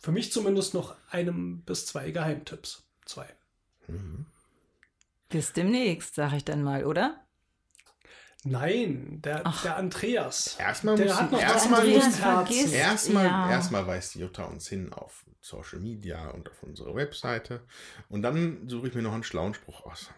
für 0.00 0.12
mich 0.12 0.32
zumindest 0.32 0.72
noch 0.72 0.94
einem 1.10 1.62
bis 1.62 1.86
zwei 1.86 2.10
Geheimtipps. 2.12 2.84
Zwei. 3.04 3.26
Bis 5.28 5.52
demnächst, 5.52 6.14
sage 6.14 6.36
ich 6.36 6.44
dann 6.44 6.62
mal, 6.62 6.84
oder? 6.84 7.24
Nein, 8.44 9.20
der, 9.22 9.42
der 9.64 9.76
Andreas. 9.76 10.56
erstmal 10.58 10.96
Der 10.96 11.14
hat 11.14 11.30
noch 11.30 11.40
erstmal 11.40 11.86
erstmal, 11.86 13.26
ja. 13.26 13.50
erstmal 13.50 13.86
weist 13.86 14.14
Jutta 14.14 14.44
uns 14.44 14.66
hin 14.66 14.92
auf 14.92 15.26
Social 15.42 15.80
Media 15.80 16.30
und 16.30 16.48
auf 16.50 16.62
unsere 16.62 16.94
Webseite. 16.94 17.62
Und 18.08 18.22
dann 18.22 18.66
suche 18.68 18.88
ich 18.88 18.94
mir 18.94 19.02
noch 19.02 19.12
einen 19.12 19.24
schlauen 19.24 19.52
Spruch 19.52 19.84
aus. 19.84 20.10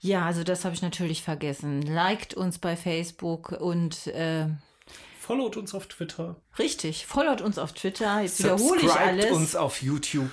Ja, 0.00 0.24
also 0.24 0.42
das 0.42 0.64
habe 0.64 0.74
ich 0.74 0.82
natürlich 0.82 1.22
vergessen. 1.22 1.82
Liked 1.82 2.34
uns 2.34 2.58
bei 2.58 2.76
Facebook 2.76 3.52
und 3.52 4.08
äh, 4.08 4.48
Followt 5.28 5.58
uns 5.58 5.74
auf 5.74 5.86
Twitter. 5.88 6.36
richtig, 6.58 7.06
followt 7.06 7.42
uns 7.42 7.58
auf 7.58 7.74
Twitter. 7.74 8.22
Jetzt 8.22 8.38
wiederhole 8.38 8.76
ich 8.80 8.88
Subscribt 8.88 9.06
alles. 9.06 9.30
uns 9.30 9.56
auf 9.56 9.82
YouTube. 9.82 10.30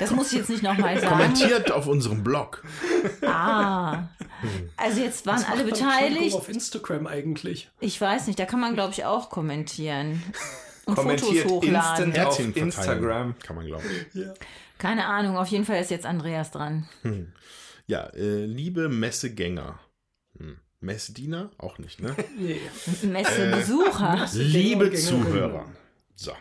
Das 0.00 0.10
muss 0.10 0.32
ich 0.32 0.38
jetzt 0.38 0.50
nicht 0.50 0.64
nochmal 0.64 0.98
sagen. 1.00 1.16
Kommentiert 1.16 1.70
auf 1.70 1.86
unserem 1.86 2.24
Blog. 2.24 2.64
Ah. 3.24 4.08
Also 4.76 5.00
jetzt 5.00 5.26
waren 5.26 5.36
Was 5.36 5.48
alle 5.48 5.62
beteiligt. 5.62 6.34
auf 6.34 6.48
Instagram 6.48 7.06
eigentlich. 7.06 7.70
Ich 7.78 8.00
weiß 8.00 8.26
nicht, 8.26 8.36
da 8.40 8.44
kann 8.44 8.58
man, 8.58 8.74
glaube 8.74 8.92
ich, 8.92 9.04
auch 9.04 9.30
kommentieren. 9.30 10.20
Und 10.86 10.96
Kommentiert 10.96 11.46
Fotos 11.48 11.68
hochladen. 11.68 12.06
instant. 12.06 12.26
Auf 12.26 12.56
Instagram. 12.56 13.38
Kann 13.38 13.54
man 13.54 13.66
glauben. 13.66 13.84
Ja. 14.12 14.34
Keine 14.78 15.06
Ahnung, 15.06 15.36
auf 15.36 15.46
jeden 15.46 15.64
Fall 15.64 15.80
ist 15.80 15.92
jetzt 15.92 16.04
Andreas 16.04 16.50
dran. 16.50 16.88
Ja, 17.86 18.06
äh, 18.08 18.44
liebe 18.46 18.88
Messegänger. 18.88 19.78
Hm. 20.36 20.58
Messdiener? 20.82 21.50
Auch 21.58 21.78
nicht, 21.78 22.00
ne? 22.00 22.14
Nee. 22.38 22.60
Messebesucher. 23.02 24.28
Liebe 24.34 24.86
Gänger- 24.90 24.96
Zuhörer. 25.08 25.72
So. 26.14 26.32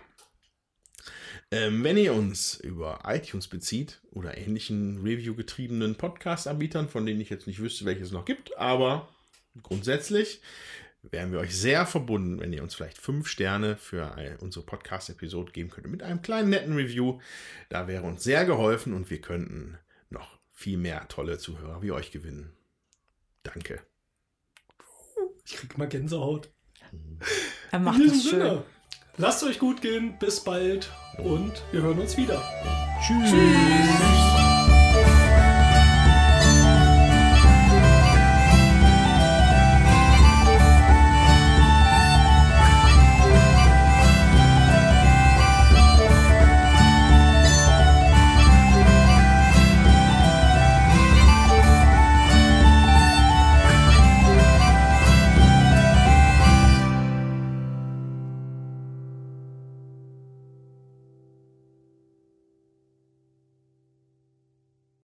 Ähm, 1.51 1.83
wenn 1.83 1.97
ihr 1.97 2.13
uns 2.13 2.55
über 2.55 2.99
iTunes 3.05 3.47
bezieht 3.47 4.01
oder 4.11 4.37
ähnlichen 4.37 5.01
Review-getriebenen 5.01 5.95
Podcast-Anbietern, 5.95 6.87
von 6.87 7.05
denen 7.05 7.19
ich 7.19 7.29
jetzt 7.29 7.45
nicht 7.47 7.59
wüsste, 7.59 7.83
welches 7.85 8.07
es 8.07 8.13
noch 8.13 8.23
gibt, 8.25 8.57
aber 8.57 9.09
grundsätzlich 9.63 10.41
wären 11.03 11.31
wir 11.31 11.39
euch 11.39 11.53
sehr 11.55 11.85
verbunden, 11.85 12.39
wenn 12.39 12.53
ihr 12.53 12.63
uns 12.63 12.75
vielleicht 12.75 12.97
fünf 12.99 13.27
Sterne 13.27 13.75
für 13.75 14.15
unsere 14.39 14.65
Podcast-Episode 14.65 15.51
geben 15.51 15.69
könntet 15.71 15.91
mit 15.91 16.03
einem 16.03 16.21
kleinen 16.21 16.49
netten 16.51 16.75
Review. 16.75 17.19
Da 17.69 17.87
wäre 17.87 18.03
uns 18.03 18.23
sehr 18.23 18.45
geholfen 18.45 18.93
und 18.93 19.09
wir 19.09 19.19
könnten 19.19 19.77
noch 20.09 20.39
viel 20.53 20.77
mehr 20.77 21.07
tolle 21.09 21.37
Zuhörer 21.37 21.81
wie 21.81 21.91
euch 21.91 22.11
gewinnen. 22.11 22.53
Danke. 23.43 23.81
Ich 25.45 25.55
krieg 25.55 25.77
mal 25.77 25.87
Gänsehaut. 25.87 26.49
Er 27.71 27.79
In 27.79 27.83
macht 27.85 27.99
diesem 27.99 28.11
das 28.17 28.23
schön. 28.23 28.39
Sinne. 28.41 28.63
Lasst 29.17 29.43
euch 29.43 29.59
gut 29.59 29.81
gehen. 29.81 30.17
Bis 30.19 30.39
bald. 30.43 30.89
Und 31.17 31.53
wir 31.71 31.81
hören 31.81 31.99
uns 31.99 32.17
wieder. 32.17 32.41
Tschüss. 33.05 34.40